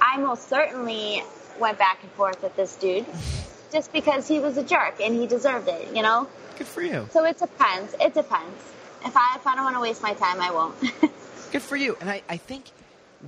I 0.02 0.18
most 0.18 0.50
certainly 0.50 1.24
went 1.60 1.78
back 1.78 2.00
and 2.02 2.12
forth 2.14 2.42
with 2.42 2.56
this 2.56 2.76
dude 2.76 3.06
just 3.72 3.92
because 3.94 4.28
he 4.28 4.40
was 4.40 4.58
a 4.58 4.64
jerk 4.64 5.00
and 5.02 5.16
he 5.16 5.28
deserved 5.28 5.68
it, 5.68 5.96
you 5.96 6.02
know? 6.02 6.28
Good 6.58 6.68
for 6.68 6.82
you. 6.82 7.08
So 7.12 7.26
it 7.26 7.38
depends. 7.38 7.94
It 8.00 8.14
depends. 8.14 8.64
If 9.06 9.16
I 9.16 9.36
if 9.38 9.48
I 9.48 9.56
don't 9.56 9.64
want 9.64 9.78
to 9.78 9.82
waste 9.82 10.02
my 10.02 10.14
time, 10.14 10.42
I 10.42 10.52
won't. 10.52 10.76
Good 11.52 11.62
for 11.62 11.78
you. 11.78 11.98
And 12.02 12.10
I, 12.10 12.22
I 12.28 12.38
think 12.38 12.66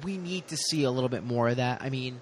we 0.03 0.17
need 0.17 0.47
to 0.49 0.57
see 0.57 0.83
a 0.83 0.91
little 0.91 1.09
bit 1.09 1.23
more 1.23 1.47
of 1.47 1.57
that. 1.57 1.81
I 1.81 1.89
mean, 1.89 2.21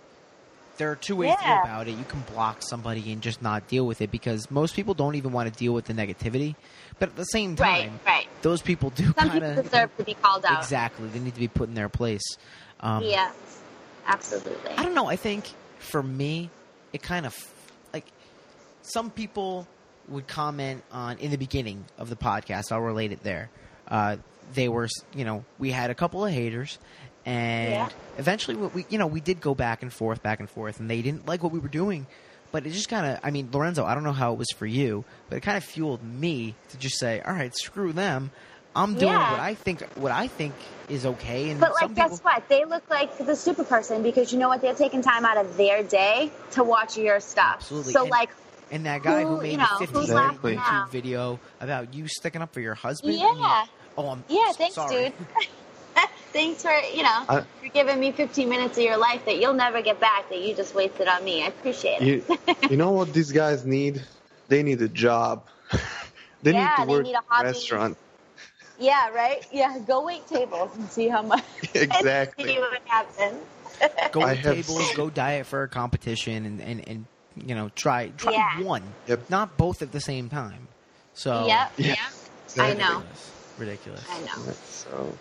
there 0.78 0.92
are 0.92 0.96
two 0.96 1.16
ways 1.16 1.36
to 1.36 1.44
go 1.44 1.62
about 1.62 1.88
it. 1.88 1.92
You 1.92 2.06
can 2.06 2.22
block 2.34 2.62
somebody 2.62 3.12
and 3.12 3.22
just 3.22 3.42
not 3.42 3.68
deal 3.68 3.86
with 3.86 4.02
it 4.02 4.12
because 4.12 4.50
most 4.50 4.76
people 4.76 4.94
don't 4.94 5.16
even 5.16 5.32
want 5.32 5.52
to 5.52 5.60
deal 5.60 5.74
with 5.74 5.86
the 5.86 5.94
negativity. 5.94 6.56
But 7.00 7.10
at 7.10 7.16
the 7.16 7.26
same 7.26 7.56
time, 7.56 8.00
right. 8.06 8.06
right. 8.06 8.28
those 8.42 8.62
people 8.62 8.90
do 8.92 9.12
kind 9.14 9.44
of 9.44 9.64
deserve 9.64 9.96
to 9.98 10.04
be 10.04 10.14
called 10.14 10.46
out. 10.46 10.60
exactly. 10.60 11.08
They 11.10 11.20
need 11.20 11.34
to 11.34 11.40
be 11.40 11.48
put 11.48 11.70
in 11.70 11.76
their 11.76 11.90
place. 11.90 12.24
Um, 12.80 13.04
Yes, 13.04 13.34
absolutely. 14.10 14.72
I 14.78 14.84
don't 14.84 14.96
know. 14.96 15.08
I 15.08 15.16
think 15.16 15.46
for 15.80 16.04
me, 16.04 16.50
it 16.94 17.02
kind 17.02 17.26
of 17.26 17.36
like 17.94 18.06
some 18.82 19.10
people 19.12 19.68
would 20.10 20.28
comment 20.28 20.84
on 20.92 21.18
in 21.20 21.32
the 21.32 21.38
beginning 21.38 21.86
of 21.98 22.10
the 22.10 22.16
podcast. 22.16 22.72
I'll 22.72 22.82
relate 22.82 23.12
it 23.12 23.24
there. 23.24 23.50
Uh, 23.88 24.18
they 24.54 24.68
were, 24.68 24.88
you 25.16 25.24
know, 25.26 25.46
we 25.60 25.72
had 25.72 25.90
a 25.92 25.96
couple 25.96 26.26
of 26.26 26.32
haters, 26.34 26.80
and 27.26 27.72
Yeah. 27.74 27.90
eventually, 28.18 28.58
we, 28.58 28.68
we, 28.68 28.86
you 28.90 28.98
know, 28.98 29.08
we 29.08 29.22
did 29.22 29.40
go 29.42 29.54
back 29.54 29.84
and 29.84 29.94
forth, 29.94 30.24
back 30.24 30.40
and 30.40 30.50
forth, 30.50 30.80
and 30.80 30.90
they 30.90 31.02
didn't 31.02 31.28
like 31.28 31.44
what 31.44 31.52
we 31.52 31.60
were 31.60 31.68
doing. 31.70 32.08
But 32.52 32.66
it 32.66 32.72
just 32.72 32.90
kind 32.90 33.06
of, 33.06 33.20
I 33.24 33.30
mean, 33.30 33.50
Lorenzo, 33.54 33.86
I 33.86 33.94
don't 33.94 34.04
know 34.04 34.12
how 34.12 34.34
it 34.34 34.40
was 34.40 34.48
for 34.58 34.66
you, 34.66 35.06
but 35.30 35.38
it 35.38 35.42
kind 35.42 35.56
of 35.56 35.64
fueled 35.64 36.04
me 36.04 36.56
to 36.70 36.78
just 36.80 36.98
say, 36.98 37.22
all 37.22 37.34
right, 37.34 37.56
screw 37.56 37.94
them. 37.94 38.32
I'm 38.76 38.94
doing 38.96 39.12
Yeah. 39.12 39.32
what 39.32 39.40
I 39.40 39.56
think, 39.56 39.82
what 39.96 40.12
I 40.12 40.28
think 40.28 40.54
is 40.90 41.06
okay. 41.06 41.50
And 41.50 41.60
But 41.60 41.74
some 41.80 41.90
like, 41.90 41.96
people, 41.96 42.10
guess 42.10 42.20
what? 42.24 42.48
They 42.50 42.66
look 42.66 42.88
like 42.90 43.18
the 43.18 43.36
super 43.36 43.64
person 43.64 44.04
because 44.04 44.32
you 44.32 44.40
know 44.40 44.48
what? 44.48 44.62
They're 44.62 44.74
taking 44.76 45.02
time 45.02 45.26
out 45.26 45.38
of 45.38 45.58
their 45.58 45.84
day 45.84 46.32
to 46.52 46.64
watch 46.64 46.98
your 46.98 47.20
stuff. 47.20 47.56
Absolutely. 47.58 47.94
So 47.94 48.02
And- 48.04 48.12
like, 48.12 48.30
And 48.72 48.86
that 48.86 49.02
guy 49.02 49.24
who, 49.24 49.38
Who, 49.38 49.42
made 49.42 49.52
you 49.54 49.58
know, 49.58 49.66
15 49.80 49.96
who's 50.02 50.10
minute 50.10 50.42
YouTube 50.44 50.90
video 50.92 51.40
about 51.60 51.94
you 51.96 52.08
sticking 52.08 52.42
up 52.44 52.54
for 52.54 52.60
your 52.60 52.76
husband. 52.76 53.16
yeah, 53.16 53.66
Oh, 53.98 54.10
I'm 54.10 54.24
yeah. 54.30 54.52
so 54.52 54.58
Thanks, 54.58 54.76
sorry. 54.76 55.06
dude. 55.10 55.14
thanks 56.32 56.62
for 56.62 56.72
you 56.94 57.02
know 57.02 57.24
I- 57.28 57.42
for 57.60 57.68
giving 57.74 58.00
me 58.00 58.12
15 58.12 58.48
minutes 58.48 58.78
of 58.78 58.84
your 58.84 58.98
life 58.98 59.26
that 59.26 59.40
you'll 59.40 59.56
never 59.56 59.82
get 59.82 60.00
back 60.00 60.30
that 60.30 60.40
you 60.40 60.54
just 60.54 60.76
wasted 60.76 61.08
on 61.08 61.24
me. 61.24 61.44
I 61.44 61.48
appreciate 61.48 62.02
it. 62.04 62.06
You, 62.30 62.38
you 62.70 62.78
know 62.78 62.92
what 62.92 63.12
these 63.12 63.32
guys 63.32 63.66
need? 63.66 64.04
They 64.48 64.62
need 64.62 64.80
a 64.84 64.88
job. 64.88 65.48
they 66.44 66.54
Yeah, 66.54 66.60
need 66.66 66.82
to 66.84 66.86
they 66.86 66.94
work 66.94 67.04
need 67.06 67.16
a 67.16 67.18
in 67.18 67.24
hobby. 67.28 67.46
restaurant. 67.48 67.98
Yeah, 68.80 69.10
right. 69.10 69.46
Yeah, 69.52 69.78
go 69.80 70.06
wait 70.06 70.28
tables 70.28 70.72
and 70.76 70.90
see 70.90 71.08
how 71.08 71.22
much. 71.22 71.44
Exactly. 71.74 72.46
see 72.46 72.60
what 72.60 72.82
happens. 72.86 73.38
Go 74.12 74.22
I 74.22 74.36
to 74.36 74.42
have 74.42 74.56
tables, 74.56 74.88
seen- 74.88 74.96
go 74.96 75.10
diet 75.10 75.46
for 75.46 75.64
a 75.64 75.68
competition, 75.70 76.46
and, 76.46 76.62
and, 76.62 76.88
and 76.90 77.06
you 77.36 77.56
know 77.56 77.70
try 77.76 78.10
try 78.18 78.34
Yeah. 78.34 78.62
one, 78.64 78.84
Yep. 79.08 79.30
not 79.30 79.58
both 79.58 79.82
at 79.82 79.92
the 79.92 80.02
same 80.02 80.30
time. 80.30 80.68
So 81.14 81.46
Yep. 81.48 81.72
Yeah. 81.78 81.96
Yeah. 82.56 82.64
I 82.64 82.74
know. 82.74 83.04
ridiculous. 83.58 84.04
I 84.10 84.20
know. 84.22 84.54
So, 84.66 85.18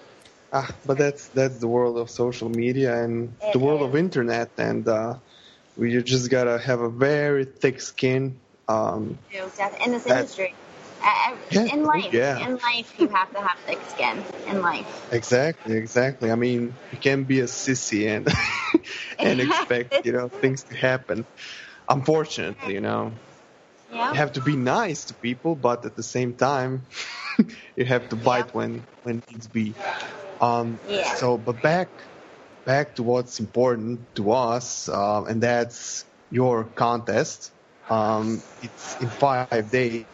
ah, 0.53 0.71
but 0.87 0.97
that's 0.99 1.29
that's 1.29 1.59
the 1.59 1.69
world 1.69 1.99
of 1.99 2.11
social 2.11 2.49
media 2.49 3.03
and 3.05 3.35
It 3.43 3.53
the 3.53 3.59
world 3.59 3.83
is. 3.83 3.89
of 3.89 3.97
internet, 3.97 4.51
and 4.59 4.89
uh, 4.89 5.15
we 5.77 6.01
just 6.03 6.31
gotta 6.31 6.59
have 6.59 6.81
a 6.81 6.89
very 6.91 7.45
thick 7.45 7.81
skin. 7.81 8.41
Um, 8.69 9.19
do, 9.33 9.39
def- 9.57 9.81
in 9.85 9.93
this 9.93 10.05
That- 10.05 10.21
industry. 10.21 10.55
Uh, 11.03 11.36
Yeah, 11.51 11.64
in 11.74 11.82
life, 11.84 12.12
yeah. 12.12 12.46
in 12.46 12.53
life, 12.57 12.92
you 12.99 13.09
have 13.09 13.30
to 13.32 13.40
have 13.40 13.59
thick 13.66 13.78
skin. 13.88 14.22
In 14.49 14.62
life, 14.62 14.86
exactly, 15.12 15.76
exactly. 15.76 16.30
I 16.30 16.34
mean, 16.36 16.74
you 16.92 16.99
can't 16.99 17.26
be 17.26 17.40
a 17.40 17.44
sissy 17.46 18.09
and 18.09 18.28
and 19.18 19.40
expect 19.40 20.05
you 20.05 20.12
know 20.12 20.28
things 20.28 20.64
to 20.64 20.76
happen. 20.76 21.24
Unfortunately, 21.88 22.74
you 22.74 22.80
know, 22.80 23.12
yeah. 23.92 24.11
you 24.11 24.14
have 24.16 24.32
to 24.32 24.40
be 24.40 24.57
nice 24.57 25.07
to 25.07 25.14
people, 25.14 25.55
but 25.57 25.84
at 25.84 25.96
the 25.96 26.03
same 26.03 26.34
time, 26.36 26.86
you 27.76 27.84
have 27.84 28.09
to 28.11 28.16
bite 28.16 28.55
when 28.55 28.86
when 29.03 29.22
needs 29.28 29.46
be. 29.49 29.74
Um, 30.40 30.78
Yeah. 30.88 31.14
So, 31.14 31.38
but 31.38 31.62
back 31.62 31.88
back 32.64 32.96
to 32.96 33.03
what's 33.03 33.40
important 33.40 34.14
to 34.16 34.32
us, 34.32 34.88
um, 34.88 35.26
and 35.26 35.42
that's 35.42 36.05
your 36.30 36.64
contest. 36.64 37.53
Um, 37.88 38.42
it's 38.62 39.01
in 39.01 39.09
five 39.09 39.70
days. 39.70 40.07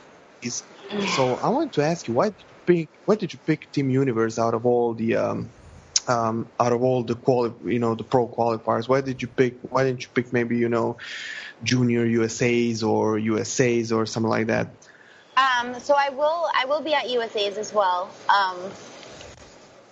So 0.90 1.34
I 1.34 1.48
want 1.48 1.72
to 1.74 1.82
ask 1.82 2.08
you, 2.08 2.14
why 2.14 2.30
did 2.30 2.38
you 2.38 2.46
pick? 2.66 2.88
Why 3.04 3.16
did 3.16 3.32
you 3.32 3.38
pick 3.46 3.70
Team 3.72 3.90
Universe 3.90 4.38
out 4.38 4.54
of 4.54 4.66
all 4.66 4.94
the 4.94 5.16
um, 5.16 5.50
um, 6.08 6.46
out 6.58 6.72
of 6.72 6.82
all 6.82 7.02
the 7.02 7.14
quali- 7.14 7.52
you 7.64 7.78
know, 7.78 7.94
the 7.94 8.04
pro 8.04 8.26
qualifiers? 8.26 8.88
Why 8.88 9.00
did 9.00 9.22
you 9.22 9.28
pick? 9.28 9.56
Why 9.70 9.84
didn't 9.84 10.02
you 10.02 10.08
pick 10.14 10.32
maybe 10.32 10.56
you 10.58 10.68
know, 10.68 10.96
junior 11.62 12.04
USA's 12.04 12.82
or 12.82 13.18
USA's 13.18 13.92
or 13.92 14.06
something 14.06 14.30
like 14.30 14.48
that? 14.48 14.68
Um, 15.36 15.80
so 15.80 15.94
I 15.98 16.10
will 16.10 16.48
I 16.54 16.66
will 16.66 16.80
be 16.80 16.94
at 16.94 17.10
USA's 17.10 17.58
as 17.58 17.72
well. 17.72 18.10
Um, 18.28 18.70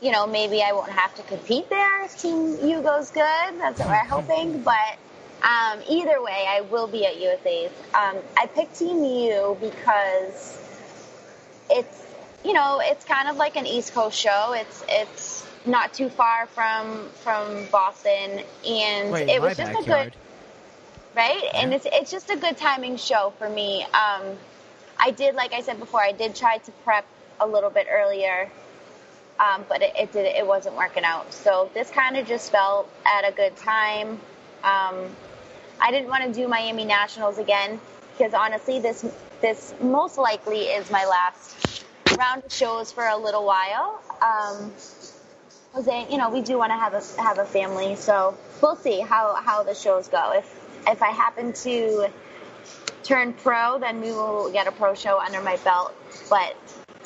you 0.00 0.10
know, 0.10 0.26
maybe 0.26 0.62
I 0.62 0.72
won't 0.72 0.90
have 0.90 1.14
to 1.16 1.22
compete 1.22 1.68
there 1.68 2.04
if 2.04 2.20
Team 2.20 2.58
U 2.62 2.80
goes 2.82 3.10
good. 3.10 3.58
That's 3.58 3.80
what 3.80 3.88
we're 3.88 4.04
hoping. 4.04 4.62
But 4.62 4.98
um, 5.42 5.80
either 5.88 6.22
way, 6.22 6.44
I 6.48 6.60
will 6.62 6.86
be 6.86 7.06
at 7.06 7.20
USA's. 7.20 7.72
Um, 7.94 8.16
I 8.36 8.46
picked 8.46 8.78
Team 8.78 9.02
U 9.04 9.56
because 9.60 10.61
it's 11.70 12.04
you 12.44 12.52
know 12.52 12.80
it's 12.82 13.04
kind 13.04 13.28
of 13.28 13.36
like 13.36 13.56
an 13.56 13.66
East 13.66 13.94
Coast 13.94 14.18
show. 14.18 14.54
It's 14.56 14.84
it's 14.88 15.46
not 15.66 15.94
too 15.94 16.08
far 16.08 16.46
from 16.48 17.08
from 17.22 17.66
Boston, 17.70 18.42
and 18.66 19.12
Right 19.12 19.28
it 19.28 19.40
was 19.40 19.56
just 19.56 19.72
a 19.72 19.84
good 19.84 20.12
right? 21.14 21.42
And 21.54 21.72
it's 21.72 21.86
it's 21.90 22.10
just 22.10 22.30
a 22.30 22.36
good 22.36 22.56
timing 22.56 22.96
show 22.96 23.32
for 23.38 23.48
me. 23.48 23.84
Um, 23.84 24.36
I 24.98 25.10
did, 25.10 25.34
like 25.34 25.52
I 25.52 25.62
said 25.62 25.78
before, 25.78 26.00
I 26.00 26.12
did 26.12 26.34
try 26.34 26.58
to 26.58 26.70
prep 26.84 27.04
a 27.40 27.46
little 27.46 27.70
bit 27.70 27.86
earlier, 27.90 28.50
um, 29.40 29.64
but 29.68 29.82
it, 29.82 29.92
it 29.98 30.12
did 30.12 30.26
it 30.26 30.46
wasn't 30.46 30.76
working 30.76 31.04
out. 31.04 31.32
So 31.32 31.70
this 31.74 31.90
kind 31.90 32.16
of 32.16 32.26
just 32.26 32.50
felt 32.50 32.90
at 33.04 33.28
a 33.28 33.32
good 33.32 33.56
time. 33.56 34.20
Um, 34.62 35.16
I 35.80 35.90
didn't 35.90 36.08
want 36.08 36.24
to 36.24 36.32
do 36.32 36.46
Miami 36.46 36.84
Nationals 36.84 37.38
again 37.38 37.80
because 38.16 38.34
honestly, 38.34 38.78
this 38.80 39.04
this 39.40 39.74
most 39.80 40.18
likely 40.18 40.60
is 40.60 40.90
my 40.90 41.04
last 41.04 41.84
round 42.18 42.44
of 42.44 42.52
shows 42.52 42.92
for 42.92 43.06
a 43.06 43.16
little 43.16 43.44
while. 43.44 44.00
Um, 44.20 44.72
Jose, 45.74 46.06
you 46.10 46.18
know, 46.18 46.30
we 46.30 46.42
do 46.42 46.58
want 46.58 46.70
to 46.70 46.76
have 46.76 46.94
a 46.94 47.22
have 47.22 47.38
a 47.38 47.44
family, 47.44 47.96
so 47.96 48.36
we'll 48.60 48.76
see 48.76 49.00
how 49.00 49.34
how 49.34 49.62
the 49.62 49.74
shows 49.74 50.08
go. 50.08 50.32
If 50.34 50.60
if 50.86 51.02
I 51.02 51.08
happen 51.08 51.52
to 51.64 52.08
turn 53.02 53.32
pro, 53.32 53.78
then 53.78 54.00
we 54.00 54.12
will 54.12 54.50
get 54.52 54.66
a 54.66 54.72
pro 54.72 54.94
show 54.94 55.18
under 55.18 55.40
my 55.40 55.56
belt. 55.58 55.94
But 56.28 56.56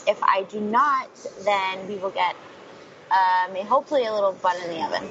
if 0.07 0.23
I 0.23 0.43
do 0.45 0.61
not, 0.61 1.09
then 1.45 1.87
we 1.89 1.97
will 1.97 2.11
get 2.11 2.37
um, 3.11 3.55
hopefully 3.67 4.05
a 4.05 4.13
little 4.13 4.33
bun 4.33 4.57
in 4.63 4.71
the 4.71 4.85
oven. 4.85 5.09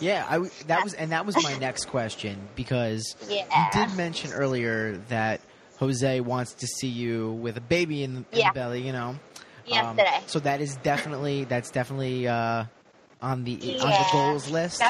Yeah, 0.00 0.24
I 0.28 0.32
w- 0.34 0.50
that 0.66 0.84
was 0.84 0.94
and 0.94 1.12
that 1.12 1.26
was 1.26 1.42
my 1.42 1.56
next 1.60 1.86
question 1.86 2.38
because 2.56 3.16
Yeah. 3.28 3.44
you 3.74 3.86
did 3.86 3.96
mention 3.96 4.32
earlier 4.32 4.96
that 5.08 5.40
Jose 5.78 6.20
wants 6.20 6.54
to 6.54 6.66
see 6.66 6.88
you 6.88 7.32
with 7.32 7.56
a 7.56 7.60
baby 7.60 8.02
in 8.04 8.14
the, 8.14 8.18
in 8.32 8.38
Yeah. 8.38 8.50
the 8.50 8.54
belly. 8.54 8.86
You 8.86 8.92
know, 8.92 9.16
Yesterday. 9.66 10.16
Um, 10.16 10.22
so 10.26 10.38
that 10.40 10.60
is 10.60 10.76
definitely 10.76 11.44
that's 11.44 11.70
definitely 11.70 12.26
uh, 12.28 12.64
on 13.20 13.44
the 13.44 13.54
on 13.80 13.90
the 13.90 14.06
goals 14.12 14.50
list. 14.50 14.82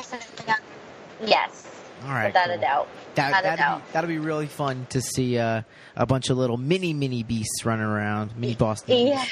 Yes, 1.25 1.67
All 2.05 2.11
right, 2.11 2.27
without 2.27 2.51
a 2.51 2.59
doubt. 2.59 2.87
That 3.17 3.29
Without 3.29 3.41
a 3.41 3.43
that'd 3.43 3.59
doubt. 3.59 3.79
be, 3.87 3.93
that'll 3.93 4.09
be 4.09 4.19
really 4.19 4.47
fun 4.47 4.87
to 4.91 5.01
see 5.01 5.37
uh, 5.37 5.63
a 5.97 6.07
bunch 6.07 6.31
of 6.31 6.37
little 6.39 6.57
mini 6.57 6.93
mini 6.95 7.25
beasts 7.25 7.65
running 7.65 7.85
around, 7.87 8.37
mini 8.37 8.55
Boston. 8.55 9.09
Yeah, 9.09 9.25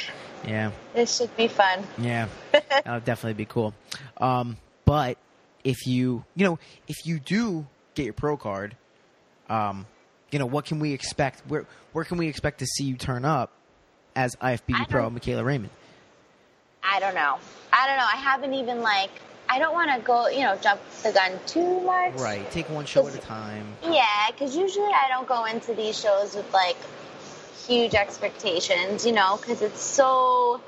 yeah, 0.45 0.71
this 0.95 1.17
should 1.17 1.37
be 1.37 1.47
fun. 1.47 1.85
yeah. 1.99 2.27
That'll 2.53 2.99
definitely 3.01 3.35
be 3.35 3.45
cool. 3.45 3.73
Um, 4.17 4.57
but 4.85 5.17
if 5.67 5.87
you 5.87 6.25
you 6.37 6.47
know 6.47 6.59
if 6.89 7.05
you 7.05 7.19
do 7.19 7.67
get 7.95 8.05
your 8.05 8.15
pro 8.15 8.37
card, 8.37 8.77
um, 9.51 9.87
you 10.31 10.39
know 10.39 10.47
what 10.47 10.65
can 10.65 10.79
we 10.79 10.93
expect? 10.93 11.43
Where 11.49 11.67
where 11.93 12.05
can 12.05 12.17
we 12.17 12.29
expect 12.29 12.61
to 12.61 12.67
see 12.67 12.85
you 12.85 12.97
turn 12.97 13.25
up 13.25 13.51
as 14.15 14.37
IFBB 14.37 14.89
pro 14.89 15.11
Michaela 15.11 15.45
Raymond? 15.45 15.73
I 16.83 17.01
don't 17.01 17.15
know. 17.15 17.39
I 17.73 17.87
don't 17.89 17.97
know. 17.97 18.07
I 18.11 18.17
haven't 18.17 18.55
even 18.55 18.81
like 18.81 19.11
I 19.49 19.59
don't 19.59 19.75
want 19.75 19.91
to 19.91 20.01
go, 20.01 20.29
you 20.29 20.41
know, 20.41 20.57
jump 20.57 20.81
the 21.03 21.11
gun 21.11 21.33
too 21.47 21.81
much. 21.81 22.15
Right. 22.15 22.49
Take 22.53 22.71
one 22.71 22.87
show 22.87 23.07
at 23.09 23.15
a 23.15 23.19
time. 23.19 23.67
Yeah, 23.83 24.07
because 24.31 24.57
usually 24.57 24.87
I 24.87 25.09
don't 25.09 25.27
go 25.27 25.47
into 25.47 25.75
these 25.75 25.99
shows 25.99 26.37
with 26.37 26.53
like 26.55 26.77
huge 27.67 27.95
expectations, 27.95 29.05
you 29.05 29.13
know, 29.13 29.37
because 29.37 29.63
it's 29.63 29.81
so 29.81 30.61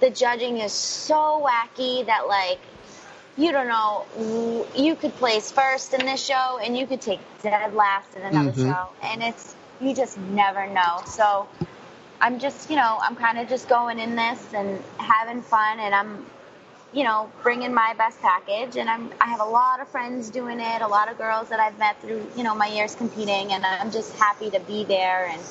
the 0.00 0.10
judging 0.10 0.58
is 0.58 0.72
so 0.72 1.46
wacky 1.46 2.04
that 2.06 2.26
like 2.26 2.58
you 3.36 3.52
don't 3.52 3.68
know 3.68 4.06
you 4.76 4.96
could 4.96 5.14
place 5.16 5.50
first 5.50 5.94
in 5.94 6.06
this 6.06 6.24
show 6.24 6.58
and 6.62 6.76
you 6.76 6.86
could 6.86 7.00
take 7.00 7.20
dead 7.42 7.74
last 7.74 8.14
in 8.16 8.22
another 8.22 8.52
Mhm. 8.52 8.64
show, 8.66 8.88
and 9.02 9.22
it's 9.22 9.54
you 9.80 9.94
just 9.94 10.18
never 10.18 10.66
know. 10.68 11.02
So 11.06 11.48
I'm 12.20 12.38
just, 12.38 12.70
you 12.70 12.76
know, 12.76 12.98
I'm 13.02 13.16
kind 13.16 13.38
of 13.38 13.48
just 13.48 13.68
going 13.68 13.98
in 13.98 14.16
this 14.16 14.40
and 14.54 14.82
having 14.98 15.42
fun, 15.42 15.80
and 15.80 15.94
I'm 15.94 16.26
you 16.92 17.04
know, 17.04 17.30
bringing 17.42 17.74
my 17.74 17.94
best 17.98 18.20
package. 18.20 18.76
And 18.76 18.88
I'm, 18.88 19.12
I 19.20 19.26
have 19.26 19.40
a 19.40 19.44
lot 19.46 19.80
of 19.80 19.88
friends 19.88 20.30
doing 20.30 20.60
it, 20.60 20.82
a 20.82 20.88
lot 20.88 21.10
of 21.10 21.18
girls 21.18 21.48
that 21.50 21.60
I've 21.60 21.78
met 21.78 22.00
through, 22.00 22.26
you 22.36 22.42
know, 22.44 22.54
my 22.54 22.66
years 22.68 22.94
competing. 22.94 23.52
And 23.52 23.64
I'm 23.66 23.90
just 23.90 24.14
happy 24.16 24.50
to 24.50 24.60
be 24.60 24.84
there. 24.84 25.26
And 25.28 25.42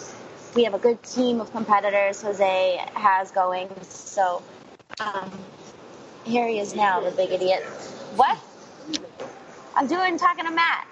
we 0.55 0.63
have 0.65 0.73
a 0.73 0.79
good 0.79 1.01
team 1.03 1.41
of 1.41 1.51
competitors 1.51 2.21
Jose 2.21 2.83
has 2.95 3.31
going. 3.31 3.69
So 3.83 4.41
um, 4.99 5.31
here 6.25 6.47
he 6.47 6.59
is 6.59 6.75
now, 6.75 6.99
the 7.01 7.11
big 7.11 7.31
idiot. 7.31 7.63
What? 8.15 8.37
I'm 9.75 9.87
doing, 9.87 10.17
talking 10.17 10.45
to 10.45 10.51
Matt. 10.51 10.87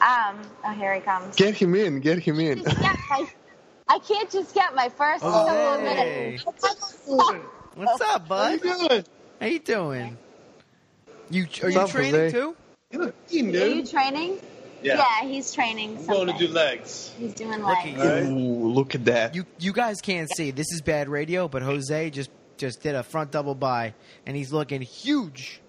Um, 0.00 0.40
oh, 0.64 0.72
here 0.72 0.94
he 0.94 1.00
comes. 1.00 1.36
Get 1.36 1.54
him 1.54 1.74
in. 1.74 2.00
Get 2.00 2.18
him 2.18 2.40
in. 2.40 2.58
Yeah, 2.80 2.96
I, 3.10 3.28
I 3.88 3.98
can't 3.98 4.30
just 4.30 4.54
get 4.54 4.74
my 4.74 4.88
first 4.88 5.22
Oh, 5.26 5.78
hey. 5.80 6.38
minutes. 6.44 6.44
What's 7.74 8.00
up, 8.00 8.08
How 8.10 8.18
bud? 8.28 8.52
you 8.52 8.58
doing? 8.88 9.04
How 9.40 9.46
you 9.46 9.58
doing? 9.58 10.16
You 11.30 11.46
are 11.62 11.70
you 11.70 11.80
up, 11.80 11.90
training 11.90 12.12
Jose? 12.14 12.30
too? 12.32 12.56
You 12.90 12.98
look 12.98 13.28
keen, 13.28 13.54
Are 13.54 13.66
you 13.66 13.86
training? 13.86 14.38
Yeah. 14.82 15.22
he's 15.22 15.52
training. 15.52 15.98
I'm 15.98 16.06
going 16.06 16.26
to 16.28 16.38
do 16.38 16.48
legs. 16.48 17.12
He's 17.18 17.34
doing 17.34 17.62
Look 17.62 17.78
at 17.78 17.98
legs. 17.98 18.28
Ooh, 18.30 18.68
look 18.68 18.94
at 18.94 19.04
that. 19.04 19.34
You 19.34 19.44
you 19.58 19.72
guys 19.72 20.00
can't 20.00 20.30
see. 20.34 20.50
This 20.50 20.72
is 20.72 20.80
bad 20.82 21.08
radio, 21.08 21.46
but 21.48 21.62
Jose 21.62 22.10
just 22.10 22.30
just 22.60 22.82
did 22.82 22.94
a 22.94 23.02
front 23.02 23.32
double 23.32 23.54
bi, 23.54 23.94
and 24.26 24.36
he's 24.36 24.52
looking 24.52 24.82
huge. 24.82 25.60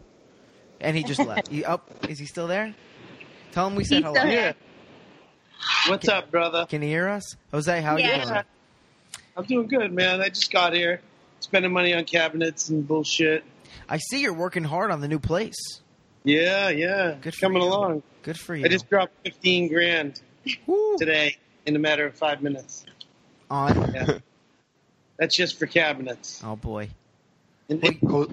And 0.79 0.95
he 0.97 1.03
just 1.03 1.19
left. 1.19 1.47
He, 1.51 1.65
oh, 1.65 1.81
is 2.09 2.19
he 2.19 2.25
still 2.25 2.47
there? 2.47 2.75
Tell 3.53 3.67
him 3.67 3.75
we 3.75 3.83
said 3.83 4.03
He's 4.03 4.05
hello. 4.05 4.23
Yeah. 4.23 4.53
What's 5.87 6.07
up, 6.07 6.31
brother? 6.31 6.65
Can 6.67 6.81
he 6.81 6.87
hear 6.89 7.07
us? 7.07 7.23
Jose, 7.51 7.81
how 7.81 7.97
Yeah. 7.97 8.17
you 8.19 8.25
doing? 8.25 8.43
I'm 9.37 9.45
doing 9.45 9.67
good, 9.67 9.93
man. 9.93 10.21
I 10.21 10.29
just 10.29 10.51
got 10.51 10.73
here, 10.73 11.01
spending 11.39 11.71
money 11.71 11.93
on 11.93 12.03
cabinets 12.03 12.69
and 12.69 12.87
bullshit. 12.87 13.43
I 13.87 13.97
see 13.97 14.21
you're 14.21 14.33
working 14.33 14.63
hard 14.63 14.91
on 14.91 15.01
the 15.01 15.07
new 15.07 15.19
place. 15.19 15.55
Yeah, 16.23 16.69
yeah. 16.69 17.15
Good 17.21 17.33
for 17.35 17.41
Coming 17.41 17.61
you. 17.61 17.67
along. 17.69 18.03
Good 18.23 18.37
for 18.37 18.55
you. 18.55 18.65
I 18.65 18.67
just 18.67 18.89
dropped 18.89 19.13
15 19.23 19.69
grand 19.69 20.21
Woo. 20.67 20.97
today 20.97 21.37
in 21.65 21.75
a 21.75 21.79
matter 21.79 22.05
of 22.05 22.15
five 22.15 22.41
minutes. 22.41 22.85
on. 23.49 23.93
Yeah. 23.93 24.19
That's 25.21 25.37
just 25.37 25.59
for 25.59 25.67
cabinets. 25.67 26.41
Oh 26.43 26.55
boy, 26.55 26.89
And, 27.69 27.79
Ho- 28.09 28.27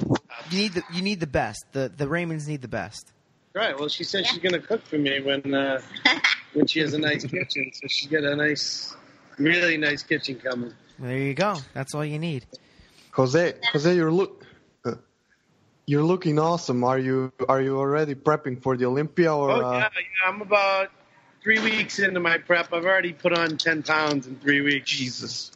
you 0.51 0.59
need 0.59 0.73
the 0.73 0.82
you 0.94 1.02
need 1.02 1.20
the 1.20 1.27
best. 1.27 1.66
The 1.73 1.93
the 1.94 2.06
Raymonds 2.06 2.48
need 2.48 2.62
the 2.62 2.69
best. 2.69 3.12
right. 3.52 3.78
Well, 3.78 3.90
she 3.90 4.05
said 4.05 4.27
she's 4.27 4.39
going 4.39 4.55
to 4.55 4.66
cook 4.66 4.86
for 4.86 4.97
me 4.97 5.20
when 5.20 5.52
uh, 5.52 5.82
when 6.55 6.66
she 6.66 6.81
has 6.81 6.94
a 6.94 6.98
nice 6.98 7.27
kitchen. 7.27 7.70
So 7.74 7.89
she's 7.89 8.09
got 8.09 8.24
a 8.24 8.35
nice, 8.35 8.97
really 9.36 9.77
nice 9.77 10.02
kitchen 10.02 10.36
coming. 10.36 10.73
There 10.98 11.19
you 11.19 11.35
go. 11.35 11.56
That's 11.74 11.94
all 11.94 12.06
you 12.06 12.19
need. 12.19 12.47
Jose, 13.10 13.52
Jose, 13.70 13.94
you're 13.94 14.10
look, 14.10 14.47
uh, 14.86 14.94
you're 15.85 16.02
looking 16.02 16.39
awesome. 16.39 16.85
Are 16.85 16.98
you 16.98 17.35
are 17.51 17.60
you 17.60 17.78
already 17.78 18.15
prepping 18.15 18.62
for 18.62 18.78
the 18.78 18.86
Olympia 18.86 19.35
or? 19.35 19.51
Oh 19.51 19.60
uh, 19.60 19.73
yeah, 19.73 19.89
yeah. 19.94 20.27
I'm 20.27 20.40
about 20.40 20.89
three 21.43 21.59
weeks 21.59 21.98
into 21.98 22.20
my 22.20 22.39
prep. 22.39 22.73
I've 22.73 22.86
already 22.86 23.12
put 23.12 23.36
on 23.36 23.59
10 23.59 23.82
pounds 23.82 24.27
in 24.27 24.36
three 24.36 24.62
weeks. 24.62 24.90
Jesus. 24.90 25.52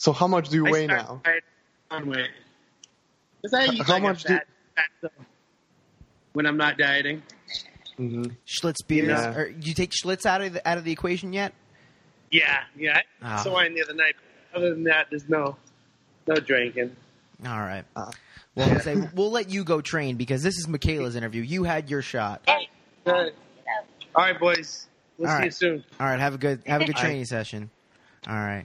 So 0.00 0.12
how 0.14 0.26
much 0.26 0.48
do 0.48 0.56
you 0.56 0.66
I 0.66 0.70
weigh 0.70 0.86
now? 0.86 1.20
dieting 1.22 1.40
on 1.90 2.08
I 3.52 3.66
eat 3.66 3.82
How 3.82 3.92
like 3.94 4.02
much 4.02 4.22
do- 4.22 4.28
fat, 4.34 4.46
fat 4.74 4.84
stuff 4.98 5.12
when 6.32 6.46
I'm 6.46 6.56
not 6.56 6.78
dieting. 6.78 7.22
hmm 7.98 8.24
Schlitz 8.46 8.76
beers. 8.86 9.08
Yeah. 9.08 9.34
Or, 9.36 9.50
do 9.50 9.68
you 9.68 9.74
take 9.74 9.90
Schlitz 9.92 10.24
out 10.24 10.40
of 10.40 10.54
the, 10.54 10.66
out 10.68 10.78
of 10.78 10.84
the 10.84 10.92
equation 10.92 11.34
yet? 11.34 11.52
Yeah, 12.30 12.60
yeah. 12.76 13.00
So, 13.20 13.26
I 13.26 13.28
Ah. 13.28 13.52
wine 13.52 13.74
the 13.74 13.82
other 13.82 13.94
night. 13.94 14.14
Other 14.54 14.70
than 14.70 14.84
that, 14.84 15.08
there's 15.10 15.28
no 15.28 15.56
no 16.26 16.36
drinking. 16.36 16.96
All 17.46 17.58
right. 17.58 17.84
Uh, 17.94 18.10
Well, 18.54 18.68
Jose, 18.68 18.94
we'll 19.14 19.30
let 19.30 19.50
you 19.50 19.64
go 19.64 19.80
train 19.82 20.16
because 20.16 20.42
this 20.42 20.56
is 20.56 20.66
Michaela's 20.66 21.14
interview. 21.14 21.42
You 21.42 21.64
had 21.64 21.90
your 21.90 22.02
shot. 22.02 22.42
Hey, 22.46 22.68
Good. 23.04 23.32
All 24.14 24.24
right, 24.24 24.38
boys. 24.40 24.86
We'll 25.18 25.28
All 25.28 25.36
see 25.36 25.42
you 25.42 25.44
right. 25.44 25.54
soon. 25.54 25.84
All 26.00 26.06
right. 26.06 26.18
Have 26.20 26.34
a 26.34 26.38
good 26.38 26.62
have 26.66 26.80
a 26.82 26.84
good 26.84 26.96
All 26.96 27.02
right. 27.02 27.08
training 27.08 27.24
session. 27.26 27.70
All 28.26 28.34
right. 28.34 28.64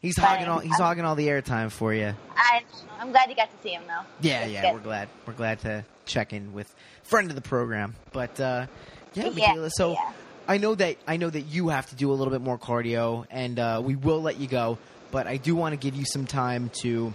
He's 0.00 0.16
hogging 0.16 0.48
all 0.48 0.60
he's 0.60 0.78
hogging 0.78 1.04
all 1.04 1.14
the 1.14 1.28
airtime 1.28 1.70
for 1.70 1.92
you. 1.92 2.14
I, 2.36 2.62
I'm 2.98 3.10
glad 3.10 3.28
you 3.28 3.36
got 3.36 3.50
to 3.50 3.62
see 3.62 3.70
him 3.70 3.82
though. 3.86 4.00
Yeah, 4.20 4.40
That's 4.40 4.52
yeah. 4.52 4.62
good. 4.62 4.74
We're 4.74 4.80
glad. 4.80 5.08
We're 5.26 5.32
glad 5.34 5.60
to 5.60 5.84
check 6.06 6.32
in 6.32 6.52
with 6.52 6.74
friend 7.02 7.28
of 7.28 7.34
the 7.36 7.42
program. 7.42 7.94
But 8.12 8.40
uh, 8.40 8.66
yeah, 9.14 9.24
Yeah, 9.24 9.30
Michaela. 9.48 9.70
So 9.70 9.92
yeah. 9.92 10.12
I 10.48 10.56
know 10.56 10.74
that 10.74 10.96
I 11.06 11.18
know 11.18 11.28
that 11.28 11.42
you 11.42 11.68
have 11.68 11.88
to 11.90 11.96
do 11.96 12.10
a 12.12 12.14
little 12.14 12.32
bit 12.32 12.40
more 12.40 12.58
cardio, 12.58 13.26
and 13.30 13.58
uh, 13.58 13.82
we 13.84 13.94
will 13.94 14.22
let 14.22 14.40
you 14.40 14.46
go. 14.48 14.78
But 15.10 15.26
I 15.26 15.36
do 15.36 15.54
want 15.54 15.74
to 15.74 15.76
give 15.76 15.94
you 15.94 16.04
some 16.06 16.24
time 16.26 16.70
to 16.82 17.12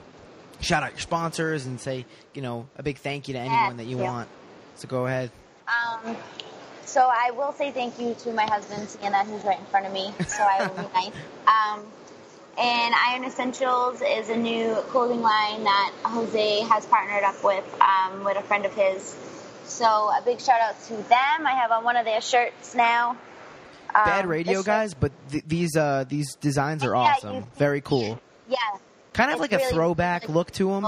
shout 0.60 0.84
out 0.84 0.92
your 0.92 1.00
sponsors 1.00 1.66
and 1.66 1.80
say, 1.80 2.06
you 2.34 2.42
know, 2.42 2.68
a 2.78 2.84
big 2.84 2.98
thank 2.98 3.28
you 3.28 3.34
to 3.34 3.40
anyone 3.40 3.78
that 3.78 3.86
you 3.86 3.98
want. 3.98 4.28
So 4.76 4.88
go 4.88 5.06
ahead. 5.08 5.32
Um, 5.68 6.16
so 6.84 7.10
I 7.12 7.32
will 7.32 7.52
say 7.54 7.72
thank 7.72 8.00
you 8.00 8.14
to 8.20 8.32
my 8.34 8.44
husband, 8.46 8.88
Sienna, 8.90 9.24
who's 9.24 9.44
right 9.44 9.60
in 9.60 9.66
front 9.66 9.86
of 9.86 9.94
me. 9.94 10.14
So 10.28 10.44
I 10.44 10.68
will 10.68 10.76
be 10.76 10.90
nice. 10.94 11.12
Um, 11.48 11.86
and 12.58 12.96
Iron 13.10 13.24
Essentials 13.26 14.02
is 14.02 14.30
a 14.30 14.38
new 14.38 14.76
clothing 14.90 15.22
line 15.22 15.64
that 15.64 15.92
Jose 16.04 16.60
has 16.62 16.86
partnered 16.86 17.24
up 17.24 17.44
with 17.44 17.66
um, 17.82 18.24
with 18.24 18.38
a 18.38 18.42
friend 18.44 18.66
of 18.66 18.74
his. 18.74 19.16
So 19.66 19.86
a 19.86 20.22
big 20.24 20.40
shout 20.40 20.62
out 20.62 20.82
to 20.86 20.94
them. 20.96 21.46
I 21.46 21.52
have 21.62 21.72
on 21.72 21.84
one 21.84 21.98
of 21.98 22.06
their 22.06 22.22
shirts 22.22 22.76
now. 22.76 23.12
Um, 23.94 24.06
Bad 24.06 24.28
radio, 24.28 24.62
guys, 24.64 24.94
but 24.94 25.12
th- 25.32 25.44
these 25.48 25.76
uh, 25.76 26.06
these 26.08 26.36
designs 26.36 26.84
are 26.84 26.92
Yeah, 26.94 27.02
awesome. 27.16 27.36
you- 27.36 27.48
Very 27.58 27.82
cool. 27.82 28.20
Yeah. 28.48 28.58
Kind 29.14 29.32
of 29.32 29.40
like 29.40 29.54
a 29.54 29.58
really- 29.58 29.72
throwback 29.72 30.28
look 30.30 30.52
to 30.52 30.70
them. 30.70 30.86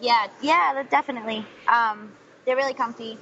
Yeah, 0.00 0.26
yeah, 0.40 0.82
definitely. 0.90 1.44
Um, 1.68 2.12
they're 2.44 2.56
really 2.56 2.72
comfy. 2.74 3.18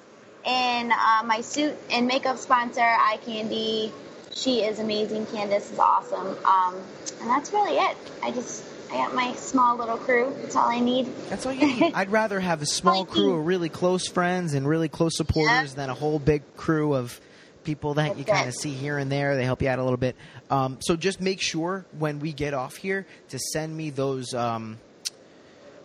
And 0.46 0.92
uh, 0.92 1.24
my 1.24 1.40
suit 1.40 1.74
and 1.90 2.06
makeup 2.06 2.38
sponsor, 2.38 2.80
Eye 2.80 3.18
Candy, 3.26 3.92
she 4.38 4.62
is 4.62 4.78
amazing. 4.78 5.26
Candace 5.26 5.70
is 5.72 5.78
awesome. 5.78 6.36
Um, 6.44 6.76
and 7.20 7.28
that's 7.28 7.52
really 7.52 7.76
it. 7.76 7.96
I 8.22 8.30
just, 8.30 8.64
I 8.90 8.94
got 8.94 9.14
my 9.14 9.34
small 9.34 9.76
little 9.76 9.96
crew. 9.96 10.32
That's 10.40 10.56
all 10.56 10.68
I 10.68 10.80
need. 10.80 11.08
That's 11.28 11.44
all 11.44 11.52
you 11.52 11.66
need. 11.66 11.92
I'd 11.94 12.10
rather 12.10 12.38
have 12.38 12.62
a 12.62 12.66
small 12.66 13.04
crew 13.04 13.34
of 13.34 13.46
really 13.46 13.68
close 13.68 14.06
friends 14.06 14.54
and 14.54 14.66
really 14.66 14.88
close 14.88 15.16
supporters 15.16 15.74
than 15.74 15.90
a 15.90 15.94
whole 15.94 16.18
big 16.18 16.42
crew 16.56 16.94
of 16.94 17.20
people 17.64 17.94
that 17.94 18.16
you 18.16 18.24
kind 18.24 18.48
of 18.48 18.54
see 18.54 18.70
here 18.70 18.96
and 18.96 19.10
there. 19.10 19.36
They 19.36 19.44
help 19.44 19.60
you 19.60 19.68
out 19.68 19.78
a 19.78 19.82
little 19.82 19.98
bit. 19.98 20.16
Um, 20.50 20.78
so 20.80 20.96
just 20.96 21.20
make 21.20 21.40
sure 21.40 21.84
when 21.98 22.20
we 22.20 22.32
get 22.32 22.54
off 22.54 22.76
here 22.76 23.06
to 23.30 23.38
send 23.38 23.76
me 23.76 23.90
those 23.90 24.32
um, 24.34 24.78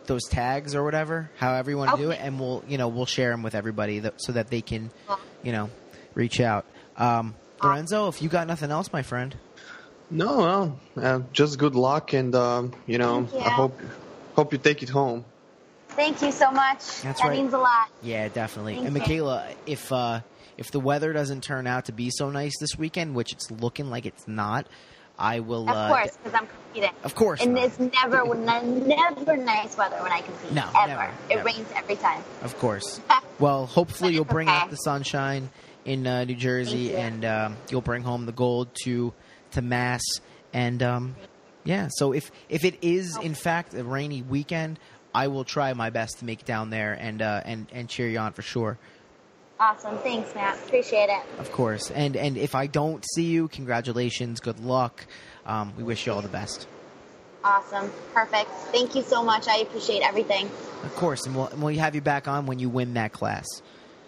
those 0.05 0.23
tags 0.29 0.75
or 0.75 0.83
whatever, 0.83 1.29
however 1.37 1.71
you 1.71 1.77
want 1.77 1.91
to 1.91 1.97
do 1.97 2.11
it, 2.11 2.19
and 2.21 2.39
we'll 2.39 2.63
you 2.67 2.77
know 2.77 2.87
we'll 2.87 3.05
share 3.05 3.31
them 3.31 3.41
with 3.43 3.55
everybody 3.55 3.99
that, 3.99 4.13
so 4.17 4.31
that 4.31 4.49
they 4.49 4.61
can 4.61 4.91
you 5.41 5.51
know 5.51 5.69
reach 6.13 6.39
out. 6.39 6.65
Um, 6.95 7.35
Lorenzo, 7.63 8.07
if 8.07 8.21
you 8.21 8.29
got 8.29 8.47
nothing 8.47 8.71
else, 8.71 8.91
my 8.91 9.01
friend. 9.01 9.35
No, 10.09 10.77
no, 10.95 11.01
uh, 11.01 11.21
just 11.31 11.57
good 11.57 11.75
luck, 11.75 12.13
and 12.13 12.35
um, 12.35 12.73
you 12.85 12.97
know, 12.97 13.27
you. 13.33 13.39
I 13.39 13.49
hope 13.49 13.79
hope 14.35 14.51
you 14.51 14.59
take 14.59 14.83
it 14.83 14.89
home. 14.89 15.25
Thank 15.89 16.21
you 16.21 16.31
so 16.31 16.51
much. 16.51 17.01
That's 17.01 17.21
that 17.21 17.27
right. 17.27 17.37
means 17.37 17.53
a 17.53 17.57
lot. 17.57 17.89
Yeah, 18.01 18.27
definitely. 18.27 18.75
Thank 18.75 18.87
and 18.87 18.95
you. 18.95 19.01
Michaela, 19.01 19.47
if 19.65 19.91
uh, 19.91 20.21
if 20.57 20.71
the 20.71 20.79
weather 20.79 21.13
doesn't 21.13 21.41
turn 21.41 21.67
out 21.67 21.85
to 21.85 21.91
be 21.91 22.09
so 22.11 22.29
nice 22.29 22.57
this 22.59 22.77
weekend, 22.77 23.15
which 23.15 23.31
it's 23.31 23.49
looking 23.49 23.89
like 23.89 24.05
it's 24.05 24.27
not, 24.27 24.67
I 25.17 25.39
will. 25.39 25.69
Of 25.69 25.75
uh, 25.75 25.87
course, 25.89 26.17
because 26.17 26.39
I'm 26.39 26.47
competing. 26.47 26.91
Of 27.03 27.15
course. 27.15 27.41
And 27.41 27.53
not. 27.53 27.65
it's 27.65 27.79
never, 27.79 28.35
never 28.35 29.37
nice 29.37 29.77
weather 29.77 29.97
when 30.01 30.11
I 30.11 30.21
compete. 30.21 30.51
No, 30.51 30.67
ever. 30.75 30.87
never, 30.87 31.11
it 31.29 31.35
never. 31.35 31.43
rains 31.43 31.69
every 31.75 31.95
time. 31.95 32.23
Of 32.41 32.57
course. 32.57 32.99
Well, 33.39 33.65
hopefully 33.65 34.13
you'll 34.13 34.25
bring 34.25 34.47
out 34.47 34.69
the 34.69 34.75
sunshine 34.75 35.49
in 35.85 36.07
uh, 36.07 36.23
New 36.23 36.35
Jersey, 36.35 36.95
and 36.95 37.25
um, 37.25 37.57
you'll 37.69 37.81
bring 37.81 38.03
home 38.03 38.25
the 38.25 38.31
gold 38.31 38.69
to 38.83 39.13
to 39.51 39.61
Mass. 39.61 40.01
And 40.53 40.81
um, 40.83 41.15
yeah, 41.63 41.89
so 41.91 42.13
if 42.13 42.31
if 42.49 42.63
it 42.65 42.77
is 42.81 43.17
in 43.17 43.33
fact 43.33 43.73
a 43.73 43.83
rainy 43.83 44.21
weekend, 44.21 44.79
I 45.13 45.27
will 45.27 45.43
try 45.43 45.73
my 45.73 45.89
best 45.89 46.19
to 46.19 46.25
make 46.25 46.41
it 46.41 46.45
down 46.45 46.69
there 46.69 46.93
and 46.93 47.21
uh, 47.21 47.41
and 47.45 47.67
and 47.71 47.89
cheer 47.89 48.07
you 48.07 48.19
on 48.19 48.33
for 48.33 48.41
sure. 48.41 48.77
Awesome. 49.59 49.97
Thanks, 49.99 50.33
Matt. 50.35 50.57
Appreciate 50.57 51.09
it. 51.09 51.21
Of 51.39 51.51
course. 51.51 51.91
And 51.91 52.15
and 52.15 52.37
if 52.37 52.55
I 52.55 52.67
don't 52.67 53.05
see 53.13 53.25
you, 53.25 53.47
congratulations, 53.47 54.39
good 54.39 54.59
luck. 54.59 55.05
Um, 55.45 55.73
we 55.77 55.83
wish 55.83 56.05
you 56.05 56.13
all 56.13 56.21
the 56.21 56.27
best. 56.27 56.67
Awesome. 57.43 57.91
Perfect. 58.13 58.49
Thank 58.71 58.95
you 58.95 59.01
so 59.01 59.21
much. 59.21 59.47
I 59.47 59.57
appreciate 59.57 60.01
everything. 60.01 60.45
Of 60.83 60.95
course, 60.95 61.25
and 61.25 61.35
we'll, 61.35 61.47
and 61.47 61.61
we'll 61.61 61.77
have 61.77 61.93
you 61.93 62.01
back 62.01 62.27
on 62.27 62.45
when 62.45 62.59
you 62.59 62.69
win 62.69 62.93
that 62.93 63.11
class. 63.11 63.45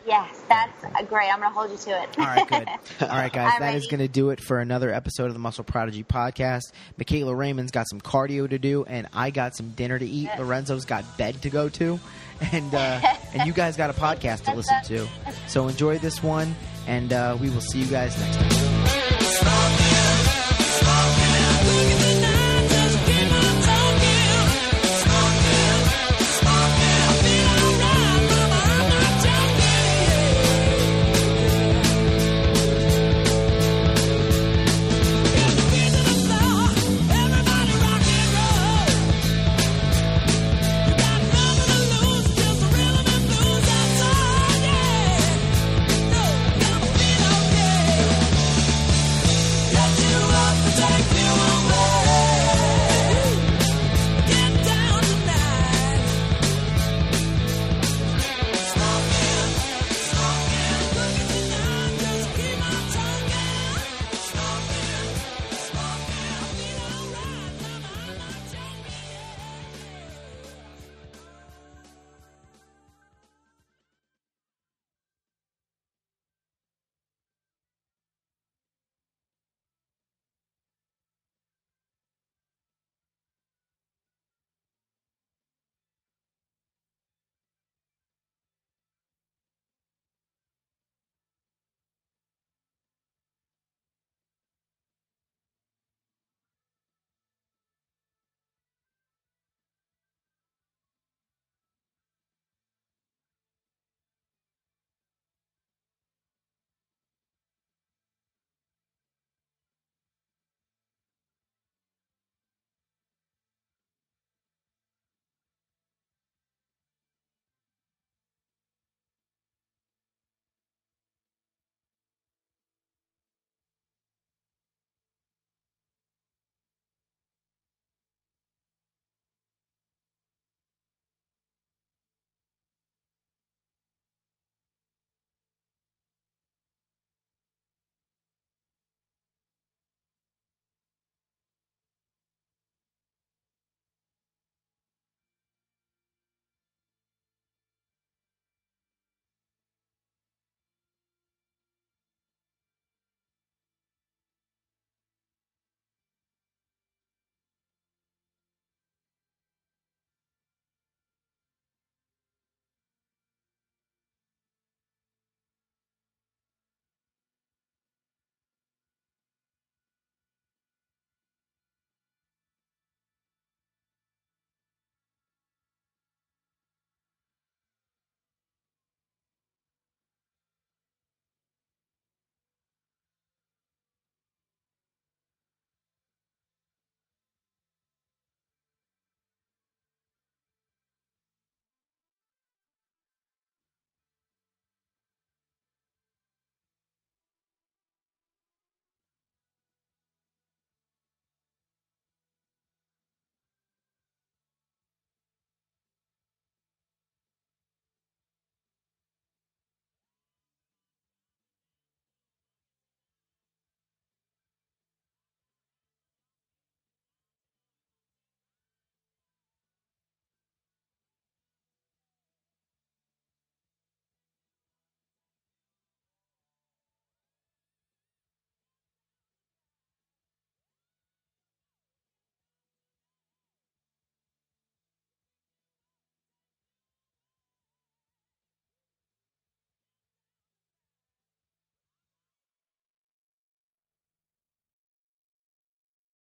Yes, 0.06 0.41
that's 0.48 0.82
great. 1.10 1.30
I'm 1.32 1.40
going 1.40 1.52
to 1.52 1.57
hold 1.57 1.72
you 1.72 1.77
to 1.77 2.03
it. 2.03 2.10
All 2.19 2.26
right, 2.26 2.48
good. 2.48 2.68
All 3.02 3.07
right, 3.07 3.32
guys, 3.34 3.53
that 3.60 3.76
is 3.76 3.88
Alrighty. 3.88 3.90
going 3.91 3.99
to 4.02 4.07
do 4.07 4.30
it 4.30 4.40
for 4.40 4.60
another 4.60 4.94
episode 4.94 5.26
of 5.27 5.34
the 5.34 5.40
Muscle 5.40 5.64
Prodigy 5.64 6.03
podcast. 6.03 6.72
Michaela 6.98 7.34
Raymond's 7.34 7.72
got 7.72 7.88
some 7.90 7.99
cardio 7.99 8.49
to 8.49 8.60
do, 8.60 8.84
and 8.86 9.07
I 9.14 9.32
got 9.32 9.56
some 9.56 9.69
dinner 9.72 9.98
to 9.98 10.06
eat. 10.06 10.30
Lorenzo's 10.38 10.86
got 10.86 11.18
bed 11.18 11.41
to 11.41 11.49
go 11.49 11.69
to, 11.69 11.99
and 12.52 12.73
uh, 12.76 13.02
and 13.34 13.48
you 13.48 13.53
guys 13.53 13.77
got 13.77 13.90
a 13.90 13.94
podcast 13.94 14.44
to 14.45 14.53
listen 14.53 14.76
to. 14.86 15.07
So 15.48 15.68
enjoy 15.68 15.98
this 15.98 16.22
one, 16.22 16.56
and 16.88 17.11
uh, 17.11 17.38
we 17.41 17.49
will 17.49 17.61
see 17.61 17.80
you 17.80 17.88
guys 17.88 18.18
next 18.19 18.38
time. 18.38 18.74